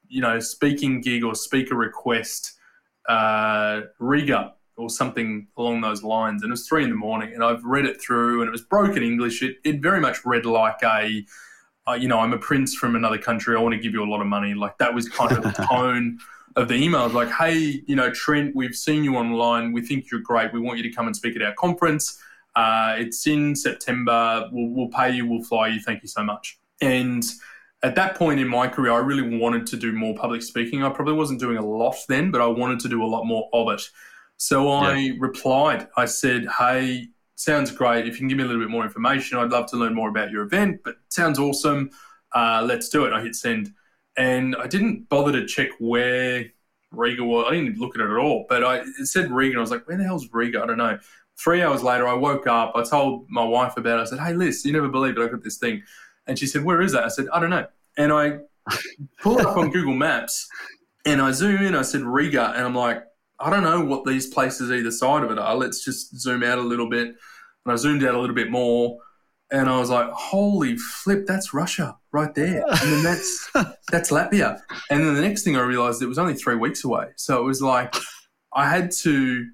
you 0.07 0.21
know, 0.21 0.39
speaking 0.39 1.01
gig 1.01 1.23
or 1.23 1.35
speaker 1.35 1.75
request, 1.75 2.53
uh, 3.09 3.81
Riga 3.99 4.53
or 4.77 4.89
something 4.89 5.47
along 5.57 5.81
those 5.81 6.01
lines. 6.01 6.43
And 6.43 6.49
it 6.49 6.53
was 6.53 6.67
three 6.67 6.83
in 6.83 6.89
the 6.89 6.95
morning, 6.95 7.33
and 7.33 7.43
I've 7.43 7.63
read 7.63 7.85
it 7.85 8.01
through, 8.01 8.41
and 8.41 8.47
it 8.47 8.51
was 8.51 8.61
broken 8.61 9.03
English. 9.03 9.43
It, 9.43 9.57
it 9.63 9.81
very 9.81 9.99
much 9.99 10.25
read 10.25 10.45
like 10.45 10.81
a, 10.83 11.25
uh, 11.87 11.93
you 11.93 12.07
know, 12.07 12.19
I'm 12.19 12.33
a 12.33 12.37
prince 12.37 12.73
from 12.73 12.95
another 12.95 13.17
country. 13.17 13.55
I 13.55 13.59
want 13.59 13.73
to 13.75 13.81
give 13.81 13.93
you 13.93 14.03
a 14.03 14.09
lot 14.09 14.21
of 14.21 14.27
money. 14.27 14.53
Like 14.53 14.77
that 14.77 14.93
was 14.93 15.09
kind 15.09 15.31
of 15.33 15.43
the 15.43 15.51
tone 15.69 16.19
of 16.55 16.67
the 16.67 16.75
email. 16.75 17.07
Like, 17.09 17.29
hey, 17.31 17.81
you 17.87 17.95
know, 17.95 18.11
Trent, 18.11 18.55
we've 18.55 18.75
seen 18.75 19.03
you 19.03 19.15
online. 19.15 19.71
We 19.71 19.81
think 19.81 20.11
you're 20.11 20.21
great. 20.21 20.53
We 20.53 20.59
want 20.59 20.77
you 20.77 20.83
to 20.83 20.91
come 20.91 21.07
and 21.07 21.15
speak 21.15 21.35
at 21.35 21.41
our 21.41 21.53
conference. 21.53 22.19
Uh, 22.55 22.95
it's 22.97 23.25
in 23.27 23.55
September. 23.55 24.49
We'll, 24.51 24.69
we'll 24.69 24.89
pay 24.89 25.11
you. 25.11 25.25
We'll 25.25 25.43
fly 25.43 25.67
you. 25.69 25.79
Thank 25.79 26.01
you 26.01 26.07
so 26.07 26.23
much. 26.23 26.59
And 26.81 27.23
at 27.83 27.95
that 27.95 28.15
point 28.15 28.39
in 28.39 28.47
my 28.47 28.67
career, 28.67 28.91
I 28.91 28.97
really 28.97 29.37
wanted 29.37 29.65
to 29.67 29.77
do 29.77 29.91
more 29.91 30.13
public 30.15 30.41
speaking. 30.41 30.83
I 30.83 30.89
probably 30.89 31.13
wasn't 31.13 31.39
doing 31.39 31.57
a 31.57 31.65
lot 31.65 31.95
then, 32.09 32.31
but 32.31 32.41
I 32.41 32.47
wanted 32.47 32.79
to 32.81 32.89
do 32.89 33.03
a 33.03 33.07
lot 33.07 33.25
more 33.25 33.49
of 33.53 33.69
it. 33.69 33.81
So 34.37 34.69
I 34.69 35.13
replied. 35.19 35.87
I 35.95 36.05
said, 36.05 36.47
"Hey, 36.57 37.09
sounds 37.35 37.71
great. 37.71 38.07
If 38.07 38.13
you 38.13 38.19
can 38.19 38.27
give 38.27 38.37
me 38.37 38.43
a 38.43 38.47
little 38.47 38.61
bit 38.61 38.71
more 38.71 38.83
information, 38.83 39.37
I'd 39.37 39.51
love 39.51 39.67
to 39.71 39.77
learn 39.77 39.93
more 39.93 40.09
about 40.09 40.31
your 40.31 40.43
event. 40.43 40.81
But 40.83 40.95
sounds 41.09 41.39
awesome. 41.39 41.91
Uh, 42.33 42.63
let's 42.65 42.89
do 42.89 43.05
it." 43.05 43.13
I 43.13 43.21
hit 43.21 43.35
send, 43.35 43.73
and 44.17 44.55
I 44.55 44.67
didn't 44.67 45.09
bother 45.09 45.31
to 45.31 45.45
check 45.45 45.69
where 45.79 46.51
Riga 46.91 47.23
was. 47.23 47.45
I 47.47 47.55
didn't 47.55 47.77
look 47.77 47.95
at 47.95 48.01
it 48.01 48.09
at 48.09 48.17
all. 48.17 48.45
But 48.49 48.63
I 48.63 48.77
it 48.77 49.07
said 49.07 49.31
Riga, 49.31 49.51
and 49.51 49.59
I 49.59 49.61
was 49.61 49.71
like, 49.71 49.87
"Where 49.87 49.97
the 49.97 50.03
hell's 50.03 50.27
Riga? 50.31 50.61
I 50.61 50.65
don't 50.65 50.77
know." 50.77 50.99
Three 51.37 51.61
hours 51.61 51.81
later, 51.81 52.07
I 52.07 52.13
woke 52.13 52.45
up. 52.47 52.73
I 52.75 52.83
told 52.83 53.27
my 53.29 53.43
wife 53.43 53.77
about 53.77 53.99
it. 53.99 54.01
I 54.01 54.05
said, 54.05 54.19
"Hey, 54.19 54.33
Liz, 54.33 54.63
you 54.65 54.73
never 54.73 54.89
believe 54.89 55.17
it. 55.17 55.23
I 55.23 55.27
got 55.27 55.43
this 55.43 55.57
thing," 55.57 55.83
and 56.27 56.37
she 56.37 56.47
said, 56.47 56.63
"Where 56.63 56.81
is 56.81 56.91
that?" 56.91 57.05
I 57.05 57.07
said, 57.07 57.27
"I 57.31 57.39
don't 57.39 57.49
know." 57.49 57.65
And 57.97 58.11
I 58.11 58.39
pull 59.21 59.39
up 59.39 59.57
on 59.57 59.71
Google 59.71 59.93
Maps, 59.93 60.47
and 61.05 61.21
I 61.21 61.31
zoom 61.31 61.61
in. 61.63 61.75
I 61.75 61.81
said 61.81 62.01
Riga, 62.01 62.53
and 62.55 62.65
I'm 62.65 62.75
like, 62.75 63.03
I 63.39 63.49
don't 63.49 63.63
know 63.63 63.83
what 63.83 64.05
these 64.05 64.27
places 64.27 64.71
either 64.71 64.91
side 64.91 65.23
of 65.23 65.31
it 65.31 65.39
are. 65.39 65.55
Let's 65.55 65.83
just 65.83 66.15
zoom 66.19 66.43
out 66.43 66.59
a 66.59 66.61
little 66.61 66.89
bit. 66.89 67.07
And 67.65 67.73
I 67.73 67.75
zoomed 67.75 68.03
out 68.03 68.15
a 68.15 68.19
little 68.19 68.35
bit 68.35 68.51
more, 68.51 68.99
and 69.51 69.69
I 69.69 69.79
was 69.79 69.89
like, 69.89 70.09
"Holy 70.11 70.77
flip, 70.77 71.25
that's 71.25 71.53
Russia 71.53 71.97
right 72.11 72.33
there!" 72.33 72.63
And 72.81 72.91
then 72.91 73.03
that's 73.03 73.51
that's 73.91 74.11
Latvia. 74.11 74.59
And 74.89 75.05
then 75.05 75.15
the 75.15 75.21
next 75.21 75.43
thing 75.43 75.55
I 75.55 75.61
realized 75.61 76.01
it 76.01 76.07
was 76.07 76.19
only 76.19 76.33
three 76.33 76.55
weeks 76.55 76.83
away. 76.83 77.07
So 77.15 77.41
it 77.41 77.45
was 77.45 77.61
like 77.61 77.95
I 78.53 78.67
had 78.69 78.91
to 79.03 79.45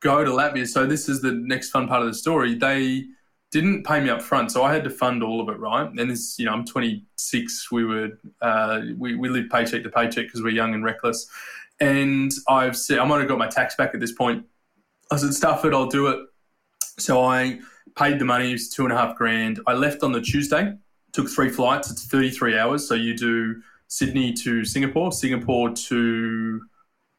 go 0.00 0.24
to 0.24 0.30
Latvia. 0.30 0.66
So 0.66 0.86
this 0.86 1.08
is 1.08 1.20
the 1.20 1.32
next 1.32 1.70
fun 1.70 1.88
part 1.88 2.02
of 2.02 2.08
the 2.08 2.14
story. 2.14 2.54
They 2.54 3.04
didn't 3.52 3.84
pay 3.84 4.00
me 4.00 4.10
up 4.10 4.22
front, 4.22 4.52
so 4.52 4.64
I 4.64 4.72
had 4.72 4.84
to 4.84 4.90
fund 4.90 5.22
all 5.22 5.40
of 5.40 5.48
it, 5.48 5.58
right? 5.58 5.88
And 5.88 6.10
this, 6.10 6.38
you 6.38 6.44
know, 6.44 6.52
I'm 6.52 6.64
26. 6.64 7.70
We 7.70 7.84
were 7.84 8.10
uh, 8.40 8.82
we 8.98 9.14
we 9.14 9.28
live 9.28 9.48
paycheck 9.50 9.82
to 9.82 9.90
paycheck 9.90 10.26
because 10.26 10.42
we're 10.42 10.50
young 10.50 10.74
and 10.74 10.84
reckless. 10.84 11.28
And 11.80 12.32
I've 12.48 12.76
said 12.76 12.98
I 12.98 13.04
might 13.04 13.18
have 13.20 13.28
got 13.28 13.38
my 13.38 13.48
tax 13.48 13.76
back 13.76 13.94
at 13.94 14.00
this 14.00 14.12
point. 14.12 14.44
I 15.10 15.16
said, 15.16 15.34
stuff 15.34 15.64
it, 15.64 15.72
I'll 15.72 15.86
do 15.86 16.08
it. 16.08 16.18
So 16.98 17.22
I 17.22 17.60
paid 17.96 18.18
the 18.18 18.24
money, 18.24 18.50
it 18.50 18.52
was 18.52 18.68
two 18.68 18.84
and 18.84 18.92
a 18.92 18.96
half 18.96 19.16
grand. 19.16 19.60
I 19.66 19.74
left 19.74 20.02
on 20.02 20.12
the 20.12 20.20
Tuesday, 20.20 20.74
took 21.16 21.28
three 21.30 21.48
flights, 21.48 21.90
it's 21.90 22.04
33 22.06 22.58
hours. 22.58 22.86
So 22.86 22.94
you 22.94 23.16
do 23.16 23.62
Sydney 23.88 24.32
to 24.34 24.64
Singapore, 24.64 25.10
Singapore 25.12 25.70
to, 25.70 26.60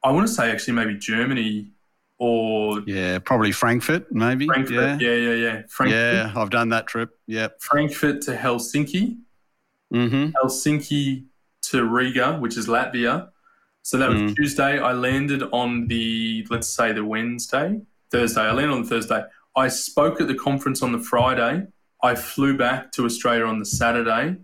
I 0.04 0.12
want 0.12 0.28
to 0.28 0.34
say 0.34 0.52
actually 0.52 0.76
maybe 0.76 0.96
Germany 0.96 1.72
or. 2.20 2.82
Yeah, 2.86 3.18
probably 3.20 3.52
Frankfurt, 3.52 4.12
maybe. 4.12 4.46
Frankfurt, 4.46 5.02
Yeah. 5.02 5.10
yeah, 5.10 5.16
yeah, 5.16 5.34
yeah. 5.34 5.62
Frankfurt. 5.68 6.14
Yeah, 6.14 6.32
I've 6.36 6.52
done 6.52 6.70
that 6.70 6.86
trip. 6.88 7.10
Yep. 7.26 7.62
Frankfurt 7.62 8.22
to 8.24 8.36
Helsinki, 8.36 9.18
mm-hmm. 9.94 10.30
Helsinki 10.38 11.26
to 11.64 11.84
Riga, 11.84 12.38
which 12.40 12.56
is 12.56 12.68
Latvia. 12.68 13.30
So 13.82 13.98
that 13.98 14.10
was 14.10 14.22
Mm. 14.22 14.36
Tuesday. 14.36 14.80
I 14.80 14.92
landed 14.92 15.44
on 15.52 15.88
the, 15.88 16.46
let's 16.50 16.68
say, 16.68 16.92
the 16.92 17.04
Wednesday, 17.06 17.82
Thursday. 18.12 18.42
I 18.42 18.52
landed 18.52 18.74
on 18.74 18.84
the 18.84 18.90
Thursday. 18.90 19.24
I 19.56 19.70
spoke 19.70 20.22
at 20.22 20.28
the 20.28 20.36
conference 20.36 20.84
on 20.84 20.92
the 20.92 21.00
Friday. 21.00 21.66
I 22.04 22.16
flew 22.16 22.58
back 22.58 22.92
to 22.94 23.06
Australia 23.06 23.46
on 23.46 23.60
the 23.60 23.66
Saturday. 23.66 24.38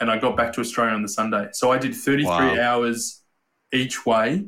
and 0.00 0.10
I 0.10 0.16
got 0.16 0.34
back 0.34 0.50
to 0.54 0.62
Australia 0.62 0.94
on 0.94 1.02
the 1.02 1.08
Sunday. 1.08 1.48
So 1.52 1.70
I 1.70 1.76
did 1.76 1.94
33 1.94 2.24
Wow. 2.30 2.58
hours 2.58 3.20
each 3.70 4.06
way, 4.06 4.46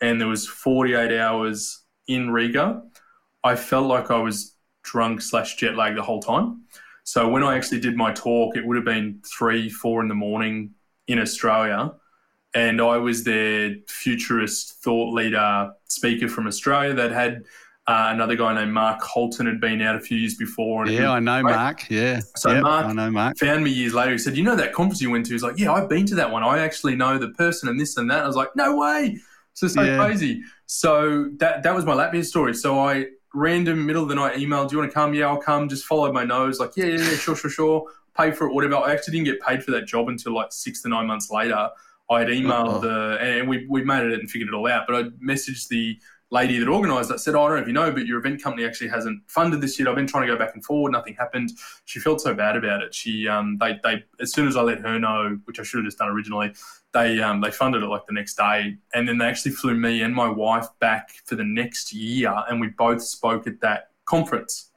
and 0.00 0.20
there 0.20 0.28
was 0.28 0.46
48 0.46 1.18
hours 1.18 1.82
in 2.06 2.30
Riga. 2.30 2.80
I 3.42 3.56
felt 3.56 3.88
like 3.88 4.12
I 4.12 4.18
was 4.18 4.54
drunk 4.84 5.20
slash 5.20 5.56
jet 5.56 5.74
lagged 5.74 5.98
the 5.98 6.02
whole 6.04 6.22
time. 6.22 6.62
So 7.02 7.28
when 7.28 7.42
I 7.42 7.56
actually 7.56 7.80
did 7.80 7.96
my 7.96 8.12
talk, 8.12 8.56
it 8.56 8.64
would 8.64 8.76
have 8.76 8.84
been 8.84 9.20
three, 9.26 9.68
four 9.68 10.00
in 10.00 10.06
the 10.06 10.14
morning 10.14 10.74
in 11.08 11.18
Australia. 11.18 11.92
And 12.54 12.80
I 12.80 12.96
was 12.98 13.24
their 13.24 13.74
futurist 13.88 14.74
thought 14.84 15.12
leader 15.12 15.72
speaker 15.88 16.28
from 16.28 16.46
Australia 16.46 16.94
that 16.94 17.10
had 17.10 17.46
uh, 17.86 18.08
another 18.14 18.34
guy 18.34 18.54
named 18.54 18.72
Mark 18.72 19.02
Holton 19.02 19.46
had 19.46 19.60
been 19.60 19.82
out 19.82 19.94
a 19.96 20.00
few 20.00 20.16
years 20.16 20.36
before. 20.36 20.84
And 20.84 20.92
Yeah, 20.92 21.12
I 21.12 21.20
know 21.20 21.42
Mark. 21.42 21.88
Yeah. 21.90 22.20
so 22.36 22.50
Yep, 22.52 22.62
Mark 22.62 22.86
I 22.86 22.92
know 22.94 23.10
Mark. 23.10 23.36
found 23.38 23.62
me 23.64 23.70
years 23.70 23.92
later. 23.92 24.12
He 24.12 24.18
said, 24.18 24.36
"You 24.36 24.42
know 24.42 24.56
that 24.56 24.72
conference 24.72 25.02
you 25.02 25.10
went 25.10 25.26
to?" 25.26 25.32
He's 25.32 25.42
like, 25.42 25.58
"Yeah, 25.58 25.72
I've 25.72 25.88
been 25.88 26.06
to 26.06 26.14
that 26.14 26.30
one. 26.30 26.42
I 26.42 26.60
actually 26.60 26.96
know 26.96 27.18
the 27.18 27.28
person 27.30 27.68
and 27.68 27.78
this 27.78 27.96
and 27.98 28.10
that." 28.10 28.24
I 28.24 28.26
was 28.26 28.36
like, 28.36 28.54
"No 28.56 28.76
way!" 28.76 29.18
So 29.52 29.68
so 29.68 29.82
Yeah. 29.82 29.98
crazy. 30.04 30.42
So 30.66 31.28
that 31.38 31.62
that 31.62 31.74
was 31.74 31.84
my 31.84 31.92
Latvia 31.94 32.24
story. 32.24 32.54
So 32.54 32.78
I 32.80 33.06
random 33.34 33.84
middle 33.84 34.02
of 34.02 34.08
the 34.08 34.14
night 34.14 34.38
email, 34.38 34.64
"Do 34.66 34.74
you 34.76 34.78
want 34.80 34.90
to 34.90 34.94
come?" 34.94 35.12
Yeah, 35.12 35.26
I'll 35.28 35.36
come. 35.36 35.68
Just 35.68 35.84
followed 35.84 36.14
my 36.14 36.24
nose. 36.24 36.58
Like, 36.60 36.72
yeah, 36.76 36.86
yeah, 36.86 36.98
yeah, 36.98 37.16
sure, 37.16 37.36
sure, 37.36 37.50
sure. 37.50 37.84
Pay 38.16 38.30
for 38.30 38.46
it, 38.46 38.54
whatever. 38.54 38.76
I 38.76 38.92
actually 38.92 39.12
didn't 39.18 39.26
get 39.26 39.40
paid 39.40 39.62
for 39.64 39.72
that 39.72 39.86
job 39.86 40.08
until 40.08 40.32
like 40.34 40.52
six 40.52 40.80
to 40.82 40.88
nine 40.88 41.06
months 41.06 41.30
later. 41.30 41.68
I 42.10 42.18
had 42.20 42.28
emailed 42.28 42.74
Uh-oh. 42.74 42.78
the 42.80 43.18
and 43.20 43.48
we 43.48 43.66
we 43.68 43.82
made 43.84 44.04
it 44.04 44.18
and 44.18 44.30
figured 44.30 44.48
it 44.48 44.54
all 44.54 44.66
out. 44.68 44.84
But 44.86 44.96
I 44.96 45.02
messaged 45.24 45.68
the 45.68 45.98
lady 46.34 46.58
that 46.58 46.68
organised 46.68 47.08
that 47.08 47.20
said, 47.20 47.36
oh, 47.36 47.44
I 47.44 47.48
don't 47.48 47.56
know 47.56 47.62
if 47.62 47.66
you 47.68 47.72
know, 47.72 47.92
but 47.92 48.06
your 48.06 48.18
event 48.18 48.42
company 48.42 48.66
actually 48.66 48.88
hasn't 48.88 49.22
funded 49.28 49.60
this 49.60 49.78
yet. 49.78 49.86
I've 49.86 49.94
been 49.94 50.06
trying 50.06 50.26
to 50.26 50.32
go 50.32 50.36
back 50.36 50.54
and 50.54 50.64
forward, 50.64 50.90
nothing 50.90 51.14
happened. 51.14 51.52
She 51.84 52.00
felt 52.00 52.20
so 52.20 52.34
bad 52.34 52.56
about 52.56 52.82
it. 52.82 52.92
She 52.92 53.28
um 53.28 53.56
they 53.58 53.78
they 53.84 54.04
as 54.20 54.32
soon 54.32 54.48
as 54.48 54.56
I 54.56 54.62
let 54.62 54.80
her 54.80 54.98
know, 54.98 55.38
which 55.44 55.60
I 55.60 55.62
should 55.62 55.78
have 55.78 55.86
just 55.86 55.98
done 55.98 56.08
originally, 56.08 56.52
they 56.92 57.20
um 57.20 57.40
they 57.40 57.52
funded 57.52 57.82
it 57.82 57.86
like 57.86 58.06
the 58.06 58.12
next 58.12 58.34
day. 58.34 58.76
And 58.92 59.08
then 59.08 59.18
they 59.18 59.26
actually 59.26 59.52
flew 59.52 59.74
me 59.74 60.02
and 60.02 60.14
my 60.14 60.28
wife 60.28 60.66
back 60.80 61.10
for 61.24 61.36
the 61.36 61.44
next 61.44 61.92
year 61.92 62.34
and 62.48 62.60
we 62.60 62.68
both 62.68 63.02
spoke 63.02 63.46
at 63.46 63.60
that 63.60 63.90
conference. 64.04 64.72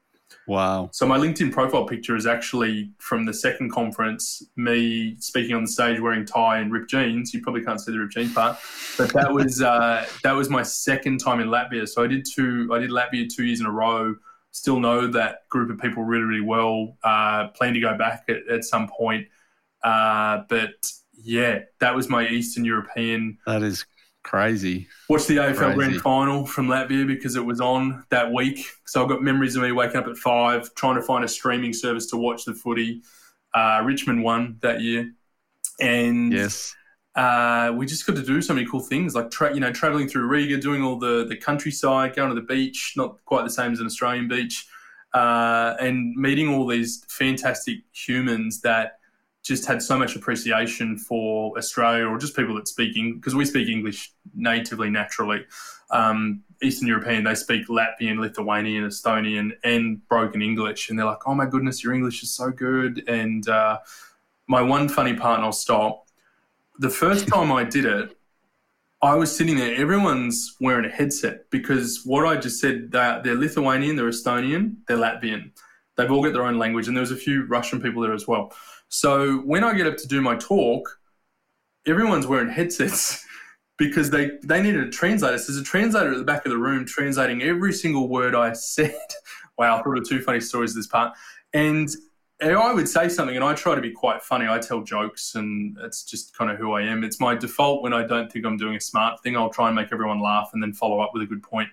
Wow. 0.47 0.89
So 0.93 1.05
my 1.05 1.17
LinkedIn 1.17 1.51
profile 1.51 1.85
picture 1.85 2.15
is 2.15 2.25
actually 2.25 2.89
from 2.99 3.25
the 3.25 3.33
second 3.33 3.69
conference, 3.69 4.41
me 4.55 5.17
speaking 5.19 5.53
on 5.53 5.63
the 5.63 5.67
stage 5.69 5.99
wearing 5.99 6.25
tie 6.25 6.59
and 6.59 6.71
ripped 6.71 6.89
jeans. 6.89 7.33
You 7.33 7.41
probably 7.41 7.63
can't 7.63 7.81
see 7.81 7.91
the 7.91 7.99
ripped 7.99 8.13
jeans 8.13 8.33
part, 8.33 8.57
but 8.97 9.11
that 9.11 9.31
was 9.31 9.61
uh, 9.63 10.05
that 10.23 10.31
was 10.31 10.49
my 10.49 10.63
second 10.63 11.19
time 11.19 11.41
in 11.41 11.49
Latvia. 11.49 11.87
So 11.87 12.01
I 12.01 12.07
did 12.07 12.25
two, 12.25 12.69
I 12.71 12.79
did 12.79 12.91
Latvia 12.91 13.27
two 13.29 13.43
years 13.43 13.59
in 13.59 13.65
a 13.65 13.71
row. 13.71 14.15
Still 14.51 14.79
know 14.79 15.05
that 15.07 15.47
group 15.49 15.69
of 15.69 15.79
people 15.79 16.03
really, 16.03 16.23
really 16.23 16.41
well. 16.41 16.97
Uh, 17.03 17.49
plan 17.49 17.73
to 17.73 17.81
go 17.81 17.97
back 17.97 18.23
at, 18.29 18.47
at 18.49 18.63
some 18.63 18.87
point, 18.87 19.27
uh, 19.83 20.43
but 20.47 20.91
yeah, 21.13 21.59
that 21.81 21.93
was 21.93 22.07
my 22.07 22.25
Eastern 22.25 22.63
European 22.63 23.37
That 23.45 23.63
is 23.63 23.85
crazy. 24.27 24.87
Watched 25.09 25.27
the 25.27 25.37
AFL 25.37 25.55
Crazy. 25.55 25.75
Grand 25.75 26.01
Final 26.01 26.45
from 26.45 26.67
Latvia 26.67 27.07
because 27.07 27.35
it 27.35 27.45
was 27.45 27.61
on 27.61 28.03
that 28.09 28.31
week. 28.31 28.65
So 28.85 29.01
I've 29.01 29.09
got 29.09 29.23
memories 29.23 29.55
of 29.55 29.63
me 29.63 29.71
waking 29.71 29.97
up 29.97 30.07
at 30.07 30.17
five, 30.17 30.73
trying 30.75 30.95
to 30.95 31.01
find 31.01 31.23
a 31.23 31.27
streaming 31.27 31.73
service 31.73 32.07
to 32.07 32.17
watch 32.17 32.45
the 32.45 32.53
footy. 32.53 33.01
Uh, 33.55 33.81
Richmond 33.83 34.23
won 34.23 34.57
that 34.61 34.81
year, 34.81 35.11
and 35.79 36.33
yes, 36.33 36.75
uh, 37.15 37.73
we 37.75 37.85
just 37.85 38.05
got 38.05 38.17
to 38.17 38.21
do 38.21 38.41
so 38.41 38.53
many 38.53 38.67
cool 38.67 38.81
things, 38.81 39.15
like 39.15 39.31
tra- 39.31 39.53
you 39.53 39.59
know, 39.59 39.71
traveling 39.71 40.07
through 40.07 40.27
Riga, 40.27 40.57
doing 40.57 40.83
all 40.83 40.99
the 40.99 41.25
the 41.27 41.37
countryside, 41.37 42.15
going 42.15 42.29
to 42.29 42.35
the 42.35 42.45
beach, 42.45 42.93
not 42.97 43.23
quite 43.25 43.43
the 43.43 43.49
same 43.49 43.71
as 43.71 43.79
an 43.79 43.85
Australian 43.85 44.27
beach, 44.27 44.67
uh, 45.13 45.75
and 45.79 46.13
meeting 46.15 46.49
all 46.49 46.67
these 46.67 47.03
fantastic 47.07 47.77
humans 47.93 48.61
that 48.61 48.96
just 49.47 49.65
had 49.65 49.81
so 49.81 49.97
much 49.97 50.15
appreciation 50.15 50.97
for 50.97 51.57
Australia 51.57 52.05
or 52.05 52.17
just 52.17 52.35
people 52.35 52.55
that 52.55 52.67
speak 52.67 52.97
English 52.97 53.15
because 53.15 53.35
we 53.35 53.45
speak 53.45 53.69
English 53.69 54.11
natively, 54.35 54.89
naturally. 54.89 55.45
Um, 55.89 56.43
Eastern 56.61 56.87
European, 56.87 57.23
they 57.23 57.35
speak 57.35 57.67
Latvian, 57.67 58.19
Lithuanian, 58.19 58.83
Estonian, 58.83 59.51
and 59.63 60.05
broken 60.09 60.41
English, 60.41 60.89
and 60.89 60.99
they're 60.99 61.05
like, 61.05 61.25
"Oh 61.25 61.33
my 61.33 61.45
goodness, 61.45 61.83
your 61.83 61.93
English 61.93 62.23
is 62.23 62.31
so 62.31 62.51
good." 62.51 63.07
And 63.07 63.47
uh, 63.47 63.79
my 64.47 64.61
one 64.61 64.89
funny 64.89 65.13
part, 65.13 65.37
and 65.37 65.45
I'll 65.45 65.51
stop. 65.51 66.07
The 66.79 66.89
first 66.89 67.27
time 67.27 67.51
I 67.51 67.63
did 67.63 67.85
it, 67.85 68.17
I 69.01 69.15
was 69.15 69.35
sitting 69.35 69.55
there. 69.55 69.75
Everyone's 69.75 70.55
wearing 70.59 70.85
a 70.85 70.89
headset 70.89 71.49
because 71.51 72.01
what 72.03 72.25
I 72.25 72.35
just 72.35 72.59
said, 72.59 72.91
they're, 72.91 73.21
they're 73.23 73.35
Lithuanian, 73.35 73.95
they're 73.95 74.09
Estonian, 74.09 74.77
they're 74.87 74.97
Latvian. 74.97 75.51
They've 75.95 76.11
all 76.11 76.23
got 76.23 76.33
their 76.33 76.45
own 76.45 76.57
language, 76.57 76.87
and 76.87 76.97
there 76.97 77.01
was 77.01 77.11
a 77.11 77.15
few 77.15 77.45
Russian 77.45 77.81
people 77.81 78.01
there 78.01 78.13
as 78.13 78.27
well. 78.27 78.53
So 78.89 79.37
when 79.39 79.63
I 79.63 79.73
get 79.73 79.87
up 79.87 79.97
to 79.97 80.07
do 80.07 80.21
my 80.21 80.35
talk, 80.35 80.99
everyone's 81.85 82.27
wearing 82.27 82.49
headsets 82.49 83.25
because 83.77 84.09
they 84.09 84.31
they 84.43 84.61
needed 84.61 84.87
a 84.87 84.89
translator. 84.89 85.37
So 85.37 85.51
there's 85.51 85.61
a 85.61 85.65
translator 85.65 86.11
at 86.11 86.17
the 86.17 86.23
back 86.23 86.45
of 86.45 86.51
the 86.51 86.57
room 86.57 86.85
translating 86.85 87.41
every 87.41 87.73
single 87.73 88.07
word 88.07 88.35
I 88.35 88.53
said. 88.53 88.95
wow, 89.57 89.77
I 89.77 89.83
thought 89.83 89.97
of 89.97 90.07
two 90.07 90.21
funny 90.21 90.39
stories 90.39 90.75
this 90.75 90.87
part. 90.87 91.13
And 91.53 91.89
I 92.41 92.71
would 92.73 92.87
say 92.87 93.09
something, 93.09 93.35
and 93.35 93.43
I 93.43 93.53
try 93.55 93.73
to 93.73 93.81
be 93.81 93.91
quite 93.91 94.21
funny. 94.21 94.47
I 94.47 94.59
tell 94.59 94.81
jokes, 94.81 95.35
and 95.35 95.75
it's 95.81 96.03
just 96.03 96.37
kind 96.37 96.51
of 96.51 96.57
who 96.57 96.73
I 96.73 96.83
am. 96.83 97.03
It's 97.03 97.19
my 97.19 97.33
default 97.33 97.81
when 97.81 97.93
I 97.93 98.05
don't 98.05 98.31
think 98.31 98.45
I'm 98.45 98.57
doing 98.57 98.75
a 98.75 98.81
smart 98.81 99.21
thing. 99.23 99.35
I'll 99.35 99.49
try 99.49 99.67
and 99.67 99.75
make 99.75 99.91
everyone 99.91 100.21
laugh, 100.21 100.51
and 100.53 100.61
then 100.61 100.73
follow 100.73 100.99
up 100.99 101.11
with 101.13 101.23
a 101.23 101.25
good 101.25 101.41
point. 101.41 101.69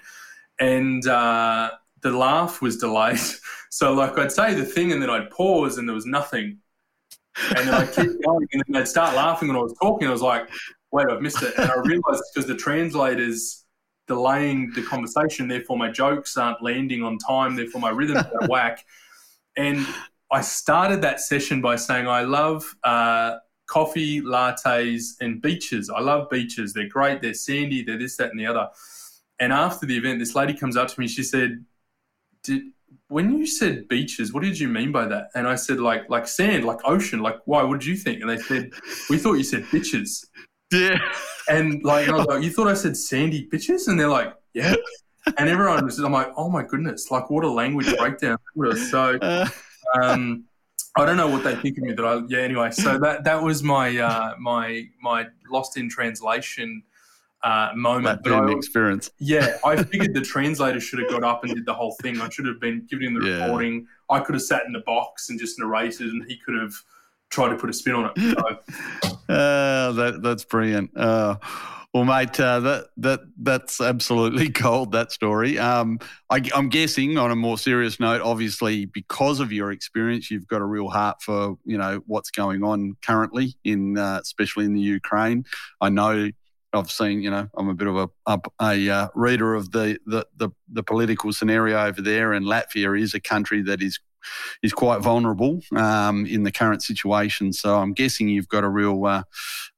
And 0.59 1.07
uh, 1.07 1.73
the 2.01 2.13
laugh 2.13 2.63
was 2.63 2.79
delayed, 2.79 3.21
so 3.71 3.93
like 3.93 4.17
I'd 4.17 4.33
say 4.33 4.55
the 4.55 4.65
thing, 4.65 4.93
and 4.93 5.03
then 5.03 5.11
I'd 5.11 5.31
pause, 5.31 5.77
and 5.77 5.87
there 5.87 5.95
was 5.95 6.07
nothing. 6.07 6.59
And 7.51 7.69
then 7.69 7.75
I'd 7.75 7.93
keep 7.93 8.23
going, 8.25 8.47
and 8.53 8.63
then 8.67 8.81
they'd 8.81 8.89
start 8.89 9.15
laughing 9.17 9.49
when 9.49 9.57
I 9.57 9.61
was 9.61 9.75
talking. 9.81 10.07
I 10.07 10.13
was 10.13 10.23
like, 10.23 10.49
"Wait, 10.93 11.07
I've 11.11 11.21
missed 11.21 11.43
it," 11.43 11.55
and 11.59 11.71
I 11.71 11.75
realised 11.77 12.21
it's 12.21 12.31
because 12.35 12.47
the 12.47 12.57
translators 12.57 13.65
delaying 14.07 14.71
the 14.75 14.83
conversation, 14.83 15.49
therefore 15.49 15.79
my 15.79 15.91
jokes 15.91 16.37
aren't 16.37 16.63
landing 16.63 17.03
on 17.03 17.19
time, 17.19 17.57
therefore 17.57 17.81
my 17.81 17.91
rhythm's 17.91 18.19
out 18.19 18.49
whack. 18.49 18.85
And 19.57 19.87
I 20.31 20.41
started 20.41 21.03
that 21.03 21.21
session 21.21 21.61
by 21.61 21.77
saying 21.77 22.07
I 22.07 22.23
love 22.23 22.75
uh, 22.85 23.37
coffee, 23.67 24.21
lattes, 24.21 25.13
and 25.21 25.41
beaches. 25.41 25.91
I 25.91 26.01
love 26.01 26.29
beaches. 26.31 26.73
They're 26.73 26.89
great. 26.89 27.23
They're 27.23 27.35
sandy. 27.35 27.83
They're 27.83 27.99
this, 27.99 28.17
that, 28.17 28.31
and 28.31 28.39
the 28.39 28.47
other. 28.47 28.69
And 29.39 29.53
after 29.53 29.87
the 29.87 29.97
event, 29.97 30.19
this 30.19 30.35
lady 30.35 30.55
comes 30.55 30.77
up 30.77 30.89
to 30.89 31.01
me. 31.01 31.09
She 31.09 31.23
said, 31.23 31.65
"Did 32.43 32.63
when 33.09 33.37
you 33.39 33.47
said 33.47 33.89
beaches, 33.89 34.33
what 34.33 34.43
did 34.43 34.59
you 34.59 34.69
mean 34.69 34.93
by 34.93 35.07
that?" 35.07 35.29
And 35.35 35.47
I 35.47 35.55
said, 35.55 35.81
"Like 35.81 36.09
like 36.09 36.27
sand, 36.27 36.65
like 36.65 36.79
ocean. 36.85 37.21
Like 37.21 37.37
why? 37.45 37.63
What 37.63 37.81
did 37.81 37.87
you 37.87 37.97
think?" 37.97 38.21
And 38.21 38.31
they 38.31 38.39
said, 38.39 38.71
"We 39.11 39.19
thought 39.19 39.35
you 39.35 39.45
said 39.45 39.65
bitches." 39.65 40.25
Yeah. 40.73 40.99
And 41.49 41.83
like 41.85 42.09
I 42.09 42.17
was 42.17 42.27
like, 42.27 42.43
"You 42.43 42.51
thought 42.51 42.69
I 42.69 42.75
said 42.75 42.97
sandy 42.97 43.49
bitches?" 43.53 43.89
And 43.89 43.99
they're 43.99 44.09
like, 44.09 44.35
"Yeah." 44.53 44.75
And 45.39 45.49
everyone 45.49 45.83
was, 45.85 45.99
I'm 45.99 46.13
like, 46.13 46.33
"Oh 46.37 46.51
my 46.51 46.63
goodness! 46.63 47.11
Like 47.11 47.31
what 47.31 47.45
a 47.45 47.51
language 47.51 47.95
breakdown!" 47.97 48.39
So. 48.91 49.19
Um, 50.01 50.45
I 50.97 51.05
don't 51.05 51.17
know 51.17 51.29
what 51.29 51.43
they 51.43 51.57
think 51.57 51.77
of 51.79 51.85
me 51.85 51.93
that 51.93 52.05
I 52.05 52.23
yeah 52.29 52.39
anyway 52.39 52.71
so 52.71 52.99
that 52.99 53.25
that 53.25 53.43
was 53.43 53.63
my 53.65 53.97
uh, 53.99 54.35
my 54.39 54.85
my 55.03 55.27
lost 55.51 55.77
in 55.77 55.89
translation 55.89 56.83
uh, 57.45 57.71
moment 57.77 58.23
That 58.25 58.33
I- 58.33 58.51
experience. 58.53 59.11
yeah 59.19 59.59
I 59.65 59.77
figured 59.91 60.15
the 60.15 60.21
translator 60.23 60.81
should 60.81 60.99
have 61.01 61.11
got 61.11 61.23
up 61.23 61.45
and 61.45 61.55
did 61.55 61.67
the 61.67 61.75
whole 61.75 61.95
thing 62.03 62.21
I 62.21 62.29
should 62.31 62.47
have 62.47 62.61
been 62.61 62.87
giving 62.91 63.09
him 63.09 63.21
the 63.21 63.27
Yeah. 63.29 63.45
recording 63.45 63.87
I 64.11 64.21
could 64.21 64.35
have 64.35 64.43
sat 64.43 64.65
in 64.67 64.73
the 64.73 64.81
box 64.81 65.29
and 65.31 65.39
just 65.39 65.59
narrated 65.59 66.09
and 66.09 66.25
he 66.29 66.37
could 66.45 66.55
have 66.61 66.73
tried 67.31 67.51
to 67.51 67.57
put 67.57 67.69
a 67.71 67.73
spin 67.73 67.95
on 67.95 68.11
it 68.17 68.37
so, 68.37 69.13
Uh, 69.35 69.93
that 70.01 70.21
that's 70.23 70.45
brilliant. 70.45 70.91
Uh, 70.97 71.37
well, 71.93 72.05
mate, 72.05 72.39
uh, 72.41 72.59
that 72.61 72.87
that 72.97 73.21
that's 73.41 73.81
absolutely 73.81 74.49
gold. 74.65 74.91
That 74.93 75.13
story. 75.13 75.59
Um, 75.61 76.01
I, 76.29 76.43
I'm 76.55 76.69
guessing, 76.69 77.17
on 77.19 77.31
a 77.31 77.37
more 77.37 77.57
serious 77.57 78.01
note, 78.01 78.21
obviously 78.21 78.87
because 78.87 79.39
of 79.39 79.53
your 79.53 79.71
experience, 79.71 80.29
you've 80.31 80.49
got 80.49 80.61
a 80.61 80.65
real 80.65 80.89
heart 80.89 81.23
for 81.23 81.57
you 81.65 81.79
know 81.79 82.03
what's 82.07 82.31
going 82.33 82.65
on 82.65 82.97
currently 83.03 83.55
in, 83.65 83.97
uh, 83.97 84.19
especially 84.21 84.65
in 84.65 84.75
the 84.75 84.81
Ukraine. 84.81 85.45
I 85.81 85.89
know. 85.89 86.31
I've 86.75 86.91
seen, 86.91 87.23
you 87.23 87.31
know, 87.31 87.49
I'm 87.57 87.69
a 87.69 87.75
bit 87.75 87.89
of 87.89 87.97
a 87.97 88.11
a, 88.27 88.41
a 88.61 88.91
uh, 88.91 89.09
reader 89.15 89.55
of 89.55 89.71
the, 89.71 89.99
the 90.07 90.27
the 90.37 90.51
the 90.69 90.83
political 90.83 91.33
scenario 91.33 91.79
over 91.79 92.03
there, 92.03 92.33
and 92.33 92.45
Latvia 92.45 93.01
is 93.01 93.15
a 93.15 93.21
country 93.21 93.63
that 93.63 93.83
is 93.83 94.01
is 94.63 94.73
quite 94.73 95.01
vulnerable 95.01 95.61
um, 95.77 96.27
in 96.27 96.43
the 96.43 96.53
current 96.53 96.83
situation. 96.83 97.53
So 97.53 97.77
I'm 97.77 97.93
guessing 97.93 98.29
you've 98.29 98.49
got 98.49 98.65
a 98.65 98.69
real 98.69 99.05
uh, 99.05 99.23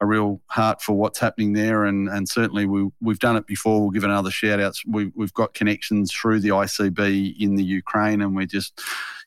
a 0.00 0.06
real 0.06 0.40
heart 0.48 0.82
for 0.82 0.94
what's 0.94 1.18
happening 1.18 1.52
there, 1.52 1.84
and 1.84 2.08
and 2.08 2.28
certainly 2.28 2.66
we 2.66 2.88
we've 3.00 3.18
done 3.18 3.36
it 3.36 3.46
before. 3.46 3.80
We'll 3.80 3.90
give 3.90 4.04
another 4.04 4.30
shout 4.30 4.60
outs. 4.60 4.82
We 4.86 5.12
we've 5.14 5.34
got 5.34 5.54
connections 5.54 6.12
through 6.12 6.40
the 6.40 6.50
ICB 6.50 7.36
in 7.38 7.56
the 7.56 7.64
Ukraine, 7.64 8.22
and 8.22 8.34
we're 8.34 8.46
just 8.46 8.80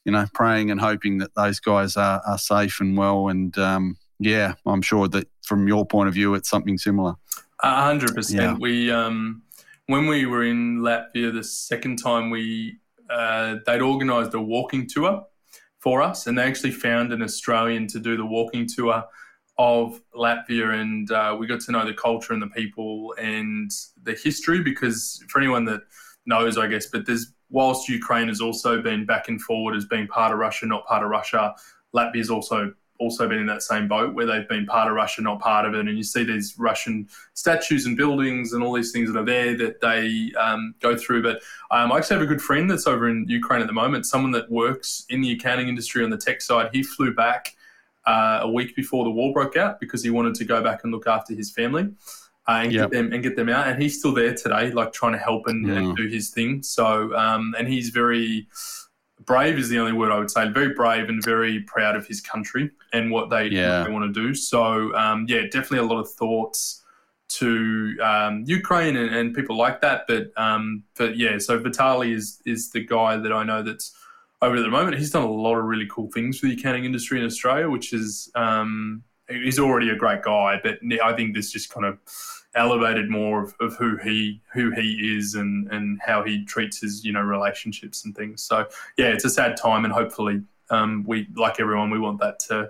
you 0.06 0.12
know 0.12 0.26
praying 0.34 0.72
and 0.72 0.80
hoping 0.80 1.20
that 1.20 1.36
those 1.36 1.60
guys 1.60 1.98
are, 1.98 2.22
are 2.26 2.38
safe 2.38 2.80
and 2.80 2.98
well. 2.98 3.30
And 3.30 3.58
um, 3.58 3.98
yeah, 4.20 4.56
I'm 4.66 4.82
sure 4.82 5.08
that 5.10 5.28
from 5.44 5.68
your 5.68 5.86
point 5.86 6.08
of 6.08 6.14
view, 6.14 6.34
it's 6.36 6.50
something 6.50 6.78
similar. 6.78 7.16
A 7.62 7.84
hundred 7.84 8.10
Yeah. 8.12 8.16
percent. 8.16 8.60
We 8.60 8.92
um, 8.92 9.44
when 9.88 10.08
we 10.08 10.26
were 10.26 10.44
in 10.44 10.80
Latvia 10.80 11.34
the 11.34 11.44
second 11.44 11.98
time, 11.98 12.30
we 12.30 12.80
uh, 13.10 13.56
they'd 13.66 13.82
organised 13.82 14.34
a 14.34 14.42
walking 14.42 14.88
tour 14.88 15.26
for 15.80 16.02
us, 16.02 16.28
and 16.28 16.38
they 16.38 16.44
actually 16.44 16.72
found 16.72 17.12
an 17.12 17.22
Australian 17.22 17.88
to 17.88 18.00
do 18.00 18.16
the 18.18 18.26
walking 18.26 18.68
tour 18.68 19.04
of 19.58 20.02
Latvia, 20.16 20.74
and 20.80 21.12
uh, 21.12 21.36
we 21.38 21.48
got 21.48 21.60
to 21.62 21.72
know 21.72 21.86
the 21.86 21.94
culture 21.94 22.34
and 22.34 22.42
the 22.42 22.48
people 22.48 23.14
and 23.18 23.72
the 24.04 24.14
history. 24.14 24.62
Because 24.62 25.24
for 25.28 25.40
anyone 25.40 25.66
that 25.66 25.82
knows, 26.26 26.58
I 26.58 26.68
guess, 26.68 26.88
but 26.88 27.06
there's 27.06 27.34
whilst 27.50 27.90
Ukraine 27.90 28.28
has 28.28 28.42
also 28.42 28.82
been 28.82 29.06
back 29.06 29.28
and 29.28 29.42
forward 29.42 29.76
as 29.76 29.86
being 29.86 30.08
part 30.08 30.32
of 30.32 30.38
Russia, 30.40 30.66
not 30.66 30.86
part 30.86 31.04
of 31.04 31.10
Russia, 31.10 31.56
Latvia's 31.96 32.30
also 32.30 32.74
also 33.00 33.28
been 33.28 33.40
in 33.40 33.46
that 33.48 33.64
same 33.64 33.88
boat 33.88 34.14
where 34.14 34.26
they've 34.26 34.48
been 34.48 34.66
part 34.66 34.90
of 34.90 34.94
Russia, 34.94 35.22
not 35.22 35.40
part 35.40 35.66
of 35.66 35.74
it. 35.74 35.88
And 35.88 35.98
you 35.98 36.04
see 36.04 36.24
these 36.24 36.60
Russian 36.60 37.08
statues 37.34 37.86
and 37.86 37.96
buildings 37.96 38.54
and 38.54 38.62
all 38.62 38.74
these 38.74 38.92
things 38.92 39.12
that 39.12 39.18
are 39.18 39.26
there 39.26 39.58
that 39.58 39.80
they 39.80 40.32
um, 40.38 40.76
go 40.82 40.98
through. 40.98 41.24
But 41.24 41.42
um, 41.72 41.92
I 41.92 41.98
actually 41.98 42.18
have 42.18 42.24
a 42.24 42.28
good 42.28 42.42
friend 42.42 42.70
that's 42.70 42.86
over 42.86 43.10
in 43.10 43.26
Ukraine 43.28 43.62
at 43.62 43.68
the 43.68 43.74
moment, 43.74 44.06
someone 44.06 44.32
that 44.32 44.52
works 44.52 45.06
in 45.10 45.22
the 45.22 45.32
accounting 45.32 45.70
industry 45.70 46.04
on 46.04 46.10
the 46.10 46.18
tech 46.18 46.42
side. 46.42 46.70
He 46.74 46.84
flew 46.84 47.14
back 47.14 47.56
uh, 48.06 48.40
a 48.42 48.52
week 48.52 48.76
before 48.76 49.06
the 49.06 49.12
war 49.12 49.34
broke 49.34 49.56
out 49.56 49.80
because 49.80 50.04
he 50.04 50.10
wanted 50.10 50.36
to 50.36 50.46
go 50.46 50.62
back 50.62 50.82
and 50.84 50.92
look 50.92 51.08
after 51.08 51.34
his 51.34 51.50
family. 51.50 51.90
Uh, 52.48 52.62
and 52.64 52.72
yep. 52.72 52.90
get 52.90 52.98
them 52.98 53.14
and 53.14 53.22
get 53.22 53.36
them 53.36 53.48
out, 53.48 53.68
and 53.68 53.80
he's 53.80 54.00
still 54.00 54.12
there 54.12 54.34
today, 54.34 54.72
like 54.72 54.92
trying 54.92 55.12
to 55.12 55.20
help 55.20 55.46
and, 55.46 55.70
and 55.70 55.96
do 55.96 56.08
his 56.08 56.32
thing. 56.32 56.64
So, 56.64 57.16
um, 57.16 57.54
and 57.60 57.68
he's 57.68 57.90
very, 57.90 58.48
brave 59.24 59.60
is 59.60 59.70
the 59.70 59.78
only 59.78 59.94
word 59.94 60.12
I 60.12 60.18
would 60.18 60.32
say. 60.32 60.50
Very 60.50 60.74
brave 60.74 61.10
and 61.10 61.24
very 61.24 61.60
proud 61.60 61.96
of 61.96 62.08
his 62.08 62.22
country 62.22 62.72
and 62.94 63.12
what 63.12 63.30
they, 63.30 63.48
yeah. 63.48 63.80
what 63.80 63.88
they 63.88 63.94
want 63.94 64.14
to 64.14 64.22
do. 64.22 64.34
So 64.34 64.96
um, 64.96 65.26
yeah, 65.28 65.44
definitely 65.44 65.80
a 65.80 65.84
lot 65.84 66.00
of 66.00 66.10
thoughts 66.12 66.84
to 67.30 67.96
um, 68.04 68.44
Ukraine 68.48 68.98
and, 68.98 69.14
and, 69.16 69.34
people 69.34 69.56
like 69.56 69.82
that. 69.82 70.06
But 70.08 70.32
um, 70.36 70.84
but 70.98 71.18
yeah, 71.18 71.38
so 71.38 71.58
Vitali 71.60 72.12
is 72.12 72.42
is 72.46 72.72
the 72.72 72.84
guy 72.84 73.18
that 73.18 73.32
I 73.32 73.44
know 73.44 73.62
that's 73.62 73.96
over 74.42 74.56
at 74.56 74.62
the 74.62 74.70
moment. 74.70 74.98
He's 74.98 75.12
done 75.12 75.24
a 75.24 75.32
lot 75.32 75.56
of 75.56 75.66
really 75.66 75.88
cool 75.90 76.10
things 76.12 76.40
for 76.40 76.48
the 76.48 76.54
accounting 76.54 76.86
industry 76.86 77.20
in 77.20 77.26
Australia, 77.26 77.70
which 77.70 77.94
is 77.94 78.32
um, 78.36 79.04
he's 79.30 79.60
already 79.60 79.90
a 79.90 79.96
great 79.96 80.24
guy. 80.24 80.60
But 80.64 80.80
I 81.04 81.14
think 81.14 81.36
this 81.36 81.52
just 81.52 81.70
kind 81.70 81.86
of 81.86 82.00
elevated 82.56 83.12
more 83.12 83.44
of, 83.44 83.56
of 83.60 83.76
who 83.78 83.98
he 83.98 84.42
who 84.52 84.72
he 84.72 85.16
is 85.16 85.36
and 85.36 85.72
and 85.72 86.00
how 86.04 86.24
he 86.24 86.44
treats 86.46 86.82
his 86.82 87.06
you 87.06 87.14
know 87.14 87.22
relationships 87.22 88.06
and 88.06 88.16
things. 88.16 88.42
So 88.42 88.68
yeah, 88.98 89.08
it's 89.08 89.26
a 89.26 89.30
sad 89.30 89.56
time, 89.56 89.86
and 89.86 89.94
hopefully 89.94 90.42
um, 90.70 91.04
we 91.08 91.28
like 91.36 91.60
everyone 91.60 91.90
we 91.90 92.00
want 92.00 92.20
that 92.20 92.40
to 92.48 92.70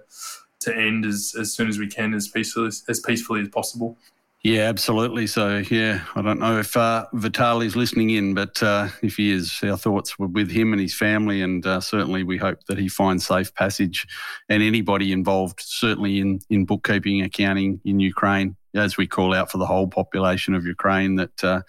to 0.62 0.76
end 0.76 1.06
as, 1.06 1.36
as 1.40 1.54
soon 1.54 1.70
as 1.70 1.80
we 1.80 1.88
can, 1.88 2.14
as 2.14 2.28
peacefully 2.28 2.68
as, 2.68 3.00
peacefully 3.00 3.42
as 3.42 3.48
possible. 3.50 3.98
Yeah, 4.44 4.70
absolutely. 4.70 5.28
So, 5.28 5.64
yeah, 5.70 6.06
I 6.16 6.22
don't 6.22 6.40
know 6.40 6.60
if 6.60 6.78
uh, 6.78 7.08
Vitali's 7.14 7.76
listening 7.76 8.12
in, 8.12 8.34
but 8.34 8.64
uh, 8.64 8.88
if 9.02 9.18
he 9.18 9.32
is, 9.32 9.60
our 9.64 9.78
thoughts 9.78 10.18
were 10.18 10.28
with 10.28 10.50
him 10.50 10.72
and 10.72 10.82
his 10.82 10.96
family, 10.96 11.42
and 11.42 11.66
uh, 11.66 11.82
certainly 11.82 12.24
we 12.24 12.38
hope 12.38 12.64
that 12.68 12.78
he 12.78 12.88
finds 12.88 13.26
safe 13.26 13.54
passage. 13.54 14.08
And 14.48 14.64
anybody 14.64 15.12
involved, 15.12 15.60
certainly 15.62 16.20
in, 16.20 16.40
in 16.50 16.64
bookkeeping, 16.64 17.22
accounting 17.22 17.82
in 17.84 18.00
Ukraine, 18.00 18.56
as 18.74 18.96
we 18.96 19.08
call 19.08 19.34
out 19.34 19.52
for 19.52 19.58
the 19.58 19.66
whole 19.66 19.88
population 19.88 20.54
of 20.54 20.66
Ukraine, 20.66 21.16
that 21.16 21.44
uh, 21.44 21.62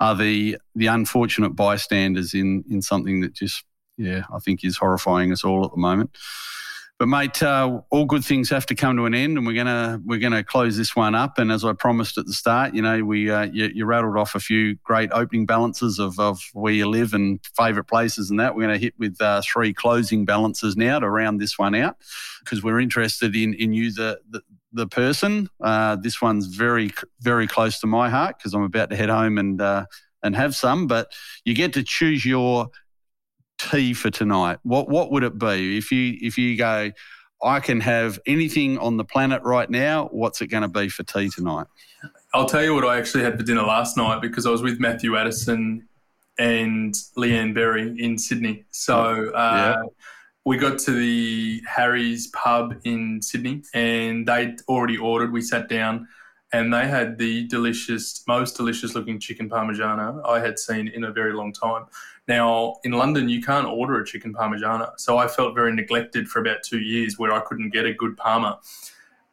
are 0.00 0.14
the 0.14 0.58
the 0.74 0.88
unfortunate 0.88 1.56
bystanders 1.56 2.34
in 2.34 2.62
in 2.70 2.82
something 2.82 3.20
that 3.20 3.32
just, 3.32 3.64
yeah, 3.98 4.22
I 4.32 4.38
think 4.38 4.64
is 4.64 4.78
horrifying 4.78 5.32
us 5.32 5.44
all 5.44 5.64
at 5.64 5.72
the 5.72 5.78
moment. 5.78 6.16
But 6.98 7.06
mate, 7.06 7.40
uh, 7.44 7.80
all 7.90 8.06
good 8.06 8.24
things 8.24 8.50
have 8.50 8.66
to 8.66 8.74
come 8.74 8.96
to 8.96 9.06
an 9.06 9.14
end, 9.14 9.38
and 9.38 9.46
we're 9.46 9.54
gonna 9.54 10.00
we're 10.04 10.18
gonna 10.18 10.42
close 10.42 10.76
this 10.76 10.96
one 10.96 11.14
up. 11.14 11.38
And 11.38 11.52
as 11.52 11.64
I 11.64 11.72
promised 11.72 12.18
at 12.18 12.26
the 12.26 12.32
start, 12.32 12.74
you 12.74 12.82
know, 12.82 13.04
we 13.04 13.30
uh, 13.30 13.44
you, 13.44 13.70
you, 13.72 13.84
rattled 13.84 14.16
off 14.16 14.34
a 14.34 14.40
few 14.40 14.74
great 14.82 15.08
opening 15.12 15.46
balances 15.46 16.00
of, 16.00 16.18
of 16.18 16.40
where 16.54 16.72
you 16.72 16.88
live 16.88 17.14
and 17.14 17.38
favourite 17.56 17.86
places 17.86 18.30
and 18.30 18.40
that. 18.40 18.56
We're 18.56 18.66
to 18.66 18.78
hit 18.78 18.94
with 18.98 19.16
uh, 19.20 19.42
three 19.44 19.72
closing 19.72 20.24
balances 20.24 20.76
now 20.76 20.98
to 20.98 21.08
round 21.08 21.40
this 21.40 21.56
one 21.56 21.76
out 21.76 21.96
because 22.40 22.64
we're 22.64 22.80
interested 22.80 23.36
in 23.36 23.54
in 23.54 23.72
you 23.72 23.92
the, 23.92 24.18
the 24.28 24.42
the 24.72 24.88
person. 24.88 25.48
Uh, 25.62 25.94
this 25.94 26.20
one's 26.20 26.46
very 26.46 26.90
very 27.20 27.46
close 27.46 27.78
to 27.78 27.86
my 27.86 28.10
heart 28.10 28.38
because 28.38 28.54
I'm 28.54 28.64
about 28.64 28.90
to 28.90 28.96
head 28.96 29.08
home 29.08 29.38
and 29.38 29.60
uh, 29.60 29.86
and 30.24 30.34
have 30.34 30.56
some. 30.56 30.88
But 30.88 31.12
you 31.44 31.54
get 31.54 31.74
to 31.74 31.84
choose 31.84 32.24
your 32.24 32.70
tea 33.58 33.92
for 33.92 34.10
tonight, 34.10 34.58
what 34.62 34.88
what 34.88 35.10
would 35.12 35.24
it 35.24 35.38
be 35.38 35.76
if 35.76 35.90
you 35.92 36.16
if 36.20 36.38
you 36.38 36.56
go? 36.56 36.92
I 37.42 37.60
can 37.60 37.80
have 37.80 38.18
anything 38.26 38.78
on 38.78 38.96
the 38.96 39.04
planet 39.04 39.42
right 39.44 39.70
now. 39.70 40.08
What's 40.10 40.40
it 40.40 40.48
going 40.48 40.62
to 40.62 40.68
be 40.68 40.88
for 40.88 41.04
tea 41.04 41.28
tonight? 41.28 41.66
I'll 42.34 42.46
tell 42.46 42.64
you 42.64 42.74
what 42.74 42.84
I 42.84 42.98
actually 42.98 43.24
had 43.24 43.36
for 43.36 43.44
dinner 43.44 43.62
last 43.62 43.96
night 43.96 44.20
because 44.20 44.44
I 44.44 44.50
was 44.50 44.60
with 44.60 44.80
Matthew 44.80 45.16
Addison 45.16 45.86
and 46.38 46.94
Leanne 47.16 47.54
Berry 47.54 47.94
in 47.98 48.18
Sydney. 48.18 48.64
So 48.70 49.30
uh, 49.34 49.76
yeah. 49.76 49.82
we 50.44 50.56
got 50.56 50.78
to 50.80 50.92
the 50.92 51.62
Harry's 51.66 52.26
pub 52.28 52.74
in 52.84 53.22
Sydney 53.22 53.62
and 53.72 54.26
they'd 54.26 54.56
already 54.68 54.98
ordered. 54.98 55.32
We 55.32 55.40
sat 55.40 55.68
down 55.68 56.06
and 56.52 56.72
they 56.72 56.86
had 56.86 57.18
the 57.18 57.46
delicious, 57.48 58.24
most 58.26 58.56
delicious 58.56 58.94
looking 58.94 59.20
chicken 59.20 59.48
parmigiana 59.48 60.20
I 60.26 60.40
had 60.40 60.58
seen 60.58 60.88
in 60.88 61.04
a 61.04 61.12
very 61.12 61.32
long 61.32 61.52
time. 61.52 61.86
Now, 62.28 62.76
in 62.84 62.92
London, 62.92 63.28
you 63.28 63.40
can't 63.40 63.66
order 63.66 64.00
a 64.00 64.06
chicken 64.06 64.34
parmigiana. 64.34 64.92
So 64.98 65.16
I 65.16 65.26
felt 65.26 65.54
very 65.54 65.74
neglected 65.74 66.28
for 66.28 66.40
about 66.40 66.58
two 66.62 66.78
years 66.78 67.18
where 67.18 67.32
I 67.32 67.40
couldn't 67.40 67.70
get 67.70 67.86
a 67.86 67.94
good 67.94 68.16
parma. 68.18 68.60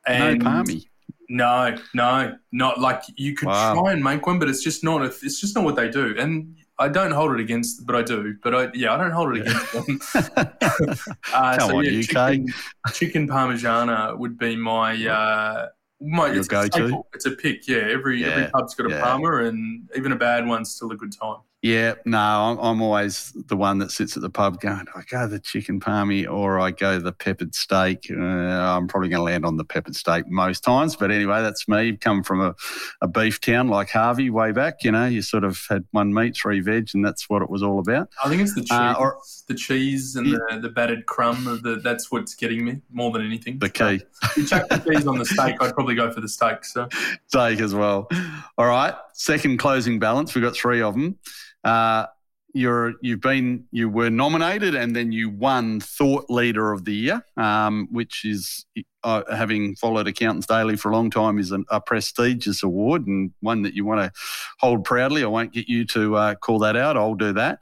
And 0.08 0.40
no 0.40 0.50
parmy. 0.50 0.86
No, 1.28 1.76
no, 1.94 2.38
not 2.52 2.80
like 2.80 3.02
you 3.18 3.36
could 3.36 3.48
wow. 3.48 3.74
try 3.74 3.92
and 3.92 4.04
make 4.04 4.26
one, 4.26 4.40
but 4.40 4.48
it's 4.48 4.64
just 4.64 4.84
not. 4.84 5.02
A, 5.02 5.06
it's 5.06 5.42
just 5.42 5.56
not 5.56 5.66
what 5.66 5.76
they 5.76 5.90
do. 5.90 6.16
And 6.18 6.56
I 6.78 6.88
don't 6.88 7.12
hold 7.12 7.34
it 7.34 7.40
against, 7.40 7.86
but 7.86 7.96
I 7.96 8.04
do. 8.04 8.36
But 8.44 8.56
I, 8.56 8.70
yeah, 8.74 8.94
I 8.94 8.98
don't 8.98 9.12
hold 9.12 9.36
it 9.36 9.42
against 9.42 9.74
them. 9.74 10.00
uh, 11.34 11.58
Come 11.58 11.70
so, 11.70 11.78
on, 11.78 11.86
yeah, 11.86 12.02
Chicken, 12.02 12.54
chicken 12.94 13.28
parmigiana 13.28 14.18
would 14.18 14.38
be 14.38 14.56
my. 14.56 15.06
Uh, 15.06 15.68
my, 16.02 16.28
Your 16.28 16.38
it's 16.38 16.48
go-to. 16.48 17.04
It's 17.14 17.26
a 17.26 17.32
pick, 17.32 17.68
yeah. 17.68 17.78
Every 17.78 18.22
yeah, 18.22 18.28
every 18.28 18.52
pub's 18.52 18.76
got 18.76 18.88
a 18.88 18.90
yeah. 18.90 19.02
parma, 19.02 19.46
and 19.46 19.90
even 19.96 20.12
a 20.12 20.16
bad 20.16 20.46
one's 20.46 20.72
still 20.76 20.92
a 20.92 20.96
good 20.96 21.14
time. 21.14 21.38
Yeah, 21.66 21.96
no, 22.06 22.20
I'm, 22.20 22.60
I'm, 22.60 22.82
always 22.84 23.34
the 23.48 23.58
one 23.58 23.80
that 23.80 23.90
sits 23.90 24.16
at 24.16 24.22
the 24.22 24.30
pub 24.30 24.62
going, 24.62 24.86
I 24.94 25.02
go 25.10 25.28
the 25.28 25.40
chicken 25.40 25.80
palmy 25.80 26.24
or 26.24 26.60
I 26.60 26.70
go 26.70 27.00
the 27.00 27.12
peppered 27.12 27.56
steak. 27.56 28.06
Uh, 28.12 28.22
I'm 28.22 28.88
probably 28.88 29.10
going 29.10 29.22
to 29.22 29.24
land 29.24 29.48
on 29.48 29.58
the 29.58 29.66
peppered 29.66 29.96
steak 29.96 30.28
most 30.28 30.64
times. 30.64 30.96
But 30.96 31.10
anyway, 31.10 31.42
that's 31.42 31.68
me. 31.68 31.86
You've 31.86 32.02
come 32.02 32.22
from 32.22 32.40
a, 32.40 32.54
a 33.02 33.08
beef 33.08 33.42
town 33.42 33.70
like 33.70 33.90
Harvey 33.90 34.30
way 34.30 34.52
back. 34.52 34.84
You 34.84 34.92
know, 34.92 35.08
you 35.08 35.24
sort 35.24 35.44
of 35.44 35.60
had 35.68 35.86
one 35.90 36.14
meat, 36.14 36.38
three 36.40 36.60
veg, 36.60 36.90
and 36.94 37.04
that's 37.04 37.28
what 37.32 37.42
it 37.42 37.50
was 37.50 37.64
all 37.64 37.80
about. 37.80 38.10
I 38.24 38.30
think 38.30 38.44
it's 38.44 38.54
the 38.54 38.62
uh, 38.62 38.66
cheese, 38.66 38.72
uh, 38.72 38.96
or, 39.00 39.18
the 39.48 39.56
cheese 39.56 40.16
and 40.16 40.28
yeah. 40.28 40.38
the, 40.52 40.60
the 40.60 40.70
battered 40.70 41.08
crumb. 41.08 41.48
Of 41.48 41.64
the, 41.64 41.78
that's 41.78 42.12
what's 42.12 42.36
getting 42.36 42.64
me 42.64 42.82
more 42.92 43.10
than 43.10 43.26
anything. 43.26 43.58
The 43.58 43.70
key. 43.70 44.04
if 44.22 44.38
you 44.38 44.46
chuck 44.46 44.70
the 44.70 44.78
cheese 44.78 45.08
on 45.08 45.18
the 45.18 45.26
steak, 45.26 45.56
I'd 45.60 45.74
probably 45.74 45.96
go 45.96 46.12
for 46.12 46.22
the 46.22 46.30
steak. 46.30 46.64
So. 46.64 46.88
Steak 47.28 47.60
as 47.60 47.74
well. 47.74 48.08
All 48.56 48.68
right. 48.68 48.94
Second 49.18 49.60
closing 49.60 49.98
balance. 49.98 50.36
We've 50.36 50.44
got 50.44 50.56
three 50.56 50.82
of 50.82 50.94
them. 50.94 51.18
Uh, 51.64 52.08
you're 52.54 52.94
you've 53.02 53.22
been 53.22 53.66
you 53.72 53.90
were 53.90 54.10
nominated 54.10 54.76
and 54.76 54.94
then 54.94 55.14
you 55.14 55.30
won 55.30 55.80
Thought 55.80 56.30
Leader 56.30 56.74
of 56.74 56.84
the 56.84 56.94
Year, 56.94 57.26
um, 57.38 57.88
which 57.92 58.26
is 58.26 58.66
uh, 59.04 59.24
having 59.34 59.76
followed 59.76 60.08
Accountants 60.08 60.48
Daily 60.48 60.76
for 60.76 60.90
a 60.90 60.94
long 60.94 61.10
time 61.10 61.40
is 61.40 61.52
an, 61.52 61.64
a 61.70 61.80
prestigious 61.80 62.62
award 62.62 63.08
and 63.08 63.32
one 63.40 63.62
that 63.62 63.74
you 63.74 63.86
want 63.86 64.02
to 64.02 64.20
hold 64.60 64.84
proudly. 64.84 65.24
I 65.24 65.28
won't 65.28 65.54
get 65.54 65.70
you 65.70 65.86
to 65.88 66.16
uh, 66.16 66.36
call 66.36 66.60
that 66.60 66.76
out. 66.76 66.98
I'll 66.98 67.16
do 67.16 67.32
that. 67.34 67.60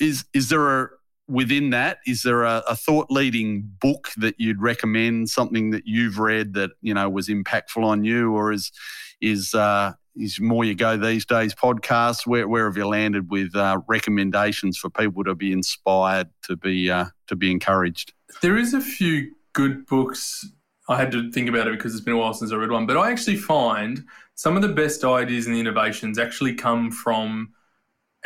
Is 0.00 0.24
is 0.32 0.48
there 0.48 0.80
a 0.80 0.88
within 1.28 1.70
that 1.70 1.98
is 2.04 2.24
there 2.24 2.42
a, 2.42 2.62
a 2.68 2.74
thought 2.74 3.06
leading 3.10 3.62
book 3.80 4.10
that 4.16 4.34
you'd 4.38 4.60
recommend 4.60 5.30
something 5.30 5.70
that 5.70 5.86
you've 5.86 6.18
read 6.18 6.54
that 6.54 6.70
you 6.82 6.92
know 6.92 7.08
was 7.08 7.28
impactful 7.28 7.84
on 7.84 8.02
you 8.02 8.32
or 8.32 8.52
is 8.52 8.72
is 9.20 9.54
uh, 9.54 9.92
is 10.16 10.40
more 10.40 10.64
you 10.64 10.74
go 10.74 10.96
these 10.96 11.24
days. 11.24 11.54
Podcasts 11.54 12.26
where, 12.26 12.48
where 12.48 12.66
have 12.66 12.76
you 12.76 12.86
landed 12.86 13.30
with 13.30 13.54
uh, 13.54 13.80
recommendations 13.86 14.76
for 14.76 14.90
people 14.90 15.24
to 15.24 15.34
be 15.34 15.52
inspired 15.52 16.28
to 16.42 16.56
be 16.56 16.90
uh, 16.90 17.06
to 17.28 17.36
be 17.36 17.50
encouraged? 17.50 18.12
There 18.42 18.56
is 18.56 18.74
a 18.74 18.80
few 18.80 19.32
good 19.52 19.86
books. 19.86 20.46
I 20.88 20.96
had 20.96 21.12
to 21.12 21.30
think 21.30 21.48
about 21.48 21.68
it 21.68 21.76
because 21.76 21.94
it's 21.94 22.04
been 22.04 22.14
a 22.14 22.18
while 22.18 22.34
since 22.34 22.50
i 22.50 22.56
read 22.56 22.72
one 22.72 22.84
but 22.84 22.96
i 22.96 23.12
actually 23.12 23.36
find 23.36 24.04
some 24.34 24.56
of 24.56 24.62
the 24.62 24.68
best 24.68 25.04
ideas 25.04 25.46
and 25.46 25.54
innovations 25.54 26.18
actually 26.18 26.54
come 26.54 26.90
from 26.90 27.52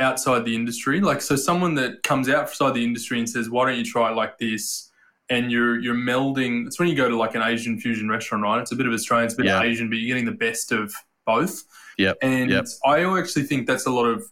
outside 0.01 0.45
the 0.45 0.55
industry. 0.55 1.01
Like 1.01 1.21
so 1.21 1.37
someone 1.37 1.75
that 1.75 2.03
comes 2.03 2.29
outside 2.29 2.75
the 2.75 2.85
industry 2.85 3.19
and 3.19 3.29
says 3.29 3.51
why 3.51 3.67
don't 3.67 3.79
you 3.79 3.85
try 3.85 4.11
it 4.11 4.15
like 4.15 4.39
this? 4.39 4.91
And 5.31 5.51
you're 5.51 5.79
you're 5.81 5.95
melding 5.95 6.67
it's 6.67 6.79
when 6.79 6.89
you 6.89 6.95
go 6.95 7.09
to 7.09 7.17
like 7.17 7.35
an 7.35 7.43
asian 7.43 7.81
fusion 7.81 8.11
restaurant 8.11 8.45
right? 8.45 8.61
It's 8.61 8.73
a 8.73 8.77
bit 8.77 8.87
of 8.87 8.93
australian 8.93 9.25
it's 9.25 9.35
a 9.35 9.39
bit 9.39 9.47
yeah. 9.47 9.57
of 9.57 9.65
asian 9.65 9.89
but 9.89 9.97
you're 9.97 10.09
getting 10.09 10.27
the 10.27 10.33
best 10.33 10.71
of 10.71 10.95
both. 11.27 11.65
Yeah. 11.99 12.13
And 12.23 12.51
yep. 12.51 12.67
I 12.85 13.05
actually 13.19 13.45
think 13.45 13.67
that's 13.67 13.87
a 13.87 13.91
lot 13.91 14.07
of, 14.07 14.25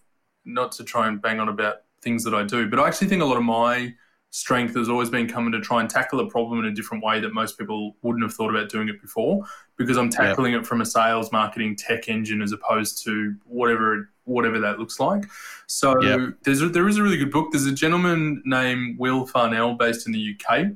not 0.45 0.73
to 0.73 0.85
try 0.85 1.07
and 1.09 1.23
bang 1.23 1.41
on 1.41 1.49
about 1.49 1.77
things 2.03 2.25
that 2.25 2.35
I 2.35 2.43
do, 2.43 2.69
but 2.69 2.81
I 2.81 2.89
actually 2.89 3.09
think 3.09 3.23
a 3.23 3.27
lot 3.27 3.37
of 3.37 3.45
my 3.45 3.95
strength 4.31 4.75
has 4.75 4.89
always 4.89 5.11
been 5.11 5.29
coming 5.29 5.53
to 5.53 5.61
try 5.61 5.81
and 5.81 5.91
tackle 5.91 6.19
a 6.21 6.27
problem 6.27 6.59
in 6.61 6.65
a 6.65 6.75
different 6.75 7.05
way 7.05 7.21
that 7.21 7.35
most 7.35 7.59
people 7.59 7.97
wouldn't 8.01 8.25
have 8.25 8.33
thought 8.33 8.49
about 8.49 8.71
doing 8.71 8.89
it 8.89 9.01
before 9.01 9.45
because 9.77 9.99
I'm 9.99 10.09
tackling 10.09 10.53
yep. 10.53 10.63
it 10.63 10.67
from 10.67 10.81
a 10.81 10.87
sales 10.87 11.31
marketing 11.33 11.77
tech 11.77 12.09
engine 12.09 12.41
as 12.41 12.51
opposed 12.51 13.05
to 13.05 13.37
whatever 13.45 14.09
whatever 14.25 14.59
that 14.61 14.79
looks 14.79 14.99
like. 14.99 15.25
So 15.67 16.01
yep. 16.03 16.35
there's 16.45 16.63
a, 16.63 16.69
there 16.69 16.89
is 16.89 16.97
a 16.97 17.03
really 17.03 17.19
good 17.19 17.31
book. 17.31 17.49
There's 17.53 17.67
a 17.67 17.73
gentleman 17.73 18.41
named 18.47 18.99
Will 18.99 19.27
Farnell 19.27 19.75
based 19.75 20.07
in 20.07 20.13
the 20.13 20.37
UK 20.37 20.73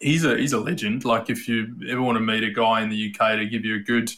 he's 0.00 0.24
a 0.24 0.36
he's 0.36 0.52
a 0.52 0.60
legend. 0.60 1.04
Like 1.04 1.30
if 1.30 1.48
you 1.48 1.74
ever 1.88 2.02
want 2.02 2.16
to 2.16 2.20
meet 2.20 2.44
a 2.44 2.50
guy 2.50 2.82
in 2.82 2.90
the 2.90 3.14
UK 3.14 3.36
to 3.38 3.46
give 3.46 3.64
you 3.64 3.76
a 3.76 3.80
good 3.80 4.10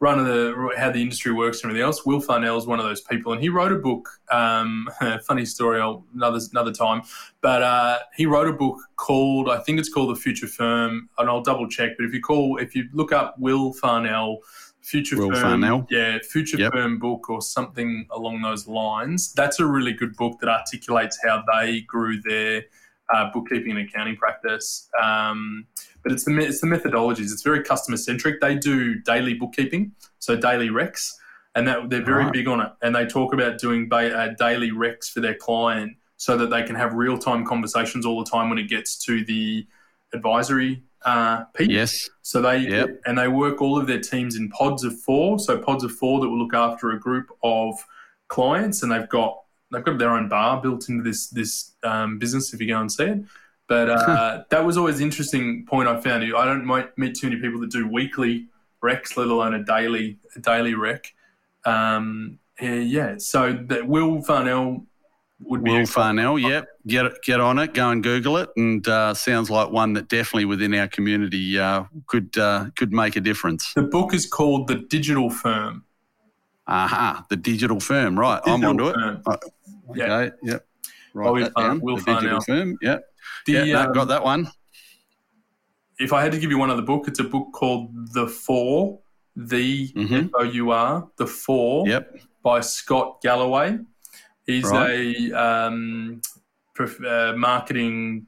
run 0.00 0.18
of 0.18 0.26
the 0.26 0.72
how 0.76 0.90
the 0.90 1.02
industry 1.02 1.32
works 1.32 1.62
and 1.62 1.70
everything 1.70 1.84
else, 1.84 2.06
Will 2.06 2.20
Farnell 2.20 2.56
is 2.56 2.66
one 2.66 2.78
of 2.78 2.84
those 2.84 3.00
people, 3.00 3.32
and 3.32 3.40
he 3.40 3.48
wrote 3.48 3.72
a 3.72 3.76
book. 3.76 4.08
Um, 4.30 4.88
funny 5.26 5.44
story, 5.44 5.80
I'll, 5.80 6.04
another 6.14 6.40
another 6.52 6.72
time, 6.72 7.02
but 7.40 7.62
uh, 7.62 7.98
he 8.14 8.26
wrote 8.26 8.48
a 8.48 8.52
book 8.52 8.78
called 8.96 9.48
I 9.48 9.58
think 9.58 9.78
it's 9.78 9.88
called 9.88 10.14
The 10.16 10.20
Future 10.20 10.46
Firm, 10.46 11.08
and 11.18 11.28
I'll 11.28 11.42
double 11.42 11.68
check. 11.68 11.92
But 11.98 12.06
if 12.06 12.14
you 12.14 12.20
call 12.20 12.58
if 12.58 12.74
you 12.74 12.88
look 12.92 13.12
up 13.12 13.38
Will 13.38 13.72
Farnell. 13.72 14.38
Future 14.80 15.18
Will 15.18 15.32
Firm, 15.32 15.60
Farnell. 15.60 15.86
yeah, 15.90 16.18
Future 16.30 16.56
Yep. 16.56 16.72
Firm 16.72 16.98
book 16.98 17.28
or 17.28 17.42
something 17.42 18.06
along 18.10 18.40
those 18.40 18.66
lines. 18.66 19.34
That's 19.34 19.60
a 19.60 19.66
really 19.66 19.92
good 19.92 20.16
book 20.16 20.38
that 20.40 20.48
articulates 20.48 21.18
how 21.22 21.42
they 21.52 21.80
grew 21.82 22.22
their 22.22 22.62
uh, 23.12 23.30
bookkeeping 23.32 23.72
and 23.76 23.80
accounting 23.80 24.16
practice. 24.16 24.88
Um, 25.02 25.66
but 26.02 26.12
it's 26.12 26.24
the 26.24 26.36
it's 26.38 26.60
the 26.60 26.66
methodologies. 26.66 27.32
It's 27.32 27.42
very 27.42 27.62
customer 27.62 27.96
centric. 27.96 28.40
They 28.40 28.54
do 28.56 28.96
daily 29.00 29.34
bookkeeping, 29.34 29.92
so 30.18 30.36
daily 30.36 30.68
recs, 30.68 31.12
and 31.54 31.66
that 31.68 31.90
they're 31.90 32.04
very 32.04 32.24
Right. 32.24 32.32
big 32.32 32.48
on 32.48 32.60
it. 32.60 32.72
And 32.82 32.94
they 32.94 33.06
talk 33.06 33.32
about 33.34 33.58
doing 33.58 33.88
ba- 33.88 34.16
uh, 34.16 34.34
daily 34.38 34.70
recs 34.70 35.10
for 35.12 35.20
their 35.20 35.34
client 35.34 35.96
so 36.16 36.36
that 36.36 36.50
they 36.50 36.62
can 36.62 36.74
have 36.76 36.94
real 36.94 37.18
time 37.18 37.44
conversations 37.44 38.04
all 38.06 38.22
the 38.22 38.30
time 38.30 38.48
when 38.48 38.58
it 38.58 38.68
gets 38.68 38.96
to 39.06 39.24
the 39.24 39.66
advisory 40.12 40.82
uh, 41.04 41.44
piece. 41.54 41.68
Yes. 41.68 42.08
So 42.22 42.42
they 42.42 42.58
Yep. 42.58 43.02
and 43.06 43.16
they 43.18 43.28
work 43.28 43.62
all 43.62 43.78
of 43.78 43.86
their 43.86 44.00
teams 44.00 44.34
in 44.36 44.48
pods 44.50 44.82
of 44.84 44.98
four. 45.02 45.38
So 45.38 45.56
pods 45.58 45.84
of 45.84 45.92
four 45.92 46.20
that 46.20 46.28
will 46.28 46.38
look 46.38 46.54
after 46.54 46.90
a 46.90 46.98
group 46.98 47.28
of 47.44 47.74
clients, 48.28 48.82
and 48.82 48.90
they've 48.90 49.08
got 49.08 49.38
they've 49.70 49.84
got 49.84 49.98
their 49.98 50.10
own 50.10 50.28
bar 50.28 50.60
built 50.60 50.88
into 50.88 51.02
this 51.04 51.28
this 51.28 51.72
um, 51.84 52.18
business. 52.18 52.52
If 52.52 52.60
you 52.60 52.66
go 52.68 52.80
and 52.80 52.90
see 52.90 53.04
it, 53.04 53.24
but 53.68 53.88
uh, 53.90 54.42
that 54.50 54.64
was 54.64 54.76
always 54.76 54.96
an 54.98 55.04
interesting 55.04 55.64
point 55.66 55.88
I 55.88 56.00
found. 56.00 56.24
I 56.24 56.44
don't 56.44 56.64
might 56.64 56.96
meet 56.98 57.14
too 57.16 57.28
many 57.28 57.40
people 57.40 57.60
that 57.60 57.70
do 57.70 57.86
weekly 57.86 58.46
recs, 58.82 59.16
let 59.16 59.28
alone 59.28 59.54
a 59.54 59.62
daily 59.64 60.18
a 60.36 60.40
daily 60.40 60.74
rec. 60.74 61.12
Um, 61.64 62.38
yeah. 62.60 63.14
So 63.18 63.52
that 63.68 63.86
Will 63.86 64.22
Farnell 64.22 64.84
would 65.40 65.62
be 65.62 65.70
Will 65.70 65.86
Farnell, 65.86 66.38
yep. 66.38 66.66
Get 66.86 67.22
get 67.22 67.40
on 67.40 67.58
it. 67.58 67.74
Go 67.74 67.90
and 67.90 68.02
Google 68.02 68.38
it, 68.38 68.48
and 68.56 68.86
uh, 68.88 69.14
sounds 69.14 69.50
like 69.50 69.70
one 69.70 69.92
that 69.92 70.08
definitely 70.08 70.46
within 70.46 70.74
our 70.74 70.88
community 70.88 71.58
uh, 71.58 71.84
could 72.06 72.36
uh, 72.38 72.70
could 72.76 72.92
make 72.92 73.14
a 73.16 73.20
difference. 73.20 73.72
The 73.74 73.82
book 73.82 74.14
is 74.14 74.26
called 74.26 74.66
The 74.68 74.76
Digital 74.76 75.30
Firm. 75.30 75.84
Aha, 76.66 77.24
the 77.30 77.36
digital 77.36 77.80
firm. 77.80 78.18
Right, 78.18 78.40
I'm 78.44 78.60
Digital 78.60 78.88
onto 78.88 79.00
Firm. 79.00 79.16
it. 79.16 79.22
Uh, 79.26 79.36
Yeah. 79.94 80.04
Okay, 80.16 80.36
yep. 80.42 80.66
Write 81.14 81.30
Will 81.32 81.42
that 81.44 81.52
Farn- 81.54 81.66
down. 81.68 81.80
Will 81.80 81.96
the 81.96 82.02
digital 82.04 82.40
Farnell. 82.40 82.40
firm. 82.42 82.78
Yep. 82.82 83.04
The, 83.46 83.52
yeah, 83.52 83.64
no, 83.64 83.80
um, 83.84 83.92
got 83.92 84.08
that 84.08 84.22
one. 84.24 84.50
If 85.98 86.12
I 86.12 86.22
had 86.22 86.32
to 86.32 86.38
give 86.38 86.50
you 86.50 86.58
one 86.58 86.70
other 86.70 86.82
book, 86.82 87.08
it's 87.08 87.18
a 87.18 87.24
book 87.24 87.48
called 87.52 87.90
The 88.12 88.26
Four, 88.26 89.00
the 89.34 89.90
F 89.96 90.30
O 90.34 90.42
U 90.42 90.70
R, 90.70 91.08
The 91.16 91.26
Four, 91.26 91.84
Mm-hmm. 91.84 91.90
Yep. 91.90 92.16
by 92.42 92.60
Scott 92.60 93.20
Galloway. 93.22 93.78
He's 94.46 94.64
Right. 94.64 94.90
a 94.90 95.32
um, 95.32 96.20
prof- 96.74 97.04
uh, 97.04 97.34
marketing 97.36 98.26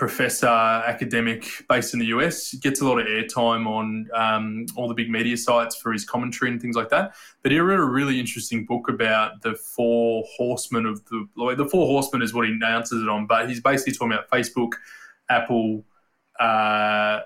professor, 0.00 0.46
academic 0.46 1.44
based 1.68 1.92
in 1.92 2.00
the 2.00 2.06
US. 2.06 2.54
Gets 2.54 2.80
a 2.80 2.86
lot 2.86 2.98
of 2.98 3.06
airtime 3.06 3.66
on 3.66 4.08
um, 4.14 4.64
all 4.74 4.88
the 4.88 4.94
big 4.94 5.10
media 5.10 5.36
sites 5.36 5.76
for 5.76 5.92
his 5.92 6.06
commentary 6.06 6.50
and 6.50 6.60
things 6.60 6.74
like 6.74 6.88
that. 6.88 7.14
But 7.42 7.52
he 7.52 7.58
wrote 7.58 7.78
a 7.78 7.84
really 7.84 8.18
interesting 8.18 8.64
book 8.64 8.88
about 8.88 9.42
the 9.42 9.54
four 9.54 10.24
horsemen 10.38 10.86
of 10.86 11.04
the 11.04 11.28
the 11.54 11.68
four 11.68 11.86
horsemen 11.86 12.22
is 12.22 12.32
what 12.32 12.48
he 12.48 12.54
announces 12.54 13.02
it 13.02 13.08
on. 13.10 13.26
But 13.26 13.50
he's 13.50 13.60
basically 13.60 13.92
talking 13.92 14.14
about 14.14 14.30
Facebook, 14.30 14.72
Apple, 15.28 15.84
uh, 16.40 17.20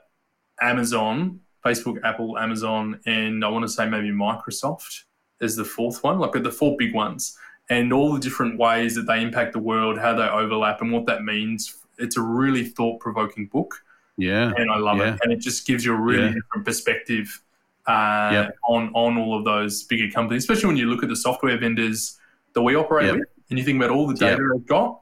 Amazon, 0.61 1.41
Facebook, 1.65 2.01
Apple, 2.03 2.37
Amazon, 2.37 3.01
and 3.07 3.45
I 3.45 3.49
want 3.49 3.63
to 3.63 3.69
say 3.69 3.89
maybe 3.89 4.09
Microsoft 4.09 5.05
is 5.41 5.55
the 5.55 5.65
fourth 5.65 6.03
one, 6.03 6.19
like 6.19 6.33
the 6.33 6.51
four 6.51 6.77
big 6.77 6.93
ones, 6.93 7.39
and 7.71 7.93
all 7.93 8.13
the 8.13 8.21
different 8.21 8.59
ways 8.59 8.97
that 8.97 9.07
they 9.07 9.23
impact 9.23 9.53
the 9.53 9.61
world, 9.61 9.97
how 9.97 10.13
they 10.13 10.25
overlap, 10.25 10.83
and 10.83 10.91
what 10.91 11.07
that 11.07 11.23
means. 11.23 11.84
It's 11.99 12.17
a 12.17 12.23
really 12.23 12.65
thought 12.65 13.01
provoking 13.01 13.47
book, 13.47 13.83
Yeah. 14.17 14.53
and 14.57 14.71
I 14.71 14.79
love 14.79 14.99
yeah. 14.99 15.15
it. 15.15 15.21
And 15.23 15.33
it 15.33 15.41
just 15.41 15.67
gives 15.67 15.85
you 15.85 15.93
a 15.95 16.01
really 16.01 16.23
Yeah. 16.25 16.35
different 16.35 16.65
perspective 16.65 17.41
uh, 17.87 18.31
Yep. 18.33 18.57
on 18.69 18.91
on 18.95 19.19
all 19.19 19.37
of 19.39 19.45
those 19.45 19.83
bigger 19.85 20.11
companies, 20.11 20.43
especially 20.45 20.69
when 20.69 20.77
you 20.79 20.87
look 20.87 21.03
at 21.03 21.09
the 21.11 21.17
software 21.17 21.59
vendors 21.59 22.19
that 22.55 22.63
we 22.63 22.75
operate 22.75 23.07
Yep. 23.09 23.15
with, 23.17 23.29
and 23.51 23.59
you 23.59 23.65
think 23.65 23.77
about 23.77 23.91
all 23.91 24.07
the 24.07 24.15
data 24.15 24.41
Yep. 24.43 24.51
they've 24.55 24.67
got 24.67 25.01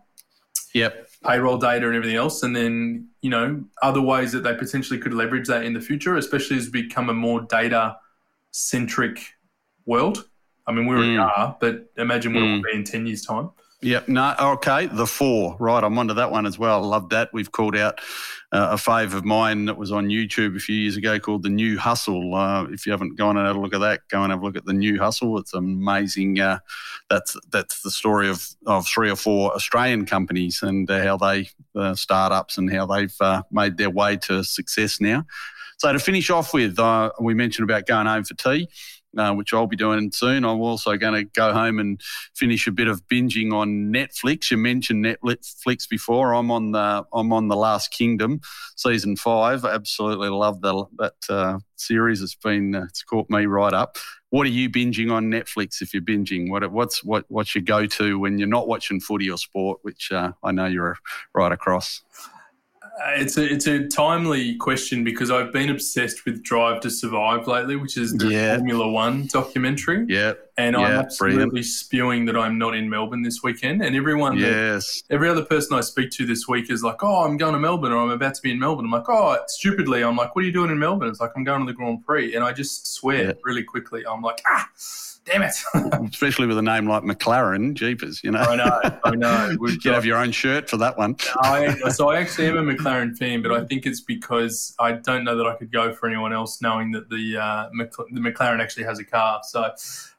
Yep. 0.75 1.09
payroll 1.25 1.59
data 1.59 1.87
and 1.87 1.95
everything 1.95 2.17
else, 2.17 2.43
and 2.43 2.57
then 2.57 3.07
you 3.21 3.31
know 3.31 3.63
other 3.83 4.01
ways 4.01 4.33
that 4.33 4.43
they 4.43 4.55
potentially 4.55 4.99
could 4.99 5.15
leverage 5.15 5.47
that 5.47 5.65
in 5.65 5.75
the 5.75 5.81
future, 5.81 6.17
especially 6.17 6.57
as 6.57 6.71
we 6.73 6.83
become 6.83 7.09
a 7.09 7.15
more 7.15 7.43
data 7.43 7.97
centric 8.51 9.35
world. 9.87 10.29
I 10.67 10.73
mean, 10.73 10.87
we 10.87 10.95
already 10.97 11.17
Mm. 11.17 11.31
are, 11.39 11.57
but 11.61 11.91
imagine 11.97 12.35
where 12.35 12.43
we'll 12.45 12.63
be 12.63 12.73
in 12.73 12.85
ten 12.85 13.07
years' 13.07 13.23
time. 13.25 13.51
Yep. 13.83 14.09
No. 14.09 14.35
Okay. 14.41 14.87
The 14.87 15.07
four. 15.07 15.57
Right. 15.59 15.83
I'm 15.83 15.99
onto 15.99 16.15
that 16.15 16.31
one 16.31 16.47
as 16.47 16.57
well. 16.57 16.81
Love 16.83 17.09
that. 17.09 17.31
We've 17.33 17.51
called 17.51 17.77
out 17.77 17.99
uh, 18.53 18.69
a 18.71 18.77
fave 18.77 19.13
of 19.13 19.25
mine 19.25 19.65
that 19.65 19.77
was 19.77 19.91
on 19.91 20.07
YouTube 20.07 20.55
a 20.57 20.61
few 20.61 20.77
years 20.77 20.97
ago 20.97 21.19
called 21.19 21.43
the 21.43 21.49
New 21.49 21.77
Hustle. 21.79 22.33
Uh, 22.33 22.65
if 22.67 22.87
you 22.87 22.93
haven't 22.93 23.17
gone 23.17 23.37
and 23.37 23.45
had 23.45 23.57
a 23.57 23.59
look 23.59 23.75
at 23.75 23.81
that, 23.81 24.03
go 24.09 24.23
and 24.23 24.31
have 24.31 24.41
a 24.41 24.45
look 24.45 24.57
at 24.57 24.67
the 24.67 24.73
New 24.73 25.01
Hustle. 25.01 25.37
It's 25.39 25.53
amazing. 25.53 26.39
Uh, 26.39 26.61
that's 27.11 27.37
that's 27.51 27.83
the 27.83 27.91
story 27.91 28.29
of 28.29 28.47
of 28.67 28.87
three 28.87 29.11
or 29.11 29.17
four 29.17 29.53
Australian 29.53 30.07
companies 30.07 30.63
and 30.63 30.89
uh, 30.89 31.03
how 31.03 31.17
they 31.17 31.49
uh, 31.75 31.97
startups 31.97 32.59
and 32.59 32.73
how 32.73 32.87
they've 32.87 33.17
uh, 33.21 33.43
made 33.51 33.79
their 33.79 33.91
way 33.91 34.17
to 34.19 34.45
success 34.45 35.01
now. 35.01 35.25
So 35.79 35.93
to 35.93 35.99
finish 35.99 36.31
off 36.31 36.55
with, 36.55 36.79
we 37.21 37.35
mentioned 37.35 37.69
about 37.69 37.87
going 37.87 38.07
home 38.07 38.23
for 38.23 38.35
tea. 38.35 38.69
Uh, 39.15 39.35
which 39.35 39.53
I'll 39.53 39.67
be 39.67 39.77
doing 39.77 40.11
soon. 40.11 40.43
I'm 40.43 40.63
also 40.63 40.97
going 40.97 41.13
to 41.13 41.25
go 41.25 41.53
home 41.53 41.79
and 41.79 42.01
finish 42.35 42.67
a 42.67 42.73
bit 42.73 42.89
of 42.89 43.07
binging 43.09 43.53
on 43.53 43.93
Netflix. 43.93 44.51
You 44.51 44.57
mentioned 44.57 45.05
Netflix 45.05 45.87
before. 45.87 46.35
I'm 46.35 46.51
on 46.51 46.73
the 46.73 47.05
I'm 47.13 47.31
on 47.31 47.49
the 47.49 47.57
Last 47.57 47.91
Kingdom, 47.91 48.41
season 48.75 49.17
five. 49.17 49.67
Absolutely 49.67 50.31
love 50.31 50.63
the, 50.63 50.87
that 50.97 51.15
uh, 51.29 51.59
series. 51.77 52.23
It's 52.23 52.35
been 52.35 52.75
uh, 52.75 52.85
it's 52.85 53.03
caught 53.03 53.29
me 53.29 53.45
right 53.45 53.75
up. 53.75 53.99
What 54.31 54.47
are 54.47 54.51
you 54.51 54.71
binging 54.71 55.13
on 55.13 55.31
Netflix? 55.31 55.83
If 55.83 55.93
you're 55.93 56.03
binging, 56.03 56.49
what 56.49 56.73
what's 56.73 57.05
what 57.05 57.27
what's 57.29 57.55
your 57.55 57.65
go 57.65 57.85
to 57.85 58.19
when 58.19 58.39
you're 58.39 58.49
not 58.49 58.67
watching 58.67 58.99
footy 58.99 59.29
or 59.31 59.37
sport? 59.37 59.81
Which 59.83 60.11
uh, 60.11 60.33
I 60.43 60.53
know 60.53 60.65
you're 60.65 60.97
right 61.35 61.53
across. 61.53 62.01
Uh, 63.01 63.13
It's 63.17 63.39
a 63.39 63.45
it's 63.51 63.67
a 63.67 63.87
timely 63.89 64.55
question 64.57 65.03
because 65.03 65.31
I've 65.31 65.51
been 65.53 65.71
obsessed 65.71 66.25
with 66.27 66.43
Drive 66.43 66.81
to 66.83 66.91
Survive 66.91 67.47
lately, 67.47 67.77
which 67.77 67.97
is 67.97 68.13
the 68.13 68.29
Yeah. 68.29 68.57
Formula 68.57 68.87
One 68.91 69.29
documentary. 69.33 70.05
Yeah, 70.09 70.35
and 70.59 70.77
I'm 70.77 70.83
yeah, 70.93 70.99
absolutely 70.99 71.45
brilliant. 71.47 71.67
spewing 71.67 72.27
that 72.27 72.37
I'm 72.37 72.59
not 72.59 72.75
in 72.77 72.91
Melbourne 72.91 73.23
this 73.23 73.41
weekend. 73.43 73.83
And 73.83 73.97
everyone, 73.97 74.39
that- 74.41 74.47
Yes. 74.51 75.03
every 75.11 75.29
other 75.31 75.43
person 75.45 75.77
I 75.77 75.81
speak 75.81 76.11
to 76.13 76.27
this 76.27 76.47
week 76.47 76.71
is 76.71 76.83
like, 76.85 77.03
"Oh, 77.03 77.25
I'm 77.25 77.39
going 77.39 77.55
to 77.55 77.59
Melbourne," 77.59 77.93
or 77.93 77.99
"I'm 78.03 78.11
about 78.11 78.35
to 78.35 78.43
be 78.43 78.51
in 78.51 78.59
Melbourne." 78.59 78.85
I'm 78.85 78.91
like, 78.91 79.09
"Oh, 79.09 79.39
stupidly," 79.49 80.03
I'm 80.05 80.17
like, 80.17 80.35
"What 80.37 80.43
are 80.45 80.47
you 80.47 80.53
doing 80.53 80.71
in 80.71 80.79
Melbourne?" 80.79 81.09
It's 81.09 81.21
like, 81.21 81.33
"I'm 81.35 81.45
going 81.45 81.61
to 81.61 81.67
the 81.67 81.73
Grand 81.77 82.05
Prix," 82.05 82.35
and 82.35 82.45
I 82.45 82.53
just 82.53 82.93
swear 82.95 83.25
Yeah. 83.29 83.33
really 83.43 83.63
quickly. 83.63 84.03
I'm 84.07 84.21
like, 84.21 84.43
"Ah, 84.47 84.69
damn 85.25 85.43
it!" 85.43 85.55
Especially 86.11 86.47
with 86.47 86.59
a 86.59 86.63
name 86.63 86.89
like 86.89 87.03
McLaren, 87.03 87.75
jeepers, 87.75 88.23
you 88.23 88.31
know. 88.31 88.41
I 88.41 88.57
know, 88.57 88.81
I 89.05 89.11
know. 89.15 89.51
you 89.61 89.79
could 89.79 89.95
have 89.95 90.05
your 90.05 90.19
own 90.19 90.33
shirt 90.33 90.69
for 90.69 90.77
that 90.79 90.99
one. 90.99 91.17
I, 91.41 91.75
so 91.91 92.11
I 92.11 92.21
actually 92.21 92.49
am 92.49 92.57
a 92.57 92.73
McLaren 92.73 93.17
fan, 93.17 93.43
but 93.43 93.53
I 93.53 93.65
think 93.65 93.87
it's 93.87 94.01
because 94.01 94.75
I 94.79 94.93
don't 94.93 95.25
know 95.25 95.37
that 95.37 95.47
I 95.47 95.55
could 95.57 95.73
go 95.73 95.93
for 95.93 96.09
anyone 96.09 96.33
else, 96.33 96.61
knowing 96.61 96.93
that 96.93 97.09
the 97.09 97.39
uh, 97.39 97.69
the 97.73 98.21
McLaren 98.21 98.61
actually 98.61 98.85
has 98.85 98.99
a 98.99 99.05
car. 99.05 99.41
So, 99.45 99.71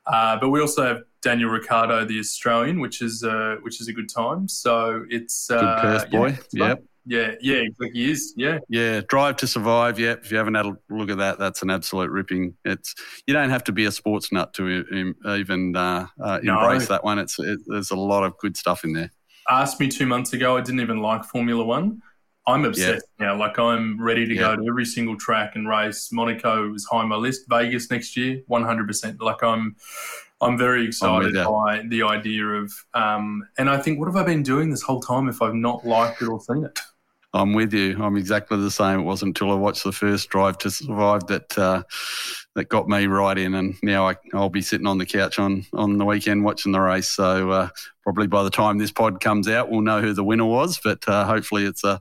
uh, 0.05 0.37
but 0.39 0.49
we 0.49 0.61
also 0.61 0.83
have 0.83 1.03
Daniel 1.21 1.49
Ricciardo, 1.49 2.05
the 2.05 2.19
Australian, 2.19 2.79
which 2.79 3.01
is 3.01 3.23
uh, 3.23 3.57
which 3.61 3.81
is 3.81 3.87
a 3.87 3.93
good 3.93 4.09
time. 4.09 4.47
So 4.47 5.05
it's 5.09 5.49
uh, 5.49 5.59
Good 5.59 5.81
Perth 5.81 6.11
boy. 6.11 6.39
Yeah. 6.51 6.67
Yep. 6.67 6.83
Yeah, 7.05 7.35
yeah, 7.41 7.57
exactly. 7.57 7.89
He 7.93 8.11
is. 8.11 8.33
Yeah, 8.37 8.59
Yeah, 8.69 9.01
Drive 9.07 9.35
to 9.37 9.47
Survive. 9.47 9.99
Yep. 9.99 10.25
If 10.25 10.31
you 10.31 10.37
haven't 10.37 10.55
had 10.55 10.65
a 10.65 10.73
look 10.89 11.09
at 11.09 11.17
that, 11.17 11.39
that's 11.39 11.61
an 11.61 11.69
absolute 11.69 12.09
ripping. 12.11 12.55
It's 12.65 12.95
you 13.27 13.33
don't 13.33 13.49
have 13.49 13.63
to 13.65 13.71
be 13.71 13.85
a 13.85 13.91
sports 13.91 14.31
nut 14.31 14.53
to 14.55 15.13
even 15.27 15.75
uh, 15.75 16.07
uh, 16.23 16.39
No. 16.43 16.59
embrace 16.59 16.87
that 16.87 17.03
one. 17.03 17.19
It's 17.19 17.37
it, 17.39 17.59
there's 17.67 17.91
a 17.91 17.95
lot 17.95 18.23
of 18.23 18.37
good 18.37 18.55
stuff 18.57 18.83
in 18.83 18.93
there. 18.93 19.11
asked 19.49 19.79
me 19.79 19.87
two 19.89 20.05
months 20.05 20.33
ago. 20.33 20.57
I 20.57 20.61
didn't 20.61 20.81
even 20.81 20.99
like 20.99 21.23
Formula 21.25 21.63
One. 21.63 22.01
I'm 22.45 22.65
obsessed 22.65 23.05
now. 23.19 23.37
Like 23.37 23.57
I'm 23.57 24.01
ready 24.01 24.25
to 24.25 24.33
Yeah. 24.33 24.41
go 24.41 24.55
to 24.57 24.67
every 24.67 24.83
single 24.85 25.17
track 25.17 25.55
and 25.55 25.67
race. 25.67 26.09
Monaco 26.11 26.73
is 26.73 26.85
high 26.85 26.97
on 26.97 27.07
my 27.09 27.15
list. 27.15 27.41
Vegas 27.49 27.89
next 27.89 28.17
year, 28.17 28.41
100. 28.47 28.85
percent 28.87 29.21
Like 29.21 29.41
I'm, 29.41 29.77
I'm 30.41 30.57
very 30.57 30.85
excited 30.85 31.35
you. 31.35 31.43
by 31.45 31.83
the 31.87 32.03
idea 32.03 32.45
of. 32.45 32.73
Um, 32.93 33.47
and 33.57 33.69
I 33.69 33.77
think, 33.81 33.97
what 33.97 34.07
have 34.07 34.17
I 34.17 34.23
been 34.23 34.43
doing 34.43 34.71
this 34.71 34.81
whole 34.81 34.99
time 34.99 35.29
if 35.29 35.41
I've 35.41 35.55
not 35.55 35.85
liked 35.87 36.21
it 36.21 36.27
or 36.27 36.41
seen 36.41 36.65
it? 36.65 36.77
I'm 37.33 37.53
with 37.53 37.73
you. 37.73 38.01
I'm 38.01 38.15
exactly 38.15 38.57
the 38.59 38.69
same. 38.69 38.99
It 38.99 39.03
wasn't 39.03 39.29
until 39.29 39.51
I 39.51 39.55
watched 39.55 39.83
the 39.83 39.91
first 39.91 40.29
Drive 40.29 40.57
to 40.59 40.69
Survive 40.69 41.25
that 41.27 41.57
uh, 41.57 41.83
that 42.55 42.69
got 42.69 42.87
me 42.87 43.07
right 43.07 43.37
in, 43.37 43.55
and 43.55 43.75
now 43.81 44.07
I, 44.07 44.15
I'll 44.33 44.49
be 44.49 44.61
sitting 44.61 44.85
on 44.85 44.99
the 44.99 45.05
couch 45.05 45.39
on 45.39 45.65
on 45.73 45.97
the 45.97 46.05
weekend 46.05 46.43
watching 46.43 46.71
the 46.71 46.81
race. 46.81 47.09
So 47.09 47.49
uh, 47.49 47.69
probably 48.03 48.27
by 48.27 48.43
the 48.43 48.51
time 48.51 48.77
this 48.77 48.91
pod 48.91 49.19
comes 49.19 49.47
out, 49.47 49.71
we'll 49.71 49.81
know 49.81 50.01
who 50.01 50.13
the 50.13 50.23
winner 50.23 50.45
was. 50.45 50.79
But 50.83 51.07
uh, 51.07 51.25
hopefully, 51.25 51.65
it's 51.65 51.83
a 51.83 51.99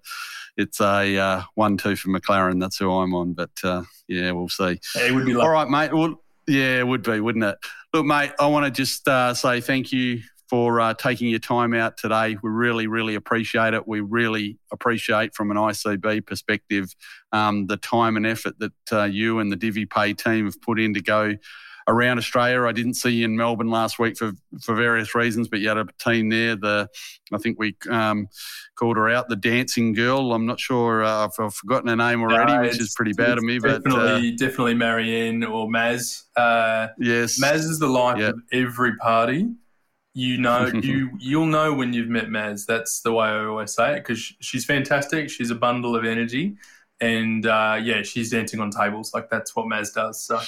it's 0.58 0.80
a 0.80 1.16
uh, 1.16 1.42
one-two 1.54 1.96
for 1.96 2.10
McLaren. 2.10 2.60
That's 2.60 2.76
who 2.76 2.92
I'm 2.92 3.14
on. 3.14 3.32
But 3.32 3.52
uh, 3.64 3.84
yeah, 4.08 4.32
we'll 4.32 4.50
see. 4.50 4.80
It 4.96 5.14
would 5.14 5.24
be. 5.24 5.34
All 5.34 5.48
right, 5.48 5.68
mate. 5.68 5.94
Well, 5.94 6.22
yeah, 6.46 6.80
it 6.80 6.86
would 6.86 7.02
be, 7.02 7.20
wouldn't 7.20 7.44
it? 7.44 7.56
Look, 7.94 8.04
mate, 8.04 8.32
I 8.38 8.46
want 8.48 8.66
to 8.66 8.70
just 8.70 9.08
uh, 9.08 9.32
say 9.32 9.62
thank 9.62 9.92
you 9.92 10.20
for 10.52 10.80
uh, 10.80 10.92
taking 10.92 11.30
your 11.30 11.38
time 11.38 11.72
out 11.72 11.96
today. 11.96 12.36
We 12.42 12.50
really, 12.50 12.86
really 12.86 13.14
appreciate 13.14 13.72
it. 13.72 13.88
We 13.88 14.00
really 14.00 14.58
appreciate, 14.70 15.34
from 15.34 15.50
an 15.50 15.56
ICB 15.56 16.26
perspective, 16.26 16.94
um, 17.32 17.68
the 17.68 17.78
time 17.78 18.18
and 18.18 18.26
effort 18.26 18.58
that 18.58 18.72
uh, 18.92 19.04
you 19.04 19.38
and 19.38 19.50
the 19.50 19.56
DiviPay 19.56 20.14
team 20.22 20.44
have 20.44 20.60
put 20.60 20.78
in 20.78 20.92
to 20.92 21.00
go 21.00 21.36
around 21.88 22.18
Australia. 22.18 22.64
I 22.64 22.72
didn't 22.72 22.94
see 22.94 23.12
you 23.12 23.24
in 23.24 23.34
Melbourne 23.34 23.70
last 23.70 23.98
week 23.98 24.18
for 24.18 24.32
for 24.60 24.74
various 24.74 25.14
reasons, 25.14 25.48
but 25.48 25.60
you 25.60 25.68
had 25.68 25.78
a 25.78 25.86
team 25.98 26.28
there. 26.28 26.54
The 26.54 26.86
I 27.32 27.38
think 27.38 27.58
we 27.58 27.74
um, 27.88 28.28
called 28.74 28.98
her 28.98 29.08
out, 29.08 29.30
the 29.30 29.36
dancing 29.36 29.94
girl. 29.94 30.34
I'm 30.34 30.44
not 30.44 30.60
sure 30.60 31.02
uh, 31.02 31.28
if 31.28 31.40
I've 31.40 31.54
forgotten 31.54 31.88
her 31.88 31.96
name 31.96 32.20
already, 32.20 32.68
which 32.68 32.78
is 32.78 32.92
pretty 32.94 33.14
bad 33.14 33.38
of 33.38 33.44
me. 33.44 33.58
But 33.58 33.82
definitely, 33.84 34.34
uh, 34.34 34.36
definitely 34.36 34.74
Marianne 34.74 35.44
or 35.44 35.66
Maz. 35.66 36.24
Uh, 36.36 36.88
yes, 36.98 37.40
Maz 37.42 37.60
is 37.60 37.78
the 37.78 37.88
life 37.88 38.20
of 38.20 38.38
every 38.52 38.96
party. 38.98 39.48
You 40.14 40.38
know, 40.38 40.66
you 40.82 41.10
you'll 41.18 41.46
know 41.46 41.72
when 41.74 41.92
you've 41.92 42.08
met 42.08 42.28
Maz. 42.28 42.66
That's 42.66 43.00
the 43.00 43.12
way 43.12 43.28
I 43.28 43.44
always 43.44 43.74
say 43.74 43.96
it 43.96 44.00
because 44.00 44.20
she's 44.40 44.64
fantastic. 44.64 45.30
She's 45.30 45.50
a 45.50 45.54
bundle 45.56 45.96
of 45.96 46.04
energy 46.04 46.56
and 47.02 47.46
uh, 47.46 47.80
yeah, 47.82 48.02
she's 48.02 48.30
dancing 48.30 48.60
on 48.60 48.70
tables. 48.70 49.12
Like 49.12 49.28
that's 49.28 49.56
what 49.56 49.66
Maz 49.66 49.92
does. 49.92 50.22
So 50.22 50.40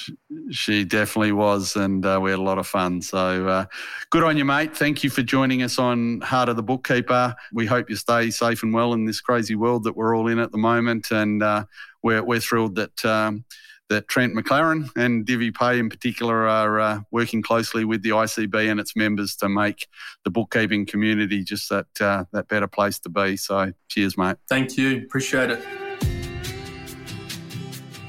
she 0.49 0.85
definitely 0.85 1.33
was, 1.33 1.75
and 1.75 2.05
uh, 2.05 2.17
we 2.21 2.31
had 2.31 2.39
a 2.39 2.43
lot 2.43 2.57
of 2.57 2.65
fun. 2.65 3.01
So 3.01 3.45
uh, 3.47 3.65
good 4.09 4.23
on 4.23 4.37
you, 4.37 4.45
mate. 4.45 4.75
Thank 4.75 5.03
you 5.03 5.09
for 5.09 5.21
joining 5.21 5.63
us 5.63 5.77
on 5.77 6.21
Heart 6.21 6.47
of 6.47 6.55
the 6.55 6.63
Bookkeeper. 6.63 7.35
We 7.51 7.65
hope 7.65 7.89
you 7.89 7.97
stay 7.97 8.31
safe 8.31 8.63
and 8.63 8.73
well 8.73 8.93
in 8.93 9.03
this 9.03 9.19
crazy 9.19 9.55
world 9.55 9.83
that 9.83 9.97
we're 9.97 10.15
all 10.15 10.27
in 10.27 10.39
at 10.39 10.53
the 10.53 10.57
moment, 10.57 11.11
and 11.11 11.43
uh, 11.43 11.65
we're 12.01 12.23
we're 12.23 12.39
thrilled 12.39 12.75
that. 12.75 13.03
Um, 13.03 13.43
that 13.89 14.07
Trent 14.07 14.33
McLaren 14.35 14.89
and 14.95 15.25
DiviPay 15.25 15.79
in 15.79 15.89
particular 15.89 16.47
are 16.47 16.79
uh, 16.79 16.99
working 17.11 17.41
closely 17.41 17.85
with 17.85 18.01
the 18.01 18.09
ICB 18.09 18.69
and 18.69 18.79
its 18.79 18.95
members 18.95 19.35
to 19.37 19.49
make 19.49 19.87
the 20.23 20.31
bookkeeping 20.31 20.85
community 20.85 21.43
just 21.43 21.69
that 21.69 21.87
uh, 22.01 22.25
that 22.31 22.47
better 22.47 22.67
place 22.67 22.99
to 22.99 23.09
be. 23.09 23.37
So, 23.37 23.73
cheers, 23.87 24.17
mate. 24.17 24.37
Thank 24.49 24.77
you. 24.77 25.03
Appreciate 25.03 25.51
it. 25.51 25.63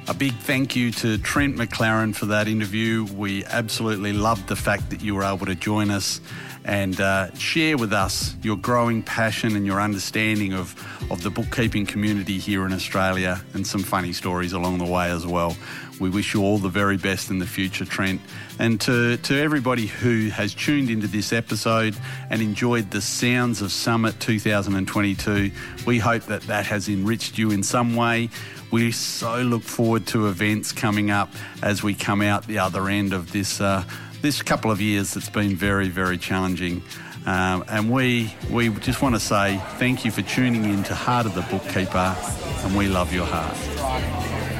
A 0.09 0.15
big 0.15 0.35
thank 0.35 0.77
you 0.77 0.93
to 0.93 1.19
Trent 1.19 1.57
McLaren 1.57 2.15
for 2.15 2.27
that 2.27 2.47
interview. 2.47 3.05
We 3.17 3.45
absolutely 3.45 4.13
loved 4.13 4.47
the 4.47 4.55
fact 4.55 4.91
that 4.91 5.03
you 5.03 5.17
were 5.17 5.25
able 5.25 5.47
to 5.47 5.57
join 5.57 5.91
us 5.91 6.21
and 6.67 7.01
uh, 7.01 7.33
share 7.35 7.79
with 7.79 7.93
us 7.93 8.35
your 8.43 8.57
growing 8.57 9.01
passion 9.01 9.55
and 9.55 9.65
your 9.65 9.81
understanding 9.81 10.53
of, 10.53 10.75
of 11.13 11.23
the 11.23 11.31
bookkeeping 11.31 11.87
community 11.87 12.39
here 12.39 12.67
in 12.67 12.73
Australia 12.73 13.41
and 13.55 13.65
some 13.65 13.85
funny 13.85 14.13
stories 14.13 14.53
along 14.53 14.79
the 14.79 14.85
way 14.85 15.09
as 15.09 15.25
well. 15.25 15.57
We 16.01 16.11
wish 16.11 16.35
you 16.35 16.43
all 16.43 16.59
the 16.59 16.69
very 16.69 16.97
best 16.97 17.31
in 17.31 17.39
the 17.39 17.47
future, 17.47 17.85
Trent. 17.85 18.21
And 18.59 18.81
to, 18.83 19.17
to 19.17 19.41
everybody 19.41 19.87
who 19.87 20.29
has 20.31 20.55
tuned 20.55 20.91
into 20.91 21.07
this 21.07 21.33
episode 21.33 21.97
and 22.31 22.43
enjoyed 22.43 22.91
the 22.91 23.01
sounds 23.01 23.63
of 23.63 23.71
Summit 23.71 24.19
2022, 24.19 25.53
we 25.87 25.99
hope 26.01 26.25
that 26.25 26.43
that 26.43 26.67
has 26.67 26.89
enriched 26.89 27.39
you 27.39 27.53
in 27.53 27.63
some 27.63 27.95
way. 27.95 28.29
We 28.73 28.91
so 28.91 29.41
look 29.43 29.63
forward 29.63 30.07
to 30.09 30.27
events 30.27 30.73
coming 30.73 31.13
up 31.13 31.31
as 31.63 31.85
we 31.85 31.95
come 31.95 32.21
out 32.21 32.47
the 32.47 32.59
other 32.59 32.89
end 32.89 33.13
of 33.13 33.33
this 33.33 33.61
uh, 33.61 33.85
this 34.27 34.43
couple 34.43 34.73
of 34.73 34.81
years 34.81 35.15
that's 35.15 35.29
been 35.29 35.55
very, 35.55 35.89
very 35.89 36.19
challenging. 36.19 36.83
Um, 37.27 37.65
and 37.69 37.89
we 37.89 38.35
we 38.51 38.71
just 38.71 39.01
want 39.01 39.15
to 39.15 39.21
say 39.21 39.63
thank 39.79 40.05
you 40.05 40.11
for 40.11 40.23
tuning 40.23 40.65
in 40.65 40.83
to 40.83 40.97
Heart 40.97 41.27
of 41.27 41.35
the 41.37 41.43
Bookkeeper, 41.43 42.17
and 42.65 42.77
we 42.77 42.89
love 42.89 43.15
your 43.15 43.25
heart. 43.25 44.56